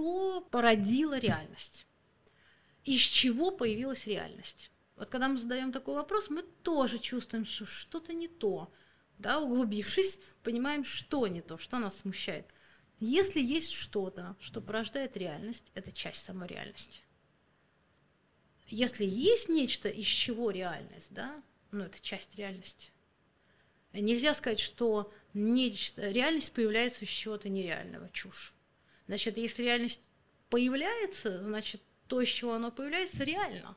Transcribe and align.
что 0.00 0.40
породило 0.50 1.18
реальность, 1.18 1.86
из 2.84 3.00
чего 3.00 3.50
появилась 3.50 4.06
реальность. 4.06 4.70
Вот 4.96 5.10
когда 5.10 5.28
мы 5.28 5.38
задаем 5.38 5.72
такой 5.72 5.94
вопрос, 5.94 6.30
мы 6.30 6.42
тоже 6.62 6.98
чувствуем, 6.98 7.44
что 7.44 7.66
что-то 7.66 8.14
не 8.14 8.26
то. 8.26 8.72
Да, 9.18 9.40
углубившись, 9.40 10.20
понимаем, 10.42 10.84
что 10.84 11.26
не 11.26 11.42
то, 11.42 11.58
что 11.58 11.78
нас 11.78 11.98
смущает. 11.98 12.46
Если 12.98 13.42
есть 13.42 13.72
что-то, 13.72 14.36
что 14.40 14.62
порождает 14.62 15.18
реальность, 15.18 15.70
это 15.74 15.92
часть 15.92 16.22
самой 16.22 16.48
реальности. 16.48 17.02
Если 18.68 19.04
есть 19.04 19.50
нечто, 19.50 19.90
из 19.90 20.06
чего 20.06 20.50
реальность, 20.50 21.12
да, 21.12 21.42
ну 21.72 21.84
это 21.84 22.00
часть 22.00 22.36
реальности. 22.36 22.90
Нельзя 23.92 24.32
сказать, 24.34 24.60
что 24.60 25.12
нечто, 25.34 26.08
реальность 26.08 26.54
появляется 26.54 27.04
из 27.04 27.10
чего-то 27.10 27.50
нереального, 27.50 28.08
чушь. 28.10 28.54
Значит, 29.10 29.38
если 29.38 29.64
реальность 29.64 30.08
появляется, 30.50 31.42
значит, 31.42 31.82
то, 32.06 32.20
из 32.20 32.28
чего 32.28 32.52
оно 32.52 32.70
появляется, 32.70 33.24
реально. 33.24 33.76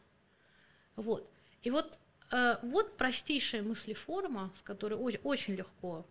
Вот. 0.95 1.27
И 1.63 1.71
вот, 1.71 1.97
э, 2.31 2.57
вот 2.61 2.97
простейшая 2.97 3.63
мыслеформа, 3.63 4.53
с 4.55 4.61
которой 4.61 4.93
очень, 4.93 5.19
очень 5.23 5.55
легко 5.55 6.05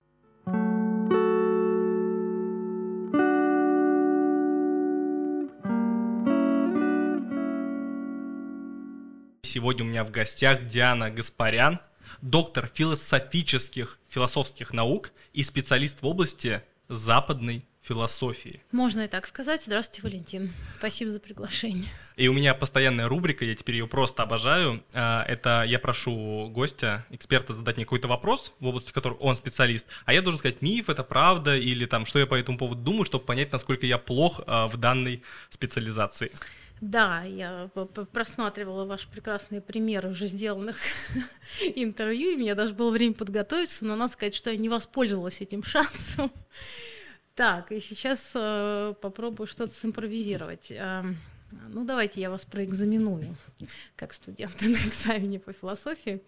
Сегодня 9.45 9.84
у 9.84 9.87
меня 9.87 10.02
в 10.02 10.10
гостях 10.10 10.66
Диана 10.66 11.12
Гаспарян, 11.12 11.79
доктор 12.23 12.68
философических, 12.74 14.01
философских 14.09 14.73
наук 14.73 15.12
и 15.32 15.45
специалист 15.45 16.02
в 16.02 16.07
области 16.09 16.65
западной 16.88 17.65
философии. 17.82 18.62
Можно 18.70 19.02
и 19.02 19.09
так 19.09 19.27
сказать. 19.27 19.62
Здравствуйте, 19.66 20.02
Валентин. 20.02 20.52
Спасибо 20.78 21.10
за 21.10 21.20
приглашение. 21.20 21.88
И 22.16 22.28
у 22.28 22.32
меня 22.32 22.54
постоянная 22.54 23.09
рубрика, 23.09 23.45
я 23.45 23.57
теперь 23.57 23.76
ее 23.76 23.88
просто 23.88 24.23
обожаю. 24.23 24.84
А, 24.93 25.24
это 25.24 25.65
я 25.66 25.79
прошу 25.79 26.48
гостя, 26.51 27.04
эксперта 27.10 27.54
задать 27.54 27.76
мне 27.76 27.84
какой-то 27.84 28.07
вопрос 28.07 28.54
в 28.60 28.66
области, 28.66 28.90
в 28.90 28.92
которой 28.92 29.18
он 29.18 29.34
специалист, 29.34 29.87
а 30.04 30.12
я 30.12 30.23
должен 30.23 30.38
сказать, 30.38 30.62
миф 30.62 30.88
это 30.88 31.02
правда 31.02 31.57
или 31.57 31.87
там, 31.87 32.07
что 32.07 32.18
я 32.18 32.26
по 32.26 32.34
этому 32.34 32.59
поводу 32.59 32.80
думаю, 32.82 33.04
чтобы 33.04 33.24
понять, 33.24 33.51
насколько 33.51 33.85
я 33.87 33.98
плох 33.98 34.40
а, 34.46 34.68
в 34.68 34.76
данной 34.76 35.23
специализации. 35.51 36.30
Да, 36.80 37.23
я 37.23 37.70
просматривала 38.12 38.85
ваши 38.85 39.09
прекрасные 39.09 39.60
примеры 39.60 40.10
уже 40.10 40.26
сделанных 40.26 40.76
интервью, 41.76 42.30
и 42.30 42.35
у 42.35 42.38
меня 42.38 42.57
даже 42.57 42.74
было 42.74 42.90
время 42.90 43.14
подготовиться, 43.14 43.85
но 43.85 43.95
надо 43.95 44.12
сказать, 44.12 44.35
что 44.35 44.51
я 44.51 44.57
не 44.57 44.68
воспользовалась 44.68 45.40
этим 45.40 45.62
шансом. 45.62 46.32
Так, 47.35 47.73
и 47.73 47.80
сейчас 47.80 48.33
э, 48.35 48.95
попробую 49.01 49.47
что-то 49.47 49.73
симпровизировать. 49.73 50.71
Э, 50.71 51.02
ну, 51.69 51.85
давайте 51.85 52.21
я 52.21 52.30
вас 52.30 52.45
проэкзаменую, 52.45 53.37
как 53.97 54.13
студенты 54.13 54.69
на 54.69 54.77
экзамене 54.77 55.38
по 55.38 55.53
философии. 55.53 56.23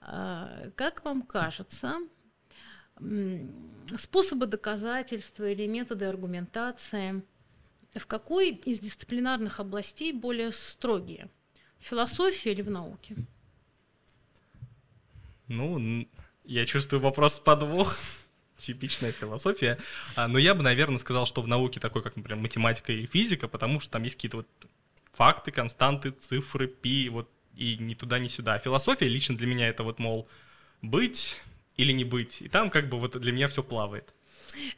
Э, 0.00 0.70
как 0.74 1.04
вам 1.04 1.22
кажется, 1.22 1.96
способы 3.96 4.46
доказательства 4.46 5.50
или 5.50 5.66
методы 5.66 6.06
аргументации 6.06 7.22
в 7.94 8.06
какой 8.06 8.50
из 8.50 8.80
дисциплинарных 8.80 9.60
областей 9.60 10.12
более 10.12 10.50
строгие? 10.52 11.28
В 11.78 11.84
философии 11.84 12.50
или 12.50 12.62
в 12.62 12.70
науке? 12.70 13.16
Ну, 15.46 16.06
я 16.44 16.66
чувствую 16.66 17.00
вопрос 17.00 17.38
подвох 17.38 17.98
типичная 18.58 19.12
философия. 19.12 19.78
А, 20.16 20.28
но 20.28 20.38
я 20.38 20.54
бы, 20.54 20.62
наверное, 20.62 20.98
сказал, 20.98 21.26
что 21.26 21.40
в 21.40 21.48
науке 21.48 21.80
такой, 21.80 22.02
как, 22.02 22.16
например, 22.16 22.38
математика 22.38 22.92
и 22.92 23.06
физика, 23.06 23.48
потому 23.48 23.80
что 23.80 23.92
там 23.92 24.02
есть 24.02 24.16
какие-то 24.16 24.38
вот 24.38 24.48
факты, 25.12 25.50
константы, 25.50 26.10
цифры, 26.10 26.66
пи, 26.68 27.08
вот 27.08 27.30
и 27.56 27.76
ни 27.78 27.94
туда, 27.94 28.18
ни 28.18 28.28
сюда. 28.28 28.54
А 28.54 28.58
философия 28.58 29.08
лично 29.08 29.36
для 29.36 29.46
меня 29.46 29.68
это 29.68 29.82
вот, 29.82 29.98
мол, 29.98 30.28
быть 30.82 31.40
или 31.76 31.92
не 31.92 32.04
быть. 32.04 32.42
И 32.42 32.48
там 32.48 32.70
как 32.70 32.88
бы 32.88 32.98
вот 32.98 33.18
для 33.18 33.32
меня 33.32 33.48
все 33.48 33.62
плавает. 33.62 34.12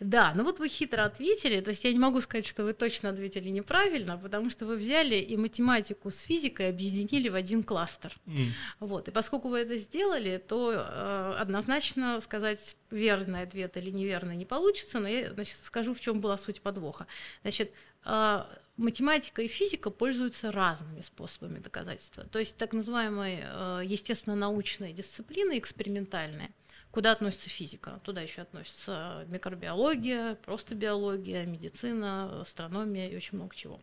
Да, 0.01 0.33
ну 0.35 0.45
вот 0.45 0.59
вы 0.59 0.69
хитро 0.69 1.05
ответили, 1.05 1.61
то 1.61 1.71
есть 1.71 1.85
я 1.85 1.93
не 1.93 1.99
могу 1.99 2.21
сказать, 2.21 2.47
что 2.47 2.65
вы 2.65 2.73
точно 2.73 3.11
ответили 3.11 3.49
неправильно, 3.49 4.17
потому 4.19 4.51
что 4.51 4.67
вы 4.67 4.77
взяли 4.77 5.17
и 5.17 5.37
математику 5.37 6.11
с 6.11 6.21
физикой 6.21 6.69
объединили 6.69 7.29
в 7.29 7.35
один 7.35 7.63
кластер. 7.63 8.17
Mm. 8.27 8.49
Вот, 8.81 9.09
и 9.09 9.11
поскольку 9.11 9.49
вы 9.49 9.61
это 9.61 9.77
сделали, 9.77 10.39
то 10.39 10.73
э, 10.73 11.35
однозначно 11.39 12.21
сказать 12.21 12.77
верный 12.91 13.43
ответ 13.43 13.77
или 13.77 13.91
неверный 13.91 14.37
не 14.37 14.47
получится, 14.47 15.01
но 15.01 15.09
я 15.09 15.33
значит, 15.33 15.57
скажу, 15.63 15.95
в 15.95 16.01
чем 16.01 16.21
была 16.21 16.37
суть 16.37 16.61
подвоха. 16.61 17.07
Значит, 17.43 17.73
э, 18.05 18.45
математика 18.81 19.43
и 19.43 19.49
физика 19.49 19.91
пользуются 19.91 20.51
разными 20.51 21.03
способами 21.03 21.59
доказательства. 21.59 22.25
То 22.25 22.39
есть 22.39 22.57
так 22.57 22.73
называемые 22.73 23.45
э, 23.45 23.83
естественно-научные 23.85 24.93
дисциплины, 24.93 25.59
экспериментальные, 25.59 26.51
Куда 26.91 27.13
относится 27.13 27.49
физика? 27.49 28.01
Туда 28.03 28.21
еще 28.21 28.43
относится 28.43 29.25
микробиология, 29.29 30.35
просто 30.37 30.75
биология, 30.75 31.47
медицина, 31.47 32.41
астрономия 32.41 33.09
и 33.09 33.17
очень 33.17 33.39
много 33.39 33.55
чего. 33.55 33.81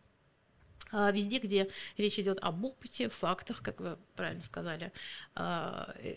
А 0.91 1.11
везде, 1.11 1.39
где 1.39 1.69
речь 1.97 2.19
идет 2.19 2.39
об 2.41 2.63
опыте, 2.63 3.09
фактах, 3.09 3.61
как 3.61 3.79
вы 3.79 3.97
правильно 4.15 4.43
сказали, 4.43 4.91
а, 5.35 5.93
э, 5.99 6.15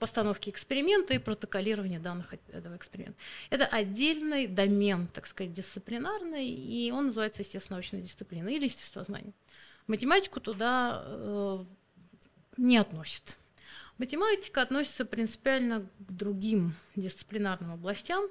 постановки 0.00 0.50
эксперимента 0.50 1.14
и 1.14 1.18
протоколирование 1.18 1.98
данных 1.98 2.34
этого 2.52 2.76
эксперимента. 2.76 3.18
Это 3.50 3.66
отдельный 3.66 4.46
домен, 4.46 5.08
так 5.08 5.26
сказать, 5.26 5.52
дисциплинарный, 5.52 6.48
и 6.48 6.90
он 6.90 7.06
называется 7.06 7.42
естественно-научная 7.42 8.02
дисциплина 8.02 8.48
или 8.48 8.64
естествознание. 8.64 9.32
Математику 9.86 10.40
туда 10.40 11.02
э, 11.04 11.64
не 12.56 12.76
относит. 12.76 13.38
Математика 13.98 14.62
относится 14.62 15.04
принципиально 15.04 15.88
к 15.98 16.12
другим 16.12 16.74
дисциплинарным 16.94 17.72
областям, 17.72 18.24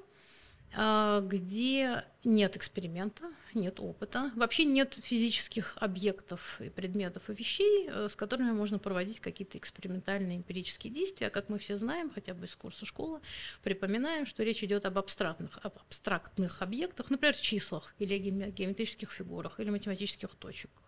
а, 0.74 1.20
где 1.20 2.04
нет 2.24 2.56
эксперимента, 2.56 3.24
нет 3.54 3.80
опыта, 3.80 4.30
вообще 4.34 4.64
нет 4.64 4.98
физических 5.02 5.76
объектов 5.80 6.60
и 6.60 6.68
предметов 6.68 7.28
и 7.28 7.34
вещей, 7.34 7.88
э, 7.88 8.08
с 8.08 8.16
которыми 8.16 8.50
можно 8.50 8.78
проводить 8.78 9.20
какие-то 9.20 9.56
экспериментальные 9.56 10.38
эмпирические 10.38 10.92
действия. 10.92 11.30
Как 11.30 11.48
мы 11.48 11.58
все 11.58 11.78
знаем, 11.78 12.10
хотя 12.10 12.34
бы 12.34 12.44
из 12.44 12.54
курса 12.54 12.84
школы, 12.84 13.20
припоминаем, 13.62 14.26
что 14.26 14.42
речь 14.42 14.62
идет 14.62 14.84
об 14.84 14.98
абстрактных, 14.98 15.58
об 15.62 15.78
абстрактных 15.78 16.60
объектах, 16.60 17.10
например, 17.10 17.34
числах 17.34 17.94
или 17.98 18.18
геометрических 18.18 19.10
фигурах 19.10 19.60
или 19.60 19.70
математических 19.70 20.30
точках 20.34 20.82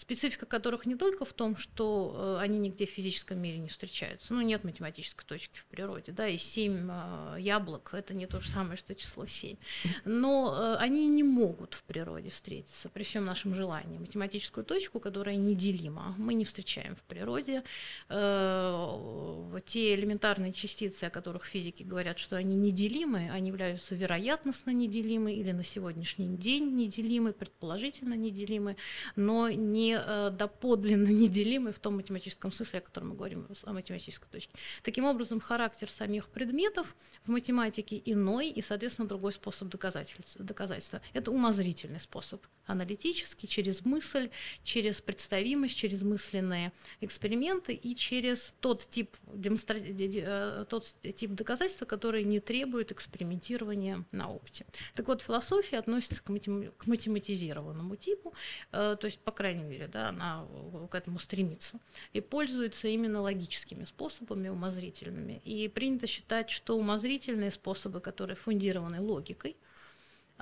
специфика 0.00 0.46
которых 0.46 0.86
не 0.86 0.96
только 0.96 1.24
в 1.24 1.32
том, 1.32 1.56
что 1.56 2.36
э, 2.38 2.42
они 2.42 2.58
нигде 2.58 2.86
в 2.86 2.90
физическом 2.90 3.38
мире 3.38 3.58
не 3.58 3.68
встречаются. 3.68 4.32
Ну, 4.32 4.40
нет 4.40 4.64
математической 4.64 5.26
точки 5.26 5.58
в 5.58 5.66
природе, 5.66 6.12
да, 6.12 6.26
и 6.26 6.38
семь 6.38 6.88
э, 6.90 7.36
яблок– 7.38 7.90
это 7.92 8.14
не 8.14 8.26
то 8.26 8.40
же 8.40 8.48
самое, 8.48 8.78
что 8.78 8.94
число 8.94 9.26
семь. 9.26 9.56
Но 10.04 10.56
э, 10.58 10.76
они 10.76 11.06
не 11.08 11.22
могут 11.22 11.74
в 11.74 11.82
природе 11.82 12.30
встретиться 12.30 12.88
при 12.88 13.02
всем 13.02 13.26
нашем 13.26 13.54
желании. 13.54 13.98
Математическую 13.98 14.64
точку, 14.64 15.00
которая 15.00 15.36
неделима, 15.36 16.14
мы 16.16 16.32
не 16.34 16.46
встречаем 16.46 16.96
в 16.96 17.02
природе. 17.02 17.62
Те 18.08 19.94
элементарные 19.94 20.52
частицы, 20.52 21.04
о 21.04 21.10
которых 21.10 21.44
физики 21.44 21.82
говорят, 21.82 22.18
что 22.18 22.36
они 22.36 22.56
неделимы, 22.56 23.30
они 23.30 23.48
являются 23.48 23.94
вероятностно 23.94 24.70
неделимы 24.70 25.34
или 25.34 25.52
на 25.52 25.62
сегодняшний 25.62 26.36
день 26.36 26.74
неделимы, 26.74 27.32
предположительно 27.32 28.14
неделимы, 28.14 28.76
но 29.16 29.50
не 29.50 29.89
не 29.90 29.98
э, 29.98 30.30
доподлинно 30.30 31.08
неделимы 31.22 31.72
в 31.72 31.78
том 31.78 31.96
математическом 31.96 32.52
смысле, 32.52 32.78
о 32.78 32.82
котором 32.82 33.10
мы 33.10 33.14
говорим, 33.16 33.46
о 33.64 33.72
математической 33.72 34.28
точке. 34.28 34.52
Таким 34.82 35.04
образом, 35.04 35.40
характер 35.40 35.90
самих 35.90 36.28
предметов 36.28 36.96
в 37.24 37.30
математике 37.30 38.00
иной 38.04 38.48
и, 38.48 38.62
соответственно, 38.62 39.08
другой 39.08 39.32
способ 39.32 39.68
доказательства. 39.68 41.00
Это 41.12 41.30
умозрительный 41.30 42.00
способ, 42.00 42.42
аналитический, 42.66 43.48
через 43.48 43.84
мысль, 43.84 44.30
через 44.62 45.00
представимость, 45.00 45.76
через 45.76 46.02
мысленные 46.02 46.72
эксперименты 47.00 47.74
и 47.74 47.94
через 47.94 48.54
тот 48.60 48.88
тип, 48.88 49.16
демонстра... 49.32 49.78
Э, 49.78 50.64
тот 50.68 50.94
тип 51.02 51.30
доказательства, 51.32 51.84
который 51.86 52.24
не 52.24 52.40
требует 52.40 52.92
экспериментирования 52.92 54.04
на 54.12 54.30
опыте. 54.30 54.66
Так 54.94 55.08
вот, 55.08 55.22
философия 55.22 55.78
относится 55.78 56.22
к, 56.22 56.28
матем... 56.28 56.72
к 56.78 56.86
математизированному 56.86 57.96
типу, 57.96 58.34
э, 58.72 58.96
то 59.00 59.04
есть, 59.04 59.18
по 59.20 59.32
крайней 59.32 59.64
мере, 59.64 59.79
да, 59.88 60.08
она 60.08 60.46
к 60.90 60.94
этому 60.94 61.18
стремится. 61.18 61.78
И 62.12 62.20
пользуется 62.20 62.88
именно 62.88 63.20
логическими 63.20 63.84
способами, 63.84 64.48
умозрительными. 64.48 65.40
И 65.44 65.68
принято 65.68 66.06
считать, 66.06 66.50
что 66.50 66.76
умозрительные 66.76 67.50
способы, 67.50 68.00
которые 68.00 68.36
фундированы 68.36 69.00
логикой, 69.00 69.56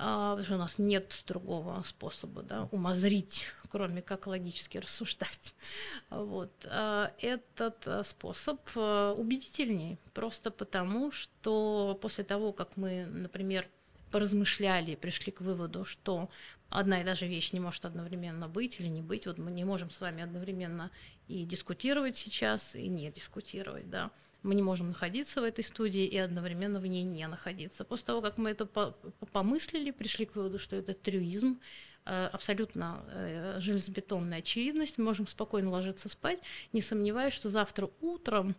а, 0.00 0.30
потому 0.30 0.44
что 0.44 0.54
у 0.54 0.58
нас 0.58 0.78
нет 0.78 1.24
другого 1.26 1.82
способа 1.82 2.42
да, 2.42 2.68
умозрить, 2.70 3.52
кроме 3.68 4.00
как 4.00 4.28
логически 4.28 4.78
рассуждать. 4.78 5.54
Вот. 6.08 6.52
А, 6.66 7.12
этот 7.18 7.86
а, 7.86 8.04
способ 8.04 8.60
убедительнее, 8.76 9.98
просто 10.14 10.52
потому, 10.52 11.10
что 11.10 11.98
после 12.00 12.22
того, 12.22 12.52
как 12.52 12.76
мы, 12.76 13.06
например, 13.06 13.68
поразмышляли 14.12 14.94
пришли 14.94 15.32
к 15.32 15.40
выводу, 15.40 15.84
что 15.84 16.30
одна 16.70 17.00
и 17.00 17.04
даже 17.04 17.26
вещь 17.26 17.52
не 17.52 17.60
может 17.60 17.84
одновременно 17.84 18.48
быть 18.48 18.80
или 18.80 18.88
не 18.88 19.02
быть. 19.02 19.26
Вот 19.26 19.38
мы 19.38 19.50
не 19.50 19.64
можем 19.64 19.90
с 19.90 20.00
вами 20.00 20.22
одновременно 20.22 20.90
и 21.26 21.44
дискутировать 21.44 22.16
сейчас, 22.16 22.74
и 22.74 22.88
не 22.88 23.10
дискутировать, 23.10 23.88
да. 23.90 24.10
Мы 24.42 24.54
не 24.54 24.62
можем 24.62 24.88
находиться 24.88 25.40
в 25.40 25.44
этой 25.44 25.64
студии 25.64 26.04
и 26.04 26.16
одновременно 26.16 26.78
в 26.78 26.86
ней 26.86 27.02
не 27.02 27.26
находиться. 27.26 27.84
После 27.84 28.06
того, 28.06 28.20
как 28.22 28.38
мы 28.38 28.50
это 28.50 28.66
помыслили, 29.32 29.90
пришли 29.90 30.26
к 30.26 30.36
выводу, 30.36 30.58
что 30.58 30.76
это 30.76 30.94
трюизм, 30.94 31.60
э, 32.04 32.26
абсолютно 32.26 33.02
э, 33.08 33.56
железобетонная 33.60 34.38
очевидность, 34.38 34.98
мы 34.98 35.04
можем 35.04 35.26
спокойно 35.26 35.70
ложиться 35.70 36.08
спать, 36.08 36.38
не 36.72 36.80
сомневаясь, 36.80 37.34
что 37.34 37.48
завтра 37.48 37.90
утром 38.00 38.54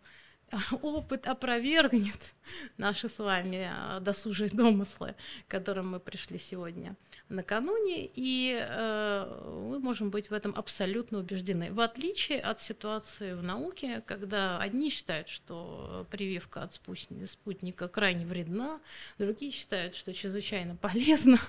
опыт 0.81 1.27
опровергнет 1.27 2.19
наши 2.77 3.07
с 3.07 3.19
вами 3.19 3.71
досужие 4.01 4.49
домыслы, 4.49 5.15
к 5.47 5.51
которым 5.51 5.91
мы 5.91 5.99
пришли 5.99 6.37
сегодня 6.37 6.97
накануне, 7.29 8.09
и 8.13 8.57
э, 8.59 9.63
мы 9.69 9.79
можем 9.79 10.09
быть 10.09 10.29
в 10.29 10.33
этом 10.33 10.53
абсолютно 10.55 11.19
убеждены. 11.19 11.71
В 11.71 11.79
отличие 11.79 12.39
от 12.39 12.59
ситуации 12.59 13.33
в 13.33 13.43
науке, 13.43 14.03
когда 14.05 14.59
одни 14.59 14.89
считают, 14.89 15.29
что 15.29 16.05
прививка 16.11 16.63
от 16.63 16.73
спутника 16.73 17.87
крайне 17.87 18.25
вредна, 18.25 18.79
другие 19.17 19.51
считают, 19.51 19.95
что 19.95 20.13
чрезвычайно 20.13 20.75
полезно, 20.75 21.39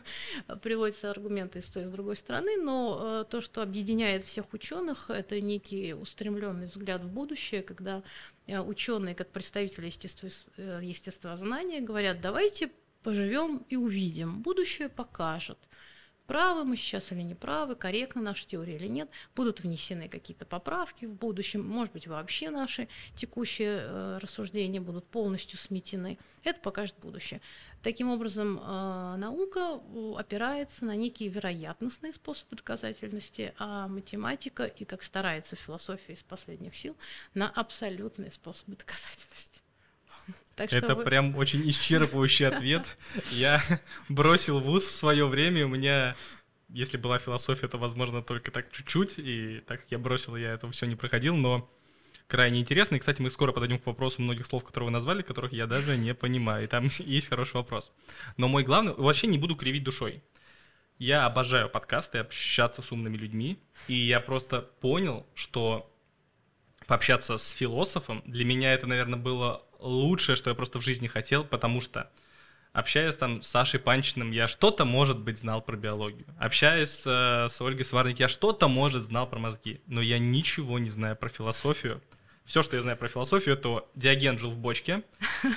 приводятся 0.62 1.10
аргументы 1.10 1.60
с 1.60 1.66
той, 1.66 1.84
и 1.84 1.86
с 1.86 1.90
другой 1.90 2.16
стороны, 2.16 2.56
но 2.56 3.00
э, 3.02 3.24
то, 3.30 3.40
что 3.40 3.62
объединяет 3.62 4.24
всех 4.24 4.52
ученых, 4.52 5.10
это 5.10 5.40
некий 5.40 5.94
устремленный 5.94 6.66
взгляд 6.66 7.02
в 7.02 7.08
будущее, 7.08 7.62
когда 7.62 8.02
Э, 8.50 8.60
ученые, 8.60 9.14
как 9.14 9.30
представители 9.30 9.86
естество, 9.86 10.28
естествознания, 10.58 11.80
говорят, 11.80 12.20
давайте 12.20 12.70
поживем 13.02 13.64
и 13.68 13.76
увидим, 13.76 14.42
будущее 14.42 14.88
покажет 14.88 15.68
правы 16.30 16.62
мы 16.62 16.76
сейчас 16.76 17.10
или 17.10 17.22
не 17.22 17.34
правы, 17.34 17.74
корректна 17.74 18.22
наша 18.22 18.46
теория 18.46 18.76
или 18.76 18.86
нет, 18.86 19.10
будут 19.34 19.62
внесены 19.62 20.08
какие-то 20.08 20.46
поправки 20.46 21.04
в 21.04 21.12
будущем, 21.12 21.66
может 21.66 21.92
быть, 21.92 22.06
вообще 22.06 22.50
наши 22.50 22.86
текущие 23.16 23.80
э, 23.82 24.18
рассуждения 24.22 24.80
будут 24.80 25.04
полностью 25.06 25.58
сметены. 25.58 26.18
Это 26.44 26.60
покажет 26.60 26.94
будущее. 27.02 27.40
Таким 27.82 28.10
образом, 28.10 28.60
э, 28.60 29.16
наука 29.16 29.80
опирается 30.16 30.84
на 30.84 30.94
некие 30.94 31.30
вероятностные 31.30 32.12
способы 32.12 32.54
доказательности, 32.54 33.52
а 33.58 33.88
математика, 33.88 34.66
и 34.66 34.84
как 34.84 35.02
старается 35.02 35.56
философия 35.56 36.12
из 36.12 36.22
последних 36.22 36.76
сил, 36.76 36.96
на 37.34 37.50
абсолютные 37.50 38.30
способы 38.30 38.76
доказательности. 38.76 39.59
Так 40.56 40.72
это 40.72 40.94
вы... 40.94 41.04
прям 41.04 41.36
очень 41.36 41.68
исчерпывающий 41.68 42.46
ответ. 42.46 42.84
Я 43.32 43.62
бросил 44.08 44.60
вуз 44.60 44.84
в 44.84 44.92
свое 44.92 45.26
время, 45.26 45.64
у 45.64 45.68
меня 45.68 46.16
если 46.72 46.96
была 46.96 47.18
философия, 47.18 47.68
то, 47.68 47.78
возможно, 47.78 48.22
только 48.22 48.50
так 48.50 48.70
чуть-чуть, 48.70 49.18
и 49.18 49.60
так 49.66 49.80
как 49.80 49.90
я 49.90 49.98
бросил, 49.98 50.36
я 50.36 50.52
этого 50.52 50.72
все 50.72 50.86
не 50.86 50.94
проходил, 50.94 51.36
но 51.36 51.68
крайне 52.28 52.60
интересно. 52.60 52.94
И, 52.96 52.98
кстати, 52.98 53.20
мы 53.20 53.30
скоро 53.30 53.52
подойдем 53.52 53.78
к 53.78 53.86
вопросу 53.86 54.22
многих 54.22 54.46
слов, 54.46 54.64
которые 54.64 54.86
вы 54.86 54.92
назвали, 54.92 55.22
которых 55.22 55.52
я 55.52 55.66
даже 55.66 55.96
не 55.96 56.14
понимаю. 56.14 56.64
И 56.64 56.68
там 56.68 56.84
есть 57.00 57.28
хороший 57.28 57.56
вопрос. 57.56 57.90
Но 58.36 58.48
мой 58.48 58.62
главный... 58.62 58.94
Вообще 58.94 59.26
не 59.26 59.38
буду 59.38 59.56
кривить 59.56 59.84
душой. 59.84 60.22
Я 60.98 61.24
обожаю 61.24 61.68
подкасты, 61.68 62.18
общаться 62.18 62.82
с 62.82 62.92
умными 62.92 63.16
людьми, 63.16 63.58
и 63.88 63.94
я 63.94 64.20
просто 64.20 64.60
понял, 64.60 65.26
что 65.34 65.90
пообщаться 66.86 67.38
с 67.38 67.50
философом, 67.50 68.22
для 68.26 68.44
меня 68.44 68.74
это, 68.74 68.86
наверное, 68.86 69.18
было 69.18 69.62
лучшее, 69.80 70.36
что 70.36 70.50
я 70.50 70.54
просто 70.54 70.78
в 70.78 70.82
жизни 70.82 71.06
хотел, 71.06 71.44
потому 71.44 71.80
что 71.80 72.10
общаясь 72.72 73.16
там 73.16 73.42
с 73.42 73.48
Сашей 73.48 73.80
Панчиным, 73.80 74.30
я 74.30 74.48
что-то, 74.48 74.84
может 74.84 75.18
быть, 75.18 75.38
знал 75.38 75.60
про 75.62 75.76
биологию. 75.76 76.26
Общаясь 76.38 77.02
э, 77.06 77.48
с 77.48 77.60
Ольгой 77.60 77.84
Сварник, 77.84 78.20
я 78.20 78.28
что-то, 78.28 78.68
может, 78.68 79.04
знал 79.04 79.28
про 79.28 79.38
мозги. 79.38 79.80
Но 79.86 80.00
я 80.00 80.18
ничего 80.18 80.78
не 80.78 80.90
знаю 80.90 81.16
про 81.16 81.28
философию. 81.28 82.00
Все, 82.44 82.62
что 82.62 82.74
я 82.74 82.82
знаю 82.82 82.96
про 82.96 83.06
философию, 83.06 83.56
то 83.56 83.88
Диоген 83.94 84.38
жил 84.38 84.50
в 84.50 84.56
бочке, 84.56 85.02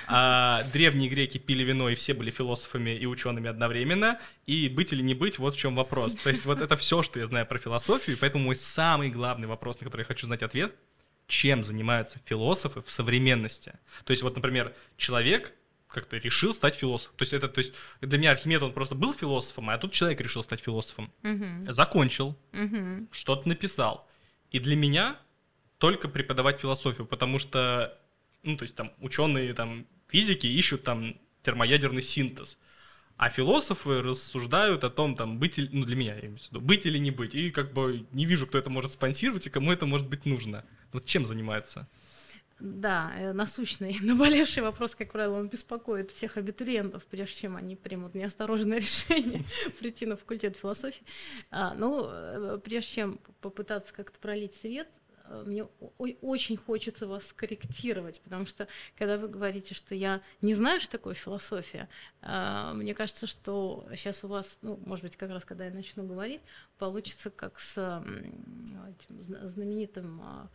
а 0.08 0.62
древние 0.74 1.10
греки 1.10 1.40
пили 1.40 1.64
вино, 1.64 1.90
и 1.90 1.96
все 1.96 2.14
были 2.14 2.30
философами 2.30 2.92
и 2.92 3.06
учеными 3.08 3.50
одновременно, 3.50 4.19
и 4.46 4.69
быть 4.69 4.94
или 4.94 5.02
не 5.02 5.16
быть, 5.16 5.40
вот 5.40 5.56
в 5.56 5.58
чем 5.58 5.76
вопрос. 5.76 6.16
То 6.16 6.30
есть 6.30 6.46
вот 6.46 6.62
это 6.62 6.78
все, 6.78 7.02
что 7.02 7.19
я 7.19 7.26
знаю 7.26 7.48
про 7.48 7.58
философию, 7.58 8.16
и 8.16 8.19
поэтому 8.19 8.44
мой 8.44 8.56
самый 8.56 9.10
главный 9.10 9.48
вопрос, 9.48 9.80
на 9.80 9.86
который 9.86 10.02
я 10.02 10.06
хочу 10.06 10.28
знать 10.28 10.44
ответ— 10.44 10.76
чем 11.28 11.64
занимаются 11.64 12.20
философы 12.25 12.81
в 12.81 12.92
современности. 12.92 13.74
То 14.04 14.12
есть 14.12 14.24
вот, 14.24 14.36
например, 14.36 14.74
человек 14.98 15.54
как-то 15.88 16.18
решил 16.18 16.54
стать 16.54 16.75
философом. 16.75 17.16
То 17.18 17.24
есть 17.24 17.34
это, 17.34 17.48
то 17.48 17.60
есть 17.60 17.74
для 18.02 18.18
меня 18.18 18.31
Архимед, 18.31 18.62
он 18.62 18.74
просто 18.74 18.96
был 18.96 19.14
философом, 19.14 19.70
а 19.70 19.78
тут 19.78 19.94
человек 19.94 20.20
решил 20.22 20.44
стать 20.44 20.60
философом. 20.60 21.12
Угу. 21.24 21.72
Закончил, 21.72 22.36
угу. 22.52 23.08
что-то 23.12 23.48
написал. 23.48 24.08
И 24.52 24.60
для 24.60 24.75
меня 24.75 25.18
только 25.78 26.08
преподавать 26.08 26.60
философию, 26.60 27.06
потому 27.06 27.40
что, 27.40 27.98
ну, 28.42 28.58
то 28.58 28.64
есть 28.64 28.76
там 28.76 28.92
ученые, 29.00 29.54
там, 29.54 29.86
физики 30.08 30.48
ищут 30.48 30.84
там 30.84 31.18
термоядерный 31.42 32.02
синтез. 32.02 32.58
А 33.18 33.30
философы 33.30 34.02
рассуждают 34.02 34.84
о 34.84 34.90
том, 34.90 35.16
там, 35.16 35.38
быть 35.38 35.58
или, 35.60 35.69
ну, 35.72 35.86
для 35.86 35.96
меня, 35.96 36.16
я 36.16 36.22
имею 36.22 36.40
в 36.40 36.48
виду, 36.48 36.62
быть 36.62 36.86
или 36.86 36.98
не 36.98 37.12
быть. 37.12 37.36
И 37.36 37.52
как 37.52 37.72
бы 37.72 38.06
не 38.12 38.26
вижу, 38.26 38.48
кто 38.48 38.58
это 38.58 38.69
может 38.69 38.92
спонсировать 38.94 39.46
и 39.46 39.50
кому 39.50 39.72
это 39.72 39.86
может 39.86 40.08
быть 40.08 40.26
нужно. 40.26 40.66
Вот 40.94 41.06
чем 41.06 41.25
занимается? 41.25 41.88
Да, 42.63 43.12
э, 43.18 43.34
насущный, 43.34 43.98
наболевший 44.01 44.63
вопрос, 44.63 44.95
как 44.95 45.12
правило, 45.12 45.40
он 45.40 45.50
беспокоит 45.50 46.12
всех 46.12 46.38
абитуриентов, 46.38 47.04
прежде 47.06 47.36
чем 47.36 47.57
они 47.57 47.75
примут 47.75 48.16
неосторожное 48.16 48.78
решение 48.80 49.44
прийти 49.80 50.06
на 50.06 50.16
факультет 50.16 50.56
философии. 50.56 51.04
А, 51.51 51.74
ну, 51.74 52.07
э, 52.10 52.60
прежде 52.63 52.90
чем 52.90 53.19
попытаться 53.42 53.94
как-то 53.94 54.18
пролить 54.18 54.54
свет, 54.54 54.88
э, 55.25 55.44
мне 55.45 55.66
очень 55.98 56.56
хочется 56.56 57.06
вас 57.06 57.28
скорректировать, 57.28 58.22
потому 58.22 58.45
что 58.45 58.69
когда 58.98 59.18
вы 59.18 59.28
говорите, 59.28 59.74
что 59.74 59.94
я 59.94 60.22
не 60.42 60.54
знаю, 60.54 60.80
что 60.80 60.92
такое 60.92 61.16
философия, 61.16 61.90
мне 62.22 62.94
кажется, 62.94 63.28
что 63.28 63.86
сейчас 63.95 64.24
у 64.24 64.28
вас, 64.28 64.60
ну, 64.62 64.80
может 64.86 65.04
быть, 65.04 65.18
как 65.18 65.31
раз 65.31 65.44
когда 65.44 65.66
я 65.66 65.74
начну 65.74 66.06
говорить, 66.06 66.42
получится 66.78 67.30
как 67.30 67.60
с 67.60 67.78
этим 67.78 69.22
знаменитым 69.50 70.22
Э, 70.22 70.48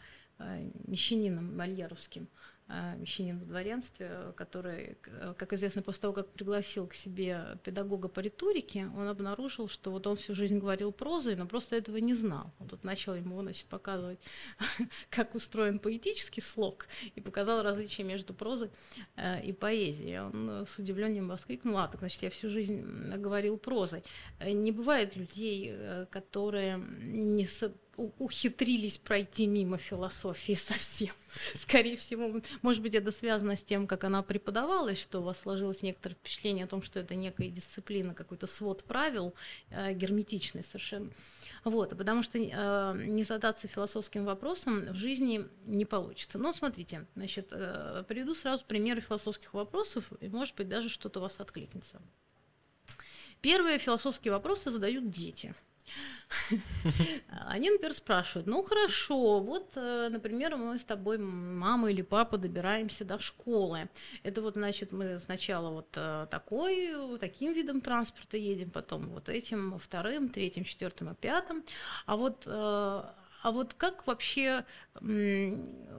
мещанином 0.87 1.57
мальяровским, 1.57 2.29
э, 2.69 2.97
мещанин 2.99 3.39
в 3.39 3.47
дворянстве, 3.47 4.33
который, 4.37 4.97
как 5.37 5.53
известно, 5.53 5.83
после 5.83 6.03
того, 6.03 6.15
как 6.15 6.29
пригласил 6.33 6.87
к 6.87 6.95
себе 6.95 7.59
педагога 7.65 8.09
по 8.09 8.21
риторике, 8.21 8.91
он 8.97 9.09
обнаружил, 9.09 9.69
что 9.69 9.91
вот 9.91 10.07
он 10.07 10.17
всю 10.17 10.35
жизнь 10.35 10.59
говорил 10.59 10.93
прозой, 10.93 11.35
но 11.37 11.47
просто 11.47 11.77
этого 11.77 11.97
не 11.97 12.15
знал. 12.15 12.53
Он 12.61 12.69
тут 12.69 12.85
начал 12.85 13.15
ему 13.15 13.41
значит, 13.43 13.67
показывать, 13.67 14.21
как 15.11 15.35
устроен 15.35 15.79
поэтический 15.79 16.41
слог, 16.41 16.87
и 17.15 17.21
показал 17.21 17.63
различия 17.63 18.05
между 18.05 18.35
прозой 18.35 18.71
э, 19.17 19.43
и 19.43 19.53
поэзией. 19.53 20.21
Он 20.21 20.67
с 20.67 20.79
удивлением 20.79 21.29
воскликнул, 21.29 21.79
а, 21.79 21.89
так 21.89 22.01
значит, 22.01 22.23
я 22.23 22.31
всю 22.31 22.49
жизнь 22.49 22.83
говорил 23.17 23.59
прозой. 23.59 24.05
Не 24.45 24.73
бывает 24.73 25.17
людей, 25.17 25.75
которые 26.11 26.79
не 26.79 27.47
ухитрились 27.99 28.99
пройти 28.99 29.47
мимо 29.47 29.77
философии 29.77 30.53
совсем. 30.55 31.13
Скорее 31.55 31.97
всего, 31.97 32.41
может 32.63 32.81
быть, 32.81 32.95
это 32.95 33.11
связано 33.11 33.57
с 33.57 33.63
тем, 33.63 33.87
как 33.87 34.05
она 34.05 34.23
преподавалась, 34.23 35.01
что 35.01 35.21
у 35.21 35.25
вас 35.25 35.41
сложилось 35.41 35.83
некоторое 35.83 36.15
впечатление 36.15 36.65
о 36.65 36.69
том, 36.69 36.81
что 36.81 37.01
это 37.01 37.15
некая 37.15 37.49
дисциплина, 37.49 38.15
какой-то 38.15 38.47
свод 38.47 38.85
правил, 38.85 39.35
э, 39.71 39.93
герметичный 39.93 40.63
совершенно. 40.63 41.11
Вот, 41.65 41.91
потому 41.91 42.23
что 42.23 42.39
э, 42.39 43.03
не 43.05 43.25
задаться 43.25 43.69
философским 43.69 44.25
вопросом 44.25 44.93
в 44.93 44.97
жизни 44.97 45.47
не 45.67 45.85
получится. 45.85 46.39
Но 46.39 46.53
смотрите, 46.53 47.07
значит, 47.17 47.49
э, 47.51 48.05
приведу 48.09 48.35
сразу 48.35 48.65
примеры 48.65 49.01
философских 49.01 49.55
вопросов, 49.55 50.13
и, 50.21 50.29
может 50.29 50.55
быть, 50.55 50.69
даже 50.69 50.89
что-то 50.89 51.19
у 51.19 51.23
вас 51.23 51.41
откликнется. 51.41 52.01
Первые 53.41 53.79
философские 53.79 54.33
вопросы 54.33 54.71
задают 54.71 55.11
дети– 55.11 55.55
Они, 57.47 57.71
например, 57.71 57.95
спрашивают, 57.95 58.47
ну 58.47 58.63
хорошо, 58.63 59.41
вот, 59.41 59.73
э, 59.77 60.09
например, 60.11 60.57
мы 60.57 60.79
с 60.79 60.85
тобой, 60.85 61.19
мама 61.19 61.91
или 61.91 62.03
папа, 62.03 62.37
добираемся 62.37 63.05
до 63.05 63.19
школы. 63.19 63.89
Это 64.23 64.43
вот, 64.43 64.55
значит, 64.55 64.93
мы 64.93 65.19
сначала 65.19 65.71
вот 65.71 65.89
э, 65.97 66.27
такой, 66.31 67.19
таким 67.19 67.55
видом 67.55 67.81
транспорта 67.81 68.37
едем, 68.37 68.71
потом 68.71 69.09
вот 69.09 69.29
этим, 69.29 69.79
вторым, 69.79 70.29
третьим, 70.29 70.65
четвертым 70.65 71.13
и 71.13 71.15
пятым. 71.15 71.65
А 72.07 72.17
вот 72.17 72.45
э, 72.47 73.03
а 73.43 73.53
вот 73.53 73.75
как 73.75 74.07
вообще 74.07 74.65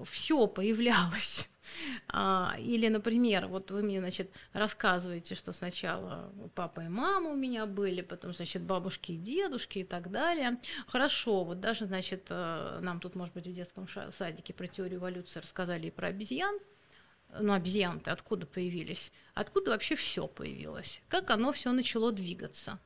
все 0.05 0.48
появлялось? 0.48 1.50
А, 2.08 2.55
или, 2.58 2.88
например, 2.88 3.46
вот 3.46 3.69
вы 3.69 3.84
мне, 3.84 4.00
значит, 4.00 4.31
рассказываете, 4.53 5.36
что 5.36 5.51
сначала 5.51 6.34
папа 6.55 6.81
и 6.81 6.88
мама 6.88 7.29
у 7.29 7.36
меня 7.36 7.67
были, 7.67 8.01
потом, 8.01 8.34
значит, 8.34 8.63
бабушки 8.63 9.12
и 9.12 9.17
дедушки 9.17 9.79
и 9.79 9.84
так 9.84 10.10
далее. 10.10 10.60
Хорошо, 10.88 11.43
вот 11.43 11.60
даже, 11.60 11.86
значит, 11.86 12.25
э, 12.31 12.79
нам 12.81 13.00
тут, 13.00 13.13
может 13.13 13.36
быть, 13.36 13.46
в 13.46 13.51
детском 13.51 13.88
садике 14.12 14.51
про 14.51 14.65
теорию 14.65 15.00
эволюции 15.00 15.41
рассказали 15.41 15.88
и 15.88 15.91
про 15.91 16.08
обезьян. 16.08 16.58
Ну, 17.39 17.53
обезьяны-то 17.53 18.12
откуда 18.12 18.48
появились? 18.48 19.12
Откуда 19.36 19.72
вообще 19.72 19.96
все 19.96 20.27
появилось? 20.27 21.01
Как 21.08 21.29
оно 21.29 21.51
все 21.51 21.72
начало 21.72 22.12
двигаться? 22.12 22.79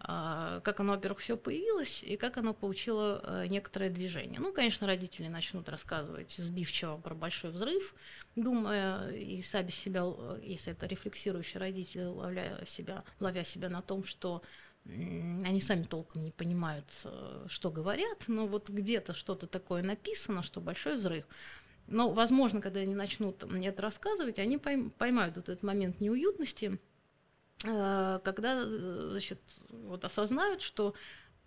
А, 0.00 0.60
как 0.60 0.78
оно, 0.78 0.92
во-первых, 0.92 1.18
все 1.18 1.36
появилось 1.36 2.04
и 2.04 2.16
как 2.16 2.36
оно 2.36 2.54
получило 2.54 3.20
э, 3.24 3.46
некоторое 3.48 3.90
движение. 3.90 4.38
Ну, 4.38 4.52
конечно, 4.52 4.86
родители 4.86 5.26
начнут 5.26 5.68
рассказывать 5.68 6.32
сбивчиво 6.36 6.98
про 6.98 7.16
большой 7.16 7.50
взрыв, 7.50 7.94
думая 8.36 9.10
и 9.10 9.42
сами 9.42 9.70
себя, 9.70 10.04
если 10.40 10.72
это 10.72 10.86
рефлексирующий 10.86 11.58
родитель, 11.58 12.04
ловля 12.04 12.62
себя, 12.64 13.02
ловя 13.18 13.42
себя 13.42 13.68
на 13.68 13.82
том, 13.82 14.04
что 14.04 14.42
они 14.84 15.60
сами 15.60 15.82
толком 15.82 16.22
не 16.22 16.30
понимают, 16.30 16.86
э, 17.02 17.46
что 17.48 17.70
говорят, 17.72 18.24
но 18.28 18.46
вот 18.46 18.70
где-то 18.70 19.12
что-то 19.14 19.48
такое 19.48 19.82
написано, 19.82 20.42
что 20.42 20.60
большой 20.60 20.94
взрыв. 20.96 21.24
Но, 21.88 22.12
возможно, 22.12 22.60
когда 22.60 22.80
они 22.80 22.94
начнут 22.94 23.42
мне 23.50 23.68
это 23.68 23.82
рассказывать, 23.82 24.38
они 24.38 24.58
поймают 24.58 25.36
вот 25.36 25.48
этот 25.48 25.64
момент 25.64 26.00
неуютности, 26.00 26.78
Э, 26.78 26.87
когда 27.60 28.62
э, 28.62 29.08
значит, 29.10 29.40
вот 29.70 30.04
осознают, 30.04 30.62
что 30.62 30.94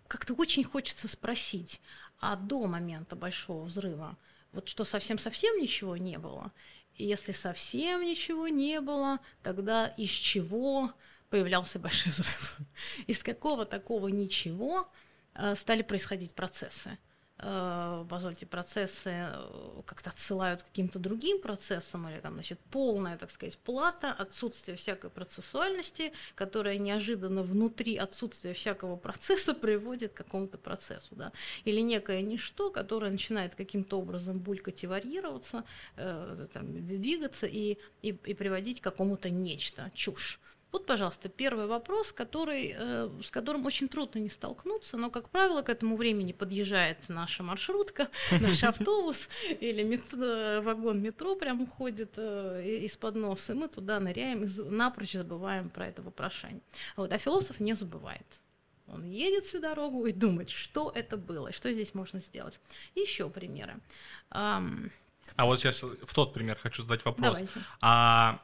как-то 0.08 0.34
очень 0.34 0.64
хочется 0.64 1.08
спросить, 1.08 1.80
а 2.20 2.36
до 2.36 2.66
момента 2.66 3.16
большого 3.16 3.64
взрыва, 3.64 4.18
вот 4.52 4.68
что 4.68 4.84
совсем-совсем 4.84 5.58
ничего 5.58 5.96
не 5.96 6.18
было, 6.18 6.52
и 6.96 7.06
если 7.06 7.32
совсем 7.32 8.02
ничего 8.02 8.48
не 8.48 8.80
было, 8.80 9.20
тогда 9.42 9.86
из 9.86 10.10
чего 10.10 10.92
появлялся 11.30 11.78
большой 11.78 12.12
взрыв? 12.12 12.58
Из 13.06 13.22
какого 13.22 13.64
такого 13.64 14.08
ничего 14.08 14.92
э, 15.34 15.54
стали 15.54 15.80
происходить 15.80 16.34
процессы? 16.34 16.98
Э, 17.44 18.04
позвольте, 18.08 18.46
процессы 18.46 19.10
э, 19.10 19.82
как-то 19.84 20.10
отсылают 20.10 20.62
к 20.62 20.66
каким-то 20.66 21.00
другим 21.00 21.40
процессам, 21.40 22.08
или 22.08 22.20
там, 22.20 22.34
значит, 22.34 22.60
полная, 22.70 23.18
так 23.18 23.32
сказать, 23.32 23.58
плата, 23.58 24.12
отсутствие 24.12 24.76
всякой 24.76 25.10
процессуальности, 25.10 26.12
которая 26.36 26.78
неожиданно 26.78 27.42
внутри 27.42 27.96
отсутствия 27.96 28.54
всякого 28.54 28.94
процесса 28.94 29.54
приводит 29.62 30.12
к 30.12 30.16
какому-то 30.18 30.56
процессу, 30.56 31.16
да, 31.16 31.32
или 31.64 31.80
некое 31.80 32.22
ничто, 32.22 32.70
которое 32.70 33.10
начинает 33.10 33.56
каким-то 33.56 33.98
образом 33.98 34.38
булькать 34.38 34.84
и 34.84 34.86
варьироваться, 34.86 35.64
э, 35.96 36.46
там, 36.52 36.84
двигаться 36.84 37.48
и, 37.48 37.76
и, 38.02 38.10
и 38.10 38.34
приводить 38.34 38.80
к 38.80 38.84
какому-то 38.84 39.30
нечто, 39.30 39.90
чушь. 39.94 40.38
Вот, 40.72 40.86
пожалуйста, 40.86 41.28
первый 41.28 41.66
вопрос, 41.66 42.12
который, 42.12 42.74
э, 42.74 43.10
с 43.22 43.30
которым 43.30 43.66
очень 43.66 43.88
трудно 43.88 44.20
не 44.20 44.30
столкнуться, 44.30 44.96
но, 44.96 45.10
как 45.10 45.28
правило, 45.28 45.60
к 45.60 45.68
этому 45.68 45.96
времени 45.96 46.32
подъезжает 46.32 47.10
наша 47.10 47.42
маршрутка, 47.42 48.08
наш 48.40 48.64
автобус 48.64 49.28
или 49.60 49.82
метро, 49.82 50.62
вагон 50.62 51.02
метро 51.02 51.36
прям 51.36 51.60
уходит 51.60 52.14
э, 52.16 52.80
из-под 52.86 53.16
носа, 53.16 53.52
и 53.52 53.56
мы 53.56 53.68
туда 53.68 54.00
ныряем 54.00 54.44
и 54.44 54.48
напрочь 54.70 55.12
забываем 55.12 55.68
про 55.68 55.88
это 55.88 56.00
вопрошание. 56.00 56.62
Вот, 56.96 57.12
а 57.12 57.18
философ 57.18 57.60
не 57.60 57.74
забывает. 57.74 58.40
Он 58.86 59.04
едет 59.04 59.44
всю 59.44 59.60
дорогу 59.60 60.06
и 60.06 60.12
думает, 60.12 60.48
что 60.48 60.90
это 60.94 61.18
было, 61.18 61.48
и 61.48 61.52
что 61.52 61.70
здесь 61.72 61.94
можно 61.94 62.18
сделать. 62.18 62.60
Еще 62.94 63.28
примеры. 63.28 63.74
А 64.30 65.46
вот 65.46 65.60
сейчас 65.60 65.82
в 65.82 66.14
тот 66.14 66.32
пример 66.34 66.58
хочу 66.58 66.82
задать 66.82 67.04
вопрос. 67.04 67.38
Давайте. 67.38 67.60
А 67.80 68.42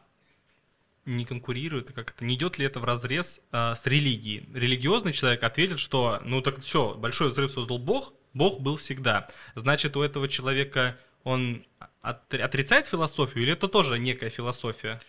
не 1.09 1.25
конкурирует, 1.25 1.93
как 1.93 2.11
это, 2.11 2.25
не 2.25 2.35
идет 2.35 2.59
ли 2.59 2.67
это 2.67 2.81
в 2.81 2.85
разрез 2.85 3.41
э, 3.51 3.75
с 3.75 3.87
религией? 3.87 4.49
Религиозный 4.55 5.13
человек 5.13 5.43
ответит, 5.43 5.79
что 5.79 6.21
ну 6.25 6.43
так 6.43 6.61
все, 6.61 6.95
большой 6.95 7.29
взрыв 7.29 7.51
создал 7.51 7.79
Бог, 7.79 8.13
Бог 8.35 8.61
был 8.61 8.77
всегда. 8.77 9.29
Значит, 9.55 9.97
у 9.97 10.03
этого 10.03 10.29
человека 10.29 10.99
он 11.25 11.65
отрицает 12.03 12.87
философию 12.87 13.43
или 13.43 13.53
это 13.53 13.69
тоже 13.69 13.99
некая 13.99 14.31
философия? 14.31 15.01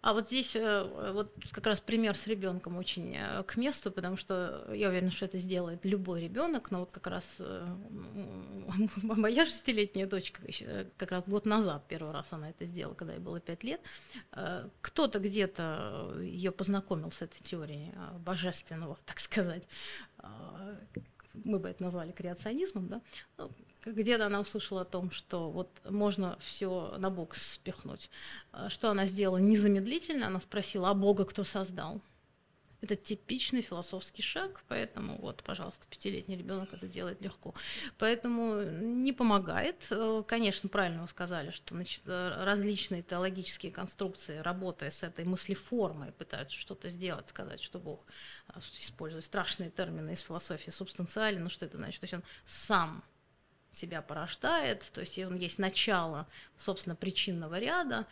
А 0.00 0.12
вот 0.12 0.26
здесь 0.26 0.54
э, 0.54 1.12
вот 1.12 1.34
как 1.50 1.66
раз 1.66 1.80
пример 1.80 2.16
с 2.16 2.28
ребенком 2.28 2.76
очень 2.76 3.16
э, 3.16 3.42
к 3.42 3.56
месту, 3.56 3.90
потому 3.90 4.16
что 4.16 4.64
я 4.72 4.90
уверена, 4.90 5.10
что 5.10 5.24
это 5.24 5.38
сделает 5.38 5.84
любой 5.84 6.22
ребенок, 6.22 6.70
но 6.70 6.80
вот 6.80 6.92
как 6.92 7.08
раз 7.08 7.36
э, 7.40 7.66
моя 9.02 9.44
шестилетняя 9.44 10.06
дочка 10.06 10.40
как 10.96 11.10
раз 11.10 11.24
год 11.26 11.46
назад 11.46 11.84
первый 11.88 12.12
раз 12.12 12.32
она 12.32 12.50
это 12.50 12.64
сделала, 12.64 12.94
когда 12.94 13.14
ей 13.14 13.18
было 13.18 13.40
пять 13.40 13.64
лет. 13.64 13.80
Кто-то 14.82 15.18
где-то 15.18 16.14
ее 16.20 16.52
познакомил 16.52 17.10
с 17.10 17.22
этой 17.22 17.42
теорией 17.42 17.92
божественного, 18.18 18.98
так 19.04 19.18
сказать, 19.18 19.64
мы 21.44 21.58
бы 21.58 21.68
это 21.68 21.82
назвали 21.82 22.12
креационизмом, 22.12 22.88
да, 22.88 23.00
ну, 23.36 23.50
где-то 23.84 24.26
она 24.26 24.40
услышала 24.40 24.82
о 24.82 24.84
том, 24.84 25.10
что 25.10 25.50
вот 25.50 25.68
можно 25.88 26.36
все 26.40 26.94
на 26.98 27.10
бок 27.10 27.34
спихнуть. 27.34 28.10
А 28.52 28.68
что 28.68 28.90
она 28.90 29.06
сделала 29.06 29.38
незамедлительно? 29.38 30.26
Она 30.26 30.40
спросила, 30.40 30.90
а 30.90 30.94
Бога 30.94 31.24
кто 31.24 31.44
создал? 31.44 32.00
Это 32.80 32.94
типичный 32.94 33.60
философский 33.60 34.22
шаг, 34.22 34.62
поэтому 34.68 35.18
вот, 35.20 35.42
пожалуйста, 35.42 35.86
пятилетний 35.90 36.36
ребенок 36.36 36.72
это 36.72 36.86
делает 36.86 37.20
легко. 37.20 37.52
Поэтому 37.98 38.62
не 38.62 39.12
помогает. 39.12 39.90
Конечно, 40.28 40.68
правильно 40.68 41.02
вы 41.02 41.08
сказали, 41.08 41.50
что 41.50 41.74
значит, 41.74 42.02
различные 42.06 43.02
теологические 43.02 43.72
конструкции, 43.72 44.38
работая 44.38 44.90
с 44.90 45.02
этой 45.02 45.24
мыслеформой, 45.24 46.12
пытаются 46.12 46.56
что-то 46.56 46.88
сделать, 46.88 47.28
сказать, 47.28 47.60
что 47.60 47.80
Бог, 47.80 48.06
а, 48.46 48.60
используя 48.60 49.22
страшные 49.22 49.70
термины 49.70 50.12
из 50.12 50.20
философии, 50.20 50.70
субстанциален, 50.70 51.42
ну 51.42 51.50
что 51.50 51.66
это 51.66 51.78
значит? 51.78 52.00
То 52.00 52.04
есть 52.04 52.14
он 52.14 52.22
сам 52.44 53.02
себя 53.72 54.02
порождает, 54.02 54.88
то 54.92 55.00
есть 55.00 55.18
он 55.18 55.36
есть 55.36 55.58
начало, 55.58 56.26
собственно, 56.56 56.94
причинного 56.94 57.58
ряда. 57.58 58.06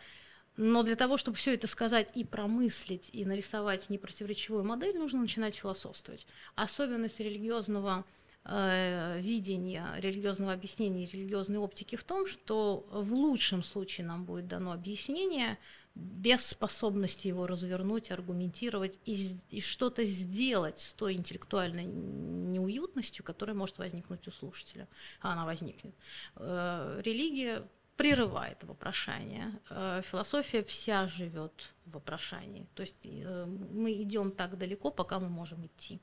Но 0.57 0.81
для 0.81 0.95
того, 0.95 1.17
чтобы 1.17 1.37
все 1.37 1.53
это 1.53 1.67
сказать 1.67 2.09
и 2.15 2.23
промыслить, 2.23 3.09
и 3.13 3.25
нарисовать 3.25 3.89
непротиворечивую 3.89 4.63
модель, 4.63 4.97
нужно 4.97 5.21
начинать 5.21 5.55
философствовать. 5.55 6.25
Особенность 6.55 7.19
религиозного 7.19 8.05
э, 8.43 9.19
видения, 9.21 9.87
религиозного 9.99 10.53
объяснения, 10.53 11.05
религиозной 11.05 11.59
оптики 11.59 11.95
в 11.95 12.03
том, 12.03 12.25
что 12.25 12.87
в 12.91 13.13
лучшем 13.13 13.61
случае 13.61 14.07
нам 14.07 14.25
будет 14.25 14.47
дано 14.47 14.71
объяснение, 14.71 15.59
без 15.93 16.45
способности 16.45 17.27
его 17.27 17.47
развернуть, 17.47 18.11
аргументировать 18.11 18.99
и, 19.05 19.37
и 19.49 19.61
что-то 19.61 20.05
сделать 20.05 20.79
с 20.79 20.93
той 20.93 21.15
интеллектуальной 21.15 21.85
неуютностью, 21.85 23.23
которая 23.25 23.55
может 23.55 23.77
возникнуть 23.79 24.27
у 24.27 24.31
слушателя, 24.31 24.87
а 25.21 25.33
она 25.33 25.45
возникнет. 25.45 25.93
Э, 26.35 27.01
религия 27.03 27.63
прерывает 27.97 28.63
вопрошание. 28.63 29.59
Э, 29.69 30.01
философия 30.03 30.63
вся 30.63 31.07
живет 31.07 31.73
в 31.85 31.93
вопрошании. 31.95 32.67
То 32.75 32.81
есть 32.81 33.05
э, 33.05 33.45
мы 33.45 33.91
идем 33.91 34.31
так 34.31 34.57
далеко, 34.57 34.91
пока 34.91 35.19
мы 35.19 35.29
можем 35.29 35.65
идти. 35.65 35.99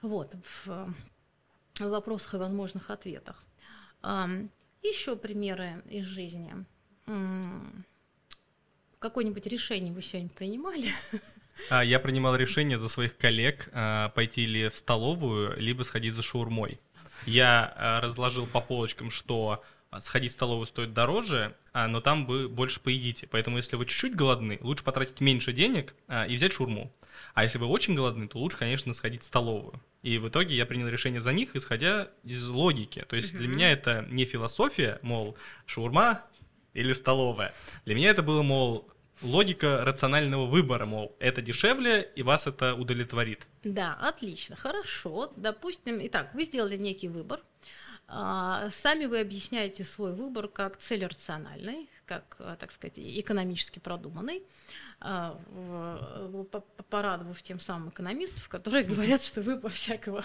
Вот, 0.00 0.34
в 0.64 0.94
вопросах 1.80 2.34
и 2.34 2.36
возможных 2.36 2.90
ответах. 2.90 3.42
Еще 4.82 5.16
примеры 5.16 5.82
из 5.88 6.04
жизни 6.04 6.66
какое-нибудь 9.04 9.46
решение 9.46 9.92
вы 9.92 10.00
сегодня 10.00 10.30
принимали? 10.30 10.88
А, 11.70 11.84
я 11.84 12.00
принимал 12.00 12.34
решение 12.36 12.78
за 12.78 12.88
своих 12.88 13.16
коллег 13.16 13.68
а, 13.72 14.08
пойти 14.08 14.44
ли 14.46 14.68
в 14.68 14.76
столовую, 14.76 15.56
либо 15.60 15.82
сходить 15.84 16.14
за 16.14 16.22
шаурмой. 16.22 16.80
Я 17.26 17.72
а, 17.76 18.00
разложил 18.00 18.46
по 18.46 18.60
полочкам, 18.60 19.10
что 19.10 19.62
сходить 20.00 20.32
в 20.32 20.34
столовую 20.34 20.66
стоит 20.66 20.92
дороже, 20.92 21.54
но 21.72 22.00
там 22.00 22.26
вы 22.26 22.48
больше 22.48 22.80
поедите. 22.80 23.26
Поэтому, 23.26 23.56
если 23.56 23.76
вы 23.76 23.86
чуть-чуть 23.86 24.14
голодны, 24.14 24.58
лучше 24.62 24.84
потратить 24.84 25.20
меньше 25.20 25.52
денег 25.52 25.94
и 26.28 26.34
взять 26.34 26.52
шурму. 26.52 26.92
А 27.34 27.42
если 27.44 27.58
вы 27.58 27.66
очень 27.66 27.94
голодны, 27.94 28.28
то 28.28 28.38
лучше, 28.38 28.56
конечно, 28.56 28.92
сходить 28.92 29.22
в 29.22 29.24
столовую. 29.24 29.80
И 30.02 30.18
в 30.18 30.28
итоге 30.28 30.54
я 30.56 30.66
принял 30.66 30.88
решение 30.88 31.20
за 31.20 31.32
них, 31.32 31.56
исходя 31.56 32.08
из 32.22 32.46
логики. 32.48 33.04
То 33.08 33.16
есть 33.16 33.36
для 33.36 33.48
меня 33.48 33.72
это 33.72 34.06
не 34.10 34.24
философия, 34.24 34.98
мол, 35.02 35.36
шаурма 35.66 36.22
или 36.72 36.92
столовая. 36.92 37.54
Для 37.84 37.94
меня 37.94 38.10
это 38.10 38.22
было, 38.22 38.42
мол, 38.42 38.88
логика 39.22 39.84
рационального 39.84 40.46
выбора, 40.46 40.86
мол, 40.86 41.16
это 41.20 41.40
дешевле, 41.40 42.10
и 42.16 42.22
вас 42.22 42.46
это 42.48 42.74
удовлетворит. 42.74 43.46
Да, 43.62 43.94
отлично, 43.94 44.56
хорошо. 44.56 45.32
Допустим, 45.36 45.98
итак, 46.02 46.34
вы 46.34 46.44
сделали 46.44 46.76
некий 46.76 47.08
выбор. 47.08 47.40
А, 48.06 48.68
сами 48.70 49.06
вы 49.06 49.20
объясняете 49.20 49.84
свой 49.84 50.12
выбор 50.12 50.48
как 50.48 50.76
цель 50.76 51.04
рациональный, 51.06 51.88
как, 52.06 52.36
так 52.58 52.70
сказать, 52.70 52.98
экономически 52.98 53.78
продуманный. 53.78 54.42
А, 55.06 55.38
порадовав 56.88 57.42
тем 57.42 57.60
самым 57.60 57.90
экономистов, 57.90 58.48
которые 58.48 58.84
говорят, 58.90 59.20
что 59.22 59.42
выбор 59.42 59.70
всякого 59.70 60.24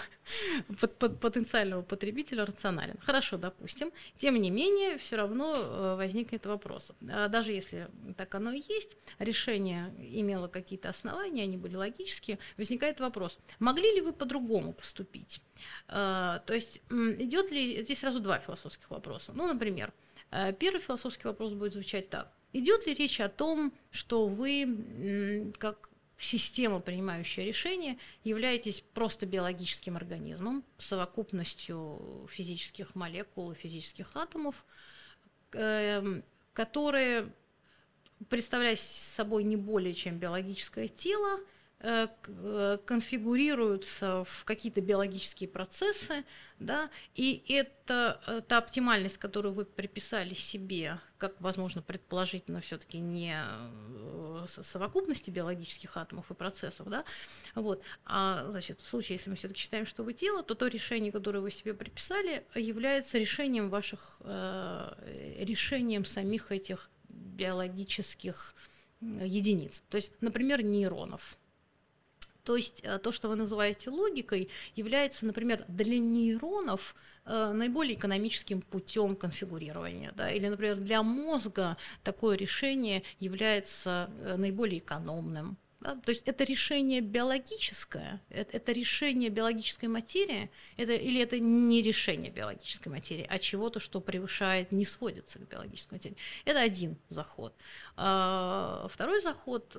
потенциального 1.20 1.82
потребителя 1.82 2.46
рационален. 2.46 2.96
Хорошо, 3.02 3.36
допустим. 3.36 3.92
Тем 4.16 4.40
не 4.40 4.50
менее, 4.50 4.96
все 4.96 5.16
равно 5.16 5.54
э, 5.56 5.96
возникнет 5.96 6.46
вопрос. 6.46 6.92
А 7.12 7.28
даже 7.28 7.52
если 7.52 7.90
так 8.16 8.34
оно 8.34 8.52
и 8.52 8.62
есть, 8.66 8.96
решение 9.18 9.92
имело 9.98 10.48
какие-то 10.48 10.88
основания, 10.88 11.42
они 11.42 11.58
были 11.58 11.76
логические, 11.76 12.38
возникает 12.56 13.00
вопрос, 13.00 13.38
могли 13.58 13.94
ли 13.94 14.00
вы 14.00 14.14
по-другому 14.14 14.72
поступить? 14.72 15.42
А, 15.88 16.38
то 16.46 16.54
есть 16.54 16.80
идет 16.88 17.50
ли... 17.50 17.84
Здесь 17.84 17.98
сразу 17.98 18.20
два 18.20 18.38
философских 18.38 18.88
вопроса. 18.88 19.32
Ну, 19.34 19.46
например, 19.46 19.92
э, 20.30 20.54
первый 20.54 20.80
философский 20.80 21.28
вопрос 21.28 21.52
будет 21.52 21.74
звучать 21.74 22.08
так. 22.08 22.32
Идет 22.52 22.86
ли 22.86 22.94
речь 22.94 23.20
о 23.20 23.28
том, 23.28 23.72
что 23.90 24.26
вы 24.26 25.52
как 25.58 25.90
система, 26.20 26.80
принимающая 26.80 27.44
решения, 27.44 27.98
являетесь 28.24 28.82
просто 28.92 29.24
биологическим 29.24 29.96
организмом, 29.96 30.64
совокупностью 30.78 32.26
физических 32.28 32.94
молекул 32.94 33.52
и 33.52 33.54
физических 33.54 34.14
атомов, 34.16 34.64
эм, 35.52 36.22
которые 36.52 37.32
представляют 38.28 38.80
собой 38.80 39.44
не 39.44 39.56
более 39.56 39.94
чем 39.94 40.18
биологическое 40.18 40.88
тело, 40.88 41.40
конфигурируются 41.80 44.24
в 44.24 44.44
какие-то 44.44 44.82
биологические 44.82 45.48
процессы, 45.48 46.24
да, 46.58 46.90
и 47.14 47.42
это 47.48 48.20
э, 48.26 48.42
та 48.46 48.58
оптимальность, 48.58 49.16
которую 49.16 49.54
вы 49.54 49.64
приписали 49.64 50.34
себе, 50.34 51.00
как 51.16 51.40
возможно 51.40 51.80
предположительно 51.80 52.60
все-таки 52.60 52.98
не 52.98 53.42
совокупности 54.46 55.30
биологических 55.30 55.96
атомов 55.96 56.30
и 56.30 56.34
процессов, 56.34 56.90
да, 56.90 57.06
вот, 57.54 57.82
а 58.04 58.44
значит, 58.50 58.82
в 58.82 58.86
случае, 58.86 59.16
если 59.16 59.30
мы 59.30 59.36
все-таки 59.36 59.60
считаем, 59.60 59.86
что 59.86 60.02
вы 60.02 60.12
тело, 60.12 60.42
то 60.42 60.54
то 60.54 60.66
решение, 60.66 61.12
которое 61.12 61.40
вы 61.40 61.50
себе 61.50 61.72
приписали, 61.72 62.44
является 62.54 63.16
решением 63.16 63.70
ваших, 63.70 64.20
решением 64.22 66.04
самих 66.04 66.52
этих 66.52 66.90
биологических 67.08 68.54
единиц, 69.00 69.82
то 69.88 69.96
есть, 69.96 70.12
например, 70.20 70.62
нейронов, 70.62 71.38
то 72.44 72.56
есть 72.56 72.80
э, 72.82 72.98
то, 72.98 73.12
что 73.12 73.28
вы 73.28 73.36
называете 73.36 73.90
логикой, 73.90 74.48
является, 74.74 75.26
например, 75.26 75.64
для 75.68 75.98
нейронов 75.98 76.94
э, 77.24 77.52
наиболее 77.52 77.94
экономическим 77.94 78.62
путем 78.62 79.16
конфигурирования. 79.16 80.12
Да? 80.16 80.30
Или, 80.30 80.48
например, 80.48 80.76
для 80.76 81.02
мозга 81.02 81.76
такое 82.02 82.36
решение 82.36 83.02
является 83.18 84.10
э, 84.22 84.36
наиболее 84.36 84.78
экономным. 84.78 85.58
Да? 85.80 85.96
То 85.96 86.10
есть 86.10 86.22
это 86.26 86.44
решение 86.44 87.00
биологическое, 87.00 88.20
это, 88.28 88.56
это 88.56 88.72
решение 88.72 89.30
биологической 89.30 89.86
материи, 89.86 90.50
это, 90.76 90.92
или 90.92 91.20
это 91.20 91.38
не 91.38 91.80
решение 91.80 92.30
биологической 92.30 92.88
материи, 92.90 93.26
а 93.28 93.38
чего-то, 93.38 93.80
что 93.80 94.00
превышает, 94.00 94.72
не 94.72 94.84
сводится 94.84 95.38
к 95.38 95.48
биологической 95.48 95.94
материи. 95.94 96.16
Это 96.44 96.60
один 96.60 96.98
заход. 97.08 97.54
А 98.02 98.86
второй 98.88 99.20
заход 99.20 99.76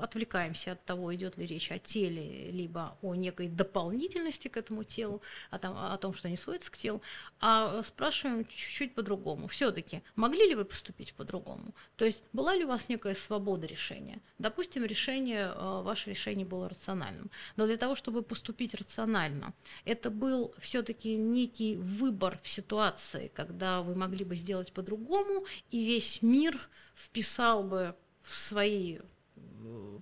отвлекаемся 0.00 0.72
от 0.72 0.84
того, 0.84 1.14
идет 1.14 1.36
ли 1.36 1.46
речь 1.46 1.70
о 1.70 1.78
теле, 1.78 2.50
либо 2.50 2.96
о 3.02 3.14
некой 3.14 3.48
дополнительности 3.48 4.48
к 4.48 4.56
этому 4.56 4.84
телу, 4.84 5.20
о 5.50 5.58
том, 5.58 5.76
о 5.76 5.96
том 5.98 6.14
что 6.14 6.28
не 6.28 6.36
сводится 6.36 6.70
к 6.70 6.78
телу, 6.78 7.02
а 7.40 7.82
спрашиваем 7.82 8.44
чуть-чуть 8.46 8.94
по-другому. 8.94 9.46
Все-таки 9.48 10.02
могли 10.16 10.46
ли 10.46 10.54
вы 10.54 10.64
поступить 10.64 11.12
по-другому? 11.14 11.74
То 11.96 12.04
есть 12.04 12.22
была 12.32 12.54
ли 12.54 12.64
у 12.64 12.68
вас 12.68 12.88
некая 12.88 13.14
свобода 13.14 13.66
решения? 13.66 14.20
Допустим, 14.38 14.84
решение, 14.84 15.52
ваше 15.56 16.10
решение 16.10 16.46
было 16.46 16.68
рациональным, 16.68 17.30
но 17.56 17.66
для 17.66 17.76
того, 17.76 17.94
чтобы 17.94 18.22
поступить 18.22 18.74
рационально, 18.74 19.54
это 19.84 20.10
был 20.10 20.54
все-таки 20.58 21.16
некий 21.16 21.76
выбор 21.76 22.38
в 22.42 22.48
ситуации, 22.48 23.30
когда 23.34 23.82
вы 23.82 23.94
могли 23.94 24.24
бы 24.24 24.36
сделать 24.36 24.72
по-другому, 24.72 25.44
и 25.70 25.84
весь 25.84 26.22
мир 26.22 26.59
вписал 27.00 27.62
бы 27.62 27.94
в 28.22 28.34
свои 28.34 28.98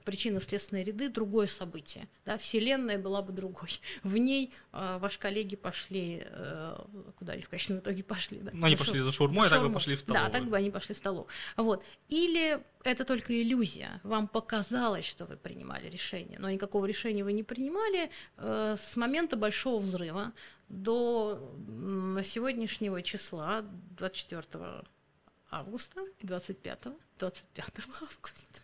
причинно-следственные 0.04 0.84
ряды 0.84 1.08
другое 1.08 1.46
событие. 1.46 2.08
Да, 2.24 2.38
вселенная 2.38 2.98
была 2.98 3.22
бы 3.22 3.32
другой. 3.32 3.80
В 4.02 4.16
ней 4.16 4.52
э, 4.72 4.98
ваши 4.98 5.18
коллеги 5.18 5.56
пошли, 5.56 6.22
э, 6.24 6.78
куда 7.16 7.34
они 7.34 7.42
в 7.42 7.48
конечном 7.48 7.78
итоге 7.78 8.02
пошли? 8.04 8.38
Да? 8.38 8.50
Ну, 8.54 8.66
они 8.66 8.76
пошли 8.76 9.00
за 9.00 9.12
шаурмой, 9.12 9.48
а 9.48 9.50
так 9.50 9.62
бы 9.62 9.72
пошли 9.72 9.96
в 9.96 10.00
столовую. 10.00 10.32
Да, 10.32 10.38
так 10.38 10.48
бы 10.48 10.56
они 10.56 10.70
пошли 10.70 10.94
в 10.94 10.98
столовую. 10.98 11.28
Вот. 11.56 11.84
Или 12.08 12.60
это 12.84 13.04
только 13.04 13.40
иллюзия. 13.40 14.00
Вам 14.04 14.28
показалось, 14.28 15.04
что 15.04 15.26
вы 15.26 15.36
принимали 15.36 15.88
решение, 15.88 16.38
но 16.38 16.50
никакого 16.50 16.86
решения 16.86 17.24
вы 17.24 17.32
не 17.32 17.42
принимали 17.42 18.10
э, 18.36 18.76
с 18.78 18.96
момента 18.96 19.36
большого 19.36 19.80
взрыва 19.80 20.32
до 20.68 21.52
сегодняшнего 22.22 23.02
числа, 23.02 23.64
24 23.96 24.84
августа 25.50 26.02
и 26.20 26.26
25, 26.26 26.88
25 27.18 27.66
августа. 28.00 28.60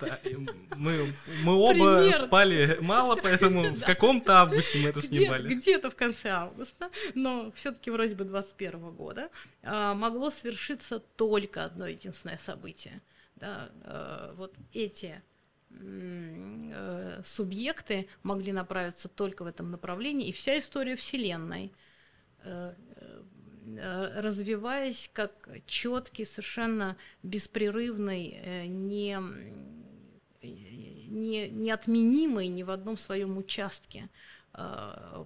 Да, 0.00 0.20
мы, 0.76 1.14
мы 1.42 1.52
оба 1.56 1.72
Пример. 1.72 2.14
спали 2.18 2.78
мало, 2.80 3.16
поэтому 3.16 3.74
в 3.74 3.84
каком-то 3.84 4.40
августе 4.40 4.78
мы 4.78 4.90
это 4.90 5.02
снимали. 5.02 5.54
Где-то 5.54 5.90
в 5.90 5.96
конце 5.96 6.30
августа, 6.30 6.90
но 7.14 7.50
все-таки 7.52 7.90
вроде 7.90 8.14
бы 8.14 8.24
21 8.24 8.92
года 8.92 9.30
а, 9.62 9.94
могло 9.94 10.30
свершиться 10.30 10.98
только 10.98 11.64
одно 11.64 11.86
единственное 11.86 12.36
событие. 12.36 13.00
Да, 13.36 13.70
а, 13.82 14.34
вот 14.34 14.54
эти 14.72 15.22
э, 15.70 17.20
субъекты 17.24 18.08
могли 18.22 18.52
направиться 18.52 19.08
только 19.08 19.44
в 19.44 19.46
этом 19.46 19.70
направлении, 19.70 20.28
и 20.28 20.32
вся 20.32 20.58
история 20.58 20.94
Вселенной 20.94 21.72
э, 22.44 22.74
э, 22.96 23.22
развиваясь 24.16 25.10
как 25.12 25.48
четкий, 25.66 26.24
совершенно 26.24 26.96
беспрерывный, 27.22 28.68
не, 28.68 29.16
не, 30.42 31.48
неотменимый 31.48 32.48
ни 32.48 32.62
в 32.62 32.70
одном 32.70 32.96
своем 32.96 33.38
участке 33.38 34.08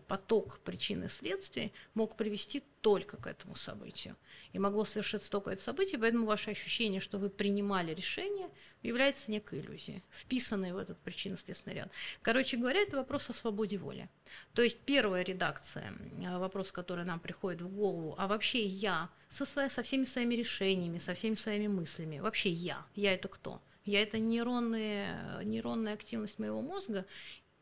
поток 0.07 0.61
причин 0.61 1.05
и 1.05 1.09
следствий 1.09 1.72
мог 1.94 2.16
привести 2.16 2.62
только 2.81 3.16
к 3.16 3.27
этому 3.27 3.57
событию 3.57 4.16
и 4.53 4.59
могло 4.59 4.85
совершиться 4.85 5.31
только 5.31 5.51
это 5.51 5.63
событие, 5.63 5.99
поэтому 5.99 6.27
ваше 6.27 6.51
ощущение, 6.51 7.01
что 7.01 7.19
вы 7.19 7.29
принимали 7.29 7.95
решение, 7.95 8.49
является 8.83 9.31
некой 9.31 9.61
иллюзией, 9.61 10.03
вписанной 10.11 10.73
в 10.73 10.77
этот 10.77 10.99
причинно-следственный 11.01 11.77
ряд. 11.77 11.91
Короче 12.23 12.57
говоря, 12.57 12.81
это 12.81 12.97
вопрос 12.97 13.29
о 13.31 13.35
свободе 13.35 13.77
воли. 13.77 14.09
То 14.55 14.63
есть 14.63 14.81
первая 14.81 15.23
редакция, 15.25 15.93
э, 16.21 16.39
вопрос, 16.39 16.73
который 16.73 17.05
нам 17.05 17.21
приходит 17.21 17.61
в 17.61 17.69
голову, 17.69 18.15
а 18.19 18.27
вообще 18.27 18.65
я 18.65 19.11
со, 19.29 19.45
своей, 19.45 19.71
со 19.71 19.83
всеми 19.83 20.05
своими 20.05 20.35
решениями, 20.35 20.99
со 20.99 21.15
всеми 21.15 21.35
своими 21.35 21.67
мыслями, 21.67 22.21
вообще 22.21 22.51
я, 22.51 22.87
я 22.95 23.15
это 23.15 23.29
кто? 23.29 23.61
Я 23.85 24.03
это 24.03 24.19
нейронные, 24.19 25.43
нейронная 25.45 25.95
активность 25.95 26.39
моего 26.39 26.61
мозга 26.61 27.07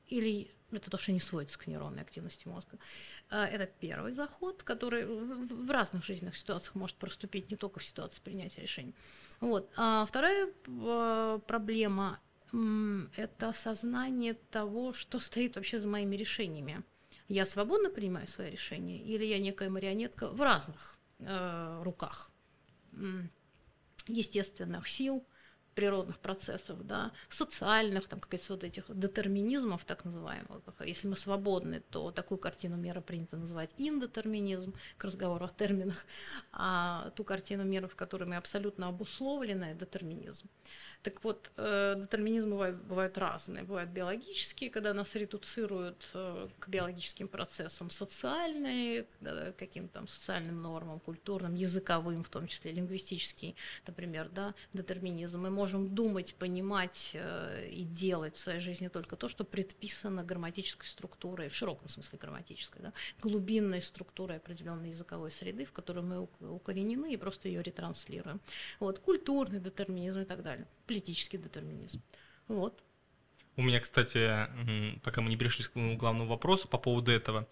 или 0.09 0.51
это 0.73 0.91
то, 0.91 0.97
что 0.97 1.13
не 1.13 1.21
сводится 1.21 1.59
к 1.59 1.67
нейронной 1.67 2.03
активности 2.03 2.49
мозга. 2.49 2.79
А, 3.31 3.47
это 3.47 3.67
первый 3.67 4.13
заход, 4.13 4.63
который 4.63 5.05
в 5.07 5.71
разных 5.71 6.05
жизненных 6.05 6.37
ситуациях 6.37 6.75
может 6.75 6.97
проступить, 6.97 7.51
не 7.51 7.57
только 7.57 7.81
в 7.81 7.85
ситуации 7.85 8.21
принятия 8.21 8.63
решений. 8.63 8.95
Вот. 9.41 9.71
А 9.77 10.05
вторая 10.07 10.53
а, 10.67 11.39
проблема– 11.41 12.21
это 13.17 13.49
осознание 13.49 14.35
того, 14.35 14.93
что 14.93 15.19
стоит 15.19 15.57
вообще 15.57 15.79
за 15.79 15.89
моими 15.89 16.17
решениями. 16.17 16.83
Я 17.29 17.47
свободно 17.47 17.91
принимаю 17.91 18.27
свои 18.27 18.51
решения 18.51 18.99
или 18.99 19.25
я 19.25 19.39
некая 19.39 19.69
марионетка 19.69 20.29
в 20.29 20.41
разных 20.41 20.99
э, 21.19 21.83
руках 21.83 22.31
естественных 24.07 24.89
сил– 24.89 25.27
природных 25.77 26.19
процессов, 26.19 26.87
да, 26.87 27.13
социальных, 27.29 28.09
там, 28.09 28.19
каких-то 28.19 28.55
вот 28.55 28.65
этих 28.65 28.85
детерминизмов, 28.89 29.85
так 29.85 30.05
называемых. 30.05 30.63
Если 30.81 31.07
мы 31.07 31.17
свободны, 31.17 31.81
то 31.91 32.11
такую 32.11 32.39
картину 32.39 32.77
мира 32.77 33.01
принято 33.01 33.37
называть 33.37 33.71
индетерминизм, 33.79 34.73
к 34.97 35.05
разговору 35.05 35.45
о 35.45 35.49
терминах, 35.49 36.07
а 36.53 37.11
ту 37.11 37.25
картину 37.25 37.65
мира, 37.65 37.87
в 37.87 37.95
которой 37.95 38.25
мы 38.25 38.37
абсолютно 38.37 38.89
обусловлены, 38.89 39.75
детерминизм. 39.75 40.49
Так 41.07 41.23
вот, 41.23 41.53
э, 41.57 41.95
детерминизмы 41.99 42.51
бывают, 42.51 42.77
бывают 42.79 43.19
разные. 43.19 43.63
Бывают 43.63 43.91
биологические, 43.91 44.71
когда 44.71 44.93
нас 44.93 45.15
редуцируют 45.15 46.11
э, 46.15 46.49
к 46.59 46.69
биологическим 46.69 47.29
процессам, 47.29 47.91
социальные, 47.91 49.07
каким-то 49.57 49.95
там 49.95 50.09
социальным 50.09 50.61
нормам, 50.61 50.99
культурным, 50.99 51.55
языковым, 51.55 52.25
в 52.25 52.29
том 52.29 52.49
числе 52.49 52.73
лингвистический, 52.73 53.55
например, 53.87 54.29
да, 54.31 54.53
детерминизм. 54.73 55.43
Мы 55.43 55.51
можем 55.51 55.95
думать, 55.95 56.35
понимать 56.35 57.13
э, 57.15 57.69
и 57.71 57.85
делать 57.85 58.35
в 58.35 58.41
своей 58.41 58.59
жизни 58.59 58.89
только 58.89 59.15
то, 59.15 59.29
что 59.29 59.45
предписано 59.45 60.25
грамматической 60.25 60.89
структурой, 60.89 61.49
в 61.49 61.55
широком 61.55 61.89
смысле 61.89 62.19
грамматической, 62.19 62.83
да, 62.83 62.93
глубинной 63.21 63.81
структурой 63.81 64.39
определенной 64.39 64.89
языковой 64.89 65.31
среды, 65.31 65.67
в 65.67 65.73
которой 65.73 66.03
мы 66.03 66.29
укоренены 66.41 67.13
и 67.13 67.17
просто 67.17 67.47
ее 67.47 67.63
ретранслируем. 67.63 68.41
Вот, 68.81 68.99
культурный 68.99 69.61
детерминизм 69.61 70.23
и 70.23 70.25
так 70.25 70.43
далее 70.43 70.67
политический 70.87 71.39
детерминизм. 71.39 72.03
Вот. 72.49 72.83
У 73.57 73.63
меня, 73.63 73.81
кстати, 73.81 74.49
пока 75.03 75.21
мы 75.21 75.31
не 75.31 75.37
перешли 75.37 75.65
к 75.65 75.99
главному 75.99 76.29
вопросу 76.29 76.69
по 76.69 76.79
поводу 76.79 77.11
этого, 77.11 77.49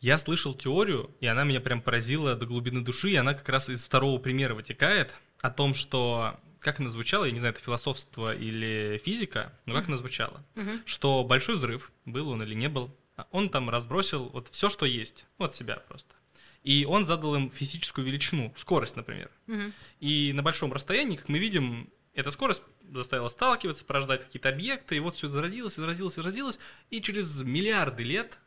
я 0.00 0.18
слышал 0.18 0.54
теорию, 0.54 1.14
и 1.20 1.26
она 1.26 1.44
меня 1.44 1.60
прям 1.60 1.80
поразила 1.80 2.34
до 2.34 2.46
глубины 2.46 2.82
души, 2.82 3.10
и 3.10 3.16
она 3.16 3.34
как 3.34 3.48
раз 3.48 3.68
из 3.68 3.84
второго 3.84 4.18
примера 4.18 4.54
вытекает 4.54 5.14
о 5.40 5.50
том, 5.50 5.74
что 5.74 6.38
как 6.64 6.80
она 6.80 6.90
звучала, 6.90 7.26
я 7.26 7.30
не 7.30 7.38
знаю, 7.38 7.54
это 7.54 7.62
философство 7.62 8.34
или 8.34 9.00
физика, 9.04 9.52
но 9.66 9.74
как 9.74 9.88
она 9.88 9.98
звучала, 9.98 10.42
uh-huh. 10.54 10.80
что 10.86 11.22
большой 11.22 11.56
взрыв, 11.56 11.92
был 12.06 12.30
он 12.30 12.42
или 12.42 12.54
не 12.54 12.68
был, 12.68 12.90
он 13.30 13.50
там 13.50 13.68
разбросил 13.68 14.30
вот 14.30 14.48
все, 14.48 14.70
что 14.70 14.86
есть, 14.86 15.26
вот 15.38 15.54
себя 15.54 15.76
просто. 15.76 16.14
И 16.62 16.86
он 16.86 17.04
задал 17.04 17.34
им 17.34 17.50
физическую 17.50 18.06
величину, 18.06 18.54
скорость, 18.56 18.96
например. 18.96 19.30
Uh-huh. 19.46 19.72
И 20.00 20.32
на 20.32 20.42
большом 20.42 20.72
расстоянии, 20.72 21.16
как 21.16 21.28
мы 21.28 21.38
видим, 21.38 21.90
Эта 22.14 22.30
скорость 22.30 22.62
заставила 22.92 23.28
сталкиваться, 23.28 23.84
порождать 23.84 24.24
какие-то 24.24 24.48
объекты, 24.48 24.96
и 24.96 25.00
вот 25.00 25.16
все 25.16 25.28
зародилось, 25.28 25.74
зародилось, 25.74 26.14
зародилось, 26.14 26.58
и 26.90 27.00
через 27.00 27.42
миллиарды 27.42 28.04
лет 28.04 28.38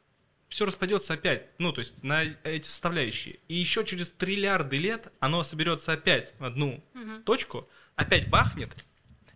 все 0.48 0.66
распадется 0.66 1.14
опять, 1.14 1.50
ну, 1.58 1.74
то 1.74 1.80
есть 1.80 2.04
на 2.04 2.24
эти 2.44 2.66
составляющие. 2.66 3.40
И 3.50 3.56
еще 3.56 3.84
через 3.86 4.10
триллиарды 4.10 4.78
лет 4.78 5.12
оно 5.20 5.44
соберется 5.44 5.92
опять 5.92 6.34
в 6.40 6.46
одну 6.46 6.82
угу. 6.94 7.22
точку, 7.26 7.68
опять 7.96 8.30
бахнет, 8.30 8.86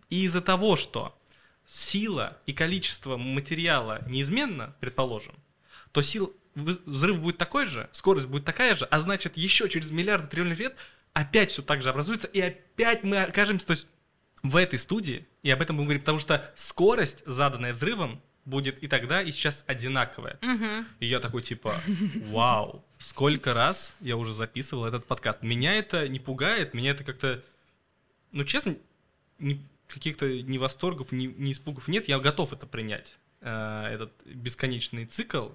и 0.08 0.24
из-за 0.24 0.40
того, 0.40 0.76
что 0.76 1.18
сила 1.66 2.38
и 2.46 2.54
количество 2.54 3.18
материала 3.18 4.02
неизменно, 4.08 4.74
предположим, 4.80 5.34
то 5.92 6.00
сил 6.00 6.34
взрыв 6.54 7.18
будет 7.20 7.38
такой 7.38 7.66
же, 7.66 7.88
скорость 7.92 8.28
будет 8.28 8.44
такая 8.44 8.74
же, 8.74 8.86
а 8.86 8.98
значит 8.98 9.36
еще 9.36 9.68
через 9.68 9.90
миллиарды 9.90 10.28
триллионов 10.28 10.58
лет 10.58 10.76
опять 11.12 11.50
все 11.50 11.62
так 11.62 11.82
же 11.82 11.90
образуется, 11.90 12.28
и 12.28 12.40
опять 12.40 13.04
мы 13.04 13.18
окажемся, 13.18 13.66
то 13.66 13.72
есть 13.72 13.88
в 14.42 14.56
этой 14.56 14.78
студии, 14.78 15.26
и 15.42 15.50
об 15.50 15.62
этом 15.62 15.76
будем 15.76 15.86
говорить, 15.86 16.02
потому 16.02 16.18
что 16.18 16.50
скорость, 16.54 17.22
заданная 17.26 17.72
взрывом, 17.72 18.20
будет 18.44 18.82
и 18.82 18.88
тогда, 18.88 19.22
и 19.22 19.30
сейчас 19.30 19.64
одинаковая. 19.66 20.38
Угу. 20.42 20.86
И 21.00 21.06
я 21.06 21.20
такой 21.20 21.42
типа, 21.42 21.80
вау, 22.26 22.84
сколько 22.98 23.54
раз 23.54 23.94
я 24.00 24.16
уже 24.16 24.32
записывал 24.34 24.84
этот 24.86 25.06
подкаст. 25.06 25.42
Меня 25.42 25.74
это 25.74 26.08
не 26.08 26.18
пугает, 26.18 26.74
меня 26.74 26.90
это 26.90 27.04
как-то, 27.04 27.42
ну 28.32 28.44
честно, 28.44 28.76
не, 29.38 29.60
каких-то 29.86 30.26
ни 30.26 30.58
восторгов, 30.58 31.12
ни, 31.12 31.26
ни 31.26 31.52
испугов 31.52 31.88
нет, 31.88 32.08
я 32.08 32.18
готов 32.18 32.52
это 32.52 32.66
принять, 32.66 33.16
э, 33.40 33.86
этот 33.92 34.12
бесконечный 34.24 35.06
цикл, 35.06 35.50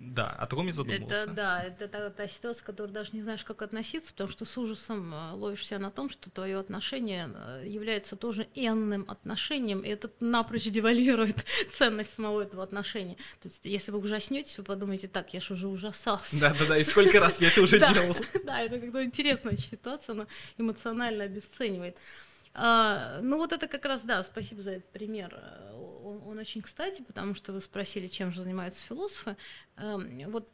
да, 0.00 0.30
о 0.30 0.46
таком 0.46 0.66
я 0.66 0.72
задумался. 0.72 1.14
Это, 1.14 1.30
да, 1.32 1.62
это 1.62 1.86
та, 1.86 2.08
та 2.08 2.26
ситуация, 2.26 2.62
к 2.62 2.66
которой 2.66 2.90
даже 2.90 3.10
не 3.12 3.20
знаешь, 3.20 3.44
как 3.44 3.60
относиться, 3.60 4.12
потому 4.12 4.30
что 4.30 4.46
с 4.46 4.56
ужасом 4.56 5.12
э, 5.12 5.32
ловишь 5.32 5.66
себя 5.66 5.78
на 5.78 5.90
том, 5.90 6.08
что 6.08 6.30
твое 6.30 6.58
отношение 6.58 7.30
э, 7.34 7.64
является 7.66 8.16
тоже 8.16 8.48
энным 8.54 9.04
отношением, 9.08 9.80
и 9.80 9.88
это 9.88 10.10
напрочь 10.20 10.64
девальвирует 10.64 11.44
ценность 11.70 12.14
самого 12.14 12.40
этого 12.40 12.62
отношения. 12.62 13.16
То 13.42 13.48
есть, 13.48 13.66
если 13.66 13.92
вы 13.92 13.98
ужаснетесь, 13.98 14.56
вы 14.56 14.64
подумаете, 14.64 15.06
так, 15.06 15.34
я 15.34 15.40
же 15.40 15.52
уже 15.52 15.68
ужасался. 15.68 16.40
Да, 16.40 16.56
да, 16.58 16.64
да, 16.64 16.78
и 16.78 16.82
сколько 16.82 17.20
раз 17.20 17.42
я 17.42 17.48
это 17.48 17.60
уже 17.60 17.78
делал. 17.92 18.16
Да, 18.44 18.62
это 18.62 18.80
как-то 18.80 19.04
интересная 19.04 19.58
ситуация, 19.58 20.14
она 20.14 20.26
эмоционально 20.56 21.24
обесценивает. 21.24 21.98
А, 22.54 23.20
ну 23.22 23.36
вот 23.36 23.52
это 23.52 23.68
как 23.68 23.84
раз, 23.84 24.02
да, 24.02 24.22
спасибо 24.22 24.62
за 24.62 24.72
этот 24.72 24.90
пример. 24.92 25.38
Он, 26.26 26.38
очень 26.38 26.62
кстати, 26.62 27.02
потому 27.02 27.34
что 27.34 27.52
вы 27.52 27.60
спросили, 27.60 28.06
чем 28.06 28.32
же 28.32 28.42
занимаются 28.42 28.84
философы. 28.84 29.36
Эм, 29.76 30.30
вот, 30.30 30.48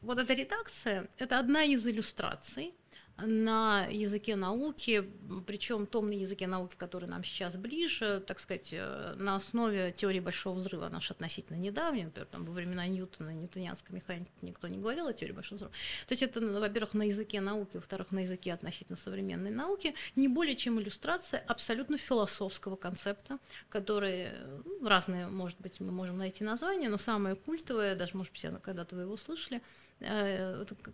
вот 0.00 0.18
эта 0.18 0.34
редакция– 0.34 1.08
это 1.18 1.38
одна 1.38 1.64
из 1.64 1.86
иллюстраций 1.86 2.74
на 3.16 3.86
языке 3.90 4.34
науки, 4.34 5.08
причем 5.46 5.86
том 5.86 6.08
на 6.08 6.14
языке 6.14 6.46
науки, 6.46 6.74
который 6.76 7.08
нам 7.08 7.22
сейчас 7.22 7.54
ближе, 7.56 8.22
так 8.26 8.40
сказать, 8.40 8.70
э, 8.72 9.14
на 9.16 9.36
основе 9.36 9.92
теории 9.92 10.20
большого 10.20 10.54
взрыва, 10.54 10.88
наш 10.88 11.10
относительно 11.10 11.56
недавний, 11.56 12.04
например, 12.04 12.26
там, 12.26 12.44
во 12.44 12.52
времена 12.52 12.86
Ньютона, 12.86 13.30
ньютонианской 13.30 13.94
механики 13.94 14.30
никто 14.42 14.66
не 14.66 14.78
говорил 14.78 15.06
о 15.06 15.12
теории 15.12 15.32
большого 15.32 15.56
взрыва. 15.56 15.72
То 16.08 16.12
есть 16.12 16.22
это, 16.22 16.40
ну, 16.40 16.58
во-первых, 16.58 16.94
на 16.94 17.04
языке 17.04 17.40
науки, 17.40 17.76
во-вторых, 17.76 18.10
на 18.10 18.20
языке 18.20 18.52
относительно 18.52 18.96
современной 18.96 19.50
науки, 19.50 19.94
не 20.16 20.26
более 20.26 20.56
чем 20.56 20.80
иллюстрация 20.80 21.40
абсолютно 21.46 21.98
философского 21.98 22.74
концепта, 22.74 23.38
который 23.68 24.28
ну, 24.64 24.88
разные, 24.88 25.28
может 25.28 25.60
быть, 25.60 25.78
мы 25.80 25.92
можем 25.92 26.18
найти 26.18 26.42
название, 26.42 26.88
но 26.88 26.98
самое 26.98 27.36
культовое, 27.36 27.94
даже, 27.94 28.16
может 28.16 28.32
быть, 28.32 28.44
когда-то 28.62 28.96
вы 28.96 29.02
его 29.02 29.16
слышали, 29.16 29.62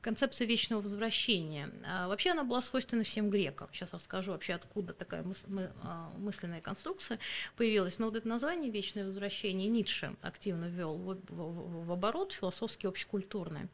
концепция 0.00 0.46
вечного 0.46 0.82
возвращения. 0.82 1.72
А 1.84 2.08
вообще 2.08 2.30
она 2.30 2.44
была 2.44 2.60
свойственна 2.60 3.02
всем 3.02 3.30
грекам. 3.30 3.68
Сейчас 3.72 3.92
расскажу 3.92 4.32
вообще, 4.32 4.54
откуда 4.54 4.92
такая 4.92 5.24
а, 5.82 6.12
мысленная 6.18 6.60
конструкция 6.60 7.18
появилась. 7.56 7.98
Но 7.98 8.06
вот 8.06 8.16
это 8.16 8.28
название 8.28 8.70
«вечное 8.70 9.04
возвращение» 9.04 9.68
Ницше 9.68 10.16
активно 10.22 10.66
ввел 10.66 10.96
в, 10.96 11.92
оборот 11.92 12.32
философски 12.32 12.86
общекультурное. 12.86 13.68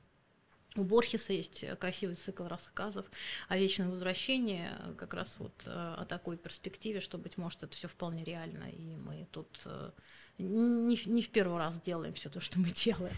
У 0.77 0.85
Борхеса 0.85 1.33
есть 1.33 1.65
красивый 1.79 2.17
цикл 2.17 2.45
рассказов 2.45 3.07
о 3.49 3.57
вечном 3.57 3.91
возвращении, 3.91 4.69
как 4.99 5.15
раз 5.15 5.39
вот 5.39 5.63
э, 5.65 5.71
о 5.71 6.05
такой 6.05 6.37
перспективе, 6.37 7.01
что, 7.01 7.17
быть 7.17 7.39
может, 7.39 7.63
это 7.63 7.75
все 7.75 7.89
вполне 7.89 8.25
реально, 8.25 8.65
и 8.69 8.97
мы 8.97 9.27
тут 9.33 9.63
э, 9.65 9.91
не, 10.39 10.99
не 11.07 11.23
в 11.23 11.31
первый 11.31 11.59
раз 11.59 11.81
делаем 11.81 12.13
все 12.15 12.29
то, 12.29 12.41
что 12.41 12.59
мы 12.59 12.71
делаем. 12.75 13.17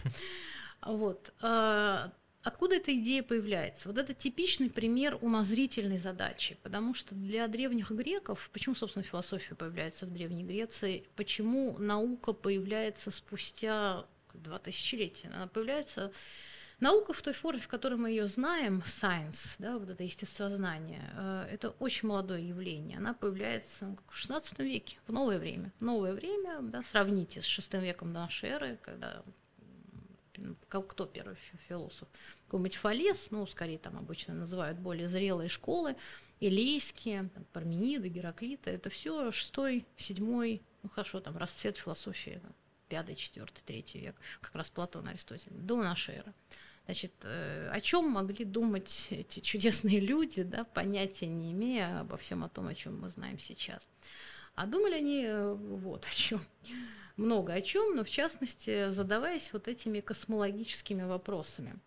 Вот. 0.82 1.32
А, 1.40 2.12
откуда 2.42 2.76
эта 2.76 2.96
идея 2.98 3.22
появляется? 3.22 3.88
Вот 3.88 3.98
это 3.98 4.14
типичный 4.14 4.70
пример 4.70 5.18
умозрительной 5.20 5.98
задачи, 5.98 6.58
потому 6.62 6.94
что 6.94 7.14
для 7.14 7.48
древних 7.48 7.90
греков, 7.90 8.50
почему, 8.52 8.74
собственно, 8.74 9.02
философия 9.02 9.54
появляется 9.54 10.06
в 10.06 10.12
Древней 10.12 10.44
Греции, 10.44 11.04
почему 11.16 11.76
наука 11.78 12.32
появляется 12.32 13.10
спустя 13.10 14.06
два 14.34 14.58
тысячелетия? 14.58 15.28
Она 15.28 15.46
появляется 15.46 16.12
Наука 16.80 17.12
в 17.12 17.20
той 17.22 17.32
форме, 17.32 17.60
в 17.60 17.66
которой 17.66 17.96
мы 17.96 18.10
ее 18.10 18.28
знаем, 18.28 18.84
science, 18.86 19.56
да, 19.58 19.78
вот 19.78 19.90
это 19.90 20.04
естествознание, 20.04 21.10
э, 21.16 21.48
это 21.50 21.70
очень 21.80 22.08
молодое 22.08 22.46
явление. 22.46 22.98
Она 22.98 23.14
появляется 23.14 23.96
в 24.08 24.14
XVI 24.14 24.64
веке, 24.64 24.98
в 25.08 25.12
новое 25.12 25.38
время. 25.38 25.72
Новое 25.80 26.12
время, 26.12 26.60
да, 26.62 26.84
сравните 26.84 27.42
с 27.42 27.44
VI 27.46 27.80
веком 27.80 28.12
до 28.12 28.20
нашей 28.20 28.50
эры, 28.50 28.78
когда 28.80 29.24
кто 30.68 31.06
первый 31.06 31.36
философ? 31.68 32.08
Какой-нибудь 32.46 32.76
Фалес, 32.76 33.30
ну, 33.30 33.46
скорее 33.46 33.78
там 33.78 33.96
обычно 33.98 34.34
называют 34.34 34.78
более 34.78 35.08
зрелые 35.08 35.48
школы, 35.48 35.96
Элейские, 36.40 37.28
там, 37.34 37.44
Пармениды, 37.52 38.08
Гераклита, 38.08 38.70
это 38.70 38.90
все 38.90 39.32
шестой, 39.32 39.84
седьмой, 39.96 40.62
ну 40.82 40.88
хорошо, 40.88 41.20
там 41.20 41.36
расцвет 41.36 41.76
философии, 41.76 42.40
пятый, 42.88 43.16
четвертый, 43.16 43.62
третий 43.64 43.98
век, 43.98 44.16
как 44.40 44.54
раз 44.54 44.70
Платон, 44.70 45.08
Аристотель, 45.08 45.50
до 45.50 45.82
нашей 45.82 46.16
эры. 46.16 46.32
Значит, 46.84 47.12
э, 47.22 47.68
о 47.70 47.80
чем 47.80 48.08
могли 48.08 48.46
думать 48.46 49.08
эти 49.10 49.40
чудесные 49.40 50.00
люди, 50.00 50.42
да, 50.42 50.64
понятия 50.64 51.26
не 51.26 51.52
имея 51.52 52.00
обо 52.00 52.16
всем 52.16 52.44
о 52.44 52.48
том, 52.48 52.68
о 52.68 52.74
чем 52.74 52.98
мы 53.00 53.10
знаем 53.10 53.38
сейчас. 53.38 53.88
А 54.54 54.66
думали 54.66 54.94
они 54.94 55.24
э, 55.24 55.52
вот 55.52 56.06
о 56.06 56.10
чем 56.10 56.40
много 57.18 57.52
о 57.52 57.60
чем, 57.60 57.96
но 57.96 58.04
в 58.04 58.10
частности 58.10 58.90
задаваясь 58.90 59.52
вот 59.52 59.68
этими 59.68 60.00
космологическими 60.00 61.02
вопросами, 61.02 61.78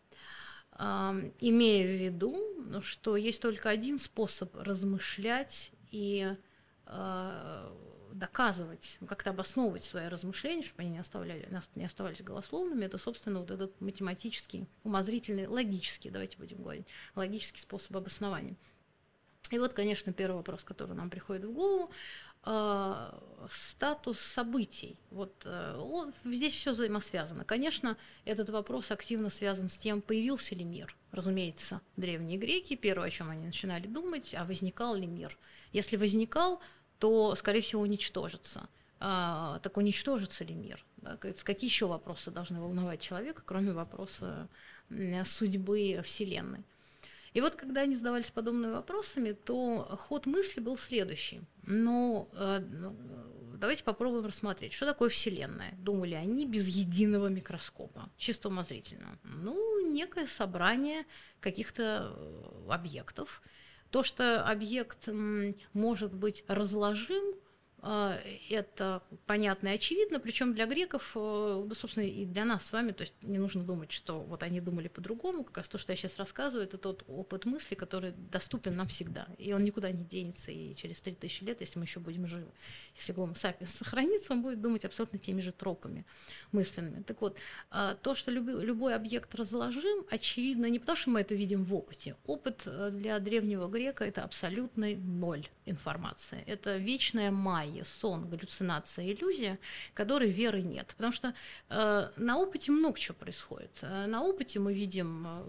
имея 0.78 1.86
в 1.86 2.02
виду, 2.02 2.82
что 2.82 3.16
есть 3.16 3.42
только 3.42 3.70
один 3.70 4.00
способ 4.00 4.56
размышлять 4.56 5.72
и 5.92 6.36
а, 6.86 7.72
доказывать, 8.14 8.98
ну, 9.00 9.08
как-то 9.08 9.30
обосновывать 9.30 9.84
свои 9.84 10.08
размышления, 10.08 10.62
чтобы 10.62 10.82
они 10.82 10.92
не, 10.92 11.00
оставляли, 11.00 11.48
не 11.76 11.86
оставались 11.86 12.22
голословными, 12.22 12.86
это, 12.86 12.98
собственно, 12.98 13.40
вот 13.40 13.52
этот 13.52 13.80
математический, 13.80 14.68
умозрительный, 14.84 15.48
логический, 15.48 16.10
давайте 16.10 16.38
будем 16.38 16.62
говорить, 16.62 16.88
логический 17.16 17.62
способ 17.62 17.96
обоснования. 17.96 18.56
И 19.50 19.60
вот, 19.60 19.74
конечно, 19.74 20.14
первый 20.14 20.38
вопрос, 20.38 20.64
который 20.64 20.96
нам 20.96 21.10
приходит 21.10 21.46
в 21.46 21.54
голову, 21.54 21.92
э, 22.46 23.12
статус 23.50 24.20
событий. 24.20 24.98
Вот 25.10 25.44
э, 25.46 25.78
он, 25.78 26.14
здесь 26.26 26.54
все 26.54 26.72
взаимосвязано. 26.72 27.44
Конечно, 27.44 27.98
этот 28.26 28.50
вопрос 28.50 28.92
активно 28.92 29.30
связан 29.30 29.70
с 29.70 29.78
тем, 29.78 30.02
появился 30.02 30.56
ли 30.56 30.64
мир. 30.64 30.96
Разумеется, 31.12 31.82
древние 31.98 32.38
греки, 32.38 32.76
первое, 32.76 33.08
о 33.08 33.12
чем 33.12 33.30
они 33.30 33.46
начинали 33.46 33.88
думать, 33.88 34.34
а 34.38 34.44
возникал 34.46 34.96
ли 34.96 35.08
мир. 35.08 35.38
Если 35.74 35.98
возникал, 35.98 36.62
то, 37.00 37.36
скорее 37.36 37.62
всего, 37.62 37.82
уничтожится. 37.82 38.70
А, 39.00 39.60
так 39.60 39.78
уничтожится 39.78 40.44
ли 40.44 40.54
мир? 40.54 40.86
Да? 40.98 41.18
Какие 41.18 41.70
еще 41.70 41.88
вопросы 41.88 42.30
должны 42.30 42.62
волновать 42.62 43.02
человека, 43.02 43.42
кроме 43.44 43.74
вопроса 43.74 44.48
судьбы 45.26 46.02
Вселенной? 46.04 46.64
И 47.34 47.42
вот 47.42 47.56
когда 47.56 47.82
они 47.82 47.96
задавались 47.96 48.32
подобными 48.32 48.72
вопросами, 48.72 49.32
то 49.32 49.98
ход 50.02 50.26
мысли 50.26 50.60
был 50.60 50.78
следующий. 50.78 51.42
Но 51.64 52.28
э, 52.34 52.60
ну, 52.60 52.96
давайте 53.58 53.84
попробуем 53.84 54.26
рассмотреть, 54.26 54.74
что 54.74 54.86
такое 54.86 55.10
Вселенная. 55.10 55.74
Думали 55.78 56.16
они 56.16 56.46
без 56.46 56.68
единого 56.68 57.28
микроскопа, 57.28 58.10
чисто 58.18 58.50
умозрительно. 58.50 59.18
Ну, 59.24 59.88
некое 59.92 60.28
собрание 60.28 61.06
каких-то 61.40 62.14
э, 62.16 62.70
объектов. 62.70 63.42
То, 63.92 64.04
что 64.04 64.46
объект 64.46 65.10
может 65.74 66.14
быть 66.14 66.46
разложим, 66.48 67.36
это 67.82 69.02
понятно 69.26 69.70
и 69.70 69.76
очевидно, 69.76 70.20
причем 70.20 70.54
для 70.54 70.68
греков, 70.68 71.14
э, 71.16 71.64
да, 71.66 71.74
собственно, 71.74 72.06
и 72.06 72.26
для 72.26 72.46
нас 72.46 72.66
с 72.66 72.72
вами, 72.72 72.92
то 72.92 73.02
есть 73.02 73.14
не 73.24 73.40
нужно 73.40 73.64
думать, 73.64 73.92
что 73.92 74.20
вот 74.20 74.44
они 74.44 74.62
думали 74.62 74.88
по-другому, 74.88 75.44
как 75.44 75.58
раз 75.58 75.70
то, 75.70 75.80
что 75.80 75.92
я 75.92 75.98
сейчас 75.98 76.18
рассказываю, 76.18 76.68
это 76.68 76.78
тот 76.78 77.04
опыт 77.08 77.46
мысли, 77.46 77.74
который 77.74 78.12
доступен 78.12 78.76
нам 78.76 78.86
всегда, 78.88 79.28
и 79.40 79.54
он 79.54 79.64
никуда 79.64 79.92
не 79.92 80.04
денется, 80.04 80.52
и 80.52 80.76
через 80.76 81.02
3000 81.02 81.44
лет, 81.44 81.62
если 81.62 81.80
мы 81.80 81.86
еще 81.86 82.00
будем 82.00 82.28
живы, 82.28 82.52
если 82.96 83.16
Homo 83.16 83.34
sapiens 83.34 83.68
сохранится, 83.68 84.34
он 84.34 84.44
будет 84.44 84.62
думать 84.62 84.86
абсолютно 84.86 85.18
теми 85.18 85.42
же 85.42 85.52
тропами 85.52 86.06
мысленными. 86.52 87.02
Так 87.02 87.22
вот, 87.22 87.38
а, 87.72 87.96
то, 87.96 88.14
что 88.14 88.32
любой, 88.32 88.64
любой 88.64 88.96
объект 88.96 89.34
разложим, 89.36 90.06
очевидно, 90.10 90.68
не 90.68 90.80
потому, 90.80 90.98
что 90.98 91.10
мы 91.10 91.22
это 91.22 91.34
видим 91.34 91.64
в 91.64 91.74
опыте. 91.74 92.16
Опыт 92.26 92.64
э, 92.66 92.92
для 92.92 93.20
древнего 93.20 93.68
грека– 93.68 94.06
это 94.06 94.24
абсолютный 94.24 94.96
ноль 94.98 95.48
информации. 95.66 96.44
Это 96.46 96.78
вечная 96.78 97.32
майя, 97.32 97.71
сон, 97.84 98.30
галлюцинация, 98.30 99.12
иллюзия, 99.12 99.60
которой 99.94 100.30
веры 100.30 100.62
нет. 100.62 100.94
Потому 100.98 101.14
что 101.14 101.34
э, 101.70 102.10
на 102.18 102.38
опыте 102.38 102.72
много 102.72 103.00
чего 103.00 103.16
происходит. 103.16 103.80
Э, 103.82 104.06
на 104.08 104.24
опыте 104.24 104.60
мы 104.60 104.74
видим 104.74 105.26
э, 105.28 105.44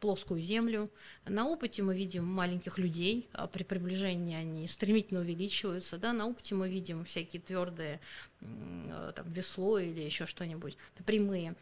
плоскую 0.00 0.40
землю, 0.40 0.90
на 1.24 1.46
опыте 1.46 1.82
мы 1.82 1.96
видим 1.96 2.24
маленьких 2.24 2.78
людей, 2.78 3.28
а 3.32 3.46
при 3.46 3.62
приближении 3.62 4.36
они 4.36 4.66
стремительно 4.66 5.20
увеличиваются. 5.20 5.98
Да? 5.98 6.12
На 6.12 6.26
опыте 6.26 6.54
мы 6.54 6.68
видим 6.68 7.04
всякие 7.04 7.40
твердые 7.40 8.00
э, 8.40 9.12
там, 9.14 9.28
весло 9.30 9.78
или 9.78 10.00
еще 10.00 10.26
что-нибудь, 10.26 10.76
прямые 11.06 11.54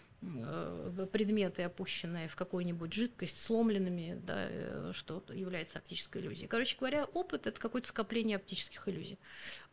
предметы, 1.13 1.63
опущенные 1.63 2.29
в 2.29 2.37
какую-нибудь 2.37 2.93
жидкость, 2.93 3.41
сломленными, 3.41 4.19
да, 4.27 4.93
что 4.93 5.23
является 5.33 5.79
оптической 5.79 6.23
иллюзией. 6.23 6.49
Короче 6.49 6.77
говоря, 6.79 7.05
опыт– 7.13 7.47
это 7.49 7.61
какое-то 7.61 7.89
скопление 7.89 8.37
оптических 8.37 8.89
иллюзий. 8.89 9.19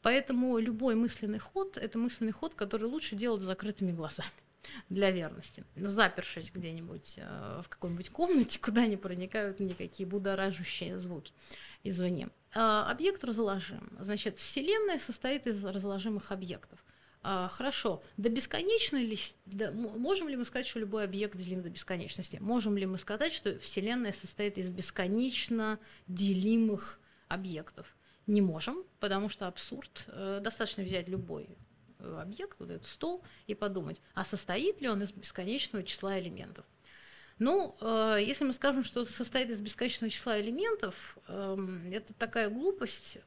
Поэтому 0.04 0.60
любой 0.60 0.94
мысленный 0.94 1.39
ход– 1.39 1.78
это 1.80 1.98
мысленный 1.98 2.32
ход, 2.32 2.54
который 2.54 2.84
лучше 2.84 3.16
делать 3.16 3.42
с 3.42 3.46
закрытыми 3.46 3.92
глазами 3.92 4.30
для 4.89 5.10
верности, 5.10 5.63
запершись 5.76 6.52
где-нибудь 6.54 7.16
э, 7.18 7.62
в 7.63 7.70
какой-нибудь 7.70 8.10
комнате, 8.12 8.60
куда 8.62 8.86
не 8.86 8.98
проникают 8.98 9.60
никакие 9.60 10.08
будоражащие 10.08 11.00
звуки 11.00 11.34
извне. 11.84 12.30
Объект 12.52 13.24
разложим. 13.24 13.89
Значит, 14.00 14.38
Вселенная 14.38 15.00
состоит 15.00 15.48
из 15.48 15.66
разложимых 15.66 16.32
объектов– 16.32 16.86
а, 17.26 17.48
хорошо, 17.48 18.04
до 18.18 18.28
бесконечной 18.28 19.06
ли, 19.06 19.18
до, 19.46 19.72
можем 19.72 20.28
ли 20.28 20.36
мы 20.36 20.44
сказать, 20.44 20.68
что 20.68 20.80
любой 20.80 21.06
объект 21.06 21.38
делим 21.38 21.62
до 21.62 21.70
бесконечности? 21.70 22.38
Можем 22.42 22.76
ли 22.76 22.86
мы 22.86 22.98
сказать, 22.98 23.32
что 23.32 23.58
Вселенная 23.60 24.12
состоит 24.12 24.58
из 24.58 24.70
бесконечно 24.70 25.80
делимых 26.08 27.00
объектов? 27.30 27.96
Не 28.27 28.41
можем, 28.41 28.83
потому 28.99 29.29
что 29.29 29.47
абсурд. 29.47 30.05
Э, 30.07 30.39
достаточно 30.41 30.83
взять 30.83 31.09
любой 31.09 31.49
э, 31.99 32.19
объект, 32.21 32.57
вот 32.59 32.69
этот 32.69 32.88
стол, 32.88 33.23
и 33.47 33.55
подумать, 33.55 34.01
а 34.13 34.23
состоит 34.23 34.81
ли 34.81 34.88
он 34.88 35.01
из 35.01 35.12
бесконечного 35.12 35.83
числа 35.83 36.19
элементов? 36.19 36.65
Ну, 37.39 37.75
э, 37.81 38.19
если 38.21 38.45
мы 38.45 38.53
скажем, 38.53 38.83
что 38.83 39.05
состоит 39.05 39.49
из 39.49 39.59
бесконечного 39.59 40.12
числа 40.12 40.39
элементов, 40.39 41.17
э, 41.27 41.57
это 41.91 42.13
такая 42.13 42.49
глупость, 42.49 43.17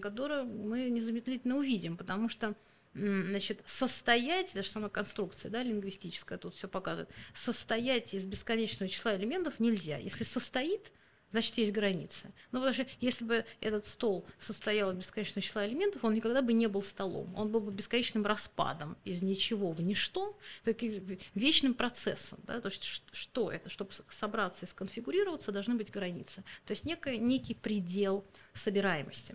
которую 0.00 0.46
мы 0.46 0.90
незамедлительно 0.90 1.56
увидим, 1.56 1.96
потому 1.96 2.28
что 2.28 2.54
значит, 2.94 3.62
состоять, 3.64 4.52
даже 4.54 4.68
сама 4.68 4.90
конструкция 4.90 5.50
да, 5.50 5.62
лингвистическая 5.62 6.36
тут 6.36 6.54
все 6.54 6.68
показывает, 6.68 7.08
состоять 7.32 8.12
из 8.12 8.26
бесконечного 8.26 8.90
числа 8.90 9.16
элементов 9.16 9.60
нельзя. 9.60 9.96
Если 9.96 10.24
состоит, 10.24 10.92
значит, 11.32 11.58
есть 11.58 11.72
границы. 11.72 12.32
Ну, 12.52 12.60
потому 12.60 12.72
что 12.72 12.86
если 13.00 13.24
бы 13.24 13.44
этот 13.60 13.86
стол 13.86 14.24
состоял 14.38 14.92
из 14.92 14.96
бесконечного 14.98 15.42
числа 15.42 15.66
элементов, 15.66 16.04
он 16.04 16.14
никогда 16.14 16.42
бы 16.42 16.52
не 16.52 16.68
был 16.68 16.82
столом. 16.82 17.34
Он 17.36 17.50
был 17.50 17.60
бы 17.60 17.72
бесконечным 17.72 18.24
распадом 18.24 18.96
из 19.04 19.22
ничего 19.22 19.72
в 19.72 19.80
ничто, 19.82 20.38
таким 20.62 21.18
вечным 21.34 21.74
процессом. 21.74 22.38
Да? 22.44 22.60
То 22.60 22.68
есть 22.68 23.02
что 23.10 23.50
это? 23.50 23.68
Чтобы 23.68 23.90
собраться 24.08 24.66
и 24.66 24.68
сконфигурироваться, 24.68 25.52
должны 25.52 25.74
быть 25.74 25.90
границы. 25.90 26.44
То 26.66 26.72
есть 26.72 26.84
некий, 26.84 27.18
некий 27.18 27.54
предел 27.54 28.24
собираемости. 28.52 29.34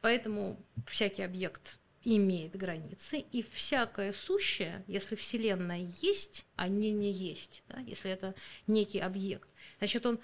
Поэтому 0.00 0.60
всякий 0.86 1.22
объект 1.22 1.78
имеет 2.04 2.56
границы, 2.56 3.18
и 3.18 3.42
всякое 3.42 4.12
сущее, 4.12 4.84
если 4.86 5.16
Вселенная 5.16 5.90
есть, 6.00 6.46
а 6.56 6.68
не 6.68 6.90
не 6.90 7.10
есть, 7.10 7.64
да, 7.68 7.80
если 7.80 8.10
это 8.10 8.34
некий 8.66 9.00
объект, 9.00 9.48
значит, 9.78 10.06
он 10.06 10.20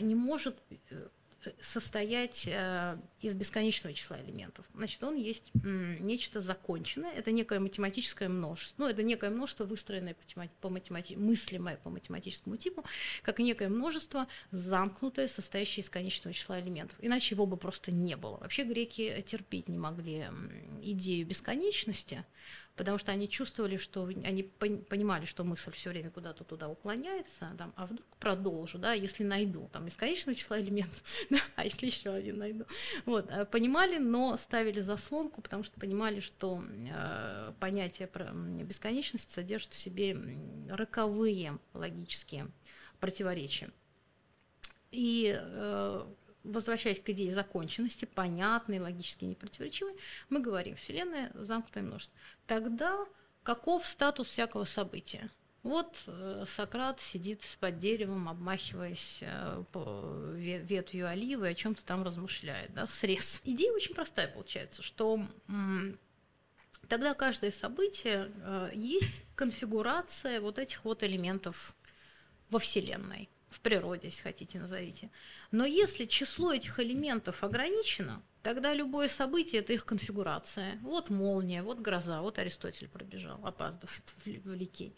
не 0.00 0.14
может 0.14 0.56
э, 0.90 1.08
состоять 1.60 2.46
э, 2.46 2.98
из 3.20 3.34
бесконечного 3.34 3.94
числа 3.94 4.20
элементов. 4.20 4.66
Значит, 4.74 5.02
он 5.02 5.16
есть 5.16 5.50
нечто 5.54 6.40
законченное, 6.40 7.12
это 7.12 7.32
некое 7.32 7.58
математическое 7.60 8.28
множество. 8.28 8.84
Ну, 8.84 8.88
это 8.88 9.02
некое 9.02 9.30
множество, 9.30 9.64
выстроенное 9.64 10.16
по 10.60 10.68
математи... 10.68 11.14
мыслимое 11.14 11.76
по 11.76 11.90
математическому 11.90 12.56
типу, 12.56 12.84
как 13.22 13.38
некое 13.38 13.68
множество, 13.68 14.26
замкнутое, 14.50 15.28
состоящее 15.28 15.82
из 15.82 15.90
конечного 15.90 16.34
числа 16.34 16.60
элементов. 16.60 16.98
Иначе 17.00 17.34
его 17.34 17.46
бы 17.46 17.56
просто 17.56 17.92
не 17.92 18.16
было. 18.16 18.38
Вообще 18.38 18.64
греки 18.64 19.24
терпеть 19.26 19.68
не 19.68 19.78
могли 19.78 20.26
идею 20.82 21.26
бесконечности, 21.26 22.24
потому 22.78 22.96
что 22.96 23.12
они 23.12 23.28
чувствовали, 23.28 23.76
что 23.76 24.04
они 24.04 24.44
понимали, 24.44 25.24
что 25.24 25.44
мысль 25.44 25.72
все 25.72 25.90
время 25.90 26.10
куда-то 26.10 26.44
туда 26.44 26.68
уклоняется, 26.68 27.52
там, 27.58 27.72
а 27.76 27.86
вдруг 27.86 28.06
продолжу, 28.20 28.78
да, 28.78 28.92
если 28.92 29.24
найду, 29.24 29.68
там, 29.72 29.84
бесконечного 29.84 30.36
числа 30.36 30.60
элементов, 30.60 31.02
да, 31.30 31.38
а 31.56 31.64
если 31.64 31.86
еще 31.86 32.10
один 32.10 32.38
найду. 32.38 32.64
Вот, 33.04 33.28
э, 33.30 33.44
понимали, 33.44 33.98
но 33.98 34.36
ставили 34.36 34.80
заслонку, 34.80 35.42
потому 35.42 35.64
что 35.64 35.78
понимали, 35.80 36.20
что 36.20 36.62
э, 36.64 37.52
понятие 37.58 38.06
про 38.06 38.30
бесконечности 38.32 39.32
содержит 39.32 39.72
в 39.72 39.78
себе 39.78 40.16
роковые 40.70 41.58
логические 41.74 42.46
противоречия. 43.00 43.70
И 44.92 45.36
э, 45.36 46.06
возвращаясь 46.48 47.00
к 47.00 47.08
идее 47.10 47.32
законченности, 47.32 48.04
понятной, 48.04 48.80
логически 48.80 49.24
непротиворечивой, 49.24 49.94
мы 50.28 50.40
говорим, 50.40 50.76
Вселенная 50.76 51.30
замкнутое 51.34 51.84
множество. 51.84 52.16
Тогда 52.46 53.06
каков 53.42 53.86
статус 53.86 54.28
всякого 54.28 54.64
события? 54.64 55.30
Вот 55.62 56.04
э, 56.06 56.44
Сократ 56.46 57.00
сидит 57.00 57.42
под 57.60 57.78
деревом, 57.78 58.28
обмахиваясь 58.28 59.18
э, 59.22 59.64
ветвью 60.36 61.08
оливы, 61.08 61.48
о 61.48 61.54
чем-то 61.54 61.84
там 61.84 62.04
размышляет, 62.04 62.72
да, 62.74 62.86
срез. 62.86 63.42
Идея 63.44 63.72
очень 63.72 63.94
простая 63.94 64.28
получается, 64.28 64.82
что 64.82 65.20
тогда 66.88 67.14
каждое 67.14 67.50
событие 67.50 68.30
э, 68.36 68.70
есть 68.74 69.22
конфигурация 69.34 70.40
вот 70.40 70.58
этих 70.58 70.84
вот 70.84 71.02
элементов 71.02 71.74
во 72.50 72.58
Вселенной 72.58 73.28
в 73.58 73.62
природе, 73.62 74.08
если 74.08 74.22
хотите, 74.22 74.58
назовите. 74.58 75.10
Но 75.50 75.64
если 75.64 76.04
число 76.04 76.52
этих 76.52 76.78
элементов 76.78 77.42
ограничено, 77.42 78.22
тогда 78.42 78.72
любое 78.72 79.08
событие– 79.08 79.60
это 79.62 79.72
их 79.72 79.84
конфигурация. 79.84 80.78
Вот 80.82 81.10
молния, 81.10 81.62
вот 81.62 81.80
гроза, 81.80 82.22
вот 82.22 82.38
Аристотель 82.38 82.88
пробежал, 82.88 83.40
опаздывает 83.44 84.12
в 84.44 84.54
Ликей. 84.54 84.94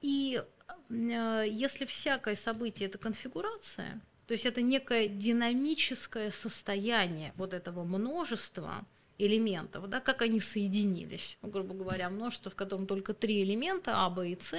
И 0.00 0.42
э, 0.90 1.44
если 1.48 1.86
всякое 1.86 2.36
событие– 2.36 2.88
это 2.88 2.98
конфигурация, 2.98 4.00
то 4.26 4.32
есть 4.32 4.46
это 4.46 4.62
некое 4.62 5.08
динамическое 5.08 6.30
состояние 6.30 7.32
вот 7.36 7.52
этого 7.52 7.84
множества 7.84 8.86
элементов, 9.18 9.88
да, 9.88 10.00
как 10.00 10.22
они 10.22 10.40
соединились, 10.40 11.38
грубо 11.42 11.74
говоря, 11.74 12.10
множество, 12.10 12.50
в 12.50 12.54
котором 12.54 12.86
только 12.86 13.14
три 13.14 13.42
элемента, 13.42 13.92
А, 14.04 14.10
Б 14.10 14.30
и 14.30 14.38
С, 14.38 14.54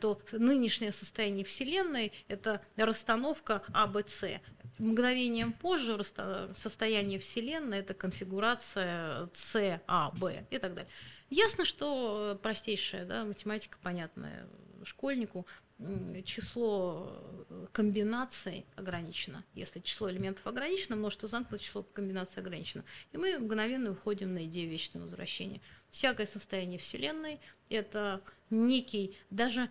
то 0.00 0.20
нынешнее 0.32 0.92
состояние 0.92 1.44
Вселенной– 1.44 2.12
это 2.28 2.60
расстановка 2.76 3.62
А. 3.72 3.92
Мгновением 4.78 5.52
позже 5.52 5.98
состояние 6.54 7.18
Вселенной– 7.18 7.78
это 7.80 7.94
конфигурация 7.94 9.28
С, 9.32 9.80
А, 9.86 10.10
Б 10.12 10.46
и 10.50 10.58
так 10.58 10.74
далее. 10.74 10.90
Ясно, 11.30 11.64
что 11.64 12.38
простейшая 12.42 13.04
да, 13.04 13.24
математика, 13.24 13.78
понятная 13.82 14.46
школьнику, 14.84 15.46
число 16.24 17.22
комбинаций 17.72 18.64
ограничено. 18.76 19.44
Если 19.54 19.80
число 19.80 20.10
элементов 20.10 20.46
ограничено, 20.46 20.96
множество 20.96 21.28
замкнуто, 21.28 21.62
число 21.62 21.82
комбинаций 21.82 22.42
ограничено. 22.42 22.84
И 23.12 23.18
мы 23.18 23.38
мгновенно 23.38 23.90
уходим 23.90 24.32
на 24.32 24.46
идею 24.46 24.70
вечного 24.70 25.02
возвращения. 25.02 25.60
Всякое 25.90 26.26
состояние 26.26 26.78
Вселенной– 26.78 27.40
это 27.68 28.22
некий, 28.50 29.16
даже 29.30 29.70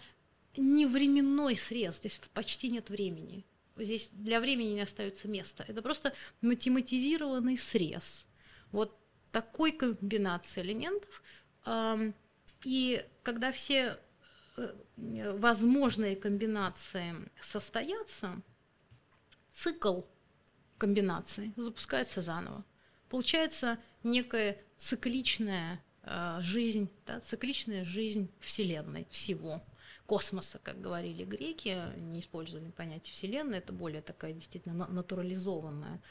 не 0.58 0.86
временной 0.86 1.56
срез, 1.56 1.98
здесь 1.98 2.20
почти 2.34 2.70
нет 2.70 2.90
времени. 2.90 3.46
Здесь 3.78 4.10
для 4.14 4.40
времени 4.40 4.70
не 4.70 4.82
остается 4.82 5.28
места. 5.28 5.66
Это 5.68 5.82
просто 5.82 6.14
математизированный 6.42 7.58
срез. 7.58 8.28
Вот 8.72 8.98
такой 9.32 9.74
комбинации 9.74 10.62
элементов. 10.62 11.22
И 12.64 13.06
когда 13.22 13.52
все 13.52 14.00
э, 14.56 14.74
возможные 15.38 16.16
комбинации 16.16 17.16
состоятся, 17.42 18.42
цикл 19.52 20.02
комбинаций 20.78 21.54
запускается 21.58 22.22
заново. 22.22 22.66
получается 23.10 23.78
некая 24.04 24.58
цикличная 24.78 25.76
э, 25.76 25.78
жизнь, 26.42 26.90
да, 27.06 27.20
цикличная 27.20 27.84
жизнь 27.84 28.30
Вселенной, 28.40 29.08
всего 29.10 29.64
космоса, 30.06 30.60
как 30.62 30.82
говорили 30.82 31.24
греки, 31.24 31.82
не 31.98 32.20
использовали 32.20 32.70
понятие 32.72 33.14
Вселенной, 33.14 33.58
это 33.58 33.74
более 33.74 34.02
такая 34.02 34.34
действительно 34.34 34.88
натурализованная 34.88 36.02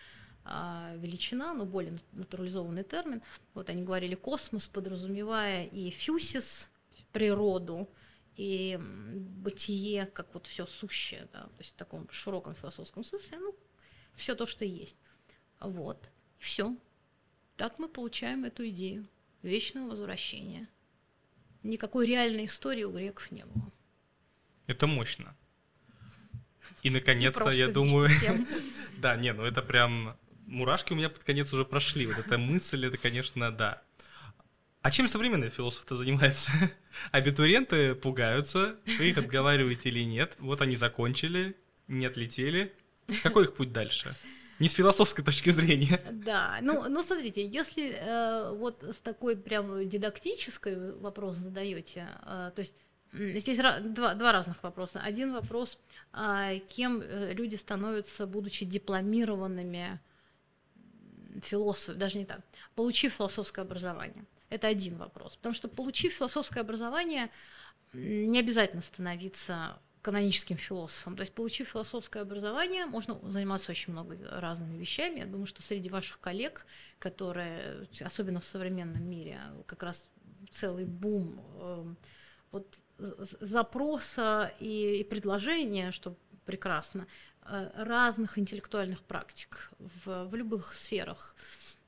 а, 0.44 0.94
величина, 0.96 1.54
но 1.54 1.64
более 1.64 1.96
натурализованный 2.12 2.84
термин. 2.84 3.22
Вот 3.54 3.70
они 3.70 3.82
говорили 3.82 4.14
космос, 4.14 4.66
подразумевая 4.66 5.66
и 5.66 5.90
фьюсис, 5.90 6.68
природу, 7.12 7.88
и 8.36 8.78
бытие, 8.80 10.06
как 10.06 10.34
вот 10.34 10.46
все 10.46 10.66
сущее, 10.66 11.28
да, 11.32 11.44
то 11.44 11.58
есть 11.58 11.74
в 11.74 11.76
таком 11.76 12.10
широком 12.10 12.54
философском 12.54 13.04
смысле, 13.04 13.38
ну, 13.38 13.54
все 14.16 14.34
то, 14.34 14.44
что 14.44 14.64
есть. 14.64 14.96
Вот. 15.60 16.10
И 16.40 16.42
все. 16.42 16.76
Так 17.56 17.78
мы 17.78 17.88
получаем 17.88 18.44
эту 18.44 18.68
идею 18.68 19.06
вечного 19.44 19.90
возвращения. 19.90 20.68
Никакой 21.62 22.06
реальной 22.06 22.46
истории 22.46 22.84
у 22.84 22.92
греков 22.92 23.30
не 23.30 23.44
было. 23.44 23.72
Это 24.66 24.86
мощно. 24.86 25.36
И 26.82 26.90
наконец-то, 26.90 27.50
я 27.50 27.68
думаю... 27.68 28.08
да, 28.98 29.16
не, 29.16 29.32
ну 29.32 29.44
это 29.44 29.62
прям... 29.62 30.16
Мурашки 30.46 30.92
у 30.92 30.96
меня 30.96 31.08
под 31.08 31.24
конец 31.24 31.52
уже 31.54 31.64
прошли. 31.64 32.06
Вот 32.06 32.18
эта 32.18 32.36
мысль, 32.36 32.84
это, 32.84 32.98
конечно, 32.98 33.50
да. 33.50 33.82
А 34.82 34.90
чем 34.90 35.08
современный 35.08 35.48
философ-то 35.48 35.94
занимается? 35.94 36.52
Абитуриенты 37.10 37.94
пугаются, 37.94 38.76
вы 38.98 39.08
их 39.08 39.16
отговариваете 39.16 39.88
или 39.88 40.04
нет. 40.04 40.34
Вот 40.38 40.60
они 40.60 40.76
закончили, 40.76 41.56
не 41.88 42.04
отлетели. 42.04 42.74
Какой 43.22 43.44
их 43.44 43.54
путь 43.54 43.72
дальше? 43.72 44.10
Не 44.58 44.68
с 44.68 44.72
философской 44.72 45.24
точки 45.24 45.50
зрения. 45.50 46.00
Да, 46.12 46.58
ну, 46.62 46.88
ну 46.88 47.02
смотрите, 47.02 47.46
если 47.46 47.90
э, 47.90 48.54
вот 48.54 48.82
с 48.82 48.98
такой 48.98 49.36
прям 49.36 49.88
дидактической 49.88 50.92
вопрос 50.92 51.36
задаете, 51.36 52.08
э, 52.24 52.52
то 52.54 52.60
есть 52.60 52.74
Здесь 53.14 53.58
два, 53.58 54.14
два 54.14 54.32
разных 54.32 54.60
вопроса. 54.64 55.00
Один 55.00 55.32
вопрос, 55.32 55.78
а, 56.12 56.58
кем 56.58 57.00
э, 57.00 57.32
люди 57.32 57.54
становятся, 57.54 58.26
будучи 58.26 58.64
дипломированными 58.64 60.00
философами, 61.40 61.96
даже 61.96 62.18
не 62.18 62.24
так, 62.24 62.40
получив 62.74 63.14
философское 63.14 63.62
образование. 63.62 64.24
Это 64.50 64.66
один 64.66 64.96
вопрос. 64.96 65.36
Потому 65.36 65.54
что 65.54 65.68
получив 65.68 66.14
философское 66.14 66.60
образование, 66.60 67.30
не 67.92 68.40
обязательно 68.40 68.82
становиться 68.82 69.78
каноническим 70.04 70.58
философом. 70.58 71.16
То 71.16 71.22
есть, 71.22 71.34
получив 71.34 71.68
философское 71.68 72.20
образование, 72.20 72.84
можно 72.84 73.18
заниматься 73.30 73.70
очень 73.70 73.94
много 73.94 74.18
разными 74.38 74.76
вещами. 74.76 75.20
Я 75.20 75.26
думаю, 75.26 75.46
что 75.46 75.62
среди 75.62 75.88
ваших 75.88 76.20
коллег, 76.20 76.66
которые, 76.98 77.88
особенно 78.04 78.38
в 78.38 78.44
современном 78.44 79.02
мире, 79.02 79.40
как 79.64 79.82
раз 79.82 80.10
целый 80.50 80.84
бум 80.84 81.40
эм, 81.58 81.96
вот 82.50 82.78
запроса 82.98 84.52
и, 84.60 85.06
предложения, 85.08 85.90
что 85.90 86.14
прекрасно, 86.44 87.06
э, 87.40 87.70
разных 87.74 88.38
интеллектуальных 88.38 89.00
практик 89.04 89.70
в, 89.78 90.26
в 90.26 90.34
любых 90.34 90.74
сферах. 90.74 91.34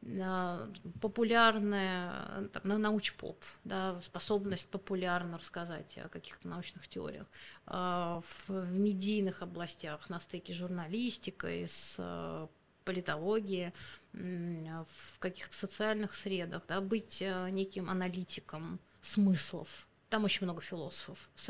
Э, 0.09 0.69
популярная 1.01 2.49
там, 2.53 2.81
науч-поп, 2.81 3.43
да, 3.65 4.01
способность 4.01 4.69
популярно 4.69 5.39
рассказать 5.39 5.99
о 5.99 6.09
каких-то 6.09 6.49
научных 6.49 6.87
теориях. 6.89 7.27
Э, 7.67 8.21
в, 8.23 8.49
в 8.49 8.73
медийных 8.73 9.43
областях 9.43 10.09
на 10.09 10.21
стыке 10.21 10.55
журналистикой 10.55 11.67
с 11.67 12.49
политологии, 12.85 13.73
в 14.13 15.19
каких-то 15.19 15.55
социальных 15.55 16.15
средах, 16.15 16.63
да, 16.69 16.81
быть 16.81 17.21
неким 17.21 17.91
аналитиком 17.91 18.79
смыслов, 19.01 19.69
там 20.09 20.23
очень 20.23 20.45
много 20.45 20.61
философов, 20.61 21.19
с 21.35 21.49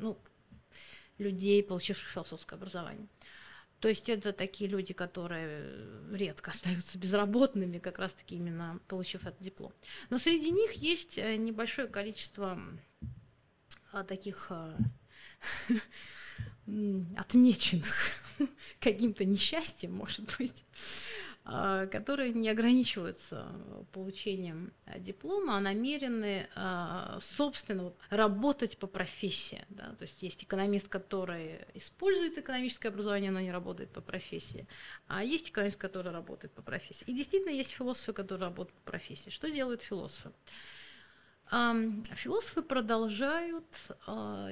ну, 0.00 0.18
людей, 1.18 1.62
получивших 1.62 2.10
философское 2.10 2.56
образование. 2.56 3.06
То 3.84 3.90
есть 3.90 4.08
это 4.08 4.32
такие 4.32 4.70
люди, 4.70 4.94
которые 4.94 5.70
редко 6.10 6.52
остаются 6.52 6.96
безработными, 6.96 7.76
как 7.76 7.98
раз-таки 7.98 8.36
именно 8.36 8.80
получив 8.88 9.26
этот 9.26 9.42
диплом. 9.42 9.74
Но 10.08 10.16
среди 10.16 10.50
них 10.50 10.72
есть 10.72 11.18
э, 11.18 11.36
небольшое 11.36 11.86
количество 11.86 12.58
а, 13.92 14.02
таких 14.04 14.46
а, 14.48 14.74
отмеченных 17.18 18.12
каким-то 18.80 19.26
несчастьем, 19.26 19.92
может 19.92 20.34
быть, 20.38 20.64
которые 21.44 22.32
не 22.32 22.48
ограничиваются 22.48 23.46
получением 23.92 24.72
а, 24.86 24.98
диплома, 24.98 25.58
а 25.58 25.60
намерены, 25.60 26.48
а, 26.54 27.18
собственно, 27.20 27.92
работать 28.08 28.78
по 28.78 28.86
профессии. 28.86 29.62
Да? 29.68 29.94
То 29.94 30.02
есть 30.02 30.22
есть 30.22 30.42
экономист, 30.44 30.88
который 30.88 31.60
использует 31.74 32.38
экономическое 32.38 32.88
образование, 32.88 33.30
но 33.30 33.40
не 33.40 33.52
работает 33.52 33.90
по 33.90 34.00
профессии, 34.00 34.66
а 35.06 35.22
есть 35.22 35.50
экономист, 35.50 35.76
который 35.76 36.12
работает 36.12 36.54
по 36.54 36.62
профессии. 36.62 37.04
И 37.04 37.12
действительно 37.12 37.50
есть 37.50 37.72
философы, 37.72 38.14
которые 38.14 38.48
работают 38.48 38.80
по 38.80 38.92
профессии. 38.92 39.28
Что 39.28 39.50
делают 39.50 39.82
философы? 39.82 40.32
Философы 41.50 42.62
продолжают 42.62 43.66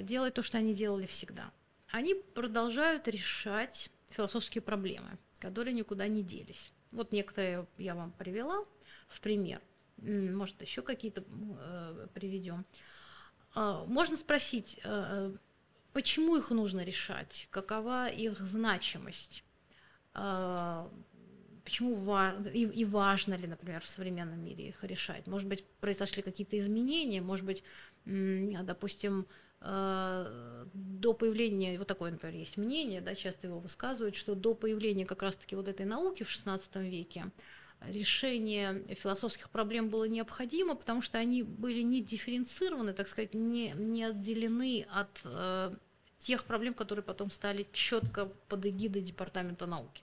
делать 0.02 0.34
то, 0.34 0.42
что 0.42 0.58
они 0.58 0.74
делали 0.74 1.06
всегда. 1.06 1.50
Они 1.88 2.14
продолжают 2.14 3.08
решать 3.08 3.90
философские 4.10 4.60
проблемы, 4.60 5.18
которые 5.40 5.72
никуда 5.72 6.06
не 6.06 6.22
делись. 6.22 6.70
Вот 6.92 7.12
некоторые 7.12 7.66
я 7.78 7.94
вам 7.94 8.12
привела 8.12 8.64
в 9.08 9.20
пример. 9.20 9.60
Может, 9.96 10.60
еще 10.62 10.82
какие-то 10.82 11.22
э, 11.22 12.06
приведем. 12.14 12.64
Э, 13.54 13.84
можно 13.86 14.16
спросить, 14.16 14.80
э, 14.84 15.32
почему 15.92 16.36
их 16.36 16.50
нужно 16.50 16.84
решать, 16.84 17.48
какова 17.50 18.08
их 18.08 18.40
значимость, 18.40 19.44
э, 20.14 20.88
почему 21.64 21.94
и, 22.52 22.84
важно 22.84 23.34
ли, 23.34 23.46
например, 23.46 23.80
в 23.80 23.88
современном 23.88 24.44
мире 24.44 24.68
их 24.68 24.82
решать. 24.84 25.26
Может 25.26 25.48
быть, 25.48 25.64
произошли 25.80 26.22
какие-то 26.22 26.58
изменения, 26.58 27.20
может 27.20 27.46
быть, 27.46 27.62
допустим, 28.04 29.26
до 29.64 31.14
появления, 31.14 31.78
вот 31.78 31.88
такое, 31.88 32.10
например, 32.10 32.36
есть 32.36 32.56
мнение, 32.56 33.00
да, 33.00 33.14
часто 33.14 33.46
его 33.46 33.58
высказывают, 33.60 34.16
что 34.16 34.34
до 34.34 34.54
появления 34.54 35.06
как 35.06 35.22
раз-таки 35.22 35.56
вот 35.56 35.68
этой 35.68 35.86
науки 35.86 36.22
в 36.24 36.28
XVI 36.28 36.60
веке 36.88 37.26
решение 37.88 38.84
философских 38.94 39.50
проблем 39.50 39.88
было 39.88 40.04
необходимо, 40.04 40.74
потому 40.74 41.02
что 41.02 41.18
они 41.18 41.42
были 41.42 41.82
не 41.82 42.02
дифференцированы, 42.02 42.92
так 42.92 43.08
сказать, 43.08 43.34
не, 43.34 43.72
не 43.76 44.04
отделены 44.04 44.86
от 44.90 45.20
э, 45.24 45.74
тех 46.22 46.44
проблем, 46.44 46.74
которые 46.74 47.04
потом 47.04 47.30
стали 47.30 47.66
четко 47.72 48.26
под 48.48 48.66
эгидой 48.66 49.02
Департамента 49.02 49.66
науки 49.66 50.02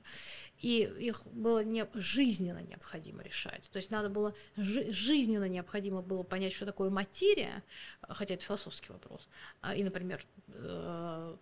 и 0.61 0.81
их 0.99 1.25
было 1.27 1.63
не, 1.63 1.87
жизненно 1.93 2.59
необходимо 2.59 3.23
решать. 3.23 3.69
То 3.71 3.77
есть 3.77 3.91
надо 3.91 4.09
было 4.09 4.35
жи, 4.57 4.91
жизненно 4.91 5.47
необходимо 5.47 6.01
было 6.01 6.23
понять, 6.23 6.53
что 6.53 6.65
такое 6.65 6.89
материя, 6.89 7.63
хотя 8.01 8.33
это 8.33 8.43
философский 8.43 8.91
вопрос, 8.91 9.29
а, 9.61 9.73
и, 9.73 9.83
например, 9.83 10.21
э, 10.49 11.37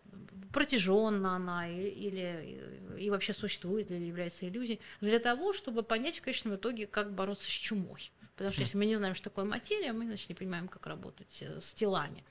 протяженна 0.53 1.35
она 1.35 1.67
или 1.67 2.61
и 2.99 3.09
вообще 3.09 3.33
существует 3.33 3.89
или 3.89 4.05
является 4.05 4.47
иллюзией, 4.47 4.79
для 5.01 5.19
того, 5.19 5.53
чтобы 5.53 5.81
понять 5.81 6.19
в 6.19 6.21
конечном 6.21 6.55
итоге, 6.55 6.85
как 6.85 7.13
бороться 7.13 7.47
с 7.47 7.53
чумой. 7.53 8.11
Потому 8.35 8.51
что 8.51 8.61
если 8.61 8.77
мы 8.77 8.85
не 8.85 8.95
знаем, 8.95 9.15
что 9.15 9.31
такое 9.31 9.45
материя, 9.45 9.93
мы 9.93 10.05
значит, 10.05 10.29
не 10.29 10.35
понимаем, 10.35 10.67
как 10.67 10.85
работать 10.85 11.39
э, 11.41 11.59
с 11.59 11.73
телами. 11.73 12.23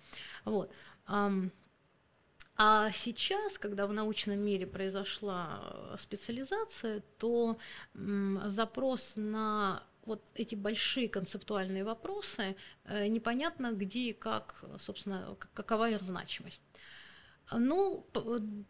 Вот. 0.44 0.72
А 2.56 2.90
сейчас, 2.92 3.58
когда 3.58 3.86
в 3.86 3.92
научном 3.92 4.38
мире 4.38 4.66
произошла 4.66 5.60
э, 5.62 5.96
специализация, 5.98 7.02
то 7.18 7.58
запрос 7.92 9.14
на 9.16 9.82
вот 10.06 10.22
эти 10.34 10.54
большие 10.54 11.08
концептуальные 11.08 11.84
вопросы 11.84 12.56
э, 12.84 13.08
непонятно 13.08 13.72
где 13.72 14.10
и 14.10 14.12
как, 14.12 14.64
собственно, 14.78 15.36
какова 15.52 15.90
их 15.90 16.00
значимость. 16.00 16.62
Ну, 17.52 18.06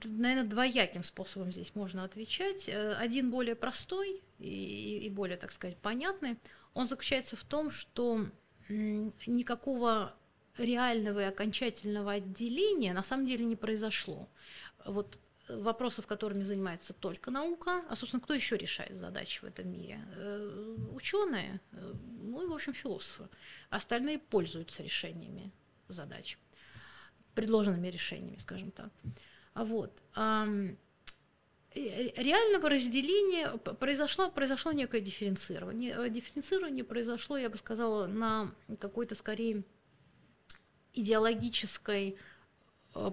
наверное, 0.04 0.44
двояким 0.44 1.02
способом 1.02 1.50
здесь 1.52 1.74
можно 1.74 2.04
отвечать. 2.04 2.68
Э, 2.68 2.94
один 2.94 3.30
более 3.30 3.54
простой 3.54 4.22
и 4.38 5.08
более, 5.14 5.36
так 5.36 5.52
сказать, 5.52 5.78
понятный. 5.78 6.38
Он 6.74 6.86
заключается 6.88 7.36
в 7.36 7.44
том, 7.44 7.70
что 7.70 8.26
никакого 8.68 10.14
реального 10.58 11.20
и 11.20 11.24
окончательного 11.24 12.12
отделения 12.12 12.92
на 12.92 13.02
самом 13.02 13.26
деле 13.26 13.44
не 13.44 13.56
произошло. 13.56 14.28
Вот 14.84 15.18
вопросов, 15.48 16.06
которыми 16.06 16.42
занимается 16.42 16.92
только 16.92 17.30
наука, 17.30 17.82
а, 17.88 17.96
собственно, 17.96 18.20
кто 18.20 18.34
еще 18.34 18.56
решает 18.56 18.96
задачи 18.96 19.40
в 19.40 19.44
этом 19.44 19.70
мире? 19.70 20.00
Э, 20.16 20.76
ученые, 20.92 21.60
э, 21.72 21.94
ну 22.22 22.44
и, 22.44 22.46
в 22.46 22.52
общем, 22.52 22.72
философы. 22.72 23.28
Остальные 23.70 24.18
пользуются 24.18 24.82
решениями 24.82 25.52
задач, 25.88 26.38
предложенными 27.34 27.88
решениями, 27.88 28.36
скажем 28.36 28.70
так. 28.70 28.90
А 29.54 29.64
вот. 29.64 29.92
реального 31.74 32.68
разделения 32.68 33.56
произошло, 33.56 34.30
произошло 34.30 34.72
некое 34.72 35.00
дифференцирование. 35.00 36.10
Дифференцирование 36.10 36.84
произошло, 36.84 37.36
я 37.36 37.48
бы 37.48 37.56
сказала, 37.56 38.06
на 38.06 38.52
какой-то 38.78 39.14
скорее 39.14 39.62
идеологической 40.96 42.16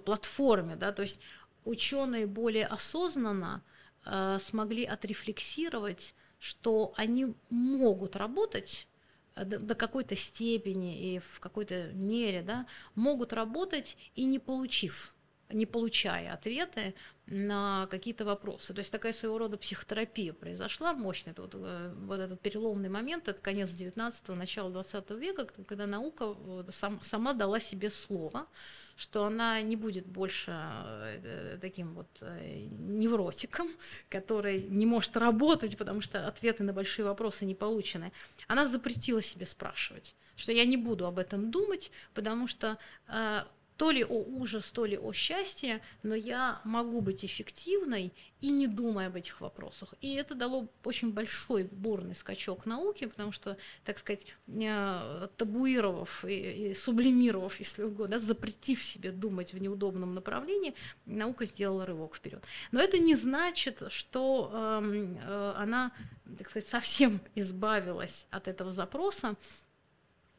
платформе, 0.05 0.75
да, 0.75 0.91
то 0.91 1.01
есть 1.01 1.19
ученые 1.65 2.27
более 2.27 2.65
осознанно 2.65 3.61
э, 4.05 4.37
смогли 4.39 4.85
отрефлексировать, 4.85 6.15
что 6.39 6.93
они 6.95 7.35
могут 7.49 8.15
работать 8.15 8.87
э, 9.35 9.45
до 9.45 9.75
какой-то 9.75 10.15
степени 10.15 11.15
и 11.15 11.19
в 11.19 11.39
какой-то 11.39 11.91
мере, 11.93 12.41
да, 12.41 12.65
могут 12.95 13.33
работать 13.33 13.97
и 14.15 14.25
не 14.25 14.39
получив, 14.39 15.13
не 15.53 15.65
получая 15.65 16.33
ответы 16.33 16.93
на 17.25 17.87
какие-то 17.89 18.25
вопросы. 18.25 18.73
То 18.73 18.79
есть 18.79 18.91
такая 18.91 19.13
своего 19.13 19.37
рода 19.37 19.57
психотерапия 19.57 20.33
произошла 20.33 20.93
мощная. 20.93 21.33
Вот, 21.37 21.55
э, 21.55 21.93
вот 22.05 22.19
этот 22.19 22.41
переломный 22.41 22.89
момент, 22.89 23.27
это 23.27 23.39
конец 23.39 23.69
19-го, 23.69 24.35
начало 24.35 24.71
20 24.71 25.09
века, 25.11 25.47
когда 25.67 25.87
наука 25.87 26.35
сам, 26.69 26.99
сама 27.01 27.33
дала 27.33 27.59
себе 27.59 27.89
слово, 27.89 28.47
что 28.95 29.25
она 29.25 29.61
не 29.61 29.75
будет 29.75 30.05
больше 30.05 30.51
э, 30.53 31.57
таким 31.61 31.93
вот 31.93 32.07
э, 32.21 32.67
невротиком, 32.69 33.69
который 34.09 34.63
не 34.63 34.85
может 34.85 35.17
работать, 35.17 35.77
потому 35.77 36.01
что 36.01 36.27
ответы 36.27 36.63
на 36.63 36.73
большие 36.73 37.05
вопросы 37.05 37.45
не 37.45 37.55
получены. 37.55 38.11
Она 38.47 38.67
запретила 38.67 39.21
себе 39.21 39.45
спрашивать, 39.45 40.15
что 40.35 40.51
я 40.51 40.65
не 40.65 40.77
буду 40.77 41.05
об 41.05 41.17
этом 41.17 41.51
думать, 41.51 41.91
потому 42.13 42.47
что 42.47 42.77
э, 43.07 43.43
то 43.77 43.91
ли 43.91 44.03
о 44.03 44.13
ужас, 44.13 44.71
то 44.71 44.85
ли 44.85 44.97
о 44.97 45.11
счастье, 45.13 45.81
но 46.03 46.15
я 46.15 46.61
могу 46.63 47.01
быть 47.01 47.25
эффективной 47.25 48.13
и 48.39 48.51
не 48.51 48.67
думая 48.67 49.07
об 49.07 49.15
этих 49.15 49.41
вопросах. 49.41 49.93
И 50.01 50.13
это 50.15 50.35
дало 50.35 50.67
очень 50.83 51.11
большой 51.11 51.63
бурный 51.63 52.13
скачок 52.13 52.65
науки, 52.65 53.05
потому 53.05 53.31
что, 53.31 53.57
так 53.83 53.97
сказать, 53.97 54.27
э, 54.47 55.27
табуировав 55.37 56.25
и, 56.25 56.69
и 56.69 56.73
сублимировав, 56.73 57.57
если 57.59 57.83
угодно, 57.83 58.19
запретив 58.19 58.83
себе 58.83 59.11
думать 59.11 59.53
в 59.53 59.57
неудобном 59.59 60.13
направлении, 60.13 60.75
наука 61.05 61.45
сделала 61.45 61.85
рывок 61.85 62.15
вперед. 62.15 62.43
Но 62.71 62.79
это 62.81 62.99
не 62.99 63.15
значит, 63.15 63.83
что 63.89 64.51
э, 64.53 65.17
э, 65.23 65.53
она, 65.57 65.91
так 66.37 66.49
сказать, 66.49 66.67
совсем 66.67 67.21
избавилась 67.35 68.27
от 68.29 68.47
этого 68.47 68.71
запроса. 68.71 69.35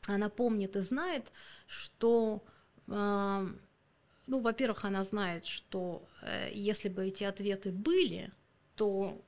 Она 0.07 0.29
помнит 0.29 0.77
и 0.77 0.81
знает, 0.81 1.33
что 1.67 2.45
ну, 2.87 4.39
во-первых, 4.41 4.85
она 4.85 5.05
знает, 5.05 5.45
что 5.45 6.07
э, 6.23 6.51
если 6.53 6.89
бы 6.89 7.07
эти 7.07 7.25
ответы 7.25 7.71
были, 7.71 8.33
то 8.75 9.21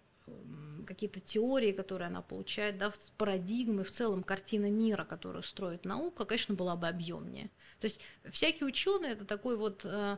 какие-то 0.87 1.21
теории, 1.21 1.73
которые 1.73 2.07
она 2.07 2.23
получает, 2.23 2.79
да, 2.79 2.93
парадигмы, 3.17 3.85
в 3.85 3.91
целом 3.91 4.23
картина 4.23 4.71
мира, 4.71 5.05
которую 5.05 5.43
строит 5.43 5.85
наука, 5.85 6.25
конечно, 6.25 6.55
была 6.55 6.77
бы 6.77 6.89
объемнее. 6.89 7.51
То 7.81 7.87
есть 7.87 8.01
всякий 8.31 8.65
ученый 8.65 9.11
это 9.11 9.25
такой 9.25 9.57
вот 9.57 9.85
э, 9.85 10.17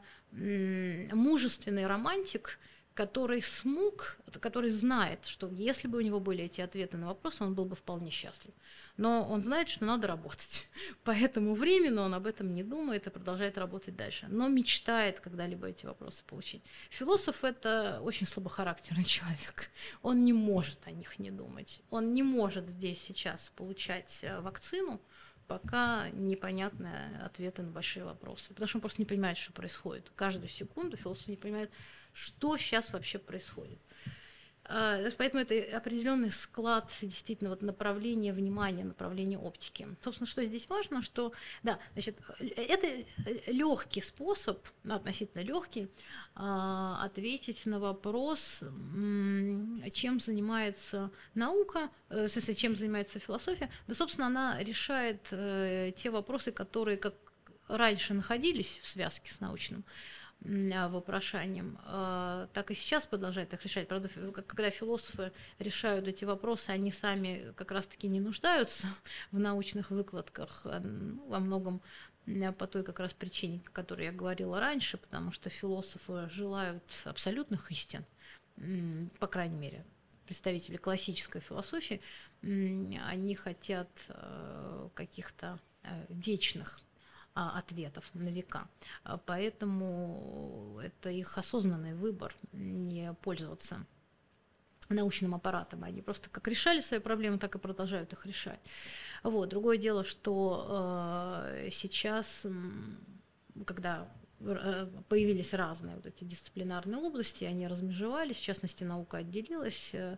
мужественный 1.12 1.86
романтик, 1.86 2.58
который 2.94 3.42
смог, 3.42 4.18
который 4.40 4.70
знает, 4.70 5.24
что 5.24 5.48
если 5.48 5.88
бы 5.88 5.98
у 5.98 6.00
него 6.00 6.20
были 6.20 6.44
эти 6.44 6.60
ответы 6.60 6.96
на 6.96 7.06
вопросы, 7.06 7.44
он 7.44 7.54
был 7.54 7.64
бы 7.64 7.76
вполне 7.76 8.10
счастлив. 8.10 8.52
Но 8.98 9.24
он 9.30 9.42
знает, 9.42 9.68
что 9.68 9.86
надо 9.86 10.08
работать. 10.08 10.68
Поэтому 11.04 11.54
временно 11.54 12.02
он 12.02 12.14
об 12.14 12.26
этом 12.26 12.52
не 12.52 12.64
думает 12.64 13.06
и 13.06 13.10
продолжает 13.10 13.56
работать 13.56 13.96
дальше. 13.96 14.26
Но 14.28 14.48
мечтает 14.48 15.20
когда-либо 15.20 15.68
эти 15.68 15.86
вопросы 15.86 16.24
получить. 16.24 16.62
Философ– 16.90 17.44
это 17.44 18.00
очень 18.02 18.26
слабохарактерный 18.26 19.04
человек. 19.04 19.70
Он 20.02 20.24
не 20.24 20.32
может 20.32 20.80
о 20.84 20.90
них 20.90 21.20
не 21.20 21.30
думать. 21.30 21.80
Он 21.90 22.12
не 22.12 22.24
может 22.24 22.68
здесь 22.68 23.00
сейчас 23.00 23.52
получать 23.56 24.24
э, 24.24 24.40
вакцину, 24.40 25.00
пока 25.46 26.10
непонятны 26.10 26.90
ответы 27.22 27.62
на 27.62 27.70
большие 27.70 28.04
вопросы. 28.04 28.48
Потому 28.48 28.66
что 28.66 28.78
он 28.78 28.80
просто 28.82 29.00
не 29.00 29.06
понимает, 29.06 29.38
что 29.38 29.52
происходит. 29.52 30.10
Каждую 30.16 30.48
секунду 30.48 30.96
философ 30.96 31.28
не 31.28 31.36
понимает, 31.36 31.70
что 32.12 32.56
сейчас 32.56 32.92
вообще 32.92 33.20
происходит. 33.20 33.78
А, 34.70 34.98
поэтому 35.16 35.42
это 35.42 35.76
определенный 35.76 36.30
склад 36.30 36.92
действительно 37.00 37.48
вот 37.48 37.62
направления 37.62 38.34
внимания, 38.34 38.84
направления 38.84 39.38
оптики. 39.38 39.88
Собственно, 40.00 40.26
что 40.26 40.44
здесь 40.44 40.68
важно, 40.68 41.00
что 41.00 41.32
да, 41.62 41.78
значит, 41.94 42.18
это 42.38 42.86
легкий 43.46 44.02
способ, 44.02 44.58
ну, 44.84 44.94
относительно 44.94 45.40
легкий, 45.42 45.88
а, 46.34 47.02
ответить 47.02 47.64
на 47.64 47.80
вопрос, 47.80 48.62
чем 49.92 50.20
занимается 50.20 51.10
наука, 51.34 51.88
э, 52.10 52.26
в 52.26 52.28
смысле, 52.28 52.54
чем 52.54 52.76
занимается 52.76 53.18
философия. 53.18 53.70
Да, 53.86 53.94
собственно, 53.94 54.26
она 54.26 54.62
решает 54.62 55.28
э, 55.30 55.92
те 55.96 56.10
вопросы, 56.10 56.52
которые 56.52 56.98
как 56.98 57.14
раньше 57.68 58.12
находились 58.12 58.80
в 58.82 58.88
связке 58.88 59.32
с 59.32 59.40
научным 59.40 59.84
вопрошанием, 60.40 61.78
а, 61.84 62.48
так 62.52 62.70
и 62.70 62.74
сейчас 62.74 63.06
продолжает 63.06 63.52
их 63.52 63.62
решать. 63.64 63.88
Правда, 63.88 64.08
когда 64.46 64.70
философы 64.70 65.32
решают 65.58 66.06
эти 66.06 66.24
вопросы, 66.24 66.70
они 66.70 66.90
сами 66.90 67.52
как 67.56 67.72
раз-таки 67.72 68.08
не 68.08 68.20
нуждаются 68.20 68.86
в 69.32 69.38
научных 69.38 69.90
выкладках, 69.90 70.62
а, 70.64 70.80
ну, 70.80 71.26
во 71.28 71.40
многом 71.40 71.80
по 72.58 72.66
той 72.66 72.84
как 72.84 73.00
раз 73.00 73.14
причине, 73.14 73.62
о 73.66 73.70
которой 73.70 74.04
я 74.04 74.12
говорила 74.12 74.60
раньше, 74.60 74.98
потому 74.98 75.32
что 75.32 75.48
философы 75.48 76.28
желают 76.30 76.84
абсолютных 77.06 77.70
истин, 77.70 78.04
по 79.18 79.26
крайней 79.26 79.56
мере, 79.56 79.86
представители 80.26 80.76
классической 80.76 81.40
философии, 81.40 82.02
они 82.42 83.34
хотят 83.34 83.88
каких-то 84.94 85.58
вечных 86.10 86.78
а, 86.78 86.87
ответов 87.34 88.04
на 88.14 88.28
века. 88.28 88.68
А, 89.04 89.16
поэтому 89.18 90.80
это 90.82 91.10
их 91.10 91.38
осознанный 91.38 91.94
выбор 91.94 92.34
не 92.52 93.14
пользоваться 93.22 93.86
научным 94.88 95.34
аппаратом. 95.34 95.84
Они 95.84 96.02
просто 96.02 96.30
как 96.30 96.48
решали 96.48 96.80
свои 96.80 97.00
проблемы, 97.00 97.38
так 97.38 97.54
и 97.54 97.58
продолжают 97.58 98.12
их 98.12 98.26
решать. 98.26 98.60
Вот. 99.22 99.50
Другое 99.50 99.76
дело, 99.76 100.04
что 100.04 101.44
э, 101.54 101.68
сейчас, 101.70 102.46
когда 103.66 104.08
э, 104.40 104.88
появились 105.08 105.54
разные 105.54 105.96
вот 105.96 106.06
эти 106.06 106.24
дисциплинарные 106.24 107.00
области, 107.00 107.44
они 107.44 107.68
размежевались, 107.68 108.36
в 108.36 108.42
частности, 108.42 108.84
наука 108.84 109.18
отделилась, 109.18 109.94
э, 109.94 110.16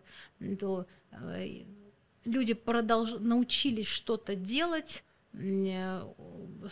то 0.59 0.87
люди 2.23 2.53
продолж... 2.53 3.15
научились 3.19 3.87
что-то 3.87 4.35
делать, 4.35 5.03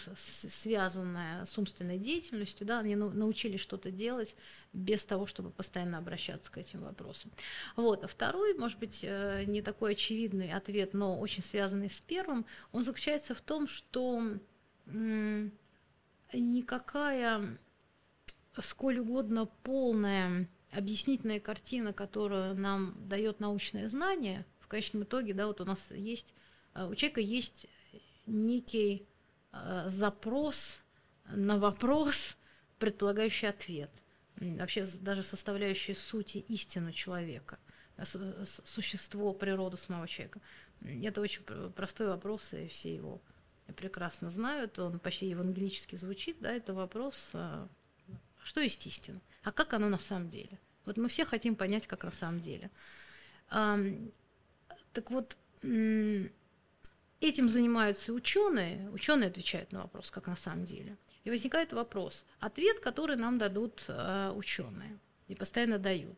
связанная 0.05 1.45
с 1.45 1.57
умственной 1.57 1.97
деятельностью, 1.97 2.67
да, 2.67 2.79
они 2.79 2.95
научились 2.95 3.61
что-то 3.61 3.89
делать 3.91 4.35
без 4.73 5.05
того, 5.05 5.25
чтобы 5.25 5.49
постоянно 5.49 5.97
обращаться 5.97 6.51
к 6.51 6.57
этим 6.57 6.81
вопросам. 6.81 7.31
Вот. 7.75 8.03
А 8.03 8.07
второй, 8.07 8.53
может 8.55 8.77
быть, 8.79 8.99
э, 9.03 9.45
не 9.45 9.61
такой 9.61 9.93
очевидный 9.93 10.51
ответ, 10.51 10.93
но 10.93 11.17
очень 11.19 11.43
связанный 11.43 11.89
с 11.89 12.01
первым, 12.01 12.45
он 12.71 12.83
заключается 12.83 13.33
в 13.33 13.41
том, 13.41 13.67
что 13.67 14.21
никакая 16.33 17.57
сколь 18.59 18.99
угодно 18.99 19.45
полная 19.63 20.49
объяснительная 20.71 21.39
картина, 21.39 21.93
которую 21.93 22.55
нам 22.55 22.95
дает 23.07 23.39
научное 23.39 23.87
знание, 23.87 24.45
в 24.59 24.67
конечном 24.67 25.03
итоге, 25.03 25.33
да, 25.33 25.47
вот 25.47 25.61
у 25.61 25.65
нас 25.65 25.89
есть, 25.91 26.35
э, 26.75 26.85
у 26.85 26.93
человека 26.93 27.21
есть 27.21 27.67
некий 28.29 29.05
э, 29.51 29.85
запрос 29.87 30.81
на 31.25 31.57
вопрос, 31.57 32.37
предполагающий 32.77 33.47
ответ, 33.49 33.91
вообще 34.37 34.85
даже 35.01 35.23
составляющий 35.23 35.93
сути 35.93 36.39
истину 36.47 36.91
человека, 36.91 37.59
существо, 38.63 39.33
природу 39.33 39.77
самого 39.77 40.07
человека. 40.07 40.39
Это 40.81 41.21
очень 41.21 41.43
простой 41.43 42.07
вопрос, 42.07 42.53
и 42.53 42.67
все 42.67 42.95
его 42.95 43.21
прекрасно 43.75 44.29
знают, 44.29 44.79
он 44.79 44.99
почти 44.99 45.27
евангелически 45.27 45.95
звучит, 45.95 46.37
да, 46.39 46.51
это 46.51 46.73
вопрос, 46.73 47.31
э, 47.33 47.67
что 48.43 48.61
есть 48.61 48.87
истина, 48.87 49.19
а 49.43 49.51
как 49.51 49.73
оно 49.73 49.89
на 49.89 49.97
самом 49.97 50.29
деле. 50.29 50.57
Вот 50.85 50.97
мы 50.97 51.09
все 51.09 51.25
хотим 51.25 51.55
понять, 51.55 51.85
как 51.85 52.03
на 52.03 52.11
самом 52.11 52.41
деле. 52.41 52.71
Так 53.47 55.11
вот, 55.11 55.37
Этим 57.21 57.49
занимаются 57.49 58.13
ученые, 58.13 58.89
ученые 58.91 59.29
отвечают 59.29 59.71
на 59.73 59.81
вопрос, 59.81 60.09
как 60.09 60.27
на 60.27 60.35
самом 60.35 60.65
деле. 60.65 60.97
И 61.25 61.29
возникает 61.29 61.73
вопрос, 61.73 62.25
ответ, 62.39 62.79
который 62.79 63.17
нам 63.17 63.37
дадут 63.37 63.85
э, 63.89 64.31
ученые, 64.33 64.97
и 65.27 65.35
постоянно 65.35 65.79
дают. 65.79 66.17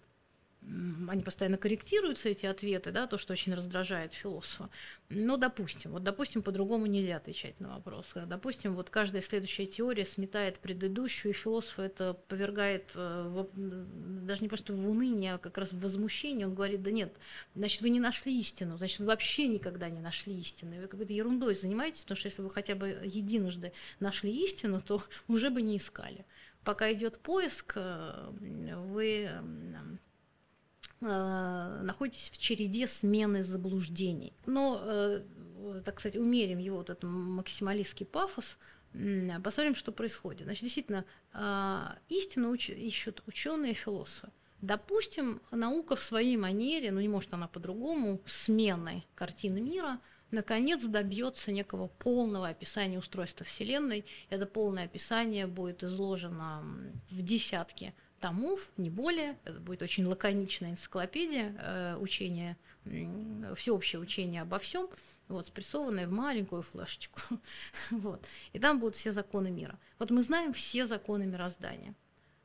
Они 0.64 1.24
постоянно 1.24 1.58
корректируются, 1.58 2.30
эти 2.30 2.46
ответы, 2.46 2.92
да, 2.92 3.08
то, 3.08 3.18
что 3.18 3.34
очень 3.34 3.54
раздражает 3.54 4.14
философа. 4.14 4.70
Но, 5.10 5.36
допустим, 5.36 5.92
вот, 5.92 6.04
допустим, 6.04 6.44
по-другому 6.44 6.86
нельзя 6.86 7.18
отвечать 7.18 7.60
на 7.60 7.76
вопрос. 7.76 8.14
Допустим, 8.28 8.76
вот 8.76 8.90
каждая 8.90 9.22
следующая 9.22 9.66
теория 9.66 10.06
сметает 10.06 10.60
предыдущую, 10.60 11.34
и 11.34 11.36
философа 11.36 11.82
это 11.82 12.14
повергает 12.28 12.92
э, 12.96 13.24
в, 13.28 13.50
даже 14.24 14.42
не 14.42 14.50
просто 14.50 14.74
в 14.74 14.88
уныние, 14.88 15.34
а 15.34 15.38
как 15.40 15.58
раз 15.58 15.74
в 15.74 15.80
возмущение. 15.80 16.48
Он 16.48 16.54
говорит, 16.54 16.84
да 16.84 16.92
нет, 16.92 17.14
значит, 17.56 17.82
вы 17.82 17.90
не 17.90 18.00
нашли 18.00 18.40
истину, 18.40 18.78
значит, 18.78 19.00
вы 19.00 19.08
вообще 19.08 19.48
никогда 19.48 19.90
не 19.90 20.00
нашли 20.00 20.40
истину. 20.40 20.80
Вы 20.80 20.88
какой-то 20.88 21.12
ерундой 21.12 21.56
занимаетесь, 21.56 22.04
потому 22.04 22.18
что 22.18 22.28
если 22.28 22.42
вы 22.44 22.52
хотя 22.52 22.76
бы 22.76 23.02
единожды 23.04 23.74
нашли 24.00 24.32
истину, 24.32 24.80
то 24.80 25.04
уже 25.28 25.50
бы 25.50 25.62
не 25.62 25.78
искали. 25.78 26.26
Пока 26.64 26.94
идет 26.94 27.20
поиск, 27.20 27.74
э, 27.76 28.30
вы 28.86 29.30
Э, 31.02 31.82
находитесь 31.82 32.30
в 32.30 32.38
череде 32.38 32.88
смены 32.88 33.42
заблуждений. 33.42 34.34
Но, 34.46 34.82
э, 34.84 35.24
так 35.84 36.00
сказать, 36.00 36.16
умерим 36.16 36.60
его 36.60 36.78
вот 36.78 36.90
этот 36.92 37.04
максималистский 37.04 38.06
пафос, 38.06 38.58
посмотрим, 39.44 39.74
что 39.74 39.92
происходит. 39.92 40.44
Значит, 40.44 40.64
действительно, 40.64 41.06
э, 41.34 41.88
истину 42.10 42.54
ищут 42.54 43.24
ученые 43.26 43.72
и 43.72 43.76
философы. 43.76 44.30
Допустим, 44.62 45.42
наука 45.50 45.96
в 45.96 46.04
своей 46.04 46.38
манере, 46.38 46.92
ну 46.92 47.00
не 47.00 47.08
может 47.08 47.34
она 47.34 47.48
по-другому, 47.48 48.22
смены 48.28 49.04
картины 49.16 49.60
мира, 49.60 50.00
наконец 50.30 50.86
добьется 50.86 51.52
некого 51.52 51.88
полного 51.88 52.50
описания 52.50 53.00
устройства 53.00 53.44
Вселенной. 53.44 54.06
Это 54.30 54.46
полное 54.46 54.86
описание 54.86 55.48
будет 55.48 55.84
изложено 55.84 56.64
в 57.10 57.24
десятке 57.24 57.96
томов, 58.22 58.72
не 58.78 58.90
более. 58.90 59.38
Это 59.44 59.60
будет 59.60 59.82
очень 59.82 60.06
лаконичная 60.06 60.72
энциклопедия 60.72 61.56
э, 61.58 61.98
учения, 61.98 62.58
э, 62.86 63.54
всеобщее 63.56 64.00
учение 64.00 64.44
обо 64.44 64.60
всем, 64.60 64.88
вот, 65.28 65.48
спрессованное 65.48 66.08
в 66.08 66.12
маленькую 66.12 66.62
флешечку. 66.62 67.20
вот. 67.92 68.24
И 68.54 68.60
там 68.60 68.80
будут 68.80 68.96
все 68.96 69.12
законы 69.12 69.52
мира. 69.52 69.78
Вот 70.00 70.12
мы 70.12 70.24
знаем 70.24 70.54
все 70.54 70.86
законы 70.86 71.26
мироздания. 71.26 71.96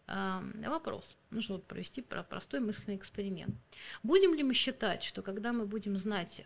Вопрос. 0.07 1.17
Нужно 1.31 1.57
вот 1.57 1.67
провести 1.67 2.01
простой 2.01 2.61
мысленный 2.61 2.97
эксперимент. 2.97 3.57
Будем 4.05 4.35
ли 4.35 4.45
мы 4.45 4.55
считать, 4.55 5.03
что 5.03 5.21
когда 5.21 5.53
мы 5.53 5.67
будем 5.67 5.97
знать 5.99 6.45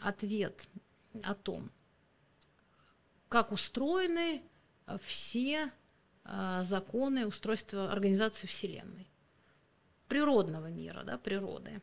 ответ 0.00 0.68
о 1.24 1.34
том, 1.34 1.72
как 3.28 3.50
устроены 3.50 4.40
все 5.02 5.72
законы 6.62 7.26
устройства 7.26 7.90
организации 7.90 8.46
Вселенной, 8.46 9.08
природного 10.08 10.66
мира, 10.68 11.02
да, 11.04 11.16
природы, 11.16 11.80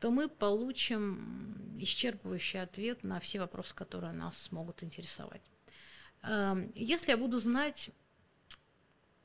то 0.00 0.10
мы 0.10 0.28
получим 0.28 1.76
исчерпывающий 1.78 2.62
ответ 2.62 3.04
на 3.04 3.20
все 3.20 3.38
вопросы, 3.38 3.74
которые 3.74 4.12
нас 4.12 4.50
могут 4.50 4.82
интересовать. 4.82 5.42
Если 6.74 7.10
я 7.10 7.16
буду 7.16 7.38
знать, 7.38 7.90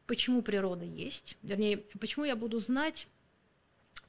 почему 0.05 0.41
природа 0.41 0.85
есть, 0.85 1.37
вернее, 1.41 1.77
почему 1.99 2.25
я 2.25 2.35
буду 2.35 2.59
знать, 2.59 3.07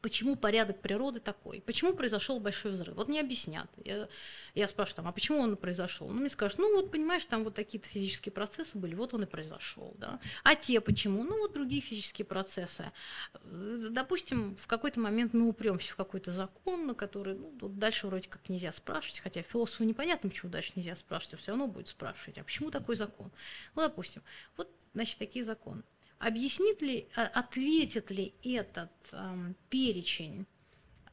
почему 0.07 0.37
порядок 0.37 0.81
природы 0.81 1.21
такой, 1.21 1.61
почему 1.61 1.93
произошел 1.93 2.39
большой 2.39 2.73
взрыв. 2.73 2.95
Вот 2.95 3.09
не 3.09 3.19
объяснят. 3.19 3.69
Я, 3.85 4.09
я 4.55 4.69
спрашиваю, 4.69 4.97
там, 4.97 5.09
а 5.09 5.13
почему 5.13 5.41
он 5.41 5.57
произошел? 5.57 6.09
Ну, 6.09 6.21
мне 6.21 6.29
скажут, 6.29 6.59
ну 6.59 6.75
вот, 6.77 6.93
понимаешь, 6.93 7.25
там 7.25 7.45
вот 7.45 7.55
такие-то 7.55 7.89
физические 7.89 8.33
процессы 8.33 8.79
были, 8.79 8.95
вот 8.95 9.15
он 9.15 9.25
и 9.25 9.27
произошел. 9.27 9.95
Да? 9.99 10.21
А 10.45 10.55
те 10.55 10.81
почему? 10.81 11.25
Ну, 11.25 11.39
вот 11.39 11.55
другие 11.55 11.83
физические 11.83 12.25
процессы. 12.25 12.93
Допустим, 13.43 14.57
в 14.57 14.67
какой-то 14.67 15.01
момент 15.01 15.33
мы 15.33 15.49
упремся 15.49 15.93
в 15.93 15.97
какой-то 15.97 16.31
закон, 16.31 16.87
на 16.87 16.95
который 16.95 17.35
ну, 17.35 17.53
вот 17.61 17.79
дальше 17.79 18.07
вроде 18.07 18.29
как 18.29 18.49
нельзя 18.49 18.73
спрашивать, 18.73 19.19
хотя 19.19 19.43
философу 19.43 19.85
непонятно, 19.85 20.31
почему 20.31 20.53
дальше 20.53 20.73
нельзя 20.77 20.95
спрашивать, 20.95 21.35
а 21.35 21.37
все 21.39 21.51
равно 21.51 21.67
будет 21.67 21.89
спрашивать, 21.89 22.39
а 22.39 22.45
почему 22.45 22.71
такой 22.71 22.97
закон? 22.97 23.31
Ну, 23.75 23.83
допустим, 23.83 24.23
вот, 24.57 24.69
значит, 24.95 25.19
такие 25.19 25.45
законы. 25.45 25.83
Объяснит 26.19 26.81
ли, 26.81 27.09
а, 27.15 27.27
ответит 27.27 28.11
ли 28.11 28.35
этот 28.43 28.91
э, 29.13 29.53
перечень 29.69 30.47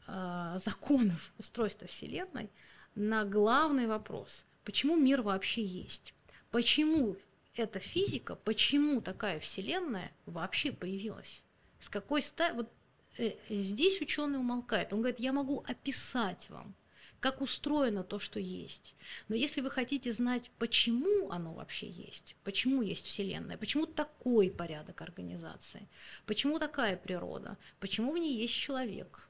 э, 0.08 0.56
законов 0.58 1.34
устройства 1.38 1.88
Вселенной 1.88 2.50
на 2.96 3.26
главный 3.26 3.88
вопрос, 3.88 4.46
почему 4.64 4.96
мир 4.96 5.22
вообще 5.22 5.62
есть? 5.62 6.14
Почему 6.52 7.18
эта 7.56 7.80
физика, 7.80 8.36
почему 8.36 9.02
такая 9.02 9.40
Вселенная 9.40 10.12
вообще 10.26 10.72
появилась? 10.72 11.44
С 11.80 11.90
какой 11.90 12.22
стати... 12.22 12.56
Вот 12.56 12.72
э, 13.18 13.34
здесь 13.50 14.00
ученый 14.00 14.40
умолкает. 14.40 14.94
Он 14.94 15.00
говорит, 15.00 15.20
я 15.20 15.34
могу 15.34 15.66
описать 15.68 16.50
вам, 16.50 16.76
как 17.24 17.42
устроено 17.42 18.04
то, 18.04 18.20
что 18.20 18.38
есть. 18.38 18.96
Но 19.30 19.36
если 19.36 19.62
вы 19.62 19.70
хотите 19.70 20.12
знать, 20.12 20.52
почему 20.60 21.32
оно 21.32 21.54
вообще 21.54 21.88
есть, 21.88 22.36
почему 22.44 22.82
есть 22.82 23.06
Вселенная, 23.06 23.58
почему 23.58 23.86
такой 23.86 24.52
порядок 24.52 25.02
организации, 25.02 25.88
почему 26.26 26.60
такая 26.60 26.98
природа, 26.98 27.58
почему 27.80 28.12
в 28.12 28.18
ней 28.18 28.36
есть 28.42 28.54
человек, 28.54 29.30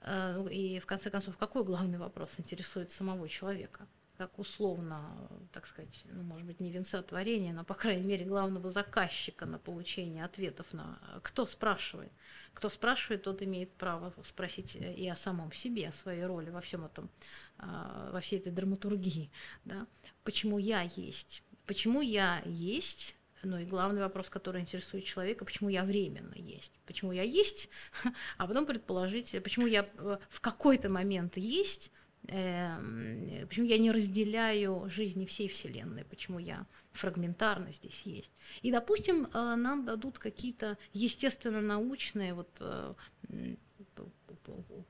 э, 0.00 0.34
ну 0.36 0.48
и 0.48 0.80
в 0.80 0.86
конце 0.86 1.08
концов, 1.10 1.36
какой 1.38 1.62
главный 1.62 1.98
вопрос 1.98 2.40
интересует 2.40 2.90
самого 2.90 3.28
человека– 3.28 3.86
как 4.16 4.38
условно, 4.38 5.28
так 5.52 5.66
сказать, 5.66 6.04
ну, 6.06 6.22
может 6.22 6.46
быть, 6.46 6.60
не 6.60 6.70
венца 6.70 7.02
творения, 7.02 7.52
но, 7.52 7.64
по 7.64 7.74
крайней 7.74 8.04
мере, 8.04 8.24
главного 8.24 8.70
заказчика 8.70 9.46
на 9.46 9.58
получение 9.58 10.24
ответов 10.24 10.72
на 10.72 10.98
кто 11.22 11.44
спрашивает. 11.46 12.10
Кто 12.54 12.68
спрашивает, 12.68 13.22
тот 13.22 13.42
имеет 13.42 13.70
право 13.72 14.14
спросить 14.22 14.76
и 14.76 15.08
о 15.08 15.16
самом 15.16 15.52
себе, 15.52 15.88
о 15.88 15.92
своей 15.92 16.24
роли 16.24 16.50
во 16.50 16.60
всем 16.60 16.86
этом, 16.86 17.10
а, 17.58 18.10
во 18.12 18.20
всей 18.20 18.38
этой 18.38 18.52
драматургии. 18.52 19.30
Да? 19.64 19.86
Почему 20.24 20.58
я 20.58 20.82
есть? 20.96 21.42
Почему 21.66 22.00
я 22.00 22.42
есть? 22.46 23.16
Ну 23.42 23.58
и 23.58 23.64
главный 23.64 24.00
вопрос, 24.00 24.30
который 24.30 24.62
интересует 24.62 25.04
человека, 25.04 25.44
почему 25.44 25.68
я 25.68 25.84
временно 25.84 26.34
есть? 26.34 26.72
Почему 26.86 27.12
я 27.12 27.22
есть, 27.22 27.68
а 28.38 28.46
потом 28.46 28.66
предположить, 28.66 29.36
почему 29.42 29.66
я 29.66 29.88
э, 29.98 30.18
в 30.28 30.40
какой-то 30.40 30.88
момент 30.88 31.36
есть, 31.36 31.92
почему 32.26 33.66
я 33.66 33.78
не 33.78 33.90
разделяю 33.90 34.88
жизни 34.88 35.26
всей 35.26 35.48
Вселенной, 35.48 36.04
почему 36.04 36.38
я 36.38 36.66
фрагментарно 36.92 37.70
здесь 37.72 38.02
есть. 38.02 38.32
И, 38.62 38.72
допустим, 38.72 39.26
э, 39.26 39.54
нам 39.54 39.84
дадут 39.84 40.18
какие-то 40.18 40.78
естественно-научные, 40.92 42.34
вот 42.34 42.50
э, 42.60 42.94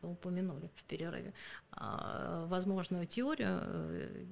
упомянули 0.02 0.70
в 0.74 0.84
перерыве, 0.84 1.32
а, 1.72 2.46
возможную 2.46 3.06
теорию, 3.06 3.60
э, 3.62 4.26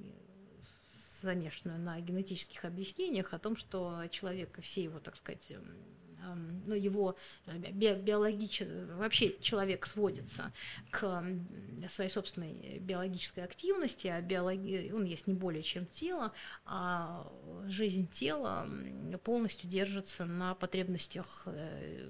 замешанную 1.21 1.79
на 1.79 1.99
генетических 1.99 2.63
объяснениях 2.65 3.33
о 3.33 3.39
том, 3.39 3.55
что 3.55 4.03
человек 4.11 4.57
и 4.59 4.61
все 4.61 4.83
его, 4.83 4.99
так 4.99 5.15
сказать, 5.15 5.51
ну, 6.65 6.75
его 6.75 7.15
э, 7.45 7.57
биологически, 7.71 8.67
вообще 8.93 9.37
человек 9.39 9.85
сводится 9.85 10.51
к 10.91 11.23
своей 11.89 12.09
собственной 12.09 12.79
биологической 12.79 13.43
активности, 13.43 14.07
а 14.07 14.21
биологи... 14.21 14.91
он 14.93 15.05
есть 15.05 15.27
не 15.27 15.33
более 15.33 15.61
чем 15.61 15.85
тело, 15.85 16.31
а 16.65 17.31
жизнь 17.67 18.07
тела 18.07 18.67
полностью 19.23 19.69
держится 19.69 20.25
на 20.25 20.55
потребностях 20.55 21.43
э, 21.45 22.07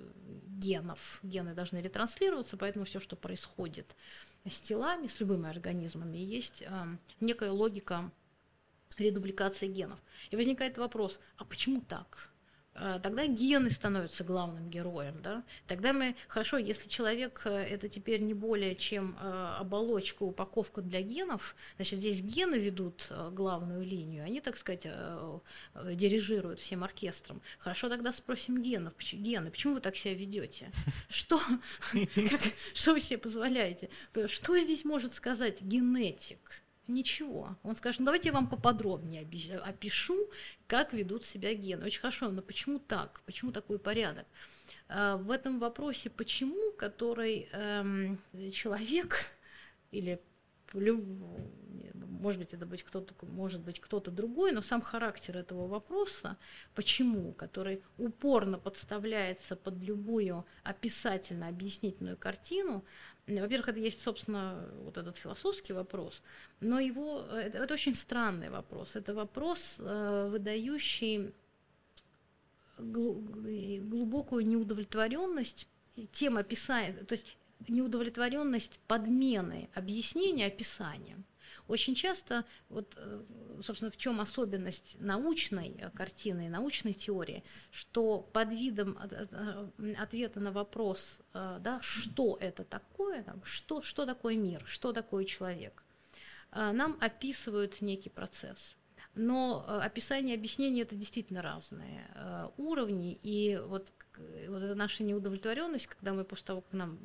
генов. 0.47 1.19
Гены 1.23 1.53
должны 1.53 1.77
ретранслироваться, 1.79 2.57
поэтому 2.57 2.85
все, 2.85 2.99
что 2.99 3.15
происходит 3.15 3.95
с 4.47 4.61
телами, 4.61 5.07
с 5.07 5.19
любыми 5.19 5.49
организмами, 5.49 6.17
есть 6.17 6.63
некая 7.19 7.51
логика 7.51 8.11
редубликации 8.97 9.67
генов. 9.67 9.99
И 10.29 10.35
возникает 10.35 10.77
вопрос, 10.77 11.19
а 11.37 11.45
почему 11.45 11.81
так? 11.81 12.29
Э, 12.76 12.99
тогда 13.01 13.26
гены 13.26 13.69
становятся 13.69 14.23
главным 14.23 14.69
героем. 14.69 15.21
Да? 15.21 15.43
Тогда 15.65 15.93
мы, 15.93 16.15
хорошо, 16.28 16.57
если 16.57 16.89
человек 16.89 17.41
э, 17.45 17.49
это 17.49 17.88
теперь 17.88 18.21
не 18.21 18.34
более 18.34 18.76
чем 18.76 19.17
э, 19.19 19.55
оболочка, 19.59 20.23
упаковка 20.23 20.82
для 20.82 21.01
генов, 21.01 21.55
значит, 21.78 21.99
здесь 21.99 22.21
гены 22.21 22.55
ведут 22.55 23.11
главную 23.32 23.84
линию, 23.84 24.26
они, 24.26 24.41
так 24.41 24.57
сказать, 24.57 24.88
дирижируют 25.93 26.59
всем 26.59 26.84
оркестром. 26.84 27.41
Хорошо, 27.59 27.89
тогда 27.89 28.11
спросим 28.11 28.61
генов, 28.61 28.93
гены, 28.99 29.51
почему 29.51 29.76
вы 29.76 29.80
так 29.80 29.95
себя 29.95 30.13
ведете? 30.13 30.71
Что? 31.07 31.39
Как, 31.93 32.41
что 32.73 32.93
вы 32.93 32.99
себе 32.99 33.17
позволяете? 33.17 33.89
Что 34.28 34.57
здесь 34.59 34.84
может 34.84 35.13
сказать 35.13 35.61
генетик? 35.61 36.64
Ничего. 36.88 37.55
Он 37.63 37.75
скажет, 37.75 37.99
ну 37.99 38.05
давайте 38.05 38.29
я 38.29 38.33
вам 38.33 38.47
поподробнее 38.47 39.27
опишу, 39.63 40.29
как 40.67 40.93
ведут 40.93 41.25
себя 41.25 41.53
гены. 41.55 41.86
Очень 41.86 42.01
хорошо, 42.01 42.29
но 42.29 42.41
почему 42.41 42.79
так? 42.79 43.21
Почему 43.25 43.51
такой 43.51 43.79
порядок? 43.79 44.27
А, 44.88 45.17
в 45.17 45.31
этом 45.31 45.59
вопросе 45.59 46.09
почему, 46.11 46.71
который 46.73 47.49
эм, 47.51 48.19
человек 48.51 49.25
или 49.91 50.21
может 50.74 52.39
быть, 52.39 52.53
это 52.53 52.66
быть 52.66 52.84
кто-то, 52.84 53.13
может 53.26 53.61
быть 53.61 53.80
кто-то 53.80 54.11
другой, 54.11 54.51
но 54.51 54.61
сам 54.61 54.82
характер 54.82 55.38
этого 55.38 55.68
вопроса, 55.68 56.38
почему, 56.74 57.34
который 57.34 57.82
упорно 57.97 58.57
подставляется 58.57 59.55
под 59.55 59.76
любую 59.84 60.45
описательно-объяснительную 60.63 62.18
картину, 62.18 62.84
во-первых, 63.28 63.70
это 63.70 63.80
есть, 63.80 64.01
собственно, 64.01 64.68
вот 64.84 64.97
этот 64.97 65.18
философский 65.18 65.74
вопрос, 65.74 66.24
но 66.59 66.80
его 66.80 67.22
это, 67.22 67.59
это 67.59 67.74
очень 67.74 67.95
странный 67.95 68.49
вопрос. 68.49 68.95
Это 68.95 69.13
вопрос, 69.13 69.78
э, 69.80 70.28
выдающий 70.30 71.34
глубокую 72.78 74.45
неудовлетворенность 74.45 75.68
тем 76.11 76.38
описания, 76.38 76.93
то 76.93 77.13
есть 77.13 77.38
неудовлетворенность 77.67 78.79
подмены 78.87 79.69
объяснения 79.73 80.47
описанием. 80.47 81.25
Очень 81.67 81.95
часто, 81.95 82.45
вот, 82.69 82.93
э, 82.95 83.23
собственно, 83.63 83.89
в 83.89 83.97
чем 83.97 84.21
особенность 84.21 84.97
научной 84.99 85.69
э, 85.69 85.89
картины, 85.89 86.47
научной 86.47 86.93
теории, 86.93 87.43
что 87.71 88.19
под 88.19 88.49
видом 88.51 88.97
э, 88.99 89.95
ответа 89.97 90.39
на 90.39 90.51
вопрос, 90.51 91.21
да, 91.33 91.79
что 91.81 92.37
это 92.39 92.63
такое, 92.63 93.25
что, 93.43 93.81
что 93.81 94.05
такое 94.05 94.35
мир, 94.35 94.61
что 94.65 94.93
такое 94.93 95.25
человек, 95.25 95.83
нам 96.51 96.97
описывают 97.01 97.81
некий 97.81 98.09
процесс. 98.09 98.75
Но 99.16 99.66
описание 99.68 100.36
и 100.36 100.38
объяснение 100.38 100.84
это 100.84 100.95
действительно 100.95 101.41
разные 101.41 102.05
уровни, 102.57 103.18
и 103.24 103.59
вот 103.66 103.93
вот 104.47 104.63
эта 104.63 104.76
наша 104.76 105.03
неудовлетворенность, 105.03 105.88
когда 105.88 106.13
мы 106.13 106.24
после 106.24 106.45
того, 106.47 106.61
как 106.61 106.74
нам 106.74 106.97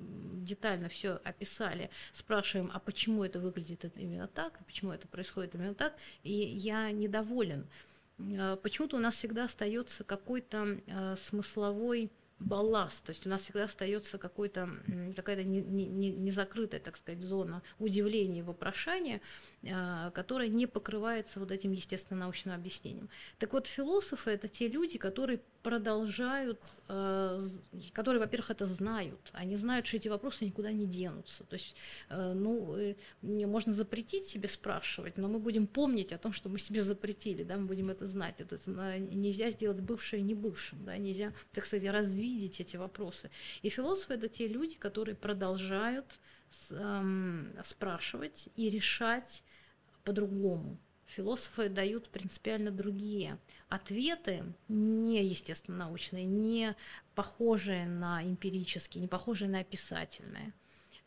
детально 0.44 0.88
все 0.88 1.20
описали, 1.24 1.90
спрашиваем, 2.12 2.70
а 2.72 2.78
почему 2.78 3.24
это 3.24 3.40
выглядит 3.40 3.84
именно 3.96 4.28
так, 4.28 4.58
почему 4.64 4.92
это 4.92 5.08
происходит 5.08 5.54
именно 5.54 5.74
так, 5.74 5.94
и 6.22 6.32
я 6.32 6.90
недоволен. 6.90 7.66
Э, 8.18 8.56
почему-то 8.62 8.96
у 8.96 9.00
нас 9.00 9.14
всегда 9.16 9.44
остается 9.44 10.04
какой-то 10.04 10.80
э, 10.86 11.16
смысловой 11.16 12.10
балласт, 12.40 13.04
то 13.04 13.10
есть 13.10 13.26
у 13.26 13.28
нас 13.28 13.42
всегда 13.42 13.64
остается 13.64 14.18
какой-то, 14.18 14.68
какая-то 15.14 15.44
незакрытая, 15.44 16.80
не, 16.80 16.80
не 16.80 16.80
так 16.84 16.96
сказать, 16.96 17.22
зона 17.22 17.62
удивления 17.78 18.42
вопрошания, 18.42 19.20
а, 19.70 20.10
которая 20.10 20.48
не 20.48 20.66
покрывается 20.66 21.38
вот 21.38 21.52
этим 21.52 21.72
естественно-научным 21.72 22.54
объяснением. 22.54 23.10
Так 23.38 23.52
вот, 23.52 23.66
философы– 23.66 24.30
это 24.32 24.48
те 24.48 24.68
люди, 24.68 24.98
которые 24.98 25.40
продолжают, 25.62 26.60
а, 26.88 27.40
которые, 27.92 28.20
во-первых, 28.20 28.50
это 28.50 28.66
знают, 28.66 29.20
они 29.32 29.56
знают, 29.56 29.86
что 29.86 29.96
эти 29.96 30.08
вопросы 30.08 30.44
никуда 30.44 30.72
не 30.72 30.86
денутся. 30.86 31.44
То 31.44 31.54
есть, 31.54 31.76
а, 32.08 32.34
ну, 32.34 32.76
э, 32.76 32.94
можно 33.22 33.72
запретить 33.72 34.24
себе 34.26 34.48
спрашивать, 34.48 35.18
но 35.18 35.28
мы 35.28 35.38
будем 35.38 35.66
помнить 35.66 36.12
о 36.12 36.18
том, 36.18 36.32
что 36.32 36.48
мы 36.48 36.58
себе 36.58 36.82
запретили, 36.82 37.44
да, 37.44 37.56
мы 37.56 37.66
будем 37.66 37.90
это 37.90 38.06
знать. 38.06 38.40
Это 38.40 38.56
нельзя 38.98 39.50
сделать 39.50 39.80
бывшее 39.80 40.22
не 40.22 40.34
бывшим, 40.34 40.84
да, 40.84 40.96
нельзя, 40.96 41.32
так 41.52 41.66
сказать, 41.66 41.88
развидеть 41.90 42.60
эти 42.60 42.76
вопросы. 42.76 43.30
И 43.62 43.68
философы– 43.68 44.14
это 44.14 44.28
те 44.28 44.48
люди, 44.48 44.76
которые 44.76 45.14
продолжают 45.14 46.20
спрашивать 47.62 48.48
и 48.56 48.68
решать 48.68 49.44
по-другому. 50.04 50.78
Философы 51.10 51.68
дают 51.68 52.08
принципиально 52.08 52.70
другие 52.70 53.38
ответы, 53.68 54.44
не 54.68 55.24
естественно 55.24 55.78
научные, 55.78 56.24
не 56.24 56.76
похожие 57.14 57.86
на 57.86 58.22
эмпирические, 58.22 59.02
не 59.02 59.08
похожие 59.08 59.50
на 59.50 59.58
описательные. 59.58 60.52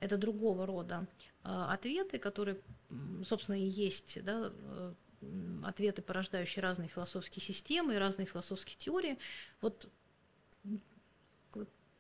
Это 0.02 0.18
другого 0.18 0.66
рода 0.66 1.08
э, 1.46 1.48
ответы, 1.48 2.20
которые, 2.20 2.60
собственно, 3.24 3.56
и 3.56 3.66
есть 3.66 4.22
да, 4.24 4.52
э, 4.54 4.94
ответы, 5.64 6.02
порождающие 6.02 6.62
разные 6.62 6.90
философские 6.90 7.42
системы 7.42 7.96
и 7.96 7.98
разные 7.98 8.26
философские 8.26 8.76
теории. 8.76 9.18
Вот 9.62 9.90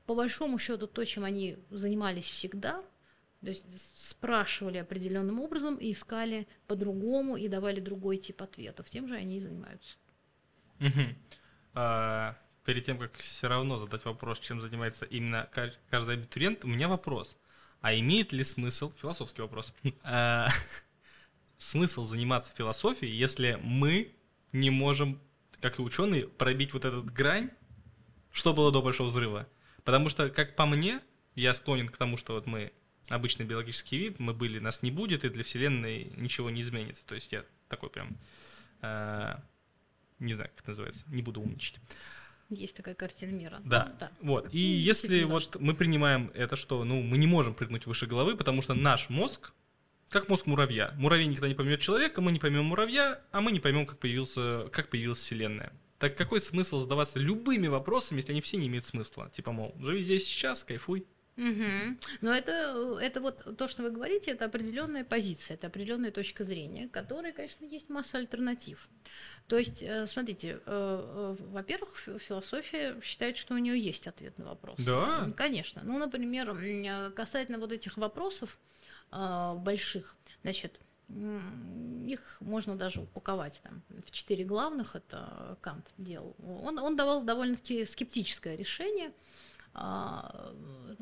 по 0.05 0.15
большому 0.15 0.57
счету 0.57 0.87
то, 0.87 1.05
чем 1.05 1.23
они 1.23 1.57
занимались 1.69 2.25
всегда, 2.25 2.83
то 3.43 3.49
есть 3.49 3.65
спрашивали 3.99 4.77
определенным 4.77 5.41
образом 5.41 5.75
и 5.75 5.91
искали 5.91 6.47
по-другому 6.67 7.35
и 7.35 7.49
давали 7.49 7.81
другой 7.81 8.17
тип 8.17 8.41
ответов. 8.41 8.89
Тем 8.89 9.07
же 9.07 9.15
они 9.15 9.37
и 9.37 9.39
занимаются. 9.41 9.97
А, 11.73 12.37
перед 12.65 12.85
тем, 12.85 12.97
как 12.97 13.13
все 13.15 13.47
равно 13.47 13.77
задать 13.77 14.05
вопрос, 14.05 14.39
чем 14.39 14.61
занимается 14.61 15.05
именно 15.05 15.49
каждый 15.89 16.13
абитуриент, 16.13 16.63
у 16.63 16.67
меня 16.67 16.87
вопрос. 16.87 17.35
А 17.81 17.93
имеет 17.93 18.31
ли 18.31 18.45
смысл, 18.45 18.93
философский 19.01 19.41
вопрос, 19.41 19.73
а, 20.03 20.47
смысл 21.57 22.05
заниматься 22.05 22.53
философией, 22.55 23.13
если 23.13 23.59
мы 23.61 24.13
не 24.53 24.69
можем, 24.69 25.19
как 25.59 25.79
и 25.79 25.81
ученые, 25.81 26.27
пробить 26.27 26.73
вот 26.73 26.85
этот 26.85 27.11
грань, 27.11 27.49
что 28.31 28.53
было 28.53 28.71
до 28.71 28.81
Большого 28.81 29.07
Взрыва? 29.07 29.47
Потому 29.83 30.07
что, 30.07 30.29
как 30.29 30.55
по 30.55 30.65
мне, 30.65 31.01
я 31.35 31.53
склонен 31.53 31.89
к 31.89 31.97
тому, 31.97 32.15
что 32.15 32.35
вот 32.35 32.45
мы 32.45 32.71
обычный 33.09 33.45
биологический 33.45 33.97
вид, 33.97 34.19
мы 34.19 34.33
были, 34.33 34.59
нас 34.59 34.83
не 34.83 34.91
будет, 34.91 35.23
и 35.25 35.29
для 35.29 35.43
Вселенной 35.43 36.11
ничего 36.15 36.49
не 36.49 36.61
изменится. 36.61 37.05
То 37.05 37.15
есть 37.15 37.31
я 37.31 37.45
такой 37.67 37.89
прям, 37.89 38.17
э, 38.81 39.35
не 40.19 40.33
знаю, 40.33 40.49
как 40.51 40.61
это 40.61 40.69
называется, 40.69 41.03
не 41.07 41.21
буду 41.21 41.41
умничать. 41.41 41.79
Есть 42.49 42.75
такая 42.75 42.95
картина 42.95 43.31
мира. 43.31 43.61
Да, 43.63 43.93
да. 43.99 44.11
вот. 44.21 44.49
И 44.53 44.57
ну, 44.57 44.85
если 44.85 45.23
вот 45.23 45.55
мы 45.59 45.73
принимаем 45.73 46.31
это, 46.33 46.55
что 46.55 46.83
ну, 46.83 47.01
мы 47.01 47.17
не 47.17 47.27
можем 47.27 47.53
прыгнуть 47.53 47.85
выше 47.85 48.05
головы, 48.05 48.35
потому 48.37 48.61
что 48.61 48.73
наш 48.73 49.09
мозг, 49.09 49.53
как 50.09 50.29
мозг 50.29 50.45
муравья. 50.45 50.93
Муравей 50.97 51.25
никогда 51.25 51.47
не 51.47 51.55
поймет 51.55 51.81
человека, 51.81 52.21
мы 52.21 52.31
не 52.31 52.39
поймем 52.39 52.65
муравья, 52.65 53.21
а 53.31 53.41
мы 53.41 53.51
не 53.51 53.59
поймем, 53.59 53.85
как, 53.85 53.97
появился, 53.99 54.67
как 54.71 54.89
появилась 54.89 55.19
Вселенная. 55.19 55.73
Так 55.97 56.17
какой 56.17 56.41
смысл 56.41 56.79
задаваться 56.79 57.17
любыми 57.17 57.67
вопросами, 57.67 58.19
если 58.19 58.33
они 58.33 58.41
все 58.41 58.57
не 58.57 58.67
имеют 58.67 58.85
смысла? 58.85 59.31
Типа, 59.33 59.51
мол, 59.51 59.73
живи 59.79 60.01
здесь 60.01 60.25
сейчас, 60.25 60.63
кайфуй. 60.63 61.05
Угу. 61.35 61.97
Но 62.21 62.31
это, 62.31 62.97
это 63.01 63.21
вот 63.21 63.57
то, 63.57 63.67
что 63.67 63.83
вы 63.83 63.91
говорите, 63.91 64.31
это 64.31 64.45
определенная 64.45 65.03
позиция, 65.03 65.55
это 65.55 65.67
определенная 65.67 66.11
точка 66.11 66.43
зрения, 66.43 66.87
которой, 66.89 67.33
конечно, 67.33 67.65
есть 67.65 67.89
масса 67.89 68.19
альтернатив. 68.19 68.87
То 69.47 69.57
есть, 69.57 69.83
э, 69.83 70.07
смотрите, 70.07 70.51
э, 70.53 70.59
э, 70.65 71.35
во-первых, 71.39 71.97
философия 71.97 72.99
считает, 73.01 73.37
что 73.37 73.55
у 73.55 73.57
нее 73.57 73.77
есть 73.77 74.07
ответ 74.07 74.37
на 74.37 74.45
вопрос. 74.45 74.77
Да. 74.79 75.31
Конечно. 75.35 75.81
Ну, 75.83 75.97
например, 75.97 77.11
касательно 77.13 77.57
вот 77.59 77.71
этих 77.71 77.97
вопросов 77.97 78.59
больших, 79.11 80.15
значит, 80.41 80.79
их 81.09 82.37
можно 82.39 82.75
даже 82.75 83.01
упаковать 83.01 83.61
там, 83.63 83.83
в 84.03 84.09
четыре 84.11 84.45
главных, 84.45 84.95
это 84.95 85.57
Кант 85.61 85.85
делал. 85.97 86.35
Он, 86.41 86.79
он 86.79 86.95
давал 86.95 87.21
довольно-таки 87.23 87.85
скептическое 87.85 88.55
решение. 88.55 89.11
А, 89.73 90.53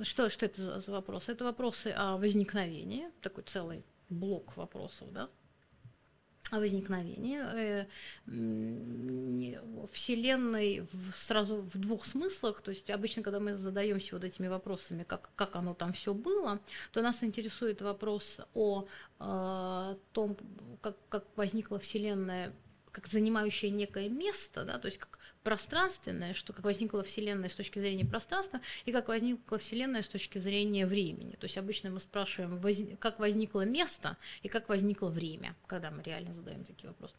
что, 0.04 0.30
что 0.30 0.46
это 0.46 0.80
за 0.80 0.92
вопросы? 0.92 1.32
Это 1.32 1.44
вопросы 1.44 1.94
о 1.96 2.18
возникновении, 2.18 3.10
такой 3.22 3.44
целый 3.44 3.84
блок 4.10 4.56
вопросов, 4.56 5.12
да, 5.12 5.30
о 6.52 6.60
возникновении 6.60 7.40
э, 7.40 7.88
Вселенной 9.92 10.88
сразу 11.16 11.58
в 11.62 11.78
двух 11.78 12.06
смыслах. 12.06 12.62
То 12.62 12.72
есть 12.72 12.90
обычно, 12.90 13.24
когда 13.24 13.40
мы 13.40 13.54
задаемся 13.56 14.16
вот 14.16 14.26
этими 14.26 14.48
вопросами, 14.48 15.04
как, 15.04 15.32
как 15.36 15.56
оно 15.56 15.74
там 15.74 15.94
все 15.94 16.14
было, 16.14 16.60
то 16.92 17.02
нас 17.02 17.24
интересует 17.24 17.82
вопрос 17.82 18.42
о 18.54 18.86
э, 19.20 19.96
том, 20.12 20.38
как, 20.82 20.98
как 21.10 21.26
возникла 21.36 21.80
Вселенная 21.80 22.54
как 22.92 23.08
занимающее 23.08 23.72
некое 23.72 24.10
место, 24.10 24.64
да, 24.64 24.78
то 24.78 24.88
есть 24.88 24.98
как 24.98 25.20
пространственное, 25.44 26.34
что 26.34 26.54
как 26.54 26.66
возникла 26.66 27.04
Вселенная 27.04 27.50
с 27.50 27.56
точки 27.56 27.80
зрения 27.80 28.06
пространства, 28.06 28.62
и 28.86 28.92
как 28.92 29.08
возникла 29.08 29.58
Вселенная 29.58 30.02
с 30.02 30.08
точки 30.08 30.40
зрения 30.40 30.86
времени. 30.86 31.34
То 31.34 31.46
есть 31.46 31.58
обычно 31.58 31.90
мы 31.90 32.00
спрашиваем, 32.00 32.98
как 32.98 33.20
возникло 33.20 33.62
место 33.62 34.18
и 34.44 34.50
как 34.50 34.70
возникло 34.70 35.08
время, 35.08 35.56
когда 35.68 35.92
мы 35.92 36.04
реально 36.04 36.34
задаем 36.34 36.64
такие 36.64 36.90
вопросы. 36.90 37.16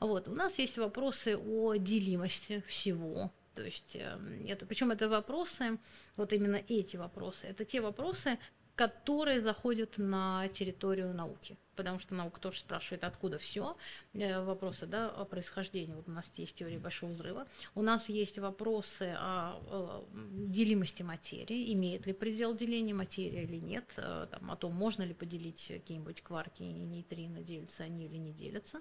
Вот. 0.00 0.28
У 0.28 0.34
нас 0.34 0.58
есть 0.58 0.78
вопросы 0.78 1.36
о 1.36 1.74
делимости 1.74 2.62
всего, 2.66 3.32
то 3.56 3.62
есть 3.62 3.96
эм, 3.96 4.44
это, 4.46 4.66
причем 4.66 4.90
это 4.90 5.08
вопросы, 5.08 5.78
вот 6.16 6.32
именно 6.34 6.62
эти 6.68 6.96
вопросы, 6.96 7.46
это 7.46 7.64
те 7.64 7.80
вопросы, 7.80 8.38
которые 8.76 9.40
заходят 9.40 9.96
на 9.96 10.48
территорию 10.48 11.14
науки. 11.14 11.56
Потому 11.76 11.98
что 11.98 12.14
наука 12.14 12.40
тоже 12.40 12.58
спрашивает, 12.58 13.04
откуда 13.04 13.38
все. 13.38 13.76
Э, 14.14 14.42
вопросы 14.42 14.86
да, 14.86 15.08
о 15.10 15.24
происхождении. 15.24 15.94
Вот 15.94 16.08
у 16.08 16.10
нас 16.10 16.30
есть 16.36 16.56
теория 16.56 16.78
большого 16.78 17.10
взрыва. 17.10 17.46
У 17.74 17.82
нас 17.82 18.08
есть 18.08 18.38
вопросы 18.38 19.14
о, 19.18 20.04
делимости 20.12 21.02
материи. 21.02 21.72
Имеет 21.74 22.06
ли 22.06 22.12
предел 22.12 22.54
деления 22.54 22.94
материи 22.94 23.42
или 23.42 23.56
нет. 23.56 23.92
Э, 23.96 24.26
там, 24.30 24.50
о 24.50 24.56
том, 24.56 24.74
можно 24.74 25.02
ли 25.02 25.14
поделить 25.14 25.66
какие-нибудь 25.68 26.22
кварки 26.22 26.62
и 26.62 26.72
нейтрино, 26.72 27.40
делятся 27.40 27.84
они 27.84 28.06
или 28.06 28.16
не 28.16 28.32
делятся. 28.32 28.80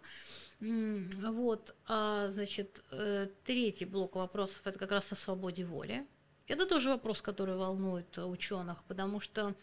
Вот. 0.59 1.73
А, 1.87 2.29
значит, 2.31 2.83
э, 2.91 3.29
третий 3.45 3.85
блок 3.85 4.15
вопросов– 4.15 4.61
это 4.65 4.77
как 4.77 4.91
раз 4.91 5.11
о 5.11 5.15
свободе 5.15 5.65
воли 5.65 6.05
Это 6.47 6.67
тоже 6.67 6.89
вопрос, 6.89 7.21
который 7.21 7.55
волнует 7.55 8.17
ученых, 8.19 8.83
потому 8.83 9.19
что, 9.19 9.55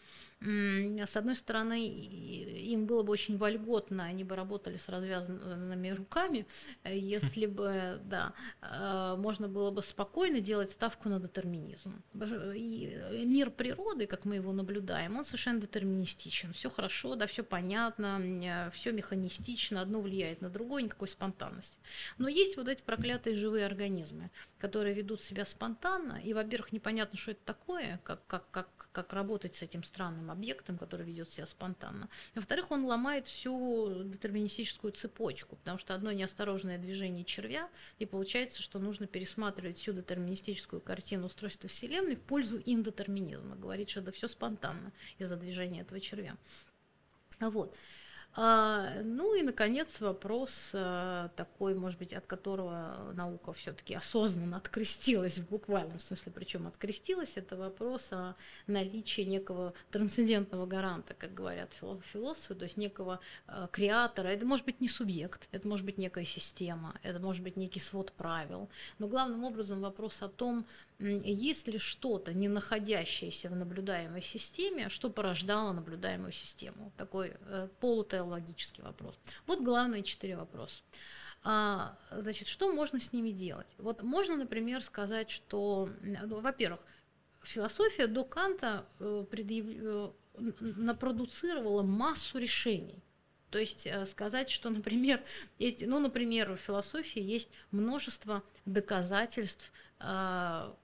с 0.43 1.15
одной 1.15 1.35
стороны, 1.35 1.87
им 1.87 2.85
было 2.85 3.03
бы 3.03 3.13
очень 3.13 3.37
вольготно, 3.37 4.03
они 4.03 4.23
бы 4.23 4.35
работали 4.35 4.75
с 4.77 4.89
развязанными 4.89 5.89
руками, 5.89 6.45
если 6.85 7.45
бы, 7.45 8.01
да, 8.03 8.33
э, 8.61 9.15
можно 9.17 9.47
было 9.47 9.71
бы 9.71 9.81
спокойно 9.81 10.41
делать 10.41 10.71
ставку 10.71 11.07
на 11.07 11.19
детерминизм. 11.19 12.03
И 12.55 13.23
мир 13.25 13.51
природы, 13.51 14.05
как 14.05 14.25
мы 14.25 14.35
его 14.35 14.51
наблюдаем, 14.51 15.17
он 15.17 15.23
совершенно 15.23 15.61
детерминистичен. 15.61 16.51
Все 16.51 16.69
хорошо, 16.69 17.15
да, 17.15 17.25
все 17.25 17.43
понятно, 17.43 18.69
все 18.73 18.91
механистично, 18.91 19.81
одно 19.81 20.01
влияет 20.01 20.41
на 20.41 20.49
другое, 20.49 20.83
никакой 20.83 21.07
спонтанности. 21.07 21.79
Но 22.17 22.27
есть 22.27 22.57
вот 22.57 22.67
эти 22.67 22.81
проклятые 22.81 23.35
живые 23.35 23.65
организмы, 23.65 24.29
которые 24.59 24.93
ведут 24.93 25.21
себя 25.21 25.45
спонтанно, 25.45 26.19
и, 26.23 26.33
во-первых, 26.33 26.73
непонятно, 26.73 27.17
что 27.17 27.31
это 27.31 27.41
такое, 27.45 27.99
как, 28.03 28.25
как, 28.27 28.49
как, 28.51 28.89
как 28.91 29.13
работать 29.13 29.55
с 29.55 29.61
этим 29.61 29.83
странным 29.83 30.32
объектом, 30.33 30.77
который 30.77 31.05
ведет 31.05 31.29
себя 31.29 31.45
спонтанно. 31.45 32.09
Во-вторых, 32.35 32.71
он 32.71 32.85
ломает 32.85 33.27
всю 33.27 34.03
детерминистическую 34.03 34.91
цепочку, 34.91 35.55
потому 35.55 35.77
что 35.77 35.95
одно 35.95 36.11
неосторожное 36.11 36.77
движение 36.77 37.23
червя, 37.23 37.69
и 37.99 38.05
получается, 38.05 38.61
что 38.61 38.79
нужно 38.79 39.07
пересматривать 39.07 39.77
всю 39.77 39.93
детерминистическую 39.93 40.81
картину 40.81 41.27
устройства 41.27 41.69
Вселенной 41.69 42.15
в 42.15 42.21
пользу 42.21 42.61
индетерминизма. 42.65 43.55
Говорит, 43.55 43.89
что 43.89 44.01
это 44.01 44.11
все 44.11 44.27
спонтанно 44.27 44.91
из-за 45.17 45.37
движения 45.37 45.81
этого 45.81 45.99
червя. 45.99 46.35
Вот. 47.39 47.75
А, 48.35 49.01
ну 49.03 49.35
и, 49.35 49.43
наконец, 49.43 50.01
вопрос 50.01 50.71
а, 50.73 51.29
такой, 51.35 51.75
может 51.75 51.99
быть, 51.99 52.13
от 52.13 52.25
которого 52.25 53.11
наука 53.13 53.53
все-таки 53.53 53.93
осознанно 53.93 54.57
открестилась 54.57 55.37
в 55.37 55.49
буквальном 55.49 55.99
смысле, 55.99 56.31
причем 56.33 56.65
открестилась, 56.65 57.33
это 57.37 57.55
вопрос 57.55 58.11
о 58.11 58.35
наличии 58.65 59.21
некого 59.21 59.75
трансцендентного 59.91 60.65
гаранта, 60.65 61.13
как 61.13 61.35
говорят 61.35 61.73
философы, 61.73 62.55
то 62.55 62.63
есть 62.63 62.77
некого 62.77 63.19
а, 63.45 63.67
креатора. 63.67 64.29
Это 64.29 64.47
может 64.47 64.65
быть 64.65 64.81
не 64.81 64.87
субъект, 64.87 65.47
это 65.51 65.67
может 65.67 65.85
быть 65.85 65.99
некая 65.99 66.25
система, 66.25 66.99
это 67.03 67.19
может 67.19 67.43
быть 67.43 67.55
некий 67.55 67.79
свод 67.79 68.13
правил. 68.13 68.67
Но 68.97 69.07
главным 69.07 69.43
образом 69.43 69.81
вопрос 69.81 70.23
о 70.23 70.27
том, 70.27 70.65
есть 71.03 71.67
ли 71.67 71.79
что-то, 71.79 72.33
не 72.33 72.47
находящееся 72.47 73.49
в 73.49 73.55
наблюдаемой 73.55 74.21
системе, 74.21 74.89
что 74.89 75.09
порождало 75.09 75.73
наблюдаемую 75.73 76.31
систему? 76.31 76.93
Такой 76.97 77.33
э, 77.39 77.67
полутеологический 77.79 78.83
вопрос. 78.83 79.19
Вот 79.45 79.61
главные 79.61 80.03
четыре 80.03 80.37
вопроса. 80.37 80.81
А, 81.43 81.97
значит, 82.11 82.47
что 82.47 82.71
можно 82.71 82.99
с 82.99 83.11
ними 83.11 83.31
делать? 83.31 83.67
Вот 83.77 84.01
можно, 84.01 84.37
например, 84.37 84.81
сказать, 84.81 85.29
что, 85.29 85.89
ну, 86.01 86.39
во-первых, 86.39 86.79
философия 87.41 88.07
до 88.07 88.23
Канта 88.23 88.85
э, 88.99 89.25
предъяв... 89.29 89.65
Э, 89.67 90.11
напродуцировала 90.59 91.83
массу 91.83 92.39
решений. 92.39 93.03
То 93.51 93.59
есть 93.59 93.87
сказать, 94.07 94.49
что, 94.49 94.69
например, 94.71 95.21
эти, 95.59 95.83
ну, 95.85 95.99
например, 95.99 96.53
в 96.53 96.57
философии 96.57 97.21
есть 97.21 97.51
множество 97.71 98.41
доказательств 98.65 99.71
а, 99.99 100.75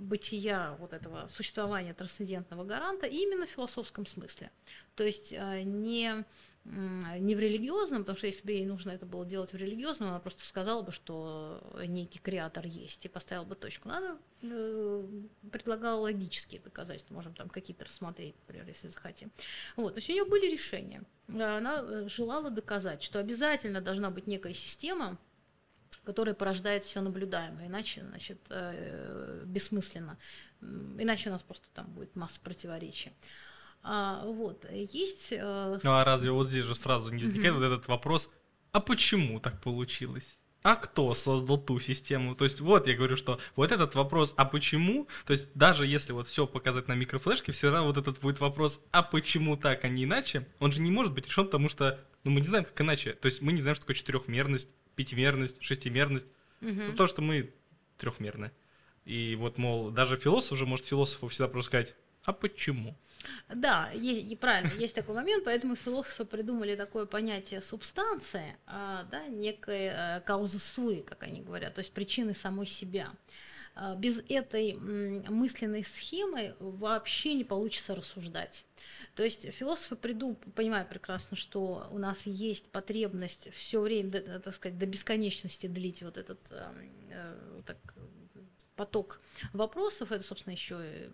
бытия 0.00 0.76
вот 0.78 0.92
этого 0.92 1.26
существования 1.28 1.94
трансцендентного 1.94 2.64
гаранта 2.64 3.06
именно 3.06 3.46
в 3.46 3.50
философском 3.50 4.06
смысле. 4.06 4.50
То 4.94 5.04
есть 5.04 5.32
э, 5.32 5.62
не, 5.62 6.24
не 6.64 7.34
в 7.34 7.40
религиозном, 7.40 8.02
потому 8.02 8.16
что 8.16 8.26
если 8.26 8.44
бы 8.44 8.52
ей 8.52 8.66
нужно 8.66 8.90
это 8.90 9.06
было 9.06 9.26
делать 9.26 9.52
в 9.52 9.56
религиозном, 9.56 10.10
она 10.10 10.18
просто 10.18 10.44
сказала 10.44 10.82
бы, 10.82 10.92
что 10.92 11.62
некий 11.86 12.18
креатор 12.18 12.66
есть 12.66 13.04
и 13.04 13.08
поставила 13.08 13.44
бы 13.44 13.54
точку. 13.54 13.88
Она 13.88 14.18
э, 14.42 15.08
предлагала 15.50 16.00
логические 16.00 16.60
доказательства, 16.60 17.14
можем 17.14 17.34
там 17.34 17.48
какие-то 17.48 17.84
рассмотреть, 17.84 18.34
например, 18.46 18.66
если 18.68 18.88
захотим. 18.88 19.30
Вот, 19.76 19.94
то 19.94 19.98
есть 19.98 20.10
у 20.10 20.12
нее 20.12 20.24
были 20.24 20.50
решения. 20.50 21.02
Она 21.28 21.82
э, 21.82 22.08
желала 22.08 22.50
доказать, 22.50 23.02
что 23.02 23.18
обязательно 23.18 23.80
должна 23.80 24.10
быть 24.10 24.26
некая 24.26 24.54
система, 24.54 25.18
который 26.04 26.34
порождает 26.34 26.84
все 26.84 27.00
наблюдаемое, 27.00 27.66
иначе, 27.66 28.04
значит, 28.08 28.38
э, 28.50 29.42
бессмысленно, 29.44 30.18
иначе 30.60 31.30
у 31.30 31.32
нас 31.32 31.42
просто 31.42 31.68
там 31.74 31.86
будет 31.86 32.14
масса 32.16 32.40
противоречий. 32.42 33.12
А, 33.82 34.24
вот, 34.24 34.64
есть... 34.70 35.32
Э, 35.32 35.78
ну 35.82 35.92
а 35.92 36.04
разве 36.04 36.30
вот 36.30 36.48
здесь 36.48 36.64
же 36.64 36.74
сразу 36.74 37.12
не 37.12 37.24
возникает 37.24 37.54
угу. 37.54 37.60
вот 37.60 37.66
этот 37.66 37.88
вопрос, 37.88 38.30
а 38.72 38.80
почему 38.80 39.40
так 39.40 39.60
получилось? 39.60 40.38
а 40.64 40.76
кто 40.76 41.14
создал 41.14 41.58
ту 41.58 41.78
систему? 41.78 42.34
То 42.34 42.44
есть 42.44 42.60
вот 42.60 42.86
я 42.86 42.96
говорю, 42.96 43.16
что 43.16 43.38
вот 43.54 43.70
этот 43.70 43.94
вопрос, 43.94 44.32
а 44.38 44.46
почему? 44.46 45.06
То 45.26 45.34
есть 45.34 45.50
даже 45.54 45.86
если 45.86 46.12
вот 46.12 46.26
все 46.26 46.46
показать 46.46 46.88
на 46.88 46.94
микрофлешке, 46.94 47.52
все 47.52 47.70
равно 47.70 47.86
вот 47.88 47.98
этот 47.98 48.18
будет 48.20 48.40
вопрос, 48.40 48.80
а 48.90 49.02
почему 49.02 49.58
так, 49.58 49.84
а 49.84 49.88
не 49.88 50.04
иначе? 50.04 50.48
Он 50.60 50.72
же 50.72 50.80
не 50.80 50.90
может 50.90 51.12
быть 51.12 51.26
решен, 51.26 51.44
потому 51.44 51.68
что 51.68 52.00
ну, 52.24 52.30
мы 52.30 52.40
не 52.40 52.46
знаем, 52.46 52.64
как 52.64 52.80
иначе. 52.80 53.12
То 53.12 53.26
есть 53.26 53.42
мы 53.42 53.52
не 53.52 53.60
знаем, 53.60 53.74
что 53.74 53.82
такое 53.82 53.94
четырехмерность, 53.94 54.74
пятимерность, 54.94 55.62
шестимерность. 55.62 56.26
Угу. 56.60 56.72
Ну, 56.72 56.92
то, 56.94 57.06
что 57.06 57.22
мы 57.22 57.52
трехмерны. 57.98 58.52
И 59.04 59.36
вот, 59.36 59.58
мол, 59.58 59.90
даже 59.90 60.16
философ 60.16 60.58
же 60.58 60.66
может 60.66 60.86
философу 60.86 61.28
всегда 61.28 61.48
просто 61.48 61.68
сказать, 61.68 61.94
а 62.24 62.32
почему? 62.32 62.96
Да, 63.54 63.90
есть, 63.90 64.38
правильно, 64.38 64.72
есть 64.78 64.94
такой 64.94 65.14
момент, 65.14 65.44
поэтому 65.44 65.76
философы 65.76 66.24
придумали 66.24 66.74
такое 66.74 67.04
понятие 67.04 67.60
субстанции, 67.60 68.56
а, 68.66 69.04
да, 69.10 69.26
некая 69.26 70.20
кауза 70.20 70.58
суи, 70.58 71.00
как 71.00 71.22
они 71.22 71.42
говорят, 71.42 71.74
то 71.74 71.80
есть 71.80 71.92
причины 71.92 72.32
самой 72.32 72.66
себя. 72.66 73.12
А, 73.74 73.94
без 73.96 74.22
этой 74.28 74.74
мысленной 74.74 75.82
схемы 75.82 76.54
вообще 76.60 77.34
не 77.34 77.44
получится 77.44 77.94
рассуждать. 77.94 78.66
То 79.14 79.24
есть 79.24 79.50
философы 79.52 79.96
приду, 79.96 80.34
понимают 80.54 80.88
прекрасно, 80.88 81.36
что 81.36 81.88
у 81.90 81.98
нас 81.98 82.26
есть 82.26 82.70
потребность 82.70 83.52
все 83.52 83.80
время, 83.80 84.10
так 84.40 84.54
сказать, 84.54 84.78
до 84.78 84.86
бесконечности 84.86 85.66
длить 85.66 86.02
вот 86.02 86.16
этот 86.18 86.38
э, 86.50 87.62
так, 87.66 87.78
поток 88.76 89.20
вопросов. 89.52 90.12
Это, 90.12 90.22
собственно, 90.22 90.52
еще 90.52 91.10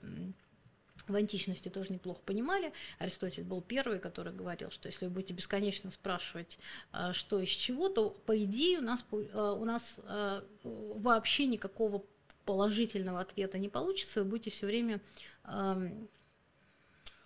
в 1.08 1.14
античности 1.14 1.68
тоже 1.68 1.92
неплохо 1.92 2.20
понимали. 2.24 2.72
Аристотель 2.98 3.44
был 3.44 3.62
первый, 3.62 3.98
который 3.98 4.32
говорил, 4.32 4.70
что 4.70 4.86
если 4.86 5.06
вы 5.06 5.12
будете 5.12 5.34
бесконечно 5.34 5.90
спрашивать, 5.90 6.58
э, 6.92 7.12
что 7.14 7.40
из 7.40 7.48
чего, 7.48 7.88
то, 7.88 8.10
по 8.10 8.36
идее, 8.44 8.78
у 8.78 8.82
нас, 8.82 9.04
э, 9.12 9.56
у 9.60 9.64
нас 9.64 9.98
вообще 10.62 11.46
никакого 11.46 12.04
положительного 12.44 13.20
ответа 13.20 13.58
не 13.58 13.68
получится, 13.68 14.22
вы 14.22 14.30
будете 14.30 14.50
все 14.50 14.66
время 14.66 15.00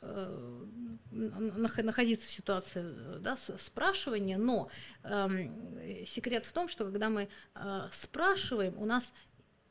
Э, 0.07 0.67
находиться 1.11 2.29
в 2.29 2.31
ситуации 2.31 2.85
да, 3.21 3.37
спрашивания, 3.37 4.37
но 4.37 4.69
э, 5.03 6.05
секрет 6.05 6.45
в 6.47 6.53
том, 6.53 6.69
что 6.69 6.85
когда 6.85 7.09
мы 7.09 7.29
э, 7.55 7.89
спрашиваем, 7.91 8.77
у 8.77 8.85
нас 8.85 9.12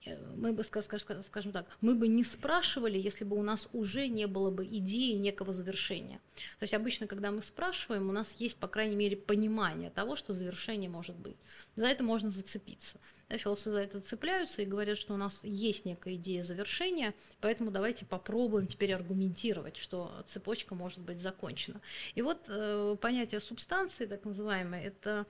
э, 0.06 0.18
мы 0.36 0.54
бы, 0.54 0.64
скажем 0.64 1.52
так, 1.52 1.68
мы 1.82 1.94
бы 1.96 2.08
не 2.08 2.24
спрашивали, 2.24 2.98
если 2.98 3.26
бы 3.26 3.38
у 3.38 3.44
нас 3.44 3.70
уже 3.74 4.08
не 4.08 4.26
было 4.26 4.50
бы 4.50 4.66
идеи 4.66 5.14
некого 5.14 5.54
завершения. 5.54 6.20
То 6.60 6.64
есть 6.64 6.74
обычно, 6.74 7.06
когда 7.06 7.30
мы 7.30 7.41
спрашиваем, 7.41 8.10
у 8.10 8.14
нас 8.14 8.34
есть, 8.39 8.58
по 8.58 8.68
крайней 8.68 8.96
мере, 8.96 9.18
понимание 9.18 9.91
того, 9.91 10.16
что 10.16 10.34
завершение 10.34 10.89
может 10.89 11.16
быть. 11.16 11.38
За 11.76 11.86
это 11.88 12.04
можно 12.04 12.32
зацепиться. 12.32 12.98
Да, 13.34 13.40
философы 13.40 13.72
за 13.72 13.80
это 13.80 14.00
цепляются 14.00 14.62
и 14.62 14.66
говорят, 14.66 14.96
что 14.96 15.16
у 15.16 15.18
нас 15.18 15.40
есть 15.42 15.86
некая 15.86 16.14
идея 16.18 16.44
завершения, 16.44 17.16
поэтому 17.42 17.72
давайте 17.72 18.06
попробуем 18.06 18.68
теперь 18.68 18.94
аргументировать, 18.94 19.76
что 19.76 20.22
цепочка 20.28 20.76
может 20.76 21.00
быть 21.00 21.20
закончена. 21.20 21.82
И 22.14 22.22
вот 22.22 22.46
э, 22.48 22.96
понятие 23.02 23.42
субстанции, 23.42 24.06
так 24.06 24.24
называемое, 24.24 24.84
это 24.84 25.26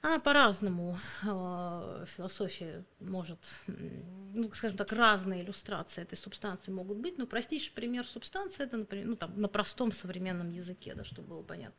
она 0.00 0.20
по-разному 0.20 0.96
э, 1.24 2.04
философия 2.06 2.84
может, 3.00 3.40
ну, 3.66 4.48
скажем 4.54 4.76
так, 4.76 4.92
разные 4.92 5.42
иллюстрации 5.42 6.02
этой 6.02 6.16
субстанции 6.16 6.70
могут 6.70 6.98
быть. 6.98 7.18
Но 7.18 7.26
простейший 7.26 7.72
пример 7.72 8.06
субстанции 8.06 8.62
это, 8.62 8.76
например, 8.76 9.06
ну, 9.06 9.16
там, 9.16 9.40
на 9.40 9.48
простом 9.48 9.90
современном 9.90 10.50
языке, 10.50 10.94
да, 10.94 11.02
чтобы 11.02 11.26
было 11.26 11.42
понятно. 11.42 11.74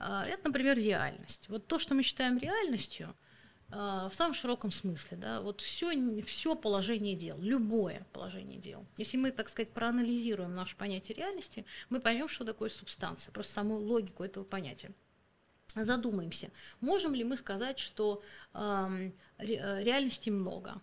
Э, 0.00 0.24
это, 0.26 0.48
например, 0.48 0.76
реальность. 0.76 1.48
Вот 1.48 1.68
то, 1.68 1.78
что 1.78 1.94
мы 1.94 2.02
считаем 2.02 2.36
реальностью, 2.36 3.14
в 3.72 4.10
самом 4.12 4.34
широком 4.34 4.70
смысле, 4.70 5.16
да, 5.16 5.40
вот 5.40 5.62
все, 5.62 6.20
все 6.22 6.54
положение 6.54 7.16
дел, 7.16 7.38
любое 7.40 8.06
положение 8.12 8.58
дел. 8.58 8.84
Если 8.98 9.16
мы, 9.16 9.30
так 9.30 9.48
сказать, 9.48 9.72
проанализируем 9.72 10.54
наше 10.54 10.76
понятие 10.76 11.16
реальности, 11.16 11.64
мы 11.88 12.00
поймем, 12.00 12.28
что 12.28 12.44
такое 12.44 12.68
субстанция, 12.68 13.32
просто 13.32 13.54
саму 13.54 13.76
логику 13.76 14.24
этого 14.24 14.44
понятия 14.44 14.92
задумаемся, 15.74 16.50
можем 16.80 17.14
ли 17.14 17.24
мы 17.24 17.36
сказать, 17.36 17.78
что 17.78 18.22
э, 18.54 19.10
реальности 19.38 20.30
много. 20.30 20.80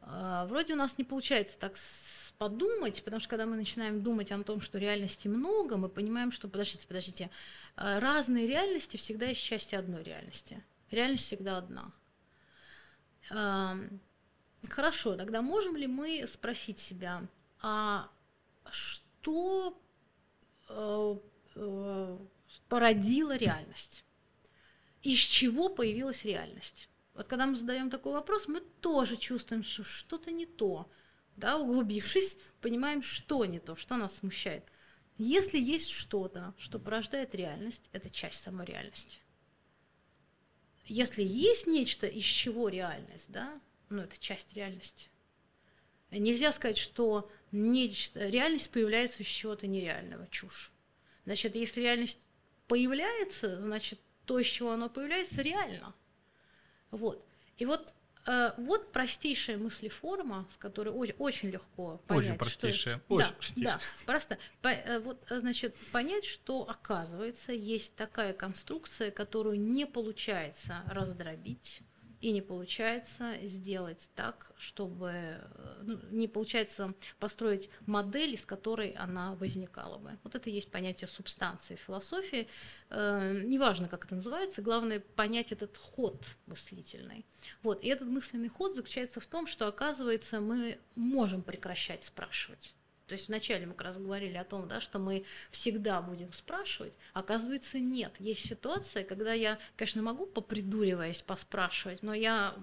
Э, 0.00 0.46
вроде 0.48 0.74
у 0.74 0.76
нас 0.76 0.98
не 0.98 1.04
получается 1.04 1.58
так 1.58 1.74
подумать, 2.38 3.02
потому 3.04 3.20
что 3.20 3.28
когда 3.28 3.46
мы 3.46 3.56
начинаем 3.56 4.02
думать 4.02 4.32
о 4.32 4.42
том, 4.42 4.60
что 4.60 4.78
реальности 4.78 5.28
много, 5.28 5.76
мы 5.76 5.88
понимаем, 5.88 6.32
что, 6.32 6.48
подождите, 6.48 6.86
подождите, 6.86 7.30
э, 7.76 7.98
разные 7.98 8.46
реальности 8.46 8.96
всегда 8.96 9.26
есть 9.26 9.42
части 9.42 9.74
одной 9.74 10.02
реальности. 10.02 10.62
Реальность 10.94 11.24
всегда 11.24 11.58
одна. 11.58 11.92
Хорошо, 14.68 15.16
тогда 15.16 15.42
можем 15.42 15.76
ли 15.76 15.86
мы 15.86 16.26
спросить 16.26 16.78
себя, 16.78 17.26
а 17.60 18.08
что 18.70 19.82
э, 20.68 21.16
э, 21.56 22.18
породило 22.68 23.36
реальность? 23.36 24.04
Из 25.02 25.18
чего 25.18 25.68
появилась 25.68 26.24
реальность? 26.24 26.88
Вот 27.14 27.26
когда 27.26 27.46
мы 27.46 27.56
задаем 27.56 27.90
такой 27.90 28.12
вопрос, 28.12 28.48
мы 28.48 28.60
тоже 28.60 29.16
чувствуем, 29.16 29.62
что 29.62 29.84
что-то 29.84 30.30
не 30.30 30.46
то. 30.46 30.90
Да, 31.36 31.58
углубившись, 31.58 32.38
понимаем, 32.60 33.02
что 33.02 33.44
не 33.44 33.58
то, 33.58 33.76
что 33.76 33.96
нас 33.96 34.16
смущает. 34.16 34.64
Если 35.18 35.58
есть 35.58 35.90
что-то, 35.90 36.54
что 36.58 36.78
порождает 36.78 37.34
реальность, 37.34 37.88
это 37.92 38.08
часть 38.08 38.40
самой 38.40 38.66
реальности. 38.66 39.20
Если 40.86 41.22
есть 41.22 41.66
нечто, 41.66 42.06
из 42.06 42.24
чего 42.24 42.68
реальность, 42.68 43.30
да, 43.30 43.60
ну 43.88 44.02
это 44.02 44.18
часть 44.18 44.54
реальности. 44.54 45.08
Нельзя 46.10 46.52
сказать, 46.52 46.78
что 46.78 47.30
нечто, 47.52 48.28
реальность 48.28 48.70
появляется 48.70 49.22
из 49.22 49.26
чего-то 49.26 49.66
нереального, 49.66 50.28
чушь. 50.28 50.72
Значит, 51.24 51.56
если 51.56 51.80
реальность 51.80 52.28
появляется, 52.68 53.60
значит, 53.60 53.98
то, 54.26 54.38
из 54.38 54.46
чего 54.46 54.72
оно 54.72 54.88
появляется, 54.88 55.42
реально. 55.42 55.94
Вот. 56.90 57.24
И 57.56 57.64
вот 57.64 57.92
вот 58.56 58.92
простейшая 58.92 59.58
мыслеформа, 59.58 60.46
с 60.52 60.56
которой 60.56 60.88
очень, 60.88 61.14
очень 61.18 61.50
легко 61.50 61.98
понять. 62.06 62.24
Очень 62.24 62.38
простейшая. 62.38 62.96
Что... 62.98 63.14
Очень 63.14 63.26
да, 63.26 63.32
простейшая. 63.34 63.74
да, 63.74 64.04
просто. 64.06 64.38
По, 64.62 64.68
э, 64.68 64.98
вот, 65.00 65.22
э, 65.30 65.40
значит, 65.40 65.74
понять, 65.92 66.24
что 66.24 66.68
оказывается 66.68 67.52
есть 67.52 67.96
такая 67.96 68.32
конструкция, 68.32 69.10
которую 69.10 69.60
не 69.60 69.86
получается 69.86 70.82
раздробить 70.86 71.82
и 72.24 72.32
не 72.32 72.40
получается 72.40 73.36
сделать 73.42 74.08
так, 74.14 74.50
чтобы 74.56 75.10
э, 75.12 75.82
ну, 75.82 76.00
не 76.10 76.26
получается 76.26 76.94
построить 77.20 77.68
модель, 77.84 78.32
из 78.32 78.46
которой 78.46 78.92
она 78.92 79.34
возникала 79.34 79.98
бы. 79.98 80.18
Вот 80.22 80.34
это 80.34 80.48
и 80.48 80.54
есть 80.54 80.70
понятие 80.70 81.06
субстанции 81.06 81.76
философии. 81.76 82.48
Э, 82.88 83.42
неважно, 83.44 83.88
как 83.88 84.06
это 84.06 84.14
называется, 84.14 84.62
главное 84.62 85.00
понять 85.00 85.52
этот 85.52 85.76
ход 85.76 86.24
мыслительный. 86.46 87.26
Вот. 87.62 87.84
И 87.84 87.88
этот 87.88 88.08
мысленный 88.08 88.48
ход 88.48 88.74
заключается 88.74 89.20
в 89.20 89.26
том, 89.26 89.46
что, 89.46 89.66
оказывается, 89.66 90.40
мы 90.40 90.78
можем 90.94 91.42
прекращать 91.42 92.04
спрашивать. 92.04 92.74
То 93.06 93.12
есть 93.14 93.28
вначале 93.28 93.66
мы 93.66 93.74
как 93.74 93.88
раз 93.88 93.98
говорили 93.98 94.36
о 94.36 94.44
том, 94.44 94.66
да, 94.66 94.80
что 94.80 94.98
мы 94.98 95.24
всегда 95.50 96.00
будем 96.00 96.32
спрашивать, 96.32 96.94
а 97.12 97.20
оказывается 97.20 97.78
нет. 97.78 98.14
Есть 98.18 98.48
ситуация, 98.48 99.04
когда 99.04 99.34
я, 99.34 99.58
конечно, 99.76 100.02
могу 100.02 100.26
попридуриваясь 100.26 101.20
поспрашивать, 101.20 102.02
но 102.02 102.14
я 102.14 102.54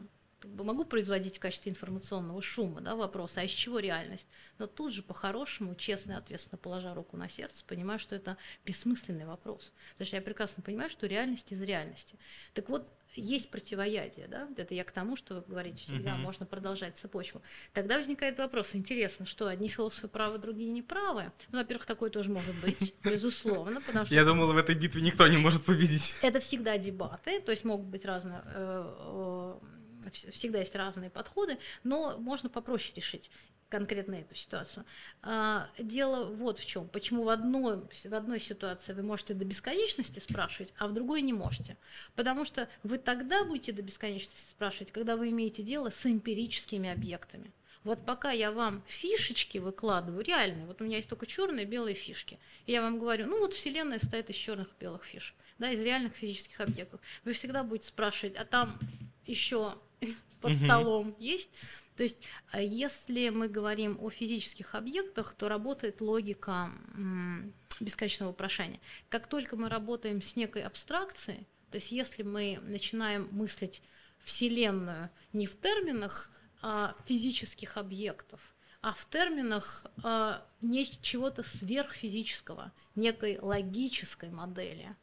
могу 0.43 0.85
производить 0.85 1.37
в 1.37 1.39
качестве 1.39 1.71
информационного 1.71 2.41
шума 2.41 2.81
да, 2.81 2.95
вопросы, 2.95 3.39
а 3.39 3.43
из 3.43 3.51
чего 3.51 3.79
реальность? 3.79 4.27
Но 4.57 4.67
тут 4.67 4.93
же 4.93 5.03
по-хорошему, 5.03 5.75
честно 5.75 6.13
и 6.13 6.15
ответственно 6.15 6.57
положа 6.57 6.93
руку 6.93 7.17
на 7.17 7.29
сердце, 7.29 7.63
понимаю, 7.65 7.99
что 7.99 8.15
это 8.15 8.37
бессмысленный 8.65 9.25
вопрос. 9.25 9.73
Потому 9.91 10.07
что 10.07 10.15
я 10.15 10.21
прекрасно 10.21 10.63
понимаю, 10.63 10.89
что 10.89 11.07
реальность 11.07 11.51
из 11.51 11.61
реальности. 11.61 12.17
Так 12.53 12.69
вот, 12.69 12.87
есть 13.15 13.49
противоядие, 13.51 14.27
да, 14.27 14.47
это 14.57 14.73
я 14.73 14.83
к 14.83 14.91
тому, 14.91 15.15
что 15.15 15.35
вы 15.35 15.41
говорите, 15.41 15.83
всегда 15.83 16.13
угу. 16.13 16.21
можно 16.21 16.45
продолжать 16.45 16.97
цепочку. 16.97 17.41
Тогда 17.73 17.97
возникает 17.97 18.37
вопрос, 18.37 18.69
интересно, 18.73 19.25
что 19.25 19.47
одни 19.47 19.67
философы 19.67 20.07
правы, 20.07 20.37
другие 20.37 20.71
не 20.71 20.81
правы? 20.81 21.31
Ну, 21.51 21.59
во-первых, 21.59 21.85
такое 21.85 22.09
тоже 22.09 22.31
может 22.31 22.55
быть, 22.61 22.93
безусловно, 23.03 23.81
потому 23.81 24.05
что... 24.05 24.15
Я 24.15 24.25
думала, 24.25 24.53
в 24.53 24.57
этой 24.57 24.75
битве 24.75 25.01
никто 25.01 25.27
не 25.27 25.37
может 25.37 25.63
победить. 25.63 26.13
Это 26.21 26.39
всегда 26.39 26.77
дебаты, 26.77 27.41
то 27.41 27.51
есть 27.51 27.65
могут 27.65 27.87
быть 27.87 28.05
разные 28.05 28.41
э, 28.45 29.59
всегда 30.11 30.59
есть 30.59 30.75
разные 30.75 31.09
подходы, 31.09 31.57
но 31.83 32.17
можно 32.17 32.49
попроще 32.49 32.93
решить 32.95 33.29
конкретно 33.71 34.15
эту 34.15 34.35
ситуацию. 34.35 34.85
А, 35.23 35.69
дело 35.79 36.25
вот 36.25 36.59
в 36.59 36.65
чем. 36.65 36.87
Почему 36.89 37.23
в 37.23 37.29
одной, 37.29 37.77
в 37.77 38.13
одной 38.13 38.39
ситуации 38.39 38.93
вы 38.93 39.01
можете 39.01 39.33
до 39.33 39.45
бесконечности 39.45 40.19
спрашивать, 40.19 40.73
а 40.77 40.87
в 40.87 40.93
другой 40.93 41.21
не 41.21 41.33
можете. 41.33 41.77
Потому 42.15 42.43
что 42.45 42.67
вы 42.83 42.97
тогда 42.97 43.45
будете 43.45 43.71
до 43.71 43.81
бесконечности 43.81 44.49
спрашивать, 44.49 44.91
когда 44.91 45.15
вы 45.15 45.29
имеете 45.29 45.63
дело 45.63 45.89
с 45.89 46.05
эмпирическими 46.05 46.89
объектами. 46.89 47.51
Вот 47.83 48.05
пока 48.05 48.31
я 48.31 48.51
вам 48.51 48.83
фишечки 48.85 49.57
выкладываю, 49.57 50.23
реальные, 50.23 50.67
вот 50.67 50.81
у 50.81 50.83
меня 50.83 50.97
есть 50.97 51.09
только 51.09 51.25
черные 51.25 51.65
и 51.65 51.67
белые 51.67 51.95
фишки, 51.95 52.37
и 52.67 52.73
я 52.73 52.81
вам 52.81 52.99
говорю, 52.99 53.25
ну 53.25 53.39
вот 53.39 53.55
Вселенная 53.55 53.97
состоит 53.97 54.29
из 54.29 54.35
черных 54.35 54.67
и 54.67 54.83
белых 54.83 55.03
фишек, 55.03 55.35
да, 55.57 55.71
из 55.71 55.79
реальных 55.79 56.13
физических 56.13 56.59
объектов. 56.59 56.99
Вы 57.23 57.33
всегда 57.33 57.63
будете 57.63 57.87
спрашивать, 57.87 58.35
а 58.35 58.45
там 58.45 58.77
еще 59.25 59.75
под 60.41 60.57
столом 60.57 61.15
есть? 61.17 61.49
То 62.01 62.05
есть, 62.05 62.17
э, 62.51 62.65
если 62.65 63.29
мы 63.29 63.47
говорим 63.47 63.95
о 64.01 64.09
физических 64.09 64.73
объектах, 64.73 65.35
то 65.35 65.47
работает 65.47 66.01
логика 66.01 66.71
бесконечного 67.79 68.31
вопрошания. 68.31 68.79
Как 69.09 69.27
только 69.27 69.55
мы 69.55 69.69
работаем 69.69 70.19
с 70.19 70.35
некой 70.35 70.63
абстракцией, 70.63 71.45
то 71.69 71.75
есть 71.75 71.91
если 71.91 72.23
мы 72.23 72.57
начинаем 72.63 73.29
мыслить 73.31 73.83
Вселенную 74.17 75.11
не 75.31 75.45
в 75.45 75.55
терминах 75.61 76.31
а, 76.63 76.95
физических 77.05 77.77
объектов, 77.77 78.39
а 78.81 78.93
в 78.93 79.07
терминах 79.07 79.85
а, 80.01 80.43
не 80.59 80.89
чего-то 81.03 81.43
сверхфизического, 81.43 82.71
некой 82.95 83.37
логической 83.39 84.31
модели, 84.31 84.95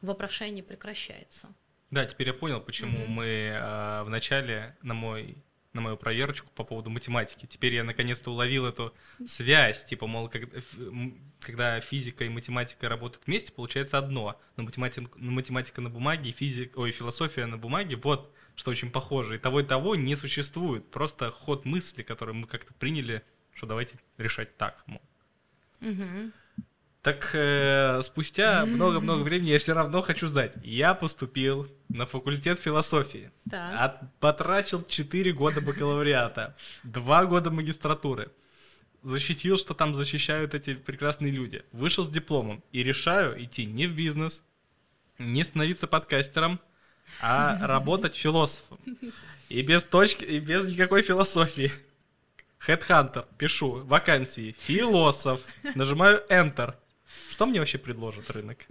вопрошение 0.00 0.64
прекращается. 0.64 1.48
Да, 1.90 2.06
теперь 2.06 2.28
я 2.28 2.34
понял, 2.34 2.62
почему 2.62 2.98
mm-hmm. 2.98 3.08
мы 3.08 3.26
э, 3.26 4.02
в 4.04 4.08
начале 4.08 4.74
на 4.82 4.94
мой 4.94 5.36
на 5.76 5.80
мою 5.80 5.96
проверочку 5.96 6.48
по 6.54 6.64
поводу 6.64 6.90
математики. 6.90 7.46
Теперь 7.46 7.74
я 7.74 7.84
наконец-то 7.84 8.32
уловил 8.32 8.66
эту 8.66 8.92
связь, 9.24 9.84
типа, 9.84 10.08
мол, 10.08 10.28
когда, 11.40 11.80
физика 11.80 12.24
и 12.24 12.28
математика 12.28 12.88
работают 12.88 13.26
вместе, 13.26 13.52
получается 13.52 13.98
одно. 13.98 14.40
Но 14.56 14.64
математика, 14.64 15.08
математика 15.18 15.80
на 15.80 15.90
бумаге 15.90 16.30
и 16.30 16.32
физика, 16.32 16.78
ой, 16.78 16.90
философия 16.90 17.46
на 17.46 17.58
бумаге, 17.58 17.96
вот 17.96 18.34
что 18.56 18.70
очень 18.72 18.90
похоже. 18.90 19.36
И 19.36 19.38
того 19.38 19.60
и 19.60 19.64
того 19.64 19.94
не 19.94 20.16
существует. 20.16 20.90
Просто 20.90 21.30
ход 21.30 21.64
мысли, 21.64 22.02
который 22.02 22.34
мы 22.34 22.46
как-то 22.46 22.74
приняли, 22.74 23.22
что 23.54 23.66
давайте 23.66 23.98
решать 24.18 24.56
так. 24.56 24.82
Мол. 24.86 25.02
Угу. 25.82 26.32
Так 27.06 27.30
э, 27.34 28.02
спустя 28.02 28.66
много-много 28.66 29.22
времени 29.22 29.50
я 29.50 29.60
все 29.60 29.74
равно 29.74 30.02
хочу 30.02 30.26
знать. 30.26 30.54
Я 30.64 30.92
поступил 30.92 31.68
на 31.88 32.04
факультет 32.04 32.58
философии. 32.58 33.30
От, 33.52 34.18
потрачил 34.18 34.84
4 34.84 35.32
года 35.32 35.60
бакалавриата, 35.60 36.56
2 36.82 37.26
года 37.26 37.52
магистратуры. 37.52 38.32
Защитил, 39.04 39.56
что 39.56 39.72
там 39.72 39.94
защищают 39.94 40.52
эти 40.54 40.74
прекрасные 40.74 41.30
люди. 41.30 41.62
Вышел 41.70 42.02
с 42.02 42.08
дипломом 42.08 42.60
и 42.72 42.82
решаю 42.82 43.40
идти 43.40 43.66
не 43.66 43.86
в 43.86 43.94
бизнес, 43.94 44.42
не 45.20 45.44
становиться 45.44 45.86
подкастером, 45.86 46.58
а 47.20 47.56
работать 47.68 48.16
философом. 48.16 48.80
И 49.48 49.62
без 49.62 49.84
точки, 49.84 50.24
и 50.24 50.40
без 50.40 50.66
никакой 50.66 51.02
философии. 51.02 51.70
Headhunter, 52.66 53.26
пишу, 53.38 53.84
вакансии, 53.84 54.56
философ, 54.58 55.40
нажимаю 55.76 56.24
Enter. 56.28 56.74
Что 57.30 57.46
мне 57.46 57.60
вообще 57.60 57.78
предложит 57.78 58.30
рынок? 58.30 58.66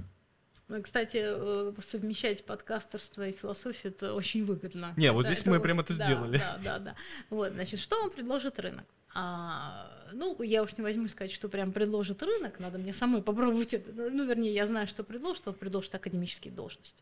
Ну, 0.67 0.81
кстати, 0.81 1.19
э, 1.21 1.73
совмещать 1.79 2.43
подкастерство 2.45 3.27
и 3.27 3.31
философию 3.31 3.93
это 3.93 4.15
очень 4.15 4.43
выгодно. 4.43 4.93
Не, 4.97 5.11
вот 5.11 5.25
здесь 5.25 5.45
мы 5.45 5.59
прям 5.59 5.79
это 5.79 5.95
да, 5.95 6.05
сделали. 6.05 6.37
Да, 6.39 6.59
да, 6.63 6.79
да. 6.79 6.95
Вот, 7.29 7.53
значит, 7.53 7.79
что 7.79 8.01
вам 8.01 8.09
предложит 8.09 8.59
рынок? 8.59 8.85
А, 9.17 9.89
ну, 10.11 10.41
я 10.43 10.61
уж 10.61 10.75
не 10.77 10.83
возьму 10.83 11.07
сказать, 11.07 11.31
что 11.31 11.47
прям 11.47 11.71
предложит 11.71 12.21
рынок, 12.21 12.59
надо 12.59 12.77
мне 12.77 12.91
самой 12.91 13.21
попробовать 13.21 13.73
это. 13.73 13.89
Ну, 13.93 14.25
вернее, 14.25 14.53
я 14.53 14.67
знаю, 14.67 14.87
что 14.87 15.05
предложит, 15.05 15.47
он 15.47 15.53
предложит 15.53 15.95
академические 15.95 16.53
должности. 16.53 17.01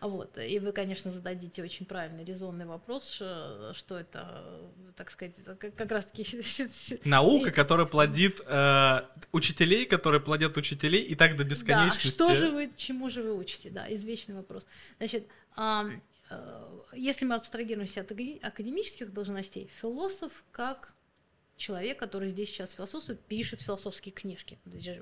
Вот. 0.00 0.38
И 0.38 0.60
вы, 0.60 0.70
конечно, 0.70 1.10
зададите 1.10 1.64
очень 1.64 1.84
правильный, 1.84 2.24
резонный 2.24 2.64
вопрос, 2.64 3.14
что 3.14 3.98
это, 3.98 4.70
так 4.94 5.10
сказать, 5.10 5.34
как 5.58 5.90
раз-таки... 5.90 6.24
Наука, 7.04 7.50
которая 7.50 7.86
плодит 7.86 8.40
э, 8.46 9.00
учителей, 9.32 9.84
которые 9.84 10.20
плодят 10.20 10.56
учителей, 10.56 11.02
и 11.02 11.16
так 11.16 11.36
до 11.36 11.42
бесконечности. 11.42 12.18
Да, 12.18 12.24
что 12.24 12.34
же 12.36 12.52
вы, 12.52 12.70
чему 12.76 13.10
же 13.10 13.24
вы 13.24 13.36
учите, 13.36 13.70
да, 13.70 13.92
извечный 13.92 14.36
вопрос. 14.36 14.68
Значит, 14.98 15.26
э, 15.56 15.98
если 16.94 17.24
мы 17.24 17.34
абстрагируемся 17.34 18.02
от 18.02 18.12
академических 18.12 19.12
должностей, 19.12 19.68
философ 19.80 20.30
как 20.52 20.92
человек, 21.58 21.98
который 21.98 22.30
здесь 22.30 22.48
сейчас 22.48 22.70
философствует, 22.72 23.20
пишет 23.20 23.60
философские 23.60 24.12
книжки. 24.12 24.58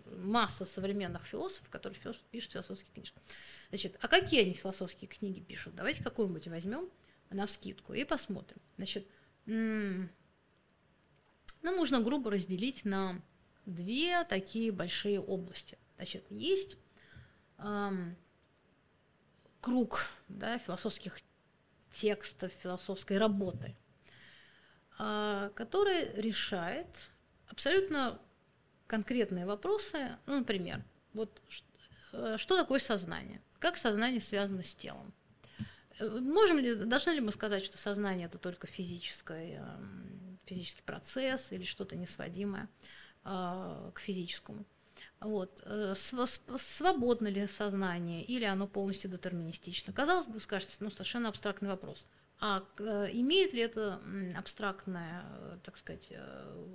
Масса 0.07 0.65
современных 0.65 1.25
философов, 1.27 1.69
которые 1.69 2.01
пишут 2.31 2.53
философские 2.53 2.93
книжки. 2.93 3.21
Значит, 3.69 3.97
а 4.01 4.09
какие 4.09 4.43
они 4.43 4.55
философские 4.55 5.09
книги 5.09 5.41
пишут? 5.41 5.77
Давайте 5.77 6.03
какую-нибудь 6.03 6.49
возьмем 6.49 6.91
на 7.31 7.47
вскидку 7.47 7.93
и 7.93 8.05
посмотрим. 8.05 8.59
Значит, 8.77 9.07
ну, 9.45 10.09
можно 11.63 12.01
грубо 12.01 12.31
разделить 12.31 12.85
на 12.85 13.23
две 13.67 14.25
такие 14.25 14.73
большие 14.73 15.21
области. 15.21 15.79
Значит, 15.97 16.25
есть 16.31 16.79
эм, 17.59 18.17
круг 19.61 20.07
да, 20.29 20.59
философских 20.59 21.21
текстов, 21.93 22.51
философской 22.63 23.19
работы– 23.19 23.77
который 24.97 26.13
решает 26.15 26.87
абсолютно 27.49 28.19
конкретные 28.87 29.47
вопросы, 29.47 30.17
ну, 30.27 30.39
например, 30.39 30.85
вот 31.13 31.43
э, 32.13 32.37
что 32.39 32.57
такое 32.57 32.79
сознание, 32.79 33.41
как 33.59 33.77
сознание 33.77 34.21
связано 34.21 34.63
с 34.63 34.75
телом. 34.75 35.13
Можем 35.99 36.59
ли, 36.59 36.75
должны 36.75 37.13
ли 37.13 37.21
мы 37.21 37.33
сказать, 37.33 37.65
что 37.65 37.79
сознание 37.79 38.27
это 38.27 38.39
только 38.39 38.67
физическое, 38.67 39.61
эм, 39.61 40.39
физический 40.45 40.83
процесс 40.83 41.53
или 41.53 41.65
что-то 41.65 41.97
несводимое 41.97 42.69
а, 43.25 43.91
к 43.95 44.01
физическому? 44.01 44.67
Вот. 45.21 45.63
Э, 45.65 45.95
свободно 45.95 47.29
ли 47.29 47.47
сознание 47.47 48.23
или 48.23 48.45
оно 48.45 48.67
полностью 48.67 49.11
детерминистично? 49.11 49.95
Казалось 49.95 50.27
бы, 50.27 50.39
скажете, 50.39 50.77
ну, 50.81 50.91
совершенно 50.91 51.31
абстрактный 51.31 51.71
вопрос. 51.71 52.07
А 52.39 52.65
э, 52.79 53.09
имеет 53.13 53.53
ли 53.55 53.61
это 53.61 54.01
абстрактное, 54.37 55.25
э, 55.25 55.59
так 55.65 55.77
сказать, 55.77 56.13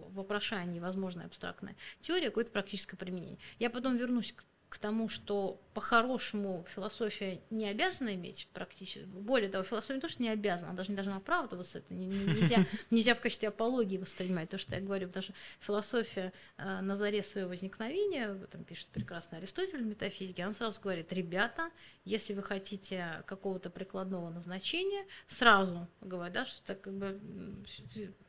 вопрошание, 0.10 0.82
возможно, 0.82 1.24
абстрактная 1.26 1.76
теория 2.00 2.28
какое-то 2.28 2.52
практическое 2.52 2.98
применение? 2.98 3.38
Я 3.60 3.70
потом 3.70 3.98
вернусь 3.98 4.34
к 4.34 4.44
к 4.72 4.78
тому, 4.78 5.10
что 5.10 5.62
по-хорошему 5.74 6.66
философия 6.74 7.42
не 7.50 7.68
обязана 7.68 8.16
иметь 8.16 8.48
практически. 8.54 9.04
Более 9.04 9.50
того, 9.50 9.66
философия 9.66 9.96
не 9.96 10.00
то, 10.00 10.08
что 10.08 10.24
не 10.24 10.30
обязана, 10.30 10.70
она 10.70 10.78
даже 10.78 10.92
не 10.92 10.96
должна 10.96 11.18
оправдываться. 11.18 11.80
Это 11.80 11.94
нельзя, 11.94 12.66
нельзя 12.90 13.14
в 13.14 13.20
качестве 13.20 13.50
апологии 13.50 13.98
воспринимать 13.98 14.50
то, 14.50 14.58
что 14.58 14.74
я 14.76 14.82
говорю, 14.82 15.08
потому 15.08 15.24
что 15.24 15.34
философия 15.60 16.32
э, 16.58 16.80
на 16.80 16.96
заре 16.96 17.22
своего 17.22 17.50
возникновения, 17.50 18.34
там 18.50 18.64
пишет 18.64 18.88
прекрасно 18.88 19.40
Аристотель 19.40 19.84
в 19.84 19.86
метафизике, 19.86 20.48
он 20.48 20.54
сразу 20.54 20.80
говорит, 20.80 21.12
ребята, 21.12 21.70
если 22.06 22.34
вы 22.34 22.44
хотите 22.44 23.24
какого-то 23.26 23.70
прикладного 23.70 24.30
назначения, 24.30 25.06
сразу 25.28 25.88
говорит, 26.02 26.34
да, 26.34 26.46
что 26.46 26.62
так 26.64 26.82
как 26.82 26.94
бы 26.94 27.20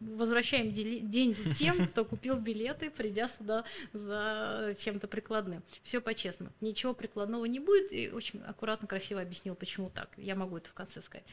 возвращаем 0.01 0.73
деньги 0.73 1.53
тем, 1.59 1.89
кто 1.89 2.05
купил 2.05 2.37
билеты, 2.37 2.91
придя 2.91 3.29
сюда 3.29 3.65
за 3.93 4.75
чем-то 4.79 5.09
прикладным. 5.09 5.63
Все 5.83 6.01
по-честному 6.01 6.23
честно, 6.23 6.53
ничего 6.61 6.95
прикладного 6.95 7.45
не 7.47 7.59
будет, 7.59 7.93
и 7.93 8.09
очень 8.11 8.41
аккуратно, 8.43 8.87
красиво 8.87 9.21
объяснил, 9.21 9.55
почему 9.55 9.91
так. 9.91 10.09
Я 10.17 10.35
могу 10.35 10.57
это 10.57 10.71
в 10.71 10.75
конце 10.75 11.03
сказать. 11.03 11.25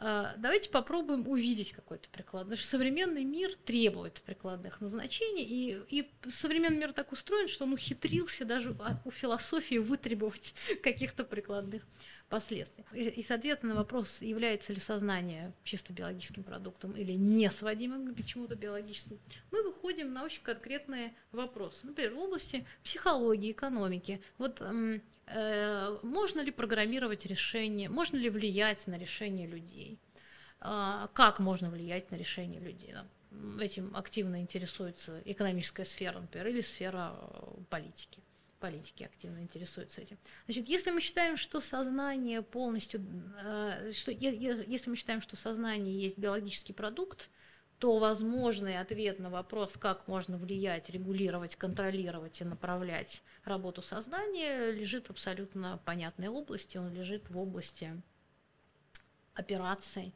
А, 0.00 0.34
давайте 0.38 0.70
попробуем 0.70 1.26
увидеть 1.26 1.72
какой-то 1.72 2.08
приклад. 2.10 2.44
Потому 2.44 2.56
что 2.56 2.68
современный 2.68 3.24
мир 3.24 3.50
требует 3.64 4.22
прикладных 4.22 4.80
назначений, 4.80 5.42
и, 5.42 5.82
и 5.88 6.10
современный 6.30 6.78
мир 6.78 6.92
так 6.92 7.10
устроен, 7.10 7.48
что 7.48 7.64
он 7.64 7.72
ухитрился 7.72 8.44
даже 8.44 8.76
у 9.04 9.10
философии 9.10 9.78
вытребовать 9.78 10.54
каких-то 10.84 11.24
прикладных 11.24 11.82
последствий. 12.28 12.84
И, 12.92 13.08
и, 13.08 13.22
соответственно, 13.22 13.74
вопрос, 13.74 14.20
является 14.20 14.72
ли 14.72 14.80
сознание 14.80 15.52
чисто 15.64 15.92
биологическим 15.92 16.42
продуктом 16.42 16.92
или 16.92 17.12
не 17.12 17.50
сводимым 17.50 18.14
к 18.14 18.24
чему-то 18.24 18.54
биологическому, 18.54 19.18
мы 19.50 19.62
выходим 19.62 20.12
на 20.12 20.24
очень 20.24 20.42
конкретные 20.42 21.14
вопросы. 21.32 21.86
Например, 21.86 22.14
в 22.14 22.18
области 22.18 22.66
психологии, 22.82 23.52
экономики. 23.52 24.20
Вот 24.36 24.60
э, 24.60 25.98
можно 26.02 26.40
ли 26.40 26.50
программировать 26.50 27.26
решения, 27.26 27.88
можно 27.88 28.16
ли 28.16 28.30
влиять 28.30 28.86
на 28.86 28.98
решения 28.98 29.46
людей? 29.46 29.98
Э, 30.60 31.08
как 31.14 31.38
можно 31.38 31.70
влиять 31.70 32.10
на 32.10 32.16
решения 32.16 32.60
людей? 32.60 32.94
Этим 33.60 33.94
активно 33.96 34.40
интересуется 34.40 35.22
экономическая 35.24 35.84
сфера, 35.84 36.18
например, 36.20 36.48
или 36.48 36.60
сфера 36.60 37.14
э, 37.20 37.60
политики 37.70 38.22
политики 38.58 39.04
активно 39.04 39.40
интересуются 39.40 40.00
этим. 40.00 40.18
Значит, 40.46 40.68
если 40.68 40.90
мы 40.90 41.00
считаем, 41.00 41.36
что 41.36 41.60
сознание 41.60 42.42
полностью, 42.42 43.04
э, 43.42 43.92
что, 43.92 44.10
если 44.10 44.90
мы 44.90 44.96
считаем, 44.96 45.20
что 45.20 45.36
сознание 45.36 45.98
есть 45.98 46.18
биологический 46.18 46.72
продукт, 46.72 47.30
то 47.78 47.98
возможный 47.98 48.78
ответ 48.78 49.20
на 49.20 49.30
вопрос, 49.30 49.76
как 49.76 50.08
можно 50.08 50.36
влиять, 50.36 50.90
регулировать, 50.90 51.54
контролировать 51.54 52.40
и 52.40 52.44
направлять 52.44 53.22
работу 53.44 53.82
сознания, 53.82 54.72
лежит 54.72 55.06
в 55.06 55.10
абсолютно 55.10 55.80
понятной 55.84 56.28
области. 56.28 56.76
Он 56.76 56.92
лежит 56.92 57.30
в 57.30 57.38
области 57.38 58.02
операций 59.34 60.12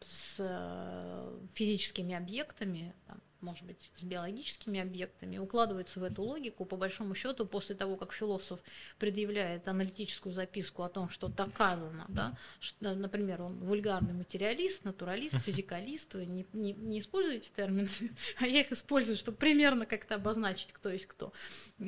с 0.00 0.36
э, 0.38 1.38
физическими 1.54 2.14
объектами, 2.14 2.94
там, 3.06 3.22
может 3.46 3.64
быть, 3.64 3.92
с 3.94 4.02
биологическими 4.02 4.80
объектами, 4.80 5.38
укладывается 5.38 6.00
в 6.00 6.02
эту 6.02 6.22
логику, 6.22 6.64
по 6.64 6.76
большому 6.76 7.14
счету, 7.14 7.46
после 7.46 7.76
того, 7.76 7.96
как 7.96 8.12
философ 8.12 8.60
предъявляет 8.98 9.68
аналитическую 9.68 10.32
записку 10.32 10.82
о 10.82 10.88
том, 10.88 11.08
что 11.08 11.28
доказано, 11.28 12.06
да, 12.08 12.36
что, 12.58 12.94
например, 12.94 13.42
он 13.42 13.58
вульгарный 13.60 14.14
материалист, 14.14 14.84
натуралист, 14.84 15.38
физикалист, 15.46 16.14
вы 16.14 16.26
не, 16.26 16.44
не, 16.52 16.72
не 16.72 16.98
используете 16.98 17.50
термины, 17.54 17.88
а 18.40 18.46
я 18.48 18.62
их 18.62 18.72
использую, 18.72 19.16
чтобы 19.16 19.38
примерно 19.38 19.86
как-то 19.86 20.16
обозначить, 20.16 20.72
кто 20.72 20.90
есть 20.90 21.06
кто 21.06 21.32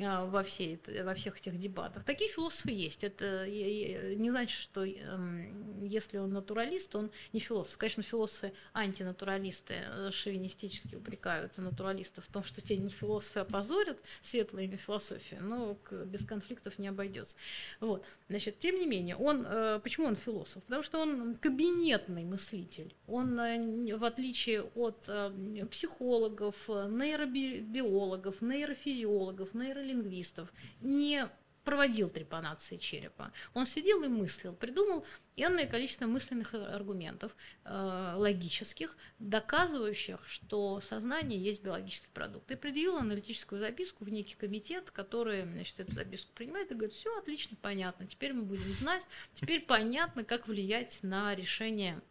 а, 0.01 0.25
во, 0.25 0.43
всей, 0.43 0.79
во 1.03 1.13
всех 1.13 1.37
этих 1.39 1.57
дебатах. 1.57 2.05
Такие 2.05 2.31
философы 2.31 2.71
есть. 2.71 3.03
Это 3.03 3.45
не 3.47 4.29
значит, 4.29 4.57
что 4.57 4.85
эм, 4.85 5.83
если 5.83 6.17
он 6.19 6.31
натуралист, 6.31 6.95
он 6.95 7.11
не 7.33 7.41
философ. 7.41 7.77
Конечно, 7.77 8.03
философы 8.03 8.53
антинатуралисты 8.73 9.73
э, 9.73 10.11
шовинистически 10.11 10.95
упрекают 10.95 11.48
это 11.51 11.61
натуралистов 11.61 12.25
в 12.25 12.31
том, 12.31 12.43
что 12.43 12.61
те 12.61 12.77
не 12.77 12.89
философы 12.89 13.39
опозорят 13.39 13.97
светлое 14.21 14.63
имя 14.65 14.77
философии, 14.77 15.37
но 15.41 15.77
без 16.05 16.25
конфликтов 16.25 16.79
не 16.79 16.87
обойдется. 16.87 17.35
Вот. 17.79 18.03
Значит, 18.29 18.59
тем 18.59 18.79
не 18.79 18.85
менее, 18.85 19.15
он, 19.15 19.45
э, 19.47 19.79
почему 19.81 20.07
он 20.07 20.15
философ? 20.15 20.63
Потому 20.63 20.83
что 20.83 20.99
он 20.99 21.35
кабинетный 21.35 22.23
мыслитель. 22.23 22.93
Он, 23.07 23.39
э, 23.39 23.95
в 23.95 24.03
отличие 24.03 24.63
от 24.75 25.03
э, 25.07 25.65
психологов, 25.71 26.55
нейробиологов, 26.67 28.41
нейрофизиологов, 28.41 29.53
нейролингвистов, 29.53 30.53
не 30.81 31.27
проводил 31.63 32.09
трепанации 32.09 32.77
черепа. 32.77 33.31
Он 33.53 33.65
сидел 33.65 34.03
и 34.03 34.07
мыслил, 34.07 34.53
придумал 34.53 35.05
энное 35.35 35.67
количество 35.67 36.05
мысленных 36.05 36.53
аргументов, 36.53 37.35
э, 37.65 38.13
логических, 38.15 38.97
доказывающих, 39.19 40.19
что 40.25 40.81
сознание 40.81 41.39
есть 41.39 41.63
биологический 41.63 42.11
продукт. 42.11 42.51
И 42.51 42.55
предъявил 42.55 42.97
аналитическую 42.97 43.59
записку 43.59 44.05
в 44.05 44.09
некий 44.09 44.35
комитет, 44.35 44.91
который 44.91 45.43
значит, 45.43 45.79
эту 45.79 45.93
записку 45.93 46.31
принимает 46.33 46.71
и 46.71 46.75
говорит, 46.75 46.93
все 46.93 47.17
отлично, 47.17 47.57
понятно, 47.61 48.07
теперь 48.07 48.33
мы 48.33 48.43
будем 48.43 48.73
знать, 48.73 49.03
теперь 49.33 49.61
понятно, 49.61 50.23
как 50.23 50.47
влиять 50.47 50.99
на 51.03 51.35
решение 51.35 52.01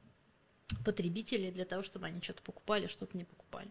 потребителей 0.84 1.50
для 1.50 1.64
того, 1.64 1.82
чтобы 1.82 2.06
они 2.06 2.20
что-то 2.22 2.42
покупали, 2.42 2.86
что-то 2.86 3.16
не 3.16 3.24
покупали. 3.24 3.70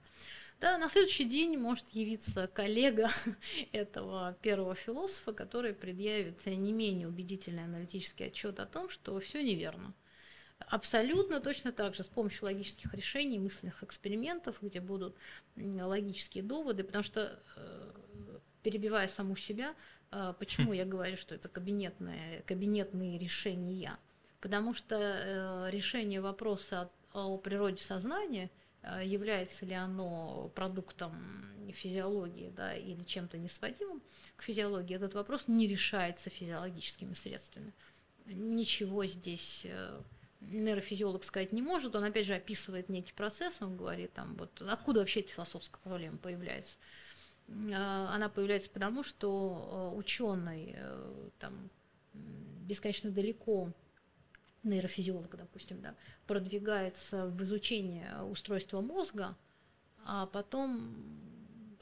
Да, 0.59 0.79
на 0.79 0.89
следующий 0.89 1.25
день 1.25 1.55
может 1.57 1.89
явиться 1.89 2.47
коллега 2.47 3.11
этого 3.73 4.35
первого 4.41 4.73
философа, 4.73 5.31
который 5.31 5.73
предъявит 5.73 6.43
не 6.47 6.73
менее 6.73 7.07
убедительный 7.07 7.65
аналитический 7.65 8.27
отчет 8.27 8.59
о 8.59 8.65
том, 8.65 8.89
что 8.89 9.19
все 9.19 9.43
неверно. 9.43 9.93
Абсолютно 10.57 11.39
точно 11.39 11.71
так 11.71 11.93
же 11.93 12.03
с 12.03 12.07
помощью 12.07 12.45
логических 12.45 12.91
решений, 12.95 13.37
мысленных 13.37 13.83
экспериментов, 13.83 14.57
где 14.59 14.81
будут 14.81 15.15
логические 15.55 16.43
доводы, 16.43 16.83
потому 16.83 17.03
что, 17.03 17.39
э, 17.55 17.91
перебивая 18.63 19.05
саму 19.05 19.35
себя, 19.35 19.75
э, 20.11 20.33
почему 20.39 20.73
я 20.73 20.85
говорю, 20.85 21.17
что 21.17 21.35
это 21.35 21.49
кабинетные, 21.49 22.41
кабинетные 22.47 23.19
решения? 23.19 23.95
Потому 24.41 24.73
что 24.73 24.95
э, 24.95 25.69
решение 25.69 26.19
вопроса 26.19 26.89
о 27.13 27.37
природе 27.37 27.83
сознания– 27.83 28.49
является 29.03 29.65
ли 29.65 29.73
оно 29.73 30.51
продуктом 30.55 31.13
физиологии 31.71 32.51
да, 32.55 32.73
или 32.73 33.03
чем-то 33.03 33.37
несводимым 33.37 34.01
к 34.35 34.43
физиологии, 34.43 34.95
этот 34.95 35.13
вопрос 35.13 35.47
не 35.47 35.67
решается 35.67 36.29
физиологическими 36.29 37.13
средствами. 37.13 37.73
Ничего 38.25 39.05
здесь 39.05 39.65
э, 39.65 40.01
нейрофизиолог 40.41 41.23
сказать 41.23 41.51
не 41.51 41.61
может, 41.61 41.95
он 41.95 42.03
опять 42.03 42.25
же 42.25 42.35
описывает 42.35 42.89
некий 42.89 43.13
процесс, 43.13 43.61
он 43.61 43.77
говорит, 43.77 44.13
там, 44.13 44.35
вот, 44.35 44.61
откуда 44.61 44.99
вообще 44.99 45.21
эта 45.21 45.31
философская 45.31 45.81
проблема 45.83 46.17
появляется. 46.17 46.77
Э, 47.47 47.73
она 47.73 48.29
появляется 48.29 48.69
потому, 48.69 49.03
что 49.03 49.93
ученый 49.95 50.75
там, 51.39 51.69
бесконечно 52.13 53.11
далеко 53.11 53.71
нейрофизиолога, 54.67 55.37
допустим, 55.37 55.81
да, 55.81 55.95
продвигается 56.25 57.27
в 57.27 57.41
изучение 57.43 58.21
устройства 58.23 58.81
мозга, 58.81 59.35
а 60.05 60.25
потом 60.27 60.95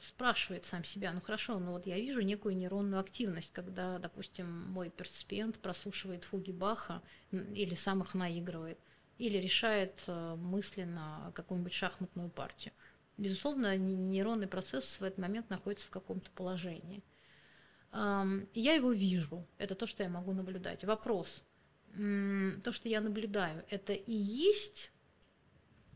спрашивает 0.00 0.64
сам 0.64 0.84
себя, 0.84 1.12
ну 1.12 1.20
хорошо, 1.20 1.58
ну 1.58 1.72
вот 1.72 1.86
я 1.86 1.96
вижу 1.96 2.20
некую 2.20 2.56
нейронную 2.56 3.00
активность, 3.00 3.52
когда, 3.52 3.98
допустим, 3.98 4.46
мой 4.70 4.90
перципиент 4.90 5.58
прослушивает 5.58 6.24
фуги 6.24 6.52
Баха 6.52 7.02
или 7.30 7.74
сам 7.74 8.02
их 8.02 8.14
наигрывает, 8.14 8.78
или 9.18 9.38
решает 9.38 10.02
э, 10.06 10.34
мысленно 10.36 11.32
какую-нибудь 11.34 11.72
шахматную 11.72 12.28
партию. 12.28 12.74
Безусловно, 13.16 13.76
нейронный 13.76 14.46
процесс 14.46 15.00
в 15.00 15.04
этот 15.04 15.18
момент 15.18 15.48
находится 15.48 15.86
в 15.86 15.90
каком-то 15.90 16.30
положении. 16.32 17.02
Я 17.92 18.74
его 18.74 18.92
вижу, 18.92 19.46
это 19.56 19.74
то, 19.74 19.86
что 19.86 20.02
я 20.02 20.10
могу 20.10 20.32
наблюдать. 20.32 20.84
Вопрос– 20.84 21.44
то, 22.62 22.72
что 22.72 22.88
я 22.88 23.00
наблюдаю, 23.00 23.64
это 23.70 23.92
и 23.92 24.12
есть 24.12 24.90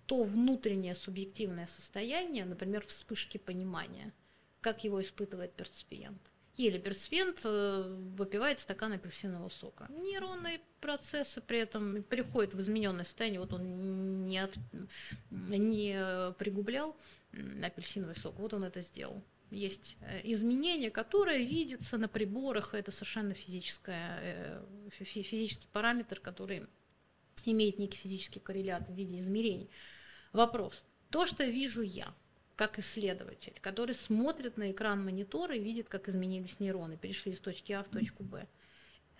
то 0.06 0.22
внутреннее 0.24 0.94
субъективное 0.94 1.66
состояние, 1.66 2.44
например, 2.44 2.84
вспышки 2.86 3.38
понимания, 3.38 4.12
как 4.60 4.82
его 4.82 5.00
испытывает 5.00 5.52
перципиент. 5.52 6.20
Или 6.56 6.78
перципиент 6.78 7.40
э, 7.44 7.96
выпивает 8.16 8.58
стакан 8.58 8.92
апельсинового 8.92 9.48
сока. 9.48 9.86
Нейронные 9.88 10.60
процессы 10.80 11.40
при 11.40 11.58
этом 11.58 12.02
приходят 12.02 12.54
в 12.54 12.60
измененное 12.60 13.04
состояние. 13.04 13.40
Вот 13.40 13.52
он 13.52 14.24
не, 14.24 14.38
от, 14.38 14.54
не 15.30 16.32
пригублял 16.38 16.96
апельсиновый 17.62 18.14
сок, 18.14 18.38
вот 18.38 18.52
он 18.52 18.64
это 18.64 18.80
сделал 18.82 19.22
есть 19.50 19.96
э, 20.00 20.20
изменение, 20.24 20.90
которое 20.90 21.38
видится 21.38 21.98
на 21.98 22.08
приборах, 22.08 22.74
это 22.74 22.90
совершенно 22.90 23.34
физическое, 23.34 24.18
э, 24.22 24.90
физический 24.90 25.68
параметр, 25.72 26.20
который 26.20 26.66
имеет 27.44 27.78
некий 27.78 27.98
физический 27.98 28.40
коррелят 28.40 28.88
в 28.88 28.94
виде 28.94 29.18
измерений. 29.18 29.70
Вопрос. 30.32 30.84
То, 31.10 31.26
что 31.26 31.44
вижу 31.44 31.82
я, 31.82 32.14
как 32.56 32.78
исследователь, 32.78 33.54
который 33.60 33.94
смотрит 33.94 34.56
на 34.56 34.70
экран 34.70 35.04
монитора 35.04 35.56
и 35.56 35.62
видит, 35.62 35.88
как 35.88 36.08
изменились 36.08 36.60
нейроны, 36.60 36.96
перешли 36.96 37.32
из 37.32 37.40
точки 37.40 37.72
А 37.72 37.82
в 37.82 37.88
точку 37.88 38.22
Б. 38.22 38.46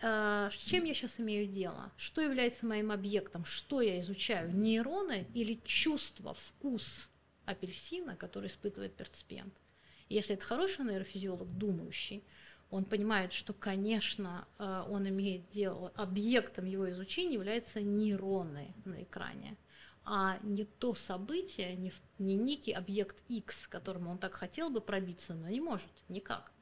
Э, 0.03 0.49
с 0.53 0.55
чем 0.55 0.85
я 0.85 0.95
сейчас 0.95 1.19
имею 1.21 1.47
дело? 1.47 1.91
Что 1.97 2.21
является 2.21 2.67
моим 2.67 2.93
объектом? 2.93 3.45
Что 3.45 3.81
я 3.81 3.99
изучаю? 3.99 4.55
Нейроны 4.55 5.27
или 5.35 5.61
чувство, 5.65 6.35
вкус 6.35 7.11
апельсина, 7.47 8.17
который 8.17 8.47
испытывает 8.47 8.95
перципиент? 8.95 9.55
Если 10.11 10.35
это 10.35 10.45
хороший 10.45 10.85
нейрофизиолог, 10.85 11.57
думающий, 11.57 12.25
он 12.69 12.85
понимает, 12.85 13.33
что, 13.33 13.53
конечно, 13.53 14.47
э, 14.59 14.85
он 14.89 15.09
имеет 15.09 15.49
дело, 15.49 15.93
объектом 15.95 16.67
его 16.67 16.91
изучения 16.91 17.35
являются 17.35 17.81
нейроны 17.81 18.75
на 18.85 19.05
экране, 19.05 19.57
а 20.05 20.41
не 20.43 20.65
то 20.65 20.95
событие, 20.95 21.77
не, 21.77 21.93
не 22.19 22.35
некий 22.35 22.73
объект 22.73 23.17
X, 23.29 23.69
которому 23.69 24.11
он 24.11 24.19
так 24.19 24.35
хотел 24.35 24.69
бы 24.69 24.81
пробиться, 24.81 25.35
но 25.35 25.49
не 25.49 25.61
может, 25.61 25.91
никак. 26.09 26.53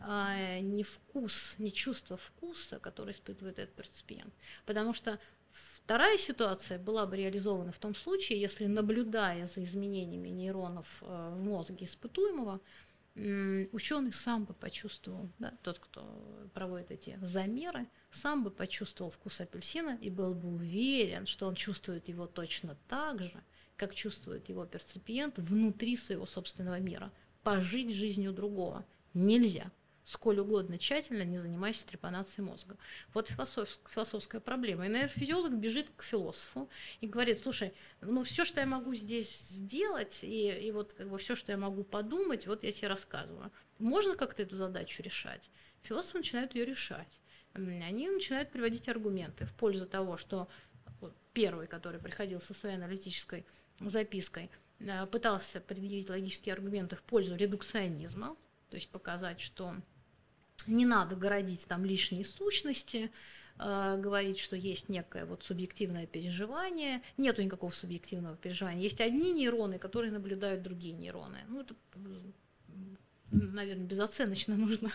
А, 0.00 0.60
не 0.60 0.84
вкус, 0.84 1.56
не 1.58 1.72
чувство 1.72 2.16
вкуса, 2.16 2.78
которое 2.78 3.12
испытывает 3.12 3.58
этот 3.58 3.74
перципиент. 3.74 4.32
Потому 4.66 4.92
что 4.92 5.18
Вторая 5.84 6.16
ситуация 6.18 6.78
была 6.78 7.06
бы 7.06 7.16
реализована 7.16 7.70
в 7.70 7.78
том 7.78 7.94
случае, 7.94 8.40
если, 8.40 8.66
наблюдая 8.66 9.46
за 9.46 9.62
изменениями 9.62 10.28
нейронов 10.28 10.86
э, 11.02 11.34
в 11.34 11.44
мозге 11.44 11.84
испытуемого, 11.84 12.60
ученый 13.16 14.12
сам 14.12 14.44
бы 14.44 14.54
почувствовал, 14.54 15.30
да, 15.38 15.56
тот, 15.62 15.78
кто 15.78 16.48
проводит 16.52 16.90
эти 16.90 17.18
замеры, 17.22 17.88
сам 18.10 18.42
бы 18.42 18.50
почувствовал 18.50 19.10
вкус 19.10 19.40
апельсина 19.40 19.96
и 20.00 20.10
был 20.10 20.34
бы 20.34 20.48
уверен, 20.48 21.26
что 21.26 21.46
он 21.46 21.54
чувствует 21.54 22.08
его 22.08 22.26
точно 22.26 22.76
так 22.88 23.22
же, 23.22 23.44
как 23.76 23.94
чувствует 23.94 24.48
его 24.48 24.66
перципиент 24.66 25.38
внутри 25.38 25.96
своего 25.96 26.26
собственного 26.26 26.80
мира. 26.80 27.12
Пожить 27.42 27.94
жизнью 27.94 28.32
другого 28.32 28.84
нельзя 29.12 29.70
сколь 30.04 30.38
угодно 30.38 30.78
тщательно, 30.78 31.22
не 31.22 31.38
занимаясь 31.38 31.82
трепанацией 31.82 32.46
мозга. 32.46 32.76
Вот 33.12 33.28
философская, 33.28 34.40
проблема. 34.40 34.86
И 34.86 34.90
нейрофизиолог 34.90 35.54
бежит 35.54 35.90
к 35.96 36.02
философу 36.02 36.68
и 37.00 37.08
говорит, 37.08 37.40
слушай, 37.40 37.72
ну 38.02 38.22
все, 38.22 38.44
что 38.44 38.60
я 38.60 38.66
могу 38.66 38.94
здесь 38.94 39.34
сделать, 39.48 40.20
и, 40.22 40.50
и 40.50 40.70
вот 40.72 40.92
как 40.92 41.08
бы 41.08 41.18
все, 41.18 41.34
что 41.34 41.52
я 41.52 41.58
могу 41.58 41.82
подумать, 41.84 42.46
вот 42.46 42.62
я 42.62 42.70
тебе 42.70 42.88
рассказываю. 42.88 43.50
Можно 43.78 44.14
как-то 44.14 44.42
эту 44.42 44.56
задачу 44.56 45.02
решать? 45.02 45.50
Философы 45.82 46.18
начинают 46.18 46.54
ее 46.54 46.66
решать. 46.66 47.20
Они 47.54 48.08
начинают 48.08 48.50
приводить 48.50 48.88
аргументы 48.88 49.46
в 49.46 49.54
пользу 49.54 49.86
того, 49.86 50.16
что 50.16 50.48
первый, 51.32 51.66
который 51.66 52.00
приходил 52.00 52.40
со 52.40 52.52
своей 52.52 52.76
аналитической 52.76 53.46
запиской, 53.80 54.50
э, 54.80 55.06
пытался 55.06 55.60
предъявить 55.60 56.08
логические 56.08 56.52
аргументы 56.52 56.96
в 56.96 57.02
пользу 57.02 57.36
редукционизма, 57.36 58.36
то 58.70 58.76
есть 58.76 58.88
показать, 58.88 59.40
что 59.40 59.76
не 60.66 60.86
надо 60.86 61.16
городить 61.16 61.66
там 61.68 61.84
лишние 61.84 62.24
сущности, 62.24 63.10
э, 63.58 63.96
говорить, 63.98 64.38
что 64.38 64.56
есть 64.56 64.88
некое 64.88 65.26
вот 65.26 65.42
субъективное 65.42 66.06
переживание. 66.06 67.02
Нету 67.16 67.42
никакого 67.42 67.70
субъективного 67.70 68.36
переживания. 68.36 68.82
Есть 68.82 69.00
одни 69.00 69.32
нейроны, 69.32 69.78
которые 69.78 70.12
наблюдают 70.12 70.62
другие 70.62 70.96
нейроны. 70.96 71.38
Ну, 71.48 71.60
это, 71.60 71.74
наверное, 73.30 73.86
безоценочно 73.86 74.56
нужно 74.56 74.90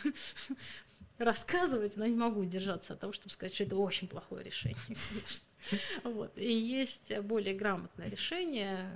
рассказывать, 1.18 1.97
но 1.97 2.05
не 2.05 2.16
могу 2.16 2.41
удержаться 2.41 2.93
от 2.93 2.99
того, 2.99 3.14
чтобы 3.14 3.32
сказать, 3.32 3.53
что 3.53 3.64
это 3.64 3.76
очень 3.76 4.07
плохое 4.07 4.43
решение, 4.43 4.78
конечно. 5.10 5.45
Вот. 6.03 6.38
И 6.38 6.51
есть 6.51 7.18
более 7.20 7.53
грамотное 7.53 8.10
решение 8.10 8.89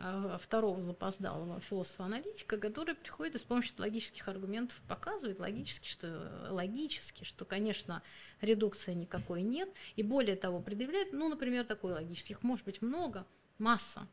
а, 0.00 0.38
второго 0.38 0.80
запоздалого 0.80 1.60
философа-аналитика, 1.60 2.58
который 2.58 2.94
приходит 2.94 3.34
и 3.34 3.38
с 3.38 3.44
помощью 3.44 3.74
логических 3.78 4.26
аргументов 4.28 4.80
показывает 4.88 5.40
логически, 5.40 5.88
что 5.88 6.48
логически, 6.50 7.24
что, 7.24 7.44
конечно, 7.44 8.02
редукции 8.40 8.94
никакой 8.94 9.42
нет, 9.42 9.68
и 9.96 10.02
более 10.02 10.36
того, 10.36 10.60
предъявляет, 10.60 11.12
ну, 11.12 11.28
например, 11.28 11.64
такой 11.64 11.92
логических, 11.92 12.42
может 12.42 12.64
быть, 12.64 12.82
много, 12.82 13.26
масса, 13.58 14.06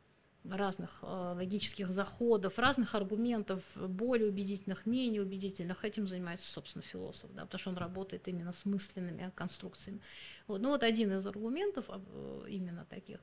разных 0.44 1.00
э, 1.02 1.34
логических 1.36 1.92
заходов, 1.92 2.58
разных 2.58 2.96
аргументов, 2.96 3.64
более 3.76 4.30
убедительных, 4.30 4.86
менее 4.86 5.22
убедительных. 5.22 5.84
Этим 5.84 6.08
занимается, 6.08 6.50
собственно, 6.52 6.82
философ, 6.82 7.32
да, 7.34 7.44
потому 7.44 7.60
что 7.60 7.70
он 7.72 7.78
работает 7.78 8.28
именно 8.28 8.54
с 8.54 8.66
мысленными 8.66 9.32
конструкциями. 9.36 10.00
Вот. 10.48 10.62
Ну 10.62 10.70
вот 10.70 10.84
один 10.84 11.12
из 11.14 11.26
аргументов 11.28 11.86
э, 11.90 12.46
именно 12.50 12.86
таких 12.86 13.20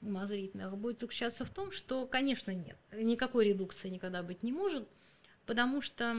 умозрительных 0.00 0.76
будет 0.76 1.00
заключаться 1.00 1.44
в 1.44 1.50
том, 1.50 1.70
что, 1.70 2.06
конечно, 2.06 2.52
нет, 2.52 2.78
никакой 2.92 3.48
редукции 3.48 3.88
никогда 3.88 4.22
быть 4.22 4.42
не 4.42 4.52
может, 4.52 4.88
потому 5.46 5.82
что 5.82 6.14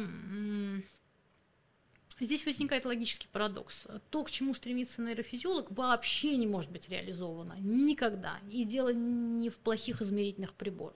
Здесь 2.22 2.45
возникает 2.45 2.86
логический 2.86 3.28
парадокс. 3.32 3.88
То, 4.11 4.24
к 4.24 4.30
чему 4.30 4.53
стремится 4.53 5.01
нейрофизиолог, 5.01 5.72
вообще 5.72 6.38
не 6.38 6.45
может 6.45 6.69
быть 6.69 6.88
реализовано. 6.88 7.57
Никогда. 7.59 8.39
И 8.47 8.63
дело 8.63 8.93
не 8.93 9.49
в 9.49 9.57
плохих 9.57 10.03
измерительных 10.03 10.53
приборах. 10.53 10.95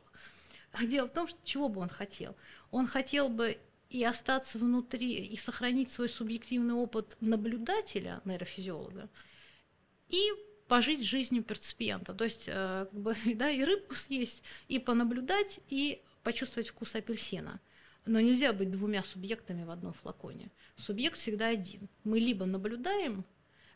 Дело 0.84 1.08
в 1.08 1.12
том, 1.12 1.26
что 1.28 1.40
чего 1.44 1.68
бы 1.68 1.82
он 1.82 1.90
хотел. 1.90 2.36
Он 2.70 2.86
хотел 2.86 3.30
бы 3.30 3.58
и 3.90 4.04
остаться 4.04 4.60
внутри, 4.60 5.26
и 5.26 5.36
сохранить 5.36 5.90
свой 5.90 6.10
субъективный 6.10 6.76
опыт 6.76 7.18
наблюдателя, 7.22 8.22
нейрофизиолога, 8.24 9.10
и 10.10 10.32
пожить 10.68 11.04
жизнью 11.04 11.44
перципиента. 11.44 12.14
То 12.14 12.26
есть, 12.26 12.48
э, 12.48 12.86
как 12.92 13.00
бы, 13.00 13.16
да, 13.34 13.50
и 13.50 13.64
рыбку 13.64 13.96
съесть, 13.96 14.44
и 14.68 14.78
понаблюдать, 14.78 15.60
и 15.70 16.04
почувствовать 16.22 16.68
вкус 16.68 16.94
апельсина– 16.94 17.60
но 18.06 18.20
нельзя 18.20 18.54
быть 18.54 18.72
двумя 18.72 19.04
субъектами 19.04 19.64
в 19.64 19.72
одном 19.72 19.94
флаконе. 19.94 20.52
Субъект 20.76 21.18
всегда 21.18 21.48
один. 21.48 21.90
Мы 22.04 22.20
либо 22.20 22.46
наблюдаем, 22.46 23.26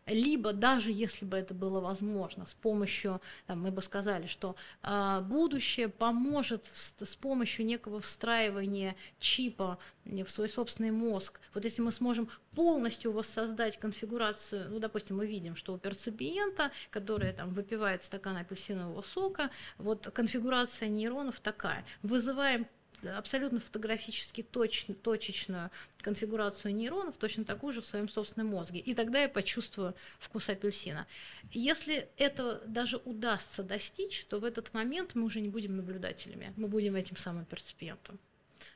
либо 0.10 0.54
даже 0.54 0.92
если 0.92 1.26
бы 1.26 1.38
это 1.38 1.54
было 1.54 1.80
возможно, 1.80 2.46
с 2.46 2.54
помощью, 2.54 3.22
там, 3.48 3.62
мы 3.62 3.72
бы 3.72 3.82
сказали, 3.82 4.28
что 4.28 4.56
э, 4.82 5.22
будущее 5.22 5.90
поможет 5.90 6.66
в, 6.66 7.06
с 7.06 7.16
помощью 7.16 7.66
некого 7.66 8.00
встраивания 8.00 8.96
чипа 9.20 9.78
в 10.06 10.28
свой 10.28 10.50
собственный 10.50 10.92
мозг. 10.92 11.40
Вот 11.54 11.64
если 11.64 11.82
мы 11.82 11.92
сможем 11.92 12.30
полностью 12.56 13.12
воссоздать 13.12 13.78
конфигурацию, 13.78 14.70
ну, 14.70 14.80
допустим, 14.80 15.18
мы 15.18 15.28
видим, 15.28 15.56
что 15.56 15.74
у 15.74 15.78
перципиента, 15.78 16.72
который 16.90 17.32
там 17.34 17.54
выпивает 17.54 18.04
стакан 18.04 18.38
апельсинового 18.38 19.02
сока, 19.02 19.52
вот 19.78 20.10
конфигурация 20.14 20.90
нейронов 20.90 21.40
такая. 21.40 21.86
Вызываем 22.02 22.68
абсолютно 23.04 23.60
фотографически 23.60 24.44
точно, 24.44 24.96
точечную 24.96 25.72
конфигурацию 26.02 26.74
нейронов, 26.74 27.18
точно 27.18 27.46
такую 27.46 27.74
же 27.74 27.82
в 27.82 27.86
своем 27.86 28.10
собственном 28.10 28.52
мозге. 28.52 28.80
И 28.80 28.94
тогда 28.94 29.22
я 29.22 29.30
почувствую 29.30 29.96
вкус 30.20 30.50
апельсина. 30.50 31.08
Если 31.52 32.08
это 32.18 32.62
даже 32.66 32.98
удастся 32.98 33.64
достичь, 33.64 34.26
то 34.26 34.40
в 34.40 34.44
этот 34.44 34.74
момент 34.74 35.16
мы 35.16 35.24
уже 35.24 35.42
не 35.42 35.50
будем 35.50 35.78
наблюдателями, 35.78 36.54
мы 36.58 36.68
будем 36.68 36.96
этим 36.96 37.18
самым 37.18 37.46
перципиентом. 37.46 38.20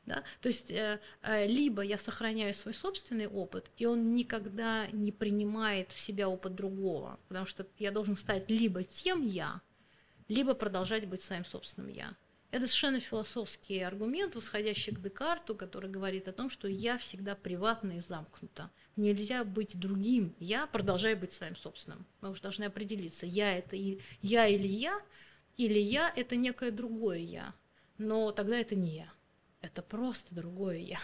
Да? 0.05 0.23
То 0.41 0.49
есть 0.49 0.69
э, 0.69 0.99
э, 1.21 1.47
либо 1.47 1.81
я 1.81 1.97
сохраняю 1.97 2.53
свой 2.53 2.73
собственный 2.73 3.27
опыт, 3.27 3.71
и 3.77 3.85
он 3.85 4.15
никогда 4.15 4.87
не 4.87 5.11
принимает 5.11 5.93
в 5.93 5.99
себя 5.99 6.27
опыт 6.27 6.55
другого, 6.55 7.19
потому 7.29 7.45
что 7.45 7.65
я 7.79 7.91
должен 7.91 8.17
стать 8.17 8.49
либо 8.49 8.83
тем 8.83 9.25
я, 9.25 9.61
либо 10.27 10.55
продолжать 10.55 11.07
быть 11.07 11.21
своим 11.21 11.45
собственным 11.45 11.89
я. 11.89 12.15
Это 12.53 12.67
совершенно 12.67 12.99
философский 12.99 13.79
аргумент, 13.79 14.35
восходящий 14.35 14.93
к 14.93 15.01
Декарту, 15.01 15.55
который 15.55 15.89
говорит 15.89 16.27
о 16.27 16.33
том, 16.33 16.51
что 16.51 16.67
я 16.67 16.99
всегда 16.99 17.33
приватна 17.33 17.93
и 17.93 17.99
замкнута. 17.99 18.69
Нельзя 18.95 19.43
быть 19.43 19.79
другим. 19.79 20.35
Я 20.37 20.67
продолжаю 20.67 21.17
быть 21.17 21.31
своим 21.31 21.55
собственным. 21.55 22.05
Мы 22.21 22.29
уже 22.29 22.43
должны 22.43 22.65
определиться, 22.65 23.25
я 23.25 23.57
это 23.57 23.75
и 23.75 23.99
я 24.21 24.45
или 24.45 24.67
я, 24.67 25.01
или 25.57 25.79
я 25.79 26.13
это 26.15 26.35
некое 26.35 26.69
другое 26.69 27.17
я. 27.17 27.55
Но 27.97 28.31
тогда 28.31 28.59
это 28.59 28.75
не 28.75 28.97
я. 28.97 29.11
Это 29.61 29.81
просто 29.81 30.35
другое 30.35 30.77
я. 30.77 30.99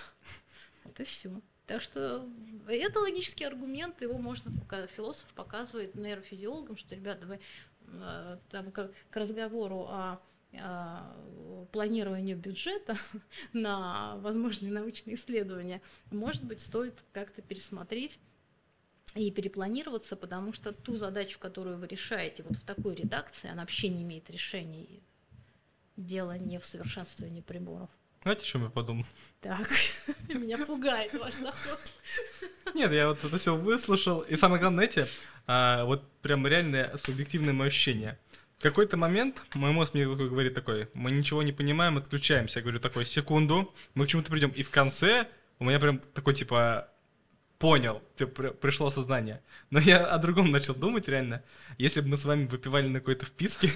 И 0.99 1.03
все. 1.03 1.31
Так 1.65 1.81
что 1.81 2.30
это 2.67 2.99
логический 2.99 3.45
аргумент, 3.45 3.99
его 4.03 4.19
можно, 4.19 4.51
философ 4.95 5.27
показывает 5.34 5.95
нейрофизиологам, 5.95 6.77
что, 6.77 6.93
ребята, 6.93 7.26
вы 7.26 7.39
э, 7.88 8.38
там, 8.51 8.71
к 8.71 8.91
разговору 9.13 9.88
о 9.89 10.19
планированию 11.71 12.38
бюджета 12.38 12.97
на 13.53 14.17
возможные 14.17 14.71
научные 14.71 15.15
исследования, 15.15 15.81
может 16.11 16.43
быть, 16.43 16.61
стоит 16.61 17.03
как-то 17.11 17.41
пересмотреть 17.41 18.19
и 19.15 19.31
перепланироваться, 19.31 20.15
потому 20.15 20.53
что 20.53 20.71
ту 20.71 20.95
задачу, 20.95 21.39
которую 21.39 21.77
вы 21.77 21.88
решаете 21.88 22.43
вот 22.43 22.57
в 22.57 22.63
такой 22.63 22.95
редакции, 22.95 23.49
она 23.49 23.61
вообще 23.61 23.89
не 23.89 24.03
имеет 24.03 24.30
решения. 24.30 25.01
Дело 25.97 26.38
не 26.38 26.59
в 26.59 26.65
совершенствовании 26.65 27.41
приборов. 27.41 27.89
Знаете, 28.23 28.43
о 28.43 28.45
чем 28.45 28.63
я 28.63 28.69
подумал? 28.69 29.05
Так, 29.41 29.69
меня 30.30 30.57
пугает 30.65 31.13
ваш 31.13 31.35
заход. 31.35 31.80
Нет, 32.73 32.91
я 32.91 33.07
вот 33.07 33.23
это 33.23 33.38
все 33.38 33.55
выслушал. 33.55 34.21
И 34.21 34.35
самое 34.35 34.59
главное, 34.61 34.89
знаете, 34.89 35.11
а, 35.47 35.85
вот 35.85 36.07
прям 36.21 36.45
реальное 36.45 36.95
субъективное 36.97 37.53
мое 37.53 37.69
ощущение. 37.69 38.19
Какой-то 38.60 38.98
момент 38.98 39.41
мой 39.53 39.72
мозг 39.72 39.94
мне 39.94 40.06
такой 40.06 40.30
говорит 40.30 40.53
такой, 40.53 40.90
мы 40.94 41.11
ничего 41.11 41.44
не 41.44 41.53
понимаем, 41.53 41.98
отключаемся. 41.98 42.60
Я 42.60 42.64
говорю 42.64 42.80
такой, 42.80 43.06
секунду, 43.06 43.73
мы 43.94 44.06
к 44.06 44.10
чему-то 44.10 44.31
придем. 44.31 44.49
И 44.49 44.64
в 44.64 44.69
конце 44.69 45.27
у 45.60 45.65
меня 45.65 45.80
прям 45.80 45.99
такой 46.14 46.34
типа 46.34 46.90
понял, 47.57 48.02
типа, 48.15 48.49
пришло 48.52 48.90
сознание. 48.90 49.41
Но 49.69 49.80
я 49.80 50.06
о 50.06 50.18
другом 50.18 50.52
начал 50.52 50.76
думать 50.76 51.07
реально. 51.07 51.44
Если 51.77 52.02
бы 52.02 52.10
мы 52.10 52.18
с 52.18 52.26
вами 52.26 52.48
выпивали 52.48 52.88
на 52.88 52.99
какой-то 52.99 53.26
вписке, 53.26 53.69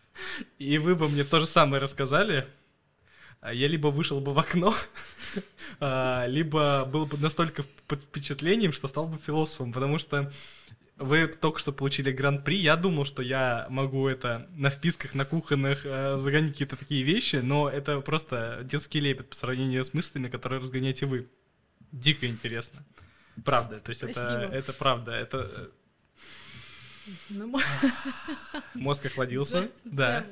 и 0.58 0.78
вы 0.78 0.94
бы 0.94 1.08
мне 1.08 1.24
то 1.24 1.40
же 1.40 1.46
самое 1.46 1.82
рассказали, 1.82 2.46
а 3.40 3.52
я 3.52 3.68
либо 3.68 3.88
вышел 3.88 4.20
бы 4.20 4.32
в 4.32 4.38
окно, 4.38 4.74
а, 5.80 6.26
либо 6.26 6.84
был 6.84 7.04
бы 7.06 7.18
настолько 7.18 7.64
под 7.86 8.02
впечатлением, 8.04 8.72
что 8.72 8.88
стал 8.88 9.08
бы 9.08 9.18
философом, 9.18 9.72
потому 9.72 9.98
что 9.98 10.32
вы 11.02 11.26
только 11.26 11.58
что 11.58 11.72
получили 11.72 12.10
гран-при, 12.10 12.56
я 12.56 12.76
думал, 12.76 13.04
что 13.04 13.22
я 13.22 13.66
могу 13.68 14.08
это 14.08 14.48
на 14.50 14.70
вписках, 14.70 15.14
на 15.14 15.24
кухонных 15.24 15.84
э, 15.84 16.16
загонять 16.16 16.52
какие-то 16.52 16.76
такие 16.76 17.02
вещи, 17.02 17.36
но 17.36 17.68
это 17.68 18.00
просто 18.00 18.60
детский 18.64 19.00
лепет 19.00 19.28
по 19.28 19.34
сравнению 19.34 19.84
с 19.84 19.94
мыслями, 19.94 20.28
которые 20.28 20.60
разгоняете 20.60 21.06
вы. 21.06 21.28
Дико 21.90 22.26
интересно. 22.26 22.84
Правда, 23.44 23.80
то 23.80 23.90
есть 23.90 24.02
это, 24.02 24.48
это 24.52 24.72
правда, 24.72 25.12
это... 25.12 25.50
Э, 27.06 27.10
ну, 27.30 27.60
Мозг 28.74 29.06
охладился. 29.06 29.70
Да. 29.84 30.24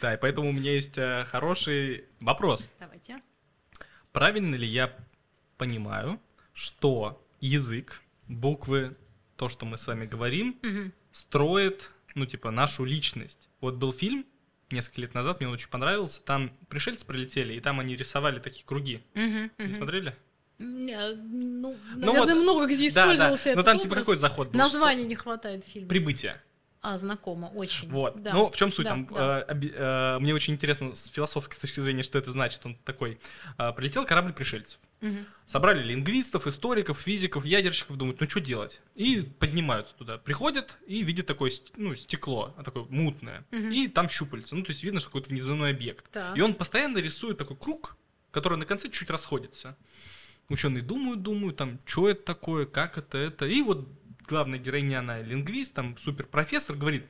Да, 0.00 0.14
и 0.14 0.16
поэтому 0.16 0.48
у 0.48 0.52
меня 0.52 0.72
есть 0.72 0.98
э, 0.98 1.24
хороший 1.26 2.04
вопрос. 2.20 2.68
Давайте. 2.80 3.20
Правильно 4.12 4.54
ли 4.54 4.66
я 4.66 4.94
понимаю, 5.56 6.20
что 6.52 7.24
язык, 7.40 8.02
буквы, 8.28 8.96
то, 9.42 9.48
что 9.48 9.66
мы 9.66 9.76
с 9.76 9.88
вами 9.88 10.06
говорим, 10.06 10.56
угу. 10.62 10.92
строит, 11.10 11.90
ну, 12.14 12.26
типа, 12.26 12.52
нашу 12.52 12.84
личность? 12.84 13.48
Вот 13.60 13.74
был 13.74 13.92
фильм 13.92 14.24
несколько 14.70 15.00
лет 15.00 15.14
назад, 15.14 15.40
мне 15.40 15.48
он 15.48 15.54
очень 15.54 15.68
понравился, 15.68 16.22
там 16.22 16.52
пришельцы 16.68 17.04
прилетели, 17.04 17.54
и 17.54 17.60
там 17.60 17.80
они 17.80 17.96
рисовали 17.96 18.38
такие 18.38 18.64
круги. 18.64 19.02
Угу, 19.16 19.24
угу. 19.24 19.66
Не 19.66 19.72
смотрели? 19.72 20.10
Э, 20.10 20.14
ну, 20.60 21.74
ну, 21.74 21.76
наверное, 21.96 22.36
вот, 22.36 22.42
много 22.44 22.66
где 22.68 22.86
использовался 22.86 23.46
да, 23.46 23.50
да. 23.50 23.56
Ну 23.56 23.64
там 23.64 23.78
типа 23.80 23.96
какой 23.96 24.16
заход 24.16 24.50
был? 24.50 24.58
Названия 24.58 25.02
не 25.02 25.16
хватает 25.16 25.64
фильма. 25.64 25.88
Прибытие. 25.88 26.40
А, 26.82 26.98
знакомо, 26.98 27.46
очень. 27.46 27.88
Вот. 27.90 28.20
Да. 28.20 28.32
Ну, 28.32 28.50
в 28.50 28.56
чем 28.56 28.72
суть? 28.72 28.84
Да, 28.84 28.90
там, 28.90 29.06
да. 29.06 29.44
Э, 29.48 29.54
э, 29.54 30.18
мне 30.18 30.34
очень 30.34 30.54
интересно 30.54 30.96
с 30.96 31.06
философской 31.06 31.56
точки 31.56 31.78
зрения, 31.78 32.02
что 32.02 32.18
это 32.18 32.32
значит. 32.32 32.66
Он 32.66 32.74
такой: 32.84 33.20
э, 33.56 33.72
прилетел 33.72 34.04
корабль 34.04 34.32
пришельцев. 34.32 34.80
Угу. 35.00 35.18
Собрали 35.46 35.80
лингвистов, 35.84 36.48
историков, 36.48 36.98
физиков, 36.98 37.44
ядерщиков, 37.44 37.96
думают, 37.96 38.20
ну 38.20 38.28
что 38.28 38.40
делать? 38.40 38.80
И 38.96 39.20
поднимаются 39.20 39.94
туда. 39.94 40.18
Приходят 40.18 40.76
и 40.88 41.04
видят 41.04 41.26
такое 41.26 41.52
ну, 41.76 41.94
стекло, 41.94 42.52
такое 42.64 42.84
мутное. 42.88 43.44
Угу. 43.52 43.68
И 43.68 43.86
там 43.86 44.08
щупальца. 44.08 44.56
Ну, 44.56 44.64
то 44.64 44.70
есть 44.70 44.82
видно, 44.82 44.98
что 44.98 45.08
какой-то 45.08 45.28
внеземной 45.28 45.70
объект. 45.70 46.10
Так. 46.10 46.36
И 46.36 46.40
он 46.40 46.52
постоянно 46.54 46.98
рисует 46.98 47.38
такой 47.38 47.56
круг, 47.56 47.96
который 48.32 48.58
на 48.58 48.66
конце 48.66 48.88
чуть 48.88 49.08
расходится 49.08 49.76
ученые 50.48 50.82
думают, 50.82 51.22
думают, 51.22 51.56
там, 51.56 51.78
что 51.84 52.08
это 52.08 52.22
такое, 52.22 52.66
как 52.66 52.98
это, 52.98 53.18
это. 53.18 53.46
И 53.46 53.62
вот 53.62 53.88
главная 54.26 54.58
героиня, 54.58 55.00
она 55.00 55.20
лингвист, 55.20 55.74
там, 55.74 55.96
супер 55.98 56.26
профессор, 56.26 56.76
говорит, 56.76 57.06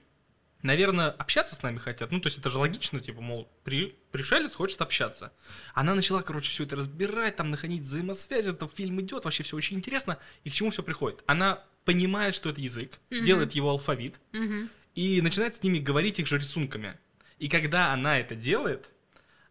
наверное, 0.62 1.10
общаться 1.10 1.54
с 1.54 1.62
нами 1.62 1.78
хотят. 1.78 2.10
Ну, 2.10 2.20
то 2.20 2.28
есть 2.28 2.38
это 2.38 2.50
же 2.50 2.58
логично, 2.58 3.00
типа, 3.00 3.20
мол, 3.20 3.50
при, 3.64 3.96
пришелец 4.10 4.54
хочет 4.54 4.80
общаться. 4.80 5.32
Она 5.74 5.94
начала, 5.94 6.22
короче, 6.22 6.48
все 6.48 6.64
это 6.64 6.76
разбирать, 6.76 7.36
там, 7.36 7.50
находить 7.50 7.82
взаимосвязи, 7.82 8.50
это 8.50 8.68
фильм 8.68 9.00
идет, 9.00 9.24
вообще 9.24 9.42
все 9.42 9.56
очень 9.56 9.76
интересно. 9.76 10.18
И 10.44 10.50
к 10.50 10.52
чему 10.52 10.70
все 10.70 10.82
приходит? 10.82 11.22
Она 11.26 11.64
понимает, 11.84 12.34
что 12.34 12.50
это 12.50 12.60
язык, 12.60 12.98
mm-hmm. 13.10 13.24
делает 13.24 13.52
его 13.52 13.70
алфавит, 13.70 14.20
mm-hmm. 14.32 14.68
и 14.94 15.20
начинает 15.20 15.56
с 15.56 15.62
ними 15.62 15.78
говорить 15.78 16.18
их 16.20 16.26
же 16.26 16.38
рисунками. 16.38 16.98
И 17.38 17.48
когда 17.48 17.92
она 17.92 18.18
это 18.18 18.36
делает, 18.36 18.90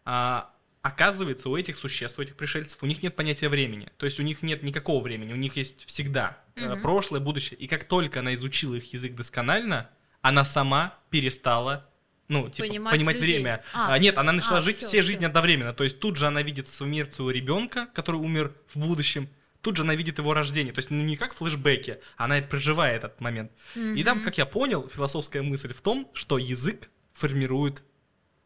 а, 0.06 0.51
оказывается, 0.82 1.50
у 1.50 1.58
этих 1.58 1.78
существ, 1.78 2.18
у 2.18 2.22
этих 2.22 2.36
пришельцев, 2.36 2.82
у 2.82 2.86
них 2.86 3.04
нет 3.04 3.16
понятия 3.16 3.50
времени. 3.50 3.90
То 3.98 4.06
есть 4.06 4.20
у 4.20 4.24
них 4.24 4.42
нет 4.42 4.64
никакого 4.64 5.02
времени, 5.02 5.34
у 5.34 5.38
них 5.38 5.56
есть 5.56 5.86
всегда 5.86 6.38
угу. 6.56 6.80
прошлое, 6.82 7.20
будущее. 7.20 7.60
И 7.60 7.68
как 7.68 7.84
только 7.84 8.20
она 8.20 8.34
изучила 8.34 8.76
их 8.76 8.92
язык 8.94 9.16
досконально, 9.16 9.90
она 10.22 10.44
сама 10.44 10.98
перестала 11.10 11.88
ну, 12.28 12.50
типа, 12.50 12.68
понимать, 12.70 12.94
понимать 12.94 13.20
время. 13.20 13.64
А, 13.74 13.94
а, 13.94 14.00
нет, 14.00 14.18
она 14.18 14.32
начала 14.32 14.60
а, 14.60 14.62
жить 14.62 14.78
все, 14.78 14.88
все 14.88 15.02
жизни 15.04 15.26
одновременно. 15.26 15.74
То 15.74 15.84
есть 15.84 16.00
тут 16.00 16.16
же 16.16 16.28
она 16.28 16.42
видит 16.42 16.68
смерть 16.68 17.14
своего 17.14 17.32
ребенка, 17.32 17.90
который 17.94 18.16
умер 18.16 18.54
в 18.74 18.80
будущем. 18.80 19.28
Тут 19.62 19.76
же 19.78 19.84
она 19.84 19.96
видит 19.96 20.18
его 20.18 20.34
рождение. 20.34 20.74
То 20.74 20.80
есть 20.80 20.90
ну, 20.90 21.04
не 21.04 21.18
как 21.18 21.34
флешбеки, 21.34 22.00
она 22.16 22.42
проживает 22.42 23.04
этот 23.04 23.20
момент. 23.20 23.52
Mm-hmm. 23.76 23.96
И 23.96 24.04
там, 24.04 24.24
как 24.24 24.38
я 24.38 24.46
понял, 24.46 24.88
философская 24.88 25.44
мысль 25.44 25.74
в 25.74 25.82
том, 25.82 26.10
что 26.14 26.38
язык 26.38 26.90
формирует 27.14 27.84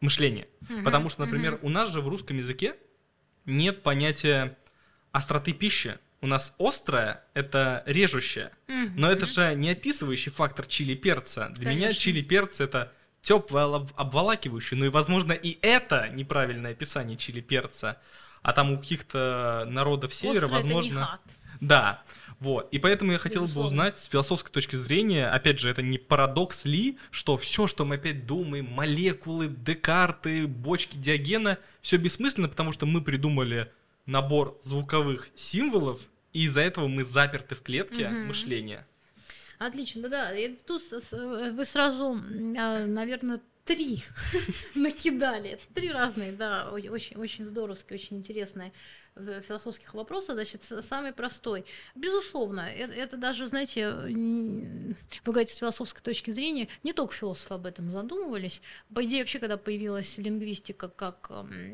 мышления. 0.01 0.47
Угу, 0.69 0.83
Потому 0.83 1.09
что, 1.09 1.25
например, 1.25 1.55
угу. 1.55 1.67
у 1.67 1.69
нас 1.69 1.89
же 1.89 2.01
в 2.01 2.07
русском 2.07 2.37
языке 2.37 2.75
нет 3.45 3.83
понятия 3.83 4.57
остроты 5.11 5.53
пищи. 5.53 5.97
У 6.21 6.27
нас 6.27 6.55
острая— 6.59 7.23
это 7.33 7.83
режущая. 7.85 8.51
Угу. 8.67 8.91
Но 8.95 9.11
это 9.11 9.25
же 9.25 9.53
не 9.55 9.69
описывающий 9.69 10.31
фактор 10.31 10.65
чили-перца. 10.65 11.49
Для 11.49 11.65
Конечно. 11.65 11.85
меня 11.85 11.93
чили-перц— 11.93 12.59
это 12.61 12.91
теплое, 13.21 13.65
обволакивающее. 13.95 14.77
Ну 14.77 14.85
и, 14.85 14.89
возможно, 14.89 15.33
и 15.33 15.57
это 15.61 16.09
неправильное 16.09 16.71
описание 16.71 17.17
чили-перца. 17.17 17.99
А 18.41 18.53
там 18.53 18.71
у 18.71 18.79
каких-то 18.79 19.65
народов 19.67 20.13
севера, 20.13 20.45
Острый 20.45 20.51
возможно... 20.51 20.91
Это 20.91 20.99
не 20.99 21.05
хат. 21.05 21.21
Да. 21.61 22.03
Вот. 22.39 22.67
И 22.71 22.79
поэтому 22.79 23.11
я 23.11 23.17
хотел 23.17 23.43
Безусловно. 23.43 23.69
бы 23.69 23.73
узнать 23.73 23.97
с 23.97 24.05
философской 24.05 24.51
точки 24.51 24.75
зрения, 24.75 25.27
опять 25.27 25.59
же, 25.59 25.69
это 25.69 25.81
не 25.81 25.97
парадокс 25.97 26.65
ли, 26.65 26.97
что 27.11 27.37
все, 27.37 27.67
что 27.67 27.85
мы 27.85 27.95
опять 27.95 28.25
думаем, 28.25 28.65
молекулы, 28.65 29.47
Декарты, 29.47 30.47
бочки 30.47 30.97
Диогена, 30.97 31.57
все 31.81 31.97
бессмысленно, 31.97 32.49
потому 32.49 32.71
что 32.71 32.85
мы 32.85 33.01
придумали 33.01 33.71
набор 34.05 34.59
звуковых 34.61 35.29
символов, 35.35 36.01
и 36.33 36.43
из-за 36.43 36.61
этого 36.61 36.87
мы 36.87 37.05
заперты 37.05 37.55
в 37.55 37.61
клетке 37.61 38.07
угу. 38.07 38.15
мышления. 38.15 38.85
Отлично, 39.57 40.09
да. 40.09 40.35
И 40.37 40.55
тут 40.55 40.83
вы 41.11 41.63
сразу, 41.63 42.19
а, 42.57 42.85
наверное, 42.85 43.39
три 43.63 44.03
накидали. 44.75 45.51
Это 45.51 45.63
три 45.73 45.91
разные, 45.91 46.31
да, 46.31 46.69
очень, 46.71 47.15
очень 47.15 47.45
здоровские, 47.45 47.97
очень 47.97 48.17
интересные 48.17 48.73
философских 49.15 49.93
вопросов, 49.93 50.35
значит, 50.35 50.63
самый 50.81 51.13
простой. 51.13 51.65
Безусловно, 51.95 52.61
это, 52.61 52.93
это 52.93 53.17
даже, 53.17 53.47
знаете, 53.47 53.91
вы 53.91 54.95
говорите, 55.25 55.53
с 55.53 55.57
философской 55.57 56.01
точки 56.01 56.31
зрения, 56.31 56.67
не 56.83 56.93
только 56.93 57.13
философы 57.13 57.53
об 57.53 57.65
этом 57.65 57.91
задумывались. 57.91 58.61
По 58.93 59.03
идее, 59.05 59.21
вообще, 59.21 59.39
когда 59.39 59.57
появилась 59.57 60.17
лингвистика, 60.17 60.89
как 60.89 61.31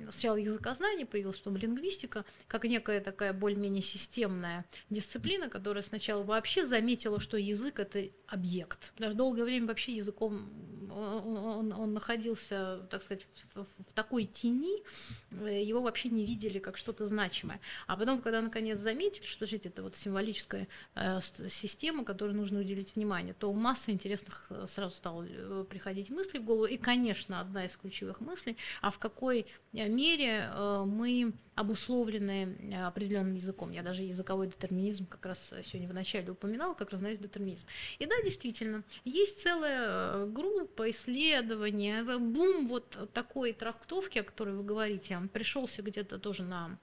сначала 0.09 0.35
языкознание 0.35 1.05
появилась, 1.05 1.37
потом 1.37 1.57
лингвистика, 1.57 2.25
как 2.47 2.65
некая 2.65 3.01
такая 3.01 3.33
более-менее 3.33 3.81
системная 3.81 4.65
дисциплина, 4.89 5.49
которая 5.49 5.83
сначала 5.83 6.23
вообще 6.23 6.65
заметила, 6.65 7.19
что 7.19 7.37
язык— 7.37 7.79
это 7.81 8.09
объект. 8.27 8.93
Даже 8.97 9.15
долгое 9.15 9.43
время 9.43 9.67
вообще 9.67 9.95
языком 9.95 10.49
он, 10.91 11.37
он, 11.37 11.73
он 11.73 11.93
находился, 11.93 12.85
так 12.89 13.01
сказать, 13.01 13.25
в, 13.55 13.63
в 13.63 13.93
такой 13.93 14.25
тени, 14.25 14.83
э, 15.31 15.63
его 15.63 15.81
вообще 15.81 16.09
не 16.09 16.25
видели 16.25 16.59
как 16.59 16.75
что-то 16.75 17.07
значимое 17.07 17.30
значимое. 17.31 17.59
А 17.87 17.97
потом, 17.97 18.21
когда 18.21 18.41
наконец 18.41 18.79
заметили, 18.79 19.25
что 19.25 19.45
жить 19.45 19.65
это 19.65 19.83
вот 19.83 19.95
символическая 19.95 20.67
э, 20.95 21.19
система, 21.49 22.03
которой 22.03 22.33
нужно 22.33 22.59
уделить 22.59 22.95
внимание, 22.95 23.33
то 23.33 23.51
масса 23.53 23.91
интересных 23.91 24.47
э, 24.49 24.65
сразу 24.67 24.95
стало 24.95 25.25
э, 25.27 25.65
приходить 25.69 26.09
мысли 26.09 26.39
в 26.39 26.43
голову. 26.43 26.65
И, 26.65 26.77
конечно, 26.77 27.39
одна 27.39 27.65
из 27.65 27.75
ключевых 27.77 28.19
мыслей, 28.19 28.57
а 28.81 28.91
в 28.91 28.99
какой 28.99 29.45
мере 29.71 30.49
мы 30.85 31.33
обусловлены 31.55 32.75
определенным 32.85 33.35
языком. 33.35 33.71
Я 33.71 33.83
даже 33.83 34.01
языковой 34.01 34.47
детерминизм 34.47 35.05
как 35.05 35.25
раз 35.25 35.53
сегодня 35.63 35.87
в 35.87 35.93
начале 35.93 36.31
упоминала, 36.31 36.73
как 36.73 36.91
разнаюсь 36.91 37.19
детерминизм. 37.19 37.67
И 37.99 38.05
да, 38.05 38.15
действительно, 38.23 38.83
есть 39.05 39.41
целая 39.41 40.25
группа 40.25 40.89
исследований, 40.89 42.03
бум 42.19 42.67
вот 42.67 43.11
такой 43.13 43.53
трактовки, 43.53 44.19
о 44.19 44.23
которой 44.23 44.55
вы 44.55 44.63
говорите, 44.63 45.19
пришелся 45.33 45.81
где-то 45.81 46.19
тоже 46.19 46.43
на 46.43 46.77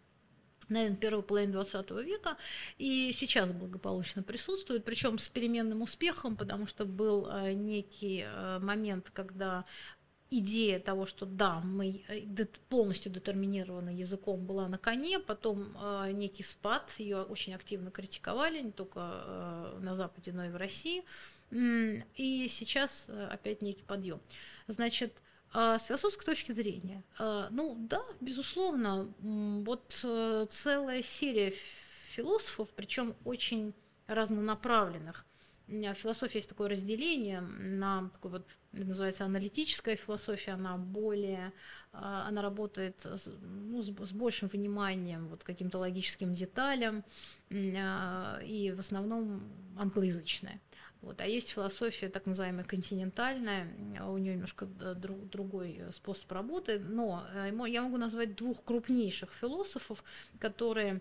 наверное, 0.68 0.96
первой 0.96 1.22
половины 1.22 1.52
20 1.52 1.90
века, 1.90 2.36
и 2.78 3.12
сейчас 3.12 3.52
благополучно 3.52 4.22
присутствует, 4.22 4.84
причем 4.84 5.18
с 5.18 5.28
переменным 5.28 5.82
успехом, 5.82 6.36
потому 6.36 6.66
что 6.66 6.84
был 6.84 7.26
э, 7.26 7.52
некий 7.52 8.24
э, 8.26 8.58
момент, 8.60 9.10
когда 9.12 9.64
идея 10.30 10.78
того, 10.78 11.06
что 11.06 11.24
да, 11.24 11.60
мы 11.60 12.04
э, 12.08 12.44
полностью 12.68 13.10
детерминированы 13.10 13.90
языком, 13.90 14.44
была 14.44 14.68
на 14.68 14.78
коне, 14.78 15.18
потом 15.18 15.76
некий 16.12 16.42
спад, 16.42 16.94
ее 16.98 17.22
очень 17.22 17.54
активно 17.54 17.90
критиковали, 17.90 18.60
не 18.60 18.72
только 18.72 19.74
на 19.80 19.94
Западе, 19.94 20.32
но 20.32 20.44
и 20.44 20.50
в 20.50 20.56
России, 20.56 21.02
и 21.50 22.46
сейчас 22.50 23.08
опять 23.08 23.62
некий 23.62 23.84
подъем. 23.84 24.20
Значит, 24.66 25.22
с 25.52 25.84
философской 25.86 26.24
точки 26.24 26.52
зрения, 26.52 27.02
э, 27.18 27.48
ну 27.50 27.76
да, 27.78 28.02
безусловно, 28.20 29.12
вот 29.18 30.00
э, 30.04 30.46
целая 30.50 31.02
серия 31.02 31.54
философов, 32.14 32.68
причем 32.74 33.14
очень 33.24 33.74
разнонаправленных, 34.06 35.24
в 35.68 35.94
философии 35.94 36.38
есть 36.38 36.48
такое 36.48 36.70
разделение 36.70 37.40
на 37.42 38.08
такой 38.14 38.30
вот 38.30 38.46
называется 38.72 39.24
аналитическая 39.24 39.96
философия, 39.96 40.52
она 40.52 40.76
более, 40.76 41.52
а, 41.92 42.26
она 42.28 42.42
работает 42.42 43.06
ну, 43.40 43.82
с, 43.82 44.12
большим 44.12 44.48
вниманием 44.48 45.28
вот 45.28 45.44
каким-то 45.44 45.78
логическим 45.78 46.32
деталям 46.32 47.04
а, 47.50 48.40
и 48.42 48.72
в 48.72 48.78
основном 48.78 49.42
англоязычная. 49.76 50.60
Вот. 51.00 51.20
А 51.20 51.26
есть 51.26 51.50
философия 51.50 52.08
так 52.08 52.26
называемая 52.26 52.64
континентальная, 52.64 53.68
у 54.06 54.18
нее 54.18 54.34
немножко 54.34 54.66
друг, 54.66 55.28
другой 55.28 55.80
способ 55.92 56.30
работы, 56.32 56.78
но 56.80 57.24
э, 57.32 57.50
я 57.68 57.82
могу 57.82 57.96
назвать 57.96 58.34
двух 58.36 58.64
крупнейших 58.64 59.30
философов, 59.32 60.02
которые 60.38 61.00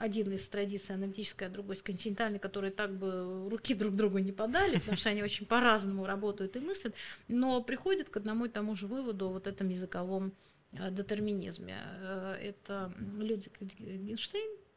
один 0.00 0.32
из 0.32 0.48
традиций 0.48 0.94
аналитической, 0.94 1.44
а 1.44 1.50
другой 1.50 1.76
из 1.76 1.82
континентальной, 1.82 2.38
которые 2.38 2.70
так 2.70 2.90
бы 2.96 3.48
руки 3.50 3.74
друг 3.74 3.94
другу 3.94 4.16
не 4.16 4.32
подали, 4.32 4.78
потому 4.78 4.96
что 4.96 5.10
они 5.10 5.22
очень 5.22 5.44
по-разному 5.46 6.06
работают 6.06 6.56
и 6.56 6.60
мыслят, 6.60 6.94
но 7.28 7.62
приходят 7.62 8.08
к 8.08 8.16
одному 8.16 8.46
и 8.46 8.48
тому 8.48 8.74
же 8.74 8.86
выводу 8.86 9.26
о 9.26 9.32
вот 9.32 9.46
этом 9.46 9.68
языковом 9.68 10.32
э, 10.72 10.90
детерминизме. 10.90 11.76
Э, 12.00 12.32
это 12.40 12.90
Людвиг 13.18 13.60
Гинштейн, 13.60 14.50
э, 14.50 14.69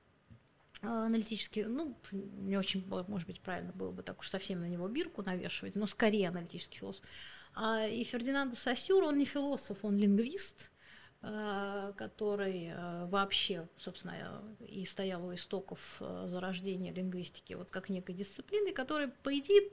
аналитический, 0.83 1.63
ну, 1.65 1.97
не 2.11 2.57
очень, 2.57 2.85
может 3.07 3.27
быть, 3.27 3.41
правильно 3.41 3.71
было 3.73 3.91
бы 3.91 4.03
так 4.03 4.19
уж 4.19 4.29
совсем 4.29 4.59
на 4.59 4.67
него 4.67 4.87
бирку 4.87 5.23
навешивать, 5.23 5.75
но 5.75 5.87
скорее 5.87 6.29
аналитический 6.29 6.79
философ. 6.79 7.05
А 7.55 7.85
и 7.85 8.03
Фердинанд 8.03 8.57
Сосюр, 8.57 9.03
он 9.03 9.17
не 9.17 9.25
философ, 9.25 9.85
он 9.85 9.97
лингвист, 9.97 10.69
Э, 11.25 11.93
который 11.95 12.73
э, 12.75 13.05
вообще, 13.05 13.69
собственно, 13.77 14.43
э, 14.59 14.65
и 14.65 14.85
стоял 14.85 15.25
у 15.25 15.33
истоков 15.33 15.79
зарождения 16.01 16.91
лингвистики, 16.91 17.53
вот 17.53 17.71
как 17.71 17.87
некой 17.87 18.13
дисциплины, 18.13 18.73
которая, 18.73 19.07
по 19.23 19.33
идее, 19.33 19.71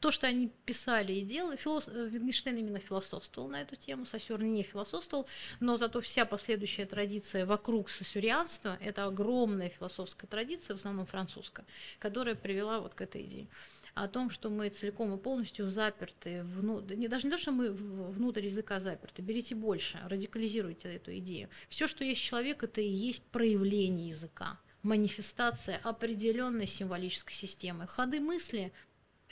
то, 0.00 0.10
что 0.10 0.26
они 0.26 0.50
писали 0.64 1.12
и 1.12 1.22
делали, 1.22 1.56
филос... 1.56 1.88
Wittgenstein 1.88 2.58
именно 2.58 2.78
философствовал 2.78 3.48
на 3.48 3.62
эту 3.62 3.76
тему, 3.76 4.04
Сосюр 4.04 4.42
не 4.42 4.62
философствовал, 4.62 5.26
но 5.60 5.76
зато 5.76 6.00
вся 6.00 6.24
последующая 6.24 6.86
традиция 6.86 7.46
вокруг 7.46 7.90
сосюрианства– 7.90 8.78
это 8.80 9.04
огромная 9.04 9.68
философская 9.68 10.28
традиция, 10.28 10.74
в 10.74 10.78
основном 10.78 11.06
французская, 11.06 11.66
которая 11.98 12.34
привела 12.34 12.80
вот 12.80 12.94
к 12.94 13.00
этой 13.00 13.22
идее 13.22 13.48
о 13.94 14.08
том, 14.08 14.30
что 14.30 14.48
мы 14.48 14.70
целиком 14.70 15.14
и 15.14 15.18
полностью 15.18 15.66
заперты, 15.66 16.42
вну... 16.44 16.80
не, 16.80 17.08
даже 17.08 17.26
не 17.26 17.30
то, 17.30 17.38
что 17.38 17.52
мы 17.52 17.70
внутрь 17.72 18.46
языка 18.46 18.80
заперты, 18.80 19.20
берите 19.20 19.54
больше, 19.54 20.00
радикализируйте 20.08 20.88
эту 20.94 21.16
идею. 21.18 21.50
Все, 21.68 21.86
что 21.86 22.04
есть 22.04 22.22
человек, 22.22 22.62
это 22.62 22.80
и 22.80 22.88
есть 22.88 23.24
проявление 23.24 24.08
языка, 24.08 24.58
манифестация 24.82 25.78
определенной 25.84 26.66
символической 26.66 27.34
системы. 27.34 27.86
Ходы 27.86 28.20
мысли 28.20 28.72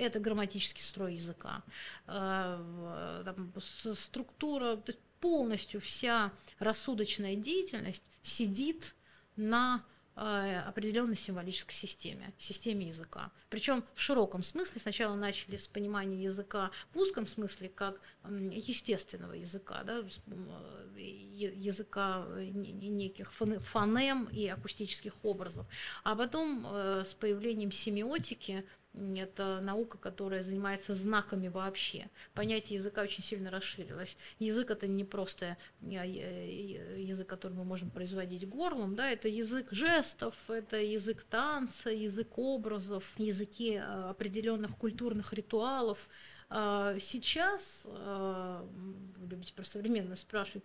это 0.01 0.19
грамматический 0.19 0.83
строй 0.83 1.15
языка. 1.15 1.63
Э, 2.07 3.23
там, 3.25 3.53
структура, 3.61 4.83
полностью 5.21 5.81
вся 5.81 6.33
рассудочная 6.59 7.37
деятельность 7.37 8.11
сидит 8.23 8.95
на 9.37 9.85
Э, 10.23 10.59
определенной 10.67 11.17
символической 11.17 11.75
системе, 11.75 12.35
системе 12.37 12.89
языка. 12.89 13.31
Причем 13.49 13.83
в 13.95 14.03
широком 14.03 14.43
смысле 14.43 14.79
сначала 14.79 15.15
начали 15.15 15.57
с 15.57 15.67
понимания 15.67 16.23
языка 16.23 16.71
в 16.93 16.99
узком 16.99 17.27
смысле 17.27 17.71
как 17.71 17.99
естественного 18.29 19.33
языка, 19.33 19.83
да, 19.85 20.01
э, 20.01 21.01
языка 21.01 22.27
э, 22.29 22.45
неких 22.45 23.33
фонем 23.33 24.25
и 24.25 24.47
акустических 24.49 25.15
образов. 25.23 25.67
А 26.05 26.15
потом 26.15 26.67
с 26.67 27.15
появлением 27.15 27.73
семиотики 27.73 28.67
это 28.95 29.61
наука, 29.61 29.99
которая 29.99 30.43
занимается 30.43 30.95
знаками 30.95 31.49
вообще. 31.49 32.09
Понятие 32.35 32.79
языка 32.79 33.03
очень 33.03 33.23
сильно 33.23 33.51
расширилось. 33.51 34.17
Язык 34.39 34.71
это 34.71 34.89
не 34.89 35.05
просто 35.05 35.57
э, 35.83 35.87
э, 35.91 37.01
язык, 37.01 37.29
который 37.29 37.53
мы 37.53 37.65
можем 37.65 37.91
производить 37.91 38.49
горлом, 38.49 38.97
да, 38.97 39.11
это 39.11 39.29
язык 39.29 39.69
жестов, 39.71 40.35
это 40.49 40.77
язык 40.77 41.23
танца, 41.23 41.91
язык 41.91 42.37
образов, 42.37 43.05
языки 43.17 43.75
э, 43.75 44.11
определенных 44.11 44.77
культурных 44.77 45.33
ритуалов. 45.33 46.09
А 46.53 46.99
сейчас, 46.99 47.87
любите 47.87 49.55
про 49.55 49.63
современность 49.63 50.23
спрашивать, 50.23 50.65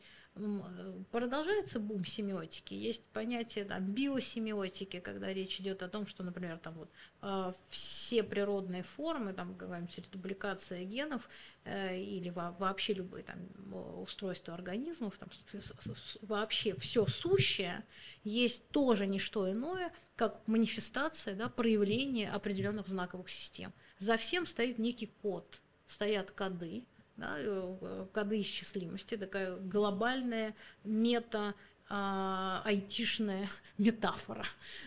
продолжается 1.12 1.80
бум 1.80 2.04
семиотики. 2.04 2.74
Есть 2.74 3.06
понятие 3.14 3.64
там, 3.64 3.86
биосемиотики, 3.86 5.00
когда 5.00 5.34
речь 5.34 5.60
идет 5.62 5.82
о 5.82 5.88
том, 5.88 6.06
что, 6.08 6.24
например, 6.24 6.58
там 6.58 6.74
вот 6.74 6.90
э, 7.22 7.54
все 7.70 8.22
природные 8.22 8.84
формы, 8.84 9.34
там, 9.34 9.56
говорим, 9.56 9.88
редубликация 9.96 10.84
генов 10.84 11.30
э, 11.64 11.98
или 11.98 12.30
во, 12.30 12.52
вообще 12.52 12.94
любые 12.94 13.24
там 13.24 13.38
устройства 14.02 14.54
организмов, 14.54 15.18
там, 15.18 15.30
вообще 16.22 16.76
все 16.76 17.06
сущее 17.06 17.86
есть 18.26 18.68
тоже 18.70 19.08
не 19.08 19.20
что 19.20 19.50
иное, 19.50 19.94
как 20.18 20.46
манифестация, 20.48 21.36
да, 21.36 21.48
проявление 21.48 22.30
определенных 22.30 22.88
знаковых 22.88 23.30
систем. 23.30 23.72
За 24.00 24.18
всем 24.18 24.46
стоит 24.46 24.80
некий 24.80 25.08
код, 25.22 25.62
стоят 25.88 26.32
коды, 26.32 26.86
да, 27.18 27.36
э, 27.38 28.08
коды 28.14 28.42
исчислимости, 28.42 29.18
такая 29.18 29.58
глобальная 29.58 30.56
мета 30.84 31.56
а, 31.88 32.64
айтишная 32.66 33.48
метафора. 33.78 34.46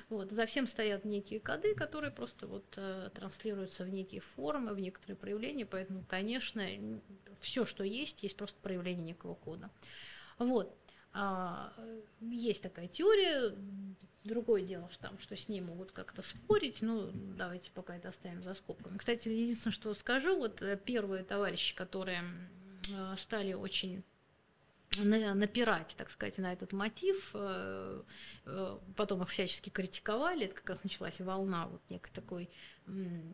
Вот. 0.08 0.32
За 0.32 0.46
всем 0.46 0.66
стоят 0.66 1.04
некие 1.04 1.38
коды, 1.38 1.74
которые 1.74 2.10
просто 2.10 2.46
вот 2.48 2.74
э, 2.76 3.10
транслируются 3.14 3.84
в 3.84 3.88
некие 3.88 4.20
формы, 4.20 4.74
в 4.74 4.80
некоторые 4.80 5.16
проявления, 5.16 5.64
поэтому, 5.64 6.04
конечно, 6.08 6.66
все, 7.40 7.64
что 7.64 7.84
есть, 7.84 8.24
есть 8.24 8.36
просто 8.36 8.60
проявление 8.60 9.06
некого 9.06 9.34
кода. 9.34 9.70
Вот. 10.38 10.76
А, 11.12 11.72
есть 12.20 12.62
такая 12.62 12.86
теория, 12.86 13.54
другое 14.24 14.62
дело, 14.62 14.88
что, 14.90 15.02
там, 15.02 15.18
что 15.18 15.36
с 15.36 15.48
ней 15.48 15.60
могут 15.60 15.92
как-то 15.92 16.22
спорить, 16.22 16.82
ну, 16.82 17.10
давайте 17.12 17.70
пока 17.72 17.96
это 17.96 18.10
оставим 18.10 18.42
за 18.42 18.54
скобками. 18.54 18.98
Кстати, 18.98 19.28
единственное, 19.28 19.72
что 19.72 19.94
скажу, 19.94 20.36
вот 20.36 20.62
э, 20.62 20.76
первые 20.76 21.24
товарищи, 21.24 21.74
которые 21.74 22.22
э, 22.90 23.14
стали 23.16 23.54
очень 23.54 24.04
напирать, 24.96 25.94
так 25.98 26.10
сказать, 26.10 26.38
на 26.38 26.52
этот 26.52 26.72
мотив. 26.72 27.30
Э, 27.34 28.02
потом 28.96 29.22
их 29.22 29.28
всячески 29.28 29.70
критиковали. 29.70 30.46
Это 30.46 30.54
как 30.54 30.70
раз 30.70 30.84
началась 30.84 31.20
волна 31.20 31.66
вот 31.66 31.82
некой 31.90 32.12
такой 32.12 32.48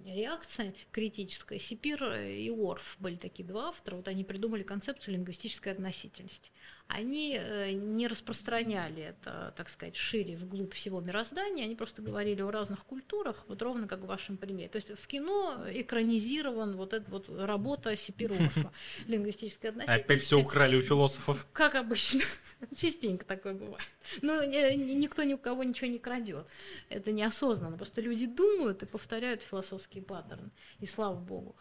реакция 0.05 0.75
критическая. 0.91 1.61
Сипир 1.61 2.13
и 2.13 2.51
Орф 2.51 2.97
были 2.99 3.17
такие 3.17 3.47
два 3.47 3.69
автора. 3.69 3.97
Вот 3.97 4.09
они 4.09 4.25
придумали 4.25 4.65
концепцию 4.65 5.15
лингвистической 5.15 5.73
относительности 5.73 6.51
они 6.87 7.37
э, 7.41 7.73
не 7.73 8.07
распространяли 8.07 9.03
это, 9.03 9.53
так 9.57 9.69
сказать, 9.69 9.97
шире 9.97 10.37
вглубь 10.37 10.75
всего 10.75 11.01
мироздания, 11.01 11.65
они 11.65 11.75
просто 11.75 12.03
говорили 12.03 12.43
о 12.43 12.51
разных 12.51 12.85
культурах, 12.85 13.45
вот 13.49 13.63
ровно 13.63 13.89
как 13.89 14.01
в 14.01 14.07
вашем 14.07 14.37
примере. 14.37 14.69
То 14.69 14.77
есть 14.77 14.91
в 14.91 15.07
кино 15.07 15.65
экранизирован 15.69 16.77
вот 16.77 16.93
эта 16.93 17.11
вот 17.11 17.29
работа 17.29 17.97
Сипирова, 17.97 18.51
лингвистическая 19.07 19.71
относительность. 19.71 20.05
Опять 20.05 20.23
все 20.23 20.39
украли 20.39 20.77
у 20.77 20.83
философов. 20.83 21.47
Как 21.53 21.75
обычно. 21.75 22.21
Частенько 22.77 23.25
такое 23.25 23.55
бывает. 23.55 23.85
Но 24.21 24.43
э, 24.43 24.75
никто 24.75 25.23
ни 25.23 25.35
у 25.35 25.39
кого 25.39 25.65
ничего 25.65 25.91
не 25.91 25.99
крадет. 25.99 26.47
Это 26.91 27.13
неосознанно. 27.13 27.77
Просто 27.77 28.03
люди 28.03 28.27
думают 28.27 28.83
и 28.83 28.87
повторяют 28.87 29.43
философские 29.43 30.05
паттерны. 30.05 30.51
И 30.81 30.87
слава 30.87 31.17
богу, 31.17 31.57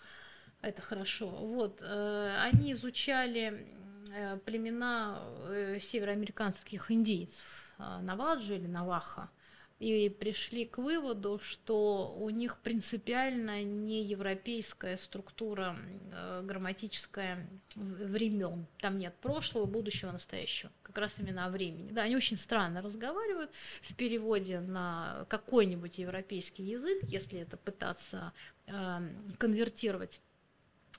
это 0.61 0.81
хорошо. 0.81 1.29
Вот. 1.29 1.79
Э, 1.81 2.37
они 2.41 2.73
изучали 2.73 3.67
племена 4.45 5.23
э, 5.47 5.79
североамериканских 5.79 6.91
индейцев, 6.91 7.45
э, 7.79 7.99
Наваджи 8.01 8.55
или 8.55 8.67
Наваха, 8.67 9.29
и 9.79 10.07
пришли 10.07 10.65
к 10.65 10.77
выводу, 10.77 11.39
что 11.43 12.15
у 12.17 12.29
них 12.29 12.57
принципиально 12.59 13.63
не 13.63 14.03
европейская 14.03 14.95
структура 14.95 15.75
грамматическая 16.43 17.49
времен. 17.75 18.65
Там 18.79 18.97
нет 18.97 19.13
прошлого, 19.15 19.65
будущего, 19.65 20.11
настоящего. 20.11 20.71
Как 20.83 20.97
раз 20.99 21.19
именно 21.19 21.47
о 21.47 21.49
времени. 21.49 21.89
Да, 21.91 22.03
они 22.03 22.15
очень 22.15 22.37
странно 22.37 22.81
разговаривают 22.81 23.51
в 23.81 23.93
переводе 23.95 24.61
на 24.61 25.25
какой-нибудь 25.27 25.97
европейский 25.97 26.63
язык, 26.63 27.03
если 27.03 27.39
это 27.39 27.57
пытаться 27.57 28.31
э, 28.67 28.99
конвертировать 29.37 30.21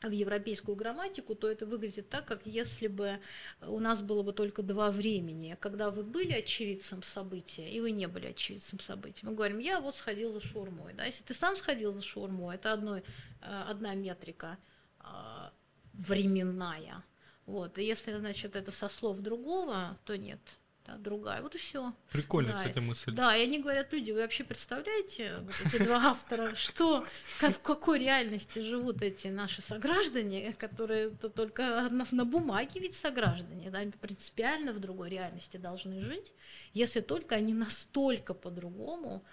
в 0.09 0.13
европейскую 0.13 0.77
грамматику, 0.77 1.35
то 1.35 1.51
это 1.51 1.67
выглядит 1.67 2.09
так, 2.09 2.25
как 2.25 2.41
если 2.45 2.89
бы 2.89 3.21
у 3.63 3.79
нас 3.81 4.03
было 4.03 4.23
бы 4.23 4.33
только 4.33 4.63
два 4.63 4.91
времени. 4.91 5.57
Когда 5.61 5.91
вы 5.91 6.03
были 6.03 6.33
очевидцем 6.33 7.03
события, 7.03 7.69
и 7.69 7.81
вы 7.81 7.91
не 7.91 8.07
были 8.07 8.29
очевидцем 8.29 8.81
события. 8.81 9.27
Мы 9.27 9.35
говорим, 9.35 9.59
я 9.59 9.81
вот 9.81 9.95
сходил 9.95 10.33
за 10.33 10.41
шурмой. 10.41 10.95
Да? 10.95 11.05
Если 11.05 11.25
ты 11.25 11.35
сам 11.35 11.57
сходил 11.57 11.93
за 11.93 12.03
шурмой, 12.03 12.57
это 12.57 12.73
одной, 12.73 13.01
э, 13.01 13.63
одна 13.69 13.95
метрика 13.95 14.59
а, 15.01 15.53
временная. 15.93 17.05
Вот. 17.47 17.79
И 17.79 17.85
если, 17.85 18.17
значит, 18.17 18.57
это 18.57 18.73
со 18.73 18.89
слов 18.89 19.21
другого, 19.21 19.99
то 20.05 20.17
нет 20.17 20.41
да, 20.87 20.97
другая. 20.97 21.41
Вот 21.43 21.55
и 21.55 21.59
все. 21.59 21.93
Прикольная, 22.11 22.53
да. 22.53 22.59
кстати, 22.59 22.79
мысль. 22.79 23.13
Да, 23.13 23.35
и 23.37 23.43
они 23.43 23.59
говорят, 23.59 23.93
люди, 23.93 24.13
вы 24.13 24.21
вообще 24.21 24.45
представляете, 24.45 25.39
вот 25.41 25.55
эти 25.65 25.83
два 25.83 26.11
автора, 26.11 26.55
что, 26.55 27.07
как, 27.41 27.55
в 27.55 27.61
какой 27.61 27.99
реальности 27.99 28.59
живут 28.59 29.03
эти 29.03 29.29
наши 29.29 29.63
сограждане, 29.63 30.53
которые 30.53 31.11
то 31.11 31.29
только 31.29 31.89
нас 31.91 32.13
на 32.13 32.25
бумаге 32.25 32.81
ведь 32.81 32.95
сограждане, 32.95 33.71
да, 33.71 33.81
принципиально 34.01 34.73
в 34.73 34.79
другой 34.79 35.09
реальности 35.11 35.57
должны 35.57 36.01
жить, 36.01 36.35
если 36.75 37.01
только 37.01 37.35
они 37.35 37.55
настолько 37.55 38.35
по-другому 38.35 39.25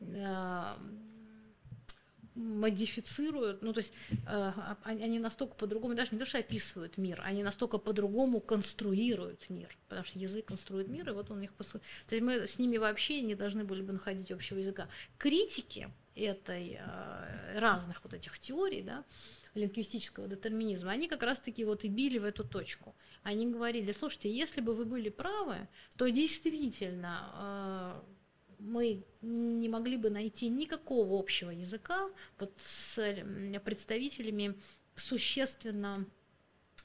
э, 0.00 0.74
модифицируют, 2.40 3.62
ну 3.62 3.72
то 3.72 3.78
есть 3.78 3.92
э, 4.26 4.52
они 4.84 5.18
настолько 5.18 5.54
по-другому, 5.54 5.94
даже 5.94 6.10
не 6.12 6.18
то, 6.18 6.26
что 6.26 6.38
описывают 6.38 6.98
мир, 6.98 7.20
они 7.24 7.42
настолько 7.42 7.78
по-другому 7.78 8.40
конструируют 8.40 9.50
мир, 9.50 9.76
потому 9.88 10.04
что 10.04 10.18
язык 10.18 10.46
конструирует 10.46 10.88
мир, 10.88 11.08
и 11.08 11.12
вот 11.12 11.30
он 11.30 11.42
их 11.42 11.52
посыл... 11.52 11.80
То 12.08 12.14
есть 12.14 12.24
мы 12.24 12.46
с 12.46 12.58
ними 12.58 12.78
вообще 12.78 13.22
не 13.22 13.34
должны 13.34 13.64
были 13.64 13.82
бы 13.82 13.92
находить 13.92 14.30
общего 14.30 14.58
языка. 14.58 14.88
Критики 15.18 15.88
этой 16.14 16.78
э, 16.80 17.58
разных 17.58 18.02
вот 18.02 18.14
этих 18.14 18.38
теорий, 18.38 18.82
да, 18.82 19.04
лингвистического 19.54 20.28
детерминизма, 20.28 20.92
они 20.92 21.08
как 21.08 21.22
раз-таки 21.22 21.64
вот 21.64 21.84
и 21.84 21.88
били 21.88 22.18
в 22.18 22.24
эту 22.24 22.44
точку. 22.44 22.94
Они 23.22 23.46
говорили, 23.46 23.92
слушайте, 23.92 24.30
если 24.30 24.60
бы 24.60 24.74
вы 24.74 24.84
были 24.84 25.08
правы, 25.08 25.68
то 25.96 26.08
действительно 26.08 28.02
э, 28.04 28.09
мы 28.60 29.04
не 29.22 29.68
могли 29.68 29.96
бы 29.96 30.10
найти 30.10 30.48
никакого 30.48 31.18
общего 31.18 31.50
языка 31.50 32.10
вот 32.38 32.52
с 32.58 33.00
представителями 33.64 34.54
существенно 34.96 36.06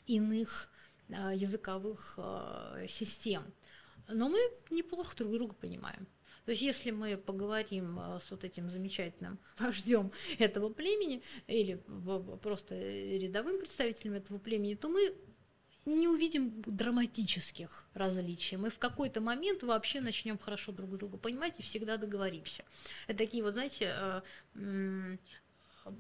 иных 0.08 0.72
а, 1.10 1.34
языковых 1.34 2.16
а, 2.18 2.86
систем. 2.88 3.44
Но 4.08 4.30
мы 4.30 4.40
неплохо 4.70 5.16
друг 5.16 5.34
друга 5.34 5.56
понимаем. 5.56 6.08
То 6.46 6.52
есть 6.52 6.62
если 6.62 6.92
мы 6.92 7.18
поговорим 7.18 8.00
а, 8.00 8.20
с 8.20 8.30
вот 8.32 8.44
этим 8.44 8.70
замечательным 8.70 9.40
вождем 9.60 10.12
этого 10.38 10.70
племени 10.70 11.24
или 11.48 11.76
просто 12.42 12.76
рядовым 12.76 13.60
представителем 13.60 14.14
этого 14.14 14.38
племени, 14.38 14.76
то 14.76 14.90
мы 14.90 15.16
не 15.86 16.08
увидим 16.08 16.62
драматических 16.66 17.88
различий. 17.94 18.58
Мы 18.58 18.70
в 18.70 18.80
какой-то 18.80 19.22
момент 19.22 19.64
вообще 19.64 20.02
начнем 20.02 20.38
хорошо 20.38 20.72
друг 20.72 20.98
друга 20.98 21.18
понимать 21.18 21.60
и 21.60 21.64
всегда 21.64 21.98
договоримся. 21.98 22.64
Это 23.08 23.20
такие 23.20 23.44
вот, 23.44 23.54
знаете, 23.54 23.94
э, 24.56 25.18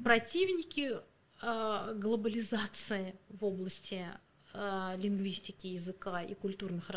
противники 0.03 0.97
э, 1.41 1.93
глобализации 1.95 3.15
в 3.29 3.45
области 3.45 4.07
э, 4.53 4.95
лингвистики 4.97 5.67
языка 5.67 6.21
и 6.21 6.33
культурных 6.33 6.89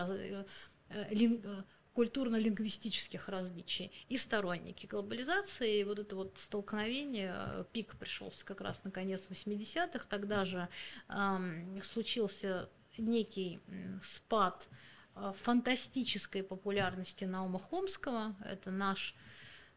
культурно-лингвистических 1.99 3.29
различий 3.29 3.91
и 4.09 4.17
сторонники 4.17 4.87
глобализации. 4.87 5.81
И 5.81 5.85
вот 5.85 5.99
это 5.99 6.15
вот 6.15 6.39
столкновение, 6.39 7.67
пик 7.73 7.97
пришелся 7.97 8.47
как 8.47 8.61
раз 8.61 8.85
на 8.85 8.93
конец 8.93 9.27
80-х, 9.29 10.07
тогда 10.09 10.45
же 10.45 10.69
э, 11.09 11.81
случился 11.83 12.71
некий 12.99 13.61
спад 14.03 14.69
а, 15.15 15.33
фантастической 15.33 16.43
популярности 16.43 17.25
Наума 17.25 17.59
Хомского. 17.59 18.37
Это 18.45 18.71
наш, 18.71 19.15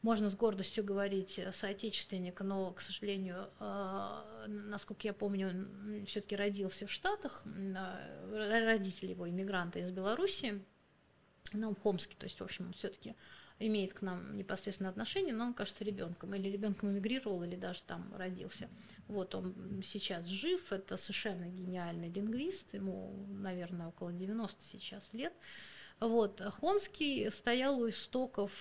можно 0.01 0.29
с 0.29 0.35
гордостью 0.35 0.83
говорить, 0.83 1.39
соотечественник, 1.53 2.41
но, 2.41 2.71
к 2.71 2.81
сожалению, 2.81 3.49
а, 3.59 4.45
насколько 4.47 5.07
я 5.07 5.13
помню, 5.13 5.49
он 5.49 6.05
все-таки 6.05 6.35
родился 6.35 6.85
в 6.85 6.91
Штатах, 6.91 7.43
а, 7.45 8.65
родители 8.65 9.11
его 9.11 9.29
иммигранты 9.29 9.79
из 9.79 9.91
Беларуси, 9.91 10.63
Наум 11.53 11.75
Хомский, 11.75 12.15
то 12.15 12.25
есть, 12.25 12.39
в 12.39 12.43
общем, 12.43 12.67
он 12.67 12.73
все-таки 12.73 13.15
имеет 13.59 13.93
к 13.93 14.01
нам 14.01 14.35
непосредственно 14.35 14.89
отношение, 14.89 15.33
но 15.33 15.45
он 15.45 15.53
кажется 15.53 15.83
ребенком, 15.83 16.33
или 16.35 16.49
ребенком 16.49 16.91
эмигрировал, 16.91 17.43
или 17.43 17.55
даже 17.55 17.83
там 17.83 18.13
родился. 18.15 18.69
Вот 19.11 19.35
он 19.35 19.81
сейчас 19.83 20.25
жив, 20.25 20.71
это 20.71 20.97
совершенно 20.97 21.45
гениальный 21.45 22.09
лингвист, 22.09 22.73
ему, 22.73 23.25
наверное, 23.29 23.87
около 23.87 24.11
90 24.11 24.63
сейчас 24.63 25.13
лет. 25.13 25.33
Вот. 25.99 26.41
Хомский 26.59 27.29
стоял 27.29 27.79
у 27.79 27.89
истоков 27.89 28.51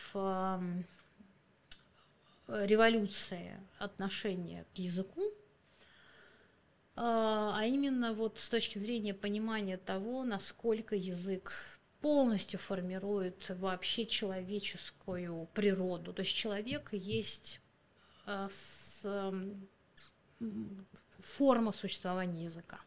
революции 2.49 3.61
отношения 3.79 4.67
к 4.75 4.79
языку, 4.79 5.23
а 6.97 7.63
именно 7.65 8.13
вот 8.13 8.39
с 8.39 8.49
точки 8.49 8.79
зрения 8.79 9.15
понимания 9.15 9.77
того, 9.79 10.25
насколько 10.25 10.97
язык 10.97 11.53
полностью 12.01 12.59
формирует 12.59 13.51
вообще 13.51 14.07
человеческую 14.07 15.49
природу. 15.55 16.13
То 16.13 16.23
есть 16.23 16.35
человек 16.35 16.89
есть 16.93 17.61
э, 18.27 18.49
с, 18.51 19.33
форма 21.21 21.73
существования 21.73 22.45
языка. 22.45 22.81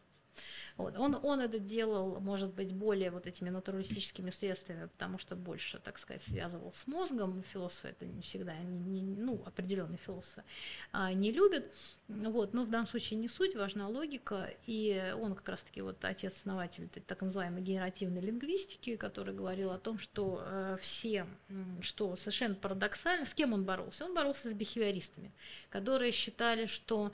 Вот. 0.76 0.96
Он, 0.98 1.16
он 1.22 1.40
это 1.40 1.60
делал, 1.60 2.20
может 2.20 2.52
быть, 2.52 2.72
более 2.72 3.10
вот 3.12 3.28
этими 3.28 3.48
натуралистическими 3.48 4.30
средствами, 4.30 4.86
потому 4.86 5.18
что 5.18 5.36
больше, 5.36 5.78
так 5.78 5.98
сказать, 5.98 6.22
связывал 6.22 6.72
с 6.72 6.88
мозгом. 6.88 7.42
Философы 7.42 7.88
это 7.88 8.06
не 8.06 8.22
всегда, 8.22 8.56
не, 8.56 9.00
не, 9.00 9.16
ну, 9.16 9.40
определенные 9.46 9.98
философы 9.98 10.42
а, 10.90 11.12
не 11.12 11.30
любят. 11.30 11.64
Вот. 12.08 12.54
Но 12.54 12.64
в 12.64 12.70
данном 12.70 12.88
случае 12.88 13.20
не 13.20 13.28
суть, 13.28 13.54
важна 13.54 13.88
логика. 13.88 14.50
И 14.66 15.14
он 15.16 15.36
как 15.36 15.48
раз-таки 15.48 15.80
вот 15.80 16.04
отец-основатель 16.04 16.88
так 16.88 17.22
называемой 17.22 17.62
генеративной 17.62 18.20
лингвистики, 18.20 18.96
который 18.96 19.32
говорил 19.32 19.70
о 19.70 19.78
том, 19.78 19.98
что 19.98 20.42
э, 20.44 20.76
все, 20.80 21.26
что 21.82 22.16
совершенно 22.16 22.56
парадоксально, 22.56 23.26
с 23.26 23.34
кем 23.34 23.52
он 23.52 23.64
боролся? 23.64 24.06
Он 24.06 24.14
боролся 24.14 24.48
с 24.48 24.52
бихевиористами, 24.52 25.30
которые 25.70 26.10
считали, 26.10 26.66
что 26.66 27.12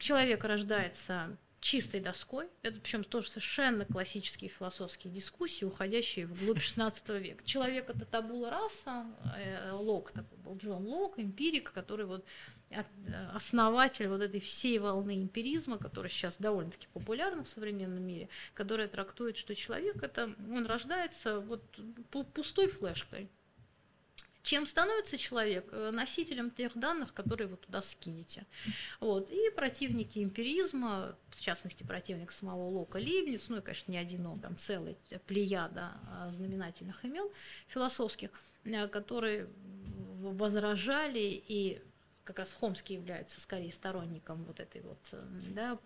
человек 0.00 0.42
рождается 0.44 1.36
чистой 1.60 2.00
доской. 2.00 2.48
Это 2.62 2.80
причем 2.80 3.04
тоже 3.04 3.28
совершенно 3.28 3.84
классические 3.84 4.50
философские 4.50 5.12
дискуссии, 5.12 5.64
уходящие 5.64 6.26
вглубь 6.26 6.58
XVI 6.58 7.20
века. 7.20 7.44
Человек 7.44 7.90
это 7.90 8.04
табула 8.06 8.50
раса, 8.50 9.06
э, 9.36 9.72
Лок 9.72 10.10
такой 10.10 10.38
был, 10.38 10.56
Джон 10.56 10.86
Лок, 10.86 11.18
эмпирик, 11.18 11.72
который 11.72 12.06
вот 12.06 12.24
э, 12.70 12.82
основатель 13.34 14.08
вот 14.08 14.22
этой 14.22 14.40
всей 14.40 14.78
волны 14.78 15.22
эмпиризма, 15.22 15.76
которая 15.76 16.10
сейчас 16.10 16.38
довольно-таки 16.38 16.88
популярна 16.94 17.44
в 17.44 17.48
современном 17.48 18.02
мире, 18.02 18.30
которая 18.54 18.88
трактует, 18.88 19.36
что 19.36 19.54
человек 19.54 20.02
это, 20.02 20.34
он 20.38 20.64
рождается 20.64 21.40
вот 21.40 21.62
пустой 22.32 22.68
флешкой, 22.68 23.28
чем 24.42 24.66
становится 24.66 25.18
человек? 25.18 25.66
Э, 25.72 25.90
носителем 25.90 26.50
тех 26.50 26.76
данных, 26.76 27.12
которые 27.12 27.48
вы 27.48 27.56
туда 27.56 27.82
скинете. 27.82 28.46
Вот. 29.00 29.30
И 29.30 29.50
противники 29.54 30.22
эмпиризма, 30.22 31.16
в 31.30 31.40
частности, 31.40 31.82
противник 31.82 32.32
самого 32.32 32.68
Лока 32.68 32.98
Ливниц, 32.98 33.48
ну 33.48 33.58
и, 33.58 33.60
конечно, 33.60 33.90
не 33.92 33.98
один 33.98 34.26
он, 34.26 34.40
там 34.40 34.56
целый 34.58 34.96
плеяда 35.26 35.92
а, 36.10 36.30
знаменательных 36.30 37.04
имен 37.04 37.28
философских, 37.68 38.30
э, 38.64 38.88
которые 38.88 39.48
возражали 40.20 41.20
и 41.20 41.80
как 42.24 42.38
раз 42.38 42.52
Хомский 42.52 42.94
является 42.94 43.40
скорее 43.40 43.72
сторонником 43.72 44.44
вот 44.44 44.60
этой 44.60 44.82
вот 44.82 44.98
э, 45.12 45.22
да, 45.48 45.78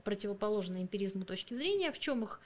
противоположной 0.00 0.82
эмпиризму 0.82 1.24
точки 1.24 1.54
зрения, 1.54 1.90
в 1.90 1.98
чем 1.98 2.24
их 2.24 2.40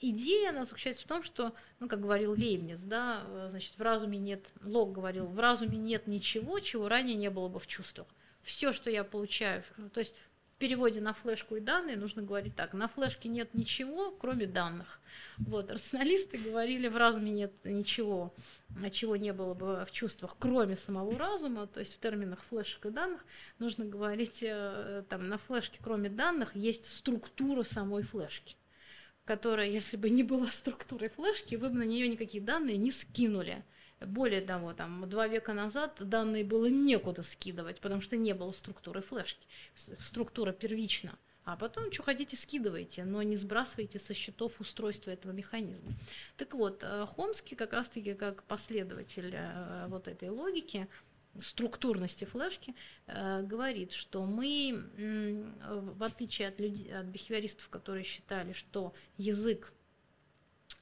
идея, 0.00 0.50
она 0.50 0.64
заключается 0.64 1.02
в 1.02 1.08
том, 1.08 1.22
что, 1.22 1.54
ну, 1.80 1.88
как 1.88 2.00
говорил 2.00 2.32
Лейбниц, 2.32 2.80
да, 2.82 3.22
э, 3.26 3.48
значит, 3.50 3.76
в 3.76 3.82
разуме 3.82 4.18
нет, 4.18 4.52
Лок 4.62 4.92
говорил, 4.92 5.26
в 5.26 5.38
разуме 5.38 5.78
нет 5.78 6.06
ничего, 6.06 6.60
чего 6.60 6.88
ранее 6.88 7.16
не 7.16 7.30
было 7.30 7.48
бы 7.48 7.58
в 7.58 7.66
чувствах. 7.66 8.08
Все, 8.42 8.72
что 8.72 8.90
я 8.90 9.04
получаю, 9.04 9.62
то 9.92 10.00
есть 10.00 10.14
в 10.54 10.58
переводе 10.58 11.00
на 11.00 11.14
флешку 11.14 11.56
и 11.56 11.60
данные 11.60 11.96
нужно 11.96 12.22
говорить 12.22 12.54
так, 12.54 12.74
на 12.74 12.86
флешке 12.86 13.28
нет 13.28 13.54
ничего, 13.54 14.10
кроме 14.12 14.46
данных. 14.46 15.00
Вот, 15.38 15.70
рационалисты 15.70 16.38
говорили, 16.38 16.88
в 16.88 16.96
разуме 16.96 17.32
нет 17.32 17.52
ничего, 17.64 18.34
чего 18.92 19.16
не 19.16 19.32
было 19.32 19.54
бы 19.54 19.84
в 19.84 19.90
чувствах, 19.90 20.36
кроме 20.38 20.76
самого 20.76 21.18
разума, 21.18 21.66
то 21.66 21.80
есть 21.80 21.94
в 21.96 22.00
терминах 22.00 22.40
флешек 22.48 22.86
и 22.86 22.90
данных 22.90 23.24
нужно 23.58 23.84
говорить, 23.84 24.42
э, 24.42 25.04
там, 25.08 25.28
на 25.28 25.38
флешке, 25.38 25.80
кроме 25.82 26.08
данных, 26.08 26.54
есть 26.54 26.86
структура 26.86 27.62
самой 27.62 28.02
флешки 28.02 28.56
которая, 29.24 29.68
если 29.68 29.96
бы 29.96 30.10
не 30.10 30.22
была 30.22 30.50
структурой 30.50 31.08
флешки, 31.08 31.54
вы 31.54 31.70
бы 31.70 31.78
на 31.78 31.84
нее 31.84 32.08
никакие 32.08 32.42
данные 32.42 32.76
не 32.76 32.90
скинули. 32.90 33.64
Более 34.00 34.40
того, 34.40 34.74
там, 34.74 35.08
два 35.08 35.28
века 35.28 35.54
назад 35.54 35.96
данные 36.00 36.44
было 36.44 36.66
некуда 36.66 37.22
скидывать, 37.22 37.80
потому 37.80 38.00
что 38.00 38.16
не 38.16 38.34
было 38.34 38.50
структуры 38.52 39.00
флешки. 39.00 39.46
Структура 40.00 40.52
первична. 40.52 41.18
А 41.44 41.56
потом, 41.56 41.92
что 41.92 42.02
хотите, 42.02 42.36
скидывайте, 42.36 43.04
но 43.04 43.22
не 43.22 43.36
сбрасывайте 43.36 43.98
со 43.98 44.14
счетов 44.14 44.60
устройства 44.60 45.10
этого 45.10 45.32
механизма. 45.32 45.92
Так 46.38 46.54
вот, 46.54 46.82
э, 46.82 47.06
Хомский 47.06 47.54
как 47.54 47.74
раз-таки 47.74 48.14
как 48.14 48.44
последователь 48.44 49.30
э, 49.34 49.86
вот 49.88 50.08
этой 50.08 50.30
логики, 50.30 50.88
структурности 51.40 52.24
флешки 52.24 52.74
э, 53.06 53.42
говорит, 53.42 53.92
что 53.92 54.24
мы, 54.24 54.84
в 55.96 56.02
отличие 56.02 56.48
от, 56.48 56.60
людей, 56.60 56.94
от 56.94 57.06
бихевиористов, 57.06 57.68
которые 57.68 58.04
считали, 58.04 58.52
что 58.52 58.94
язык 59.16 59.72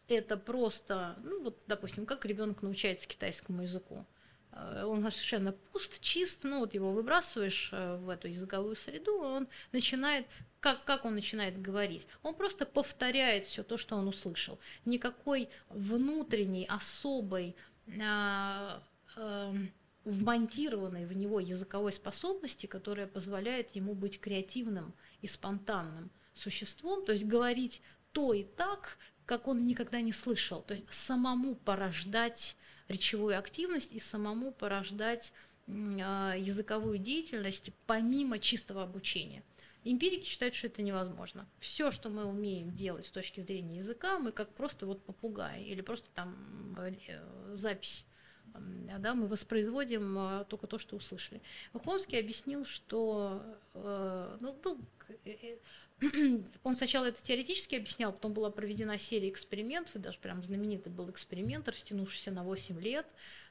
это 0.08 0.36
просто, 0.36 1.16
ну 1.22 1.42
вот, 1.42 1.62
допустим, 1.66 2.06
как 2.06 2.24
ребенок 2.24 2.62
научается 2.62 3.08
китайскому 3.08 3.62
языку. 3.62 4.04
Э, 4.52 4.84
он 4.84 5.00
совершенно 5.10 5.52
пуст, 5.52 6.00
чист, 6.00 6.44
ну 6.44 6.60
вот 6.60 6.74
его 6.74 6.92
выбрасываешь 6.92 7.70
э, 7.72 7.96
в 7.96 8.08
эту 8.08 8.28
языковую 8.28 8.76
среду, 8.76 9.18
он 9.18 9.48
начинает 9.72 10.26
как, 10.60 10.84
как 10.84 11.04
он 11.04 11.16
начинает 11.16 11.60
говорить? 11.60 12.06
Он 12.22 12.34
просто 12.36 12.66
повторяет 12.66 13.44
все 13.44 13.64
то, 13.64 13.76
что 13.76 13.96
он 13.96 14.06
услышал. 14.06 14.60
Никакой 14.84 15.48
внутренней, 15.68 16.66
особой, 16.66 17.56
э, 17.88 18.80
э, 19.16 19.54
вмонтированной 20.04 21.06
в 21.06 21.12
него 21.16 21.40
языковой 21.40 21.92
способности, 21.92 22.66
которая 22.66 23.06
позволяет 23.06 23.74
ему 23.76 23.94
быть 23.94 24.20
креативным 24.20 24.94
и 25.20 25.26
спонтанным 25.26 26.10
существом, 26.34 27.04
то 27.04 27.12
есть 27.12 27.24
говорить 27.24 27.82
то 28.12 28.32
и 28.32 28.44
так, 28.44 28.98
как 29.26 29.48
он 29.48 29.66
никогда 29.66 30.00
не 30.00 30.12
слышал, 30.12 30.62
то 30.62 30.74
есть 30.74 30.84
самому 30.90 31.54
порождать 31.54 32.56
речевую 32.88 33.38
активность 33.38 33.92
и 33.92 34.00
самому 34.00 34.52
порождать 34.52 35.32
а, 35.68 36.34
языковую 36.36 36.98
деятельность 36.98 37.70
помимо 37.86 38.38
чистого 38.38 38.82
обучения. 38.82 39.42
Эмпирики 39.84 40.26
считают, 40.26 40.54
что 40.54 40.68
это 40.68 40.82
невозможно. 40.82 41.48
Все, 41.58 41.90
что 41.90 42.08
мы 42.08 42.24
умеем 42.24 42.72
делать 42.72 43.06
с 43.06 43.10
точки 43.10 43.40
зрения 43.40 43.78
языка, 43.78 44.18
мы 44.18 44.30
как 44.30 44.52
просто 44.54 44.86
вот 44.86 45.04
попугай 45.04 45.64
или 45.64 45.80
просто 45.80 46.08
там 46.14 46.76
э, 46.78 47.54
запись 47.54 48.06
да, 49.02 49.14
мы 49.14 49.26
воспроизводим 49.26 50.18
а, 50.18 50.44
только 50.44 50.66
то, 50.66 50.78
что 50.78 50.96
услышали. 50.96 51.40
Хомский 51.72 52.18
объяснил, 52.18 52.64
что 52.64 53.42
э, 53.74 54.36
ну, 54.40 54.56
ну, 54.64 54.78
э, 55.24 55.56
он 56.62 56.76
сначала 56.76 57.06
это 57.06 57.22
теоретически 57.22 57.74
объяснял, 57.74 58.12
потом 58.12 58.32
была 58.32 58.50
проведена 58.50 58.98
серия 58.98 59.28
экспериментов, 59.28 59.96
и 59.96 59.98
даже 59.98 60.18
прям 60.18 60.42
знаменитый 60.42 60.92
был 60.92 61.10
эксперимент, 61.10 61.68
растянувшийся 61.68 62.30
на 62.30 62.44
8 62.44 62.80
лет 62.80 63.06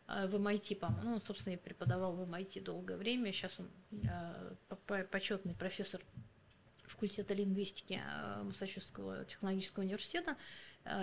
э, 0.07 0.27
в 0.27 0.35
MIT, 0.35 0.77
по-моему. 0.77 1.09
Ну, 1.09 1.13
он, 1.15 1.21
собственно, 1.21 1.53
и 1.53 1.57
преподавал 1.57 2.13
в 2.13 2.21
MIT 2.21 2.63
долгое 2.63 2.97
время. 2.97 3.31
Сейчас 3.31 3.59
он 3.59 3.69
почетный 5.09 5.53
профессор 5.53 6.01
факультета 6.85 7.33
лингвистики 7.33 8.01
Массачусетского 8.43 9.25
технологического 9.25 9.83
университета. 9.83 10.35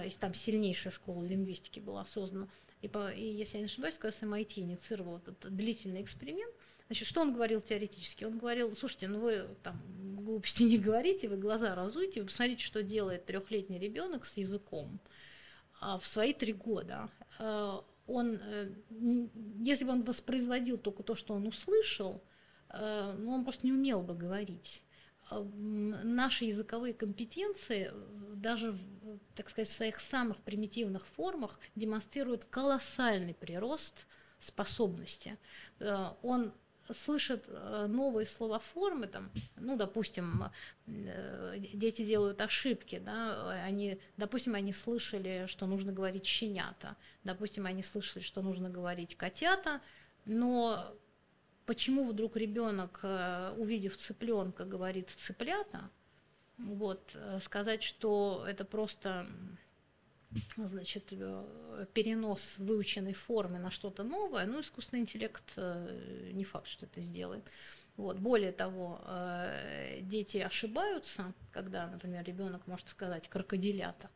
И 0.04 0.10
там 0.18 0.34
сильнейшая 0.34 0.92
школа 0.92 1.24
лингвистики 1.24 1.80
была 1.80 2.04
создана. 2.04 2.48
И, 2.82 2.88
по, 2.88 3.10
и 3.10 3.24
если 3.24 3.56
я 3.56 3.60
не 3.60 3.66
ошибаюсь, 3.66 3.96
как 3.96 4.12
раз 4.12 4.22
MIT 4.22 4.60
инициировал 4.60 5.18
этот 5.18 5.54
длительный 5.54 6.02
эксперимент, 6.02 6.54
Значит, 6.88 7.06
что 7.06 7.20
он 7.20 7.34
говорил 7.34 7.60
теоретически? 7.60 8.24
Он 8.24 8.38
говорил, 8.38 8.74
слушайте, 8.74 9.08
ну 9.08 9.20
вы 9.20 9.46
там 9.62 9.78
глупости 10.24 10.62
не 10.64 10.78
говорите, 10.78 11.28
вы 11.28 11.36
глаза 11.36 11.74
разуйте, 11.74 12.20
вы 12.20 12.26
посмотрите, 12.26 12.64
что 12.64 12.82
делает 12.82 13.26
трехлетний 13.26 13.78
ребенок 13.78 14.24
с 14.24 14.38
языком 14.38 14.98
а, 15.80 15.98
в 15.98 16.06
свои 16.06 16.32
три 16.32 16.54
года. 16.54 17.10
А, 17.38 17.84
он, 18.06 18.40
э, 18.42 18.72
если 19.60 19.84
бы 19.84 19.92
он 19.92 20.02
воспроизводил 20.02 20.78
только 20.78 21.02
то, 21.02 21.14
что 21.14 21.34
он 21.34 21.46
услышал, 21.46 22.22
э, 22.70 23.14
ну, 23.18 23.32
он 23.32 23.44
просто 23.44 23.66
не 23.66 23.72
умел 23.72 24.00
бы 24.02 24.14
говорить 24.14 24.82
наши 25.30 26.46
языковые 26.46 26.94
компетенции 26.94 27.92
даже, 28.34 28.74
так 29.34 29.50
сказать, 29.50 29.68
в 29.68 29.72
своих 29.72 30.00
самых 30.00 30.38
примитивных 30.38 31.06
формах 31.06 31.58
демонстрируют 31.74 32.44
колоссальный 32.44 33.34
прирост 33.34 34.06
способности. 34.38 35.38
Э, 35.80 36.12
он 36.22 36.52
слышит 36.90 37.44
э, 37.48 37.86
новые 37.88 38.24
словоформы, 38.26 39.06
там, 39.06 39.30
ну, 39.56 39.76
допустим, 39.76 40.44
э, 40.86 41.56
дети 41.74 42.04
делают 42.04 42.40
ошибки, 42.40 42.98
да, 42.98 43.50
они, 43.64 44.00
допустим, 44.16 44.54
они 44.54 44.72
слышали, 44.72 45.44
что 45.46 45.66
нужно 45.66 45.92
говорить 45.92 46.24
щенята, 46.24 46.96
допустим, 47.24 47.66
они 47.66 47.82
слышали, 47.82 48.22
что 48.22 48.40
нужно 48.40 48.70
говорить 48.70 49.16
котята, 49.16 49.82
но 50.24 50.96
почему 51.66 52.04
вдруг 52.04 52.36
ребенок, 52.36 53.04
увидев 53.58 53.96
цыпленка, 53.98 54.64
говорит 54.64 55.10
цыплята, 55.10 55.90
вот, 56.58 57.12
э, 57.14 57.38
сказать, 57.40 57.82
что 57.82 58.44
это 58.46 58.64
просто 58.64 59.26
значит, 60.56 61.08
э, 61.12 61.86
перенос 61.94 62.58
выученной 62.58 63.14
формы 63.14 63.58
на 63.58 63.70
что-то 63.70 64.02
новое, 64.02 64.44
ну, 64.46 64.60
искусственный 64.60 65.02
интеллект 65.02 65.56
не 65.56 66.44
факт, 66.44 66.66
что 66.66 66.86
это 66.86 67.00
сделает. 67.00 67.44
Вот. 67.96 68.18
Более 68.18 68.52
того, 68.52 69.00
дети 70.02 70.38
ошибаются, 70.38 71.32
когда, 71.50 71.88
например, 71.88 72.22
ребенок 72.24 72.66
может 72.68 72.88
сказать 72.88 73.28
крокодилята, 73.28 74.08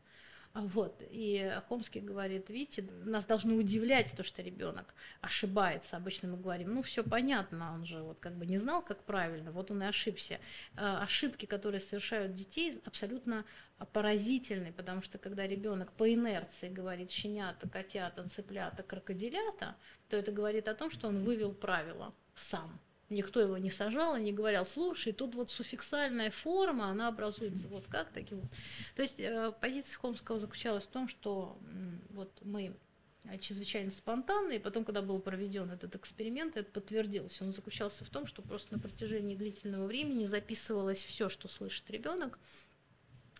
вот. 0.53 1.01
И 1.09 1.51
Хомский 1.67 1.99
говорит, 1.99 2.51
видите, 2.51 2.87
нас 3.05 3.25
должно 3.25 3.55
удивлять 3.55 4.13
то, 4.15 4.21
что 4.21 4.43
ребенок 4.43 4.93
ошибается. 5.19 5.97
Обычно 5.97 6.27
мы 6.29 6.37
говорим, 6.37 6.75
ну 6.75 6.83
все 6.83 7.03
понятно, 7.03 7.73
он 7.73 7.85
же 7.85 8.03
вот 8.03 8.19
как 8.19 8.35
бы 8.35 8.45
не 8.45 8.59
знал, 8.59 8.83
как 8.83 9.03
правильно, 9.03 9.51
вот 9.51 9.71
он 9.71 9.81
и 9.81 9.85
ошибся. 9.85 10.39
Э, 10.75 10.97
ошибки, 11.01 11.47
которые 11.47 11.81
совершают 11.81 12.35
детей, 12.35 12.79
абсолютно 12.85 13.45
поразительны, 13.93 14.71
потому 14.71 15.01
что 15.01 15.17
когда 15.17 15.47
ребенок 15.47 15.91
по 15.93 16.13
инерции 16.13 16.69
говорит 16.69 17.09
щенята, 17.09 17.67
котята, 17.67 18.29
цыплята, 18.29 18.83
крокодилята, 18.83 19.75
то 20.07 20.17
это 20.17 20.31
говорит 20.31 20.67
о 20.67 20.75
том, 20.75 20.91
что 20.91 21.07
он 21.07 21.21
вывел 21.21 21.53
правила 21.53 22.13
сам 22.35 22.79
никто 23.09 23.39
его 23.39 23.57
не 23.57 23.69
сажал 23.69 24.15
и 24.15 24.21
не 24.21 24.33
говорил, 24.33 24.65
слушай, 24.65 25.13
тут 25.13 25.35
вот 25.35 25.51
суффиксальная 25.51 26.31
форма, 26.31 26.87
она 26.87 27.07
образуется 27.07 27.67
вот 27.67 27.87
как 27.87 28.11
таким 28.11 28.41
вот. 28.41 28.51
То 28.95 29.01
есть 29.01 29.19
э, 29.19 29.53
позиция 29.61 29.97
Хомского 29.97 30.39
заключалась 30.39 30.85
в 30.85 30.91
том, 30.91 31.07
что 31.07 31.57
вот 32.09 32.31
мы 32.43 32.75
чрезвычайно 33.39 33.91
спонтанно, 33.91 34.51
и 34.51 34.59
потом, 34.59 34.83
когда 34.83 35.01
был 35.01 35.19
проведен 35.19 35.71
этот 35.71 35.95
эксперимент, 35.95 36.57
это 36.57 36.69
подтвердилось. 36.69 37.41
Он 37.41 37.53
заключался 37.53 38.03
в 38.03 38.09
том, 38.09 38.25
что 38.25 38.41
просто 38.41 38.73
на 38.73 38.79
протяжении 38.79 39.35
длительного 39.35 39.85
времени 39.85 40.25
записывалось 40.25 41.03
все, 41.03 41.29
что 41.29 41.47
слышит 41.47 41.89
ребенок, 41.89 42.37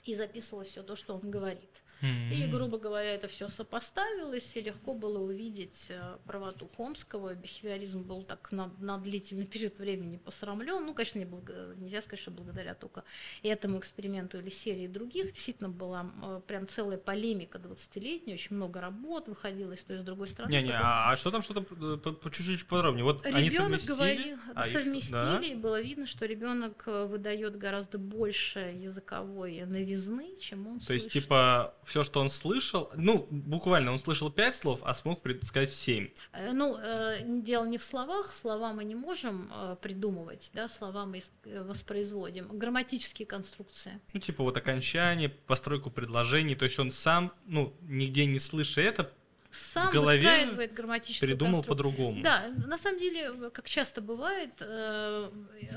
и 0.06 0.15
записывалось 0.15 0.69
все 0.69 0.84
то, 0.84 0.95
что 0.95 1.15
он 1.15 1.30
говорит. 1.30 1.82
Mm-hmm. 2.03 2.34
И, 2.34 2.47
грубо 2.47 2.77
говоря, 2.77 3.15
это 3.15 3.30
все 3.30 3.47
сопоставилось, 3.47 4.57
и 4.57 4.61
легко 4.61 4.93
было 4.93 5.19
увидеть 5.19 5.88
э, 5.89 6.17
правоту 6.25 6.69
Хомского. 6.75 7.34
Бихевиоризм 7.34 8.03
был 8.03 8.23
так 8.23 8.51
на, 8.51 8.71
на 8.80 8.97
длительный 8.97 9.45
период 9.53 9.80
времени 9.80 10.17
посрамлен. 10.17 10.85
Ну, 10.85 10.93
конечно, 10.93 11.19
не 11.19 11.25
благо, 11.25 11.73
нельзя 11.77 12.01
сказать, 12.01 12.19
что 12.19 12.31
благодаря 12.31 12.73
только 12.73 13.05
этому 13.41 13.80
эксперименту 13.80 14.38
или 14.39 14.49
серии 14.49 14.88
других. 14.88 15.31
Действительно 15.31 15.69
была 15.69 16.11
э, 16.21 16.41
прям 16.45 16.67
целая 16.67 16.97
полемика 16.97 17.57
20-летняя, 17.57 18.34
очень 18.34 18.57
много 18.57 18.81
работ 18.81 19.30
выходило 19.30 19.73
с 19.73 19.84
той 19.85 19.95
и 19.95 19.99
с 19.99 20.03
другой 20.03 20.27
стороны. 20.27 20.51
Не-не, 20.51 20.71
потом... 20.71 20.85
а, 20.85 21.11
а 21.13 21.17
что 21.17 21.31
там, 21.31 21.41
что 21.41 21.53
там, 21.53 21.65
э, 21.71 22.30
чуть-чуть 22.31 22.67
подробнее? 22.67 23.05
Вот 23.05 23.25
ребенок 23.25 23.80
они 23.80 23.88
говорил, 23.88 24.38
а 24.55 24.67
совместили, 24.67 25.13
да? 25.13 25.39
и 25.39 25.55
было 25.55 25.80
видно, 25.80 26.05
что 26.05 26.25
ребенок 26.25 26.84
выдает 26.85 27.57
гораздо 27.57 27.97
больше 27.97 28.59
языковой 28.59 29.63
новизны, 29.65 30.35
чем 30.38 30.67
он 30.67 30.80
То 30.80 30.88
слышит. 30.88 31.03
есть, 31.03 31.13
типа, 31.13 31.73
все, 31.93 32.03
что 32.03 32.21
он 32.21 32.29
слышал, 32.29 32.89
ну, 32.95 33.27
буквально 33.29 33.91
он 33.91 33.99
слышал 33.99 34.31
пять 34.31 34.55
слов, 34.55 34.79
а 34.83 34.95
смог 34.95 35.19
сказать 35.43 35.69
семь. 35.69 36.09
Э, 36.31 36.51
ну, 36.51 36.75
э, 36.75 37.19
дело 37.23 37.65
не 37.65 37.77
в 37.77 37.83
словах, 37.83 38.33
слова 38.33 38.73
мы 38.73 38.83
не 38.83 38.95
можем 38.95 39.51
э, 39.53 39.75
придумывать, 39.79 40.49
да, 40.55 40.67
слова 40.67 41.05
мы 41.05 41.21
воспроизводим. 41.45 42.47
Грамматические 42.47 43.27
конструкции. 43.27 43.99
Ну, 44.11 44.19
типа 44.19 44.43
вот 44.43 44.57
окончание, 44.57 45.29
постройку 45.29 45.91
предложений, 45.91 46.55
то 46.55 46.65
есть 46.65 46.79
он 46.79 46.89
сам, 46.89 47.31
ну, 47.45 47.75
нигде 47.83 48.25
не 48.25 48.39
слыша 48.39 48.81
это, 48.81 49.11
сам 49.51 49.89
в 49.89 49.93
голове 49.93 50.27
выстраивает 50.27 50.73
грамматическую 50.73 51.29
придумал 51.29 51.61
по-другому. 51.61 52.23
Да, 52.23 52.47
на 52.65 52.79
самом 52.79 52.97
деле, 52.97 53.51
как 53.51 53.69
часто 53.69 54.01
бывает, 54.01 54.63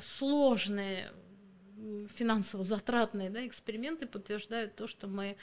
сложные 0.00 1.10
финансово 2.08 2.64
затратные 2.64 3.28
да, 3.28 3.46
эксперименты 3.46 4.06
подтверждают 4.06 4.76
то, 4.76 4.86
что 4.86 5.08
мы 5.08 5.36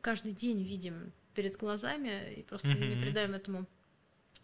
каждый 0.00 0.32
день 0.32 0.62
видим 0.62 1.12
перед 1.34 1.56
глазами 1.56 2.34
и 2.34 2.42
просто 2.42 2.68
mm-hmm. 2.68 2.94
не 2.94 3.02
придаем 3.02 3.34
этому 3.34 3.66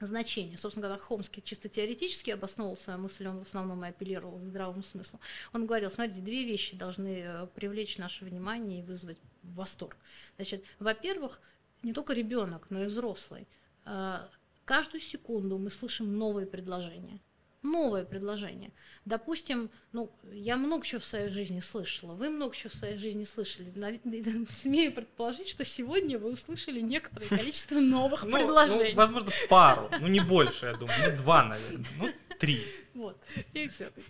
значения. 0.01 0.57
Собственно, 0.57 0.89
когда 0.89 1.03
Хомский 1.03 1.43
чисто 1.43 1.69
теоретически 1.69 2.31
обосновывал 2.31 2.77
свою 2.77 3.01
мысль, 3.01 3.27
он 3.27 3.39
в 3.39 3.43
основном 3.43 3.85
и 3.85 3.89
апеллировал 3.89 4.39
к 4.39 4.47
здравому 4.47 4.83
смыслу. 4.83 5.21
Он 5.53 5.67
говорил, 5.67 5.91
смотрите, 5.91 6.21
две 6.21 6.45
вещи 6.45 6.77
должны 6.77 7.23
э, 7.25 7.47
привлечь 7.55 7.99
наше 7.99 8.25
внимание 8.25 8.81
и 8.81 8.83
вызвать 8.83 9.19
восторг. 9.43 9.97
Значит, 10.37 10.65
во-первых, 10.79 11.41
не 11.83 11.93
только 11.93 12.13
ребенок, 12.13 12.71
но 12.71 12.83
и 12.83 12.87
взрослый. 12.87 13.47
Э, 13.85 14.27
каждую 14.65 15.01
секунду 15.01 15.59
мы 15.59 15.71
слышим 15.71 16.17
новые 16.17 16.47
предложения. 16.47 17.21
Новое 17.65 18.05
предложение. 18.05 18.73
Допустим, 19.05 19.71
ну, 19.93 20.11
я 20.33 20.57
много 20.57 20.87
чего 20.87 21.01
в 21.01 21.05
своей 21.05 21.29
жизни 21.29 21.61
слышала, 21.61 22.15
вы 22.15 22.31
много 22.31 22.55
чего 22.55 22.71
в 22.71 22.75
своей 22.75 22.99
жизни 22.99 23.25
слышали. 23.25 23.73
Смею 24.51 24.93
предположить, 24.93 25.49
что 25.49 25.65
сегодня 25.65 26.19
вы 26.19 26.31
услышали 26.31 26.81
некоторое 26.81 27.27
количество 27.27 27.75
новых 27.81 28.25
ну, 28.25 28.31
предложений. 28.31 28.93
Ну, 28.93 28.97
возможно, 28.97 29.33
пару, 29.49 29.91
ну 30.01 30.07
не 30.07 30.21
больше, 30.21 30.67
я 30.67 30.75
думаю, 30.75 30.97
ну 31.11 31.17
два, 31.17 31.45
наверное, 31.45 31.87
ну 31.99 32.09
три. 32.39 32.65
Вот, 32.95 33.21
и 33.55 33.67
все-таки. 33.67 34.07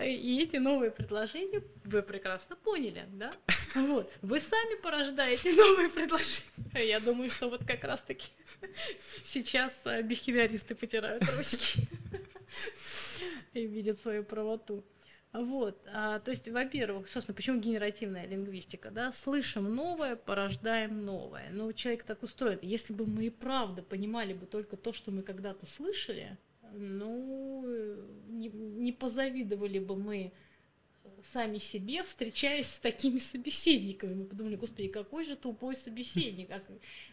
И 0.00 0.40
эти 0.40 0.56
новые 0.56 0.92
предложения 0.92 1.62
вы 1.84 2.00
прекрасно 2.02 2.54
поняли, 2.54 3.04
да? 3.08 3.32
Вот, 3.74 4.12
вы 4.22 4.40
сами 4.40 4.80
порождаете 4.80 5.52
новые 5.56 5.88
предложения. 5.88 6.44
Я 6.74 7.00
думаю, 7.00 7.30
что 7.30 7.48
вот 7.48 7.64
как 7.64 7.84
раз-таки 7.84 8.28
сейчас 9.24 9.80
э, 9.84 10.02
бихевиористы 10.02 10.74
потирают 10.74 11.24
ручки 11.36 11.88
и 13.54 13.66
видят 13.66 13.98
свою 13.98 14.24
правоту. 14.24 14.84
Вот, 15.32 15.80
а, 15.90 16.18
то 16.18 16.30
есть, 16.30 16.46
во-первых, 16.48 17.08
собственно, 17.08 17.34
почему 17.34 17.58
генеративная 17.58 18.26
лингвистика, 18.26 18.90
да, 18.90 19.10
слышим 19.12 19.74
новое, 19.74 20.14
порождаем 20.14 21.06
новое. 21.06 21.48
Но 21.52 21.72
человек 21.72 22.02
так 22.02 22.22
устроен. 22.22 22.58
Если 22.60 22.92
бы 22.92 23.06
мы 23.06 23.26
и 23.26 23.30
правда 23.30 23.82
понимали 23.82 24.34
бы 24.34 24.44
только 24.44 24.76
то, 24.76 24.92
что 24.92 25.10
мы 25.10 25.22
когда-то 25.22 25.64
слышали, 25.64 26.36
ну, 26.74 27.64
не, 28.28 28.48
не 28.48 28.92
позавидовали 28.92 29.78
бы 29.78 29.96
мы 29.96 30.32
сами 31.22 31.58
себе, 31.58 32.02
встречаясь 32.02 32.68
с 32.68 32.78
такими 32.78 33.18
собеседниками. 33.18 34.14
Мы 34.14 34.24
подумали, 34.24 34.56
господи, 34.56 34.88
какой 34.88 35.24
же 35.24 35.36
тупой 35.36 35.76
собеседник. 35.76 36.50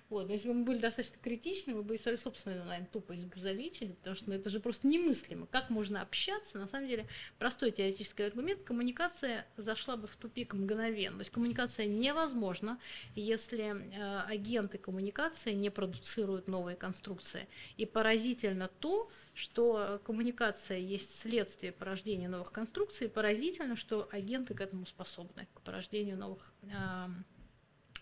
Вот, 0.09 0.25
но 0.25 0.33
если 0.33 0.47
бы 0.47 0.55
мы 0.55 0.63
были 0.63 0.79
достаточно 0.79 1.17
критичны, 1.21 1.75
мы 1.75 1.83
бы 1.83 1.93
и 1.93 1.97
свою 1.99 2.17
собственную, 2.17 2.65
наверное, 2.65 2.89
тупость 2.91 3.25
бы 3.25 3.29
потому 3.29 4.15
что 4.15 4.29
ну, 4.29 4.35
это 4.35 4.49
же 4.49 4.59
просто 4.59 4.87
немыслимо. 4.87 5.45
Как 5.45 5.69
можно 5.69 6.01
общаться? 6.01 6.57
На 6.57 6.67
самом 6.67 6.87
деле, 6.87 7.07
простой 7.37 7.69
теоретический 7.71 8.25
аргумент, 8.25 8.63
коммуникация 8.63 9.45
зашла 9.57 9.97
бы 9.97 10.07
в 10.07 10.15
тупик 10.15 10.55
мгновенно. 10.55 11.17
То 11.17 11.21
есть 11.21 11.31
коммуникация 11.31 11.85
невозможна, 11.85 12.79
если 13.13 13.65
э, 13.65 14.19
агенты 14.27 14.79
коммуникации 14.79 15.53
не 15.53 15.69
продуцируют 15.69 16.47
новые 16.47 16.75
конструкции. 16.75 17.47
И 17.77 17.85
поразительно 17.85 18.69
то, 18.79 19.11
что 19.39 20.01
коммуникация 20.03 20.77
есть 20.77 21.17
следствие 21.17 21.71
порождения 21.71 22.27
новых 22.27 22.51
конструкций, 22.51 23.07
поразительно, 23.07 23.75
что 23.77 24.09
агенты 24.11 24.53
к 24.53 24.59
этому 24.59 24.85
способны, 24.85 25.47
к 25.53 25.61
порождению 25.61 26.17
новых 26.17 26.53
э, 26.63 26.67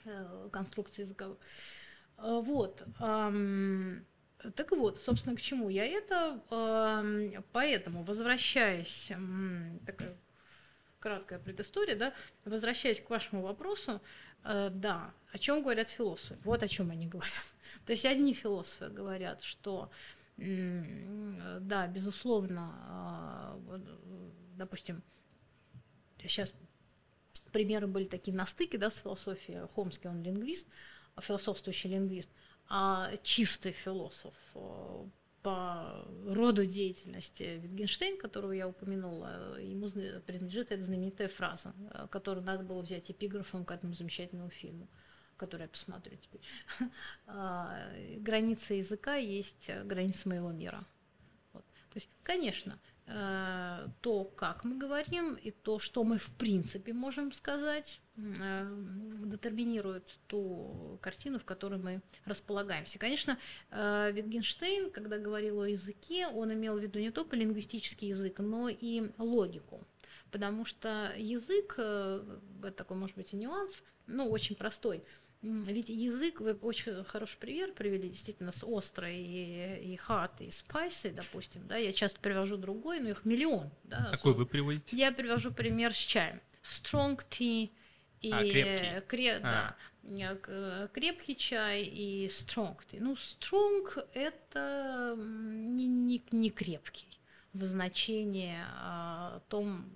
э, 0.05 0.49
конструкций 0.51 1.03
языковых. 1.03 1.37
Э, 2.17 2.41
вот. 2.43 2.83
Так 4.55 4.71
вот, 4.71 4.99
собственно, 4.99 5.35
к 5.35 5.41
чему 5.41 5.69
я 5.69 5.85
это? 5.85 6.41
Поэтому, 7.51 8.03
возвращаясь, 8.03 9.11
такая 9.85 10.15
краткая 10.99 11.39
предыстория, 11.39 11.95
да, 11.95 12.13
возвращаясь 12.45 12.99
к 12.99 13.09
вашему 13.09 13.41
вопросу, 13.41 14.01
э, 14.43 14.69
да, 14.71 15.13
о 15.31 15.37
чем 15.37 15.61
говорят 15.61 15.89
философы? 15.89 16.37
Вот 16.43 16.63
о 16.63 16.67
чем 16.67 16.91
они 16.91 17.07
говорят. 17.07 17.33
То 17.85 17.91
есть 17.91 18.05
одни 18.05 18.33
философы 18.33 18.89
говорят, 18.89 19.41
что 19.41 19.89
да, 20.37 21.87
безусловно, 21.87 22.71
а, 22.87 23.59
допустим, 24.55 25.01
сейчас 26.21 26.53
примеры 27.51 27.87
были 27.87 28.05
такие 28.05 28.35
на 28.35 28.45
стыке, 28.45 28.77
да, 28.77 28.89
с 28.89 28.97
философией. 28.97 29.67
Хомский, 29.73 30.09
он 30.09 30.21
лингвист, 30.21 30.67
философствующий 31.19 31.89
лингвист, 31.89 32.29
а 32.69 33.11
чистый 33.23 33.71
философ 33.71 34.35
э, 34.53 35.05
по 35.41 36.05
роду 36.27 36.65
деятельности 36.65 37.59
Витгенштейн, 37.61 38.17
которого 38.17 38.51
я 38.51 38.67
упомянула, 38.67 39.59
ему 39.59 39.87
принадлежит 40.21 40.71
эта 40.71 40.83
знаменитая 40.83 41.29
фраза, 41.29 41.73
э, 41.93 42.07
которую 42.11 42.45
надо 42.45 42.63
было 42.63 42.81
взять 42.81 43.09
эпиграфом 43.09 43.65
к 43.65 43.71
этому 43.71 43.93
замечательному 43.93 44.49
фильму 44.49 44.87
который 45.37 45.63
я 45.63 45.67
посмотрю 45.67 46.17
теперь. 46.17 46.41
А, 47.27 47.91
граница 48.17 48.73
языка 48.73 49.15
есть 49.15 49.69
граница 49.85 50.29
моего 50.29 50.51
мира. 50.51 50.85
Вот. 51.53 51.63
То 51.89 51.95
есть, 51.95 52.09
конечно, 52.23 52.79
Э, 53.09 53.87
то, 54.01 54.25
как 54.25 54.65
мы 54.65 54.77
говорим, 54.77 55.35
и 55.35 55.51
то, 55.51 55.79
что 55.79 56.03
мы 56.03 56.17
в 56.17 56.29
принципе 56.31 56.91
можем 56.91 57.31
сказать, 57.31 58.01
э, 58.17 58.67
детерминирует 59.23 60.19
ту 60.27 60.99
картину, 61.01 61.39
в 61.39 61.45
которой 61.45 61.79
мы 61.79 62.01
располагаемся. 62.25 62.99
Конечно, 62.99 63.37
э, 63.71 64.11
Витгенштейн, 64.11 64.91
когда 64.91 65.17
говорил 65.19 65.61
о 65.61 65.69
языке, 65.69 66.27
он 66.27 66.51
имел 66.51 66.77
в 66.77 66.81
виду 66.81 66.99
не 66.99 67.11
только 67.11 67.37
лингвистический 67.37 68.09
язык, 68.09 68.39
но 68.39 68.67
и 68.67 69.09
логику. 69.17 69.87
Потому 70.29 70.65
что 70.65 71.13
язык, 71.15 71.75
это 71.79 72.71
такой, 72.75 72.97
может 72.97 73.15
быть, 73.15 73.31
и 73.31 73.37
нюанс, 73.37 73.83
ну, 74.05 74.29
очень 74.29 74.57
простой– 74.57 75.01
ведь 75.41 75.89
язык, 75.89 76.41
вы 76.41 76.53
очень 76.53 77.03
хороший 77.03 77.37
пример 77.37 77.71
привели, 77.71 78.09
действительно, 78.09 78.51
с 78.51 78.63
острой 78.63 79.15
и, 79.17 79.93
и 79.93 79.99
hard, 80.07 80.31
и 80.39 80.49
spicy, 80.49 81.13
допустим, 81.13 81.67
да, 81.67 81.77
я 81.77 81.93
часто 81.93 82.19
привожу 82.19 82.57
другой, 82.57 82.99
но 82.99 83.09
их 83.09 83.23
миллион, 83.23 83.69
да. 83.83 84.09
Какой 84.11 84.33
вы 84.33 84.45
приводите? 84.45 84.95
Я 84.95 85.11
привожу 85.11 85.51
пример 85.51 85.93
с 85.93 85.97
чаем. 85.97 86.41
Strong 86.63 87.23
tea 87.29 87.69
и 88.21 88.31
а, 88.31 88.39
крепкий. 88.39 89.07
Кре, 89.07 89.35
а. 89.35 89.75
да, 90.03 90.87
крепкий 90.93 91.35
чай 91.35 91.83
и 91.83 92.27
strong 92.27 92.77
tea. 92.89 92.99
Ну, 92.99 93.13
strong 93.13 94.07
это 94.13 95.15
не, 95.17 95.87
не, 95.87 96.23
не 96.31 96.49
крепкий 96.49 97.19
в 97.53 97.63
значении 97.63 98.57
а, 98.79 99.41
том, 99.49 99.89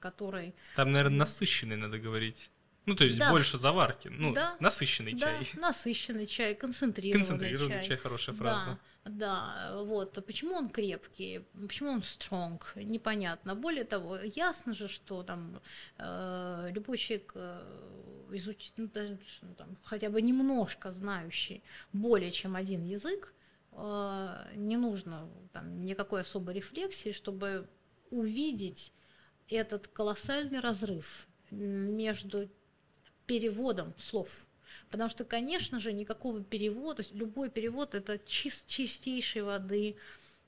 который... 0.00 0.54
Там, 0.76 0.92
наверное, 0.92 1.18
насыщенный 1.18 1.76
надо 1.76 1.98
говорить. 1.98 2.50
Ну, 2.86 2.94
то 2.94 3.04
есть 3.04 3.18
да. 3.18 3.30
больше 3.30 3.56
заварки. 3.56 4.08
Ну, 4.08 4.34
да. 4.34 4.56
насыщенный 4.60 5.14
да. 5.14 5.26
чай. 5.26 5.48
Насыщенный 5.54 6.26
чай, 6.26 6.54
концентрированный, 6.54 7.26
концентрированный 7.26 7.78
чай. 7.78 7.86
чай. 7.86 7.96
хорошая 7.96 8.34
фраза. 8.34 8.78
Да, 9.04 9.70
да, 9.70 9.82
вот. 9.82 10.24
Почему 10.26 10.54
он 10.54 10.68
крепкий? 10.68 11.44
Почему 11.60 11.90
он 11.90 12.00
strong? 12.00 12.60
Непонятно. 12.76 13.54
Более 13.54 13.84
того, 13.84 14.18
ясно 14.18 14.74
же, 14.74 14.88
что 14.88 15.22
там 15.22 15.60
э, 15.98 16.70
любой 16.74 16.98
человек 16.98 17.32
э, 17.34 18.26
изучить, 18.32 18.72
ну, 18.76 18.88
даже, 18.88 19.18
ну, 19.42 19.54
там, 19.54 19.76
хотя 19.82 20.10
бы 20.10 20.20
немножко 20.20 20.92
знающий 20.92 21.62
более 21.92 22.30
чем 22.30 22.54
один 22.56 22.84
язык, 22.84 23.32
э, 23.72 24.52
не 24.56 24.76
нужно 24.76 25.28
там 25.52 25.84
никакой 25.84 26.20
особой 26.20 26.54
рефлексии, 26.54 27.12
чтобы 27.12 27.66
увидеть 28.10 28.92
этот 29.48 29.88
колоссальный 29.88 30.60
разрыв 30.60 31.26
между 31.50 32.48
переводом 33.26 33.94
слов. 33.98 34.28
Потому 34.90 35.10
что, 35.10 35.24
конечно 35.24 35.80
же, 35.80 35.92
никакого 35.92 36.42
перевода, 36.42 37.02
любой 37.12 37.50
перевод 37.50 37.94
это 37.94 38.18
чист, 38.26 38.68
чистейшей 38.68 39.42
воды 39.42 39.96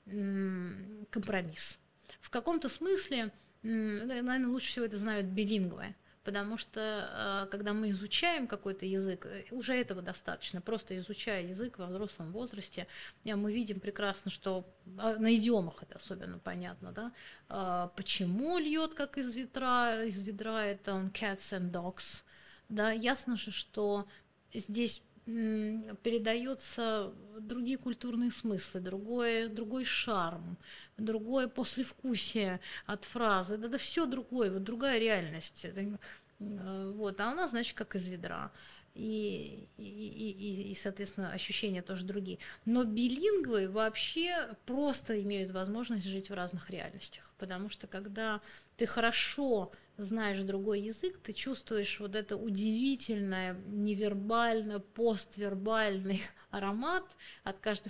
компромисс. 0.05 1.79
В 2.21 2.29
каком-то 2.29 2.69
смысле, 2.69 3.31
наверное, 3.61 4.47
лучше 4.47 4.69
всего 4.69 4.85
это 4.85 4.97
знают 4.97 5.27
билингвы. 5.27 5.95
Потому 6.27 6.57
что 6.57 7.09
а, 7.13 7.45
когда 7.45 7.71
мы 7.71 7.91
изучаем 7.91 8.47
какой-то 8.47 8.85
язык, 8.85 9.25
э, 9.25 9.45
уже 9.51 9.75
этого 9.75 10.01
достаточно. 10.01 10.59
Просто 10.59 10.97
изучая 10.97 11.47
язык 11.47 11.79
во 11.79 11.85
взрослом 11.85 12.33
возрасте, 12.33 12.85
мы 13.23 13.53
видим 13.53 13.79
прекрасно, 13.79 14.29
что 14.29 14.65
а, 14.97 15.15
на 15.15 15.33
идиомах 15.33 15.83
это 15.83 15.97
особенно 15.97 16.37
понятно, 16.37 16.91
да, 16.91 17.13
а, 17.47 17.93
почему 17.95 18.57
льет 18.57 18.93
как 18.93 19.17
из 19.17 19.33
ветра, 19.35 20.03
из 20.03 20.21
ведра 20.21 20.65
это 20.65 20.91
cats 21.13 21.57
and 21.57 21.71
dogs, 21.71 22.25
да, 22.69 22.91
ясно 22.91 23.35
же, 23.37 23.51
что 23.51 24.07
здесь 24.53 25.03
передаются 25.25 27.13
другие 27.39 27.77
культурные 27.77 28.31
смыслы, 28.31 28.79
другой, 28.79 29.49
другой 29.49 29.83
шарм, 29.83 30.57
другое 30.97 31.49
послевкусие 31.49 32.61
от 32.85 33.03
фразы, 33.03 33.57
да, 33.57 33.67
да 33.67 33.77
все 33.77 34.05
другое, 34.05 34.51
вот 34.51 34.63
другая 34.63 34.99
реальность. 34.99 35.65
Э, 35.65 36.91
вот, 36.95 37.19
а 37.19 37.31
у 37.31 37.35
нас, 37.35 37.51
значит, 37.51 37.75
как 37.75 37.95
из 37.95 38.07
ведра. 38.07 38.51
И, 38.95 39.67
и, 39.77 39.83
и, 39.83 40.71
и, 40.71 40.75
соответственно, 40.75 41.31
ощущения 41.31 41.81
тоже 41.81 42.05
другие. 42.05 42.39
Но 42.65 42.83
билингвы 42.83 43.69
вообще 43.69 44.55
просто 44.65 45.21
имеют 45.21 45.51
возможность 45.51 46.05
жить 46.05 46.29
в 46.29 46.33
разных 46.33 46.69
реальностях, 46.69 47.31
потому 47.37 47.69
что 47.69 47.85
когда 47.85 48.41
ты 48.77 48.87
хорошо 48.87 49.71
знаешь 49.97 50.39
другой 50.39 50.81
язык, 50.81 51.19
ты 51.23 51.33
чувствуешь 51.33 51.99
вот 51.99 52.15
это 52.15 52.37
удивительное, 52.37 53.55
невербально, 53.67 54.79
поствербальный 54.79 56.21
аромат 56.51 57.03
от 57.43 57.59
каждой 57.59 57.89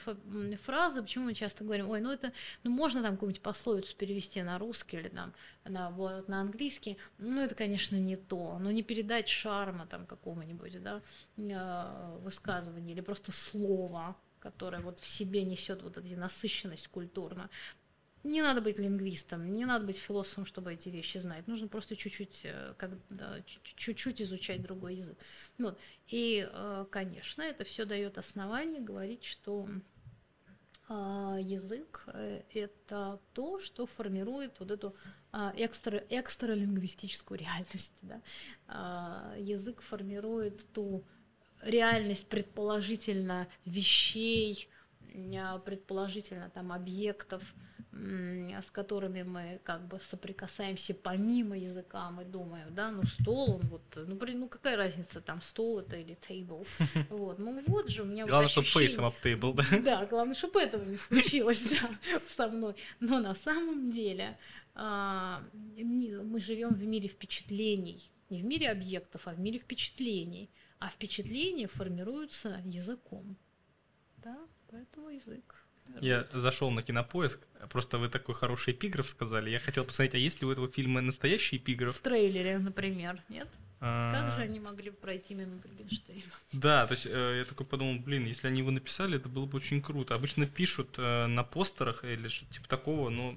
фразы. 0.57 1.01
Почему 1.01 1.25
мы 1.25 1.33
часто 1.33 1.63
говорим, 1.63 1.89
ой, 1.89 2.01
ну 2.01 2.11
это, 2.11 2.31
ну 2.63 2.71
можно 2.71 3.01
там 3.01 3.13
какую-нибудь 3.13 3.41
пословицу 3.41 3.95
перевести 3.95 4.41
на 4.41 4.57
русский 4.57 4.97
или 4.97 5.09
там 5.09 5.33
на, 5.65 5.89
вот, 5.89 6.27
на 6.27 6.41
английский, 6.41 6.97
ну 7.17 7.41
это, 7.41 7.55
конечно, 7.55 7.95
не 7.97 8.15
то, 8.15 8.57
но 8.59 8.71
не 8.71 8.83
передать 8.83 9.27
шарма 9.27 9.85
там 9.85 10.05
какого-нибудь, 10.05 10.81
да, 10.81 11.01
э, 11.37 12.17
высказывания 12.21 12.93
или 12.93 13.01
просто 13.01 13.31
слова, 13.31 14.15
которая 14.39 14.81
вот 14.81 14.99
в 14.99 15.05
себе 15.05 15.43
несет 15.43 15.83
вот 15.83 15.97
эту 15.97 16.15
насыщенность 16.17 16.87
культурно. 16.87 17.49
Не 18.23 18.41
надо 18.41 18.61
быть 18.61 18.77
лингвистом, 18.77 19.51
не 19.53 19.65
надо 19.65 19.85
быть 19.85 19.97
философом, 19.97 20.45
чтобы 20.45 20.73
эти 20.73 20.89
вещи 20.89 21.17
знать. 21.19 21.47
Нужно 21.47 21.67
просто 21.67 21.95
чуть-чуть, 21.95 22.41
э, 22.43 22.73
как, 22.77 22.91
да, 23.09 23.41
чуть-чуть 23.45 24.21
изучать 24.21 24.61
другой 24.61 24.95
язык. 24.95 25.17
Вот. 25.57 25.79
И, 26.07 26.47
э, 26.51 26.85
конечно, 26.91 27.41
это 27.41 27.63
все 27.63 27.85
дает 27.85 28.17
основание 28.17 28.81
говорить, 28.81 29.23
что 29.23 29.69
а, 30.89 31.37
язык 31.39 32.05
э,– 32.07 32.43
это 32.53 33.19
то, 33.33 33.59
что 33.59 33.85
формирует 33.85 34.57
вот 34.59 34.71
эту 34.71 34.95
а, 35.33 35.53
экстра, 35.57 36.01
экстралингвистическую 36.09 37.37
реальность. 37.37 37.93
Да? 38.01 38.21
А, 38.67 39.35
язык 39.37 39.81
формирует 39.81 40.65
ту 40.71 41.03
реальность 41.61 42.29
предположительно 42.29 43.47
вещей, 43.65 44.69
предположительно 45.65 46.49
там 46.51 46.71
объектов, 46.71 47.43
с 48.61 48.71
которыми 48.71 49.23
мы 49.23 49.59
как 49.63 49.87
бы 49.87 49.99
соприкасаемся 49.99 50.93
помимо 50.93 51.57
языка, 51.57 52.09
мы 52.11 52.25
думаем, 52.25 52.67
да, 52.73 52.91
ну 52.91 53.03
стол, 53.03 53.55
он 53.55 53.61
вот, 53.67 53.81
ну, 53.95 54.15
блин, 54.15 54.39
ну 54.41 54.47
какая 54.47 54.77
разница, 54.77 55.21
там 55.21 55.41
стол 55.41 55.79
это 55.79 55.95
или 55.97 56.17
table, 56.27 56.67
вот, 57.09 57.39
ну 57.39 57.61
вот 57.65 57.89
же 57.89 58.03
у 58.03 58.05
меня 58.05 58.25
Главное, 58.25 58.49
вот 58.49 58.57
ощущение... 58.57 58.89
чтобы 58.89 59.07
face 59.07 59.23
table, 59.23 59.53
да? 59.53 59.77
Да, 59.81 60.05
главное, 60.05 60.35
чтобы 60.35 60.61
этого 60.61 60.83
не 60.83 60.97
случилось, 60.97 61.65
да, 61.65 62.19
со 62.27 62.47
мной, 62.47 62.75
но 62.99 63.19
на 63.19 63.35
самом 63.35 63.91
деле 63.91 64.37
а, 64.75 65.43
мы 65.53 66.39
живем 66.39 66.73
в 66.73 66.85
мире 66.85 67.07
впечатлений, 67.07 68.11
не 68.29 68.41
в 68.41 68.45
мире 68.45 68.69
объектов, 68.69 69.27
а 69.27 69.33
в 69.33 69.39
мире 69.39 69.59
впечатлений, 69.59 70.49
а 70.79 70.89
впечатления 70.89 71.67
формируются 71.67 72.61
языком, 72.65 73.37
да, 74.17 74.37
поэтому 74.69 75.09
язык. 75.09 75.56
Я 76.01 76.27
зашел 76.31 76.71
на 76.71 76.83
кинопоиск, 76.83 77.39
просто 77.69 77.97
вы 77.97 78.09
такой 78.09 78.35
хороший 78.35 78.73
эпиграф 78.73 79.09
сказали. 79.09 79.49
Я 79.49 79.59
хотел 79.59 79.85
посмотреть, 79.85 80.15
а 80.15 80.17
есть 80.17 80.41
ли 80.41 80.47
у 80.47 80.51
этого 80.51 80.67
фильма 80.67 81.01
настоящий 81.01 81.57
эпиграф? 81.57 81.95
В 81.95 81.99
трейлере, 81.99 82.57
например, 82.59 83.21
нет? 83.29 83.47
А... 83.79 84.11
Как 84.11 84.35
же 84.35 84.41
они 84.41 84.59
могли 84.59 84.89
пройти 84.89 85.35
мимо 85.35 85.57
Wittgensteina? 85.57 86.23
Да, 86.51 86.87
то 86.87 86.93
есть 86.93 87.05
э, 87.05 87.37
я 87.39 87.45
такой 87.45 87.65
подумал, 87.65 87.99
блин, 87.99 88.25
если 88.25 88.47
они 88.47 88.59
его 88.59 88.71
написали, 88.71 89.17
это 89.17 89.29
было 89.29 89.45
бы 89.45 89.57
очень 89.57 89.81
круто. 89.81 90.15
Обычно 90.15 90.47
пишут 90.47 90.95
э, 90.97 91.27
на 91.27 91.43
постерах 91.43 92.03
или 92.03 92.27
что-то 92.27 92.53
типа 92.53 92.67
такого, 92.67 93.09
но 93.09 93.35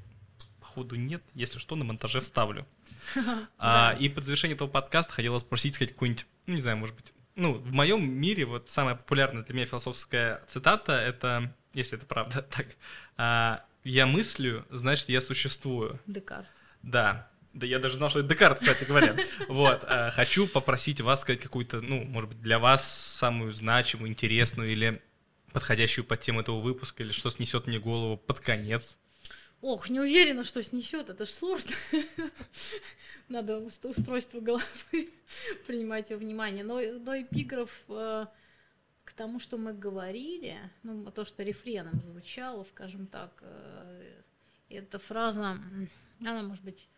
походу 0.58 0.96
нет. 0.96 1.22
Если 1.34 1.58
что, 1.58 1.76
на 1.76 1.84
монтаже 1.84 2.20
вставлю. 2.20 2.66
а, 3.58 3.96
и 3.98 4.08
под 4.08 4.24
завершение 4.24 4.54
этого 4.54 4.68
подкаста 4.68 5.12
хотела 5.12 5.38
спросить, 5.38 5.74
сказать 5.74 5.92
какую-нибудь, 5.92 6.26
ну 6.46 6.54
не 6.54 6.60
знаю, 6.60 6.78
может 6.78 6.96
быть, 6.96 7.12
ну, 7.34 7.54
в 7.54 7.72
моем 7.72 8.10
мире 8.10 8.44
вот 8.44 8.70
самая 8.70 8.94
популярная 8.94 9.42
для 9.42 9.54
меня 9.54 9.66
философская 9.66 10.42
цитата— 10.46 10.92
это 11.00 11.52
если 11.72 11.98
это 11.98 12.06
правда 12.06 12.42
так, 12.56 12.66
а, 13.16 13.64
я 13.84 14.06
мыслю, 14.06 14.66
значит, 14.70 15.08
я 15.08 15.20
существую. 15.20 15.98
Декарт. 16.06 16.50
Да. 16.82 17.28
Да 17.52 17.66
я 17.66 17.80
даже 17.80 17.96
знал, 17.96 18.10
что 18.10 18.20
это 18.20 18.28
Декарт, 18.28 18.58
кстати 18.58 18.84
говоря. 18.84 19.16
Вот. 19.48 19.82
А, 19.84 20.10
хочу 20.10 20.46
попросить 20.46 21.00
вас 21.00 21.22
сказать 21.22 21.40
какую-то, 21.40 21.80
ну, 21.80 22.04
может 22.04 22.30
быть, 22.30 22.40
для 22.40 22.58
вас 22.58 22.88
самую 22.88 23.52
значимую, 23.52 24.10
интересную 24.10 24.70
или 24.70 25.02
подходящую 25.52 26.04
под 26.04 26.20
тему 26.20 26.40
этого 26.40 26.60
выпуска, 26.60 27.02
или 27.02 27.10
что 27.10 27.30
снесет 27.30 27.66
мне 27.66 27.78
голову 27.78 28.16
под 28.16 28.40
конец. 28.40 28.96
Ох, 29.62 29.90
не 29.90 30.00
уверена, 30.00 30.44
что 30.44 30.62
снесет, 30.62 31.10
это 31.10 31.26
же 31.26 31.32
сложно. 31.32 31.72
Надо 33.28 33.58
устройство 33.58 34.40
головы 34.40 34.64
принимать 35.66 36.10
во 36.10 36.16
внимание. 36.16 36.64
Но, 36.64 36.80
но 36.80 37.20
эпиграф 37.20 37.70
э, 37.88 38.26
к 39.10 39.12
тому, 39.12 39.40
что 39.40 39.58
мы 39.58 39.72
говорили, 39.72 40.56
ну, 40.84 41.10
то, 41.10 41.24
что 41.24 41.42
рефреном 41.42 42.00
звучало, 42.00 42.62
скажем 42.62 43.08
так, 43.08 43.32
э, 43.42 44.22
эта 44.68 45.00
фраза, 45.00 45.58
она 46.20 46.42
может 46.44 46.62
быть 46.62 46.88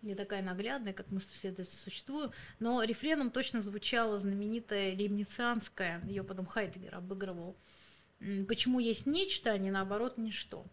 не 0.00 0.14
такая 0.14 0.42
наглядная, 0.42 0.94
как 0.94 1.10
мы 1.10 1.20
следовательно 1.20 1.78
существуем, 1.78 2.32
но 2.58 2.82
рефреном 2.82 3.30
точно 3.30 3.60
звучала 3.60 4.18
знаменитая 4.18 4.96
лейбницианская, 4.96 6.02
ее 6.06 6.24
потом 6.24 6.46
Хайдгер 6.46 6.94
обыгрывал. 6.94 7.54
Почему 8.48 8.78
есть 8.78 9.04
нечто, 9.04 9.50
а 9.50 9.58
не 9.58 9.70
наоборот 9.70 10.16
ничто? 10.16 10.64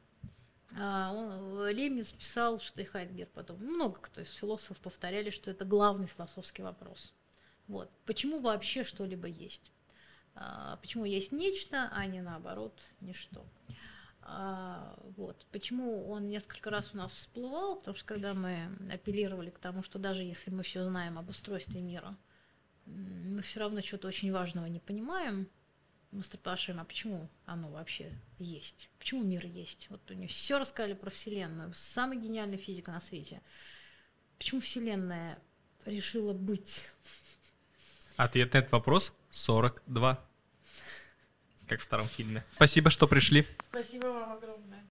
А, 0.77 1.11
Лейбниц 1.11 2.13
писал, 2.13 2.59
что 2.59 2.81
и 2.81 2.85
Хайдгер 2.85 3.27
потом, 3.33 3.57
много 3.57 3.99
кто 3.99 4.21
из 4.21 4.31
философов 4.31 4.77
повторяли, 4.77 5.29
что 5.29 5.51
это 5.51 5.65
главный 5.65 6.07
философский 6.07 6.61
вопрос. 6.61 7.13
Вот. 7.67 7.91
Почему 8.05 8.39
вообще 8.39 8.85
что-либо 8.85 9.27
есть? 9.27 9.73
А, 10.35 10.77
почему 10.77 11.05
есть 11.05 11.31
нечто, 11.31 11.89
а 11.91 12.05
не 12.05 12.21
наоборот 12.21 12.79
ничто. 13.01 13.45
А, 14.21 14.95
вот. 15.17 15.45
Почему 15.51 16.09
он 16.09 16.29
несколько 16.29 16.69
раз 16.69 16.91
у 16.93 16.97
нас 16.97 17.11
всплывал? 17.11 17.77
Потому 17.77 17.97
что 17.97 18.05
когда 18.05 18.33
мы 18.33 18.69
апеллировали 18.91 19.49
к 19.49 19.59
тому, 19.59 19.81
что 19.83 19.97
даже 19.99 20.23
если 20.23 20.51
мы 20.51 20.63
все 20.63 20.85
знаем 20.85 21.17
об 21.17 21.29
устройстве 21.29 21.81
мира, 21.81 22.15
мы 22.85 23.41
все 23.41 23.59
равно 23.59 23.81
чего-то 23.81 24.07
очень 24.07 24.31
важного 24.31 24.65
не 24.65 24.79
понимаем, 24.79 25.47
мы 26.11 26.23
спрашиваем, 26.23 26.81
а 26.81 26.85
почему 26.85 27.29
оно 27.45 27.69
вообще 27.69 28.11
есть? 28.39 28.89
Почему 28.97 29.23
мир 29.23 29.45
есть? 29.45 29.87
Вот 29.89 30.09
него 30.09 30.27
все 30.27 30.57
рассказали 30.57 30.93
про 30.93 31.09
Вселенную, 31.09 31.71
самый 31.73 32.17
гениальный 32.17 32.57
физик 32.57 32.87
на 32.87 32.99
свете. 32.99 33.41
Почему 34.37 34.61
Вселенная 34.61 35.39
решила 35.85 36.33
быть? 36.33 36.85
Ответ 38.15 38.53
на 38.53 38.57
этот 38.57 38.71
вопрос 38.71 39.13
42 39.31 40.19
как 41.69 41.81
в 41.81 41.83
старом 41.83 42.07
фильме. 42.07 42.43
Спасибо, 42.55 42.89
что 42.89 43.07
пришли. 43.07 43.45
Спасибо 43.61 44.07
вам 44.07 44.33
огромное. 44.33 44.83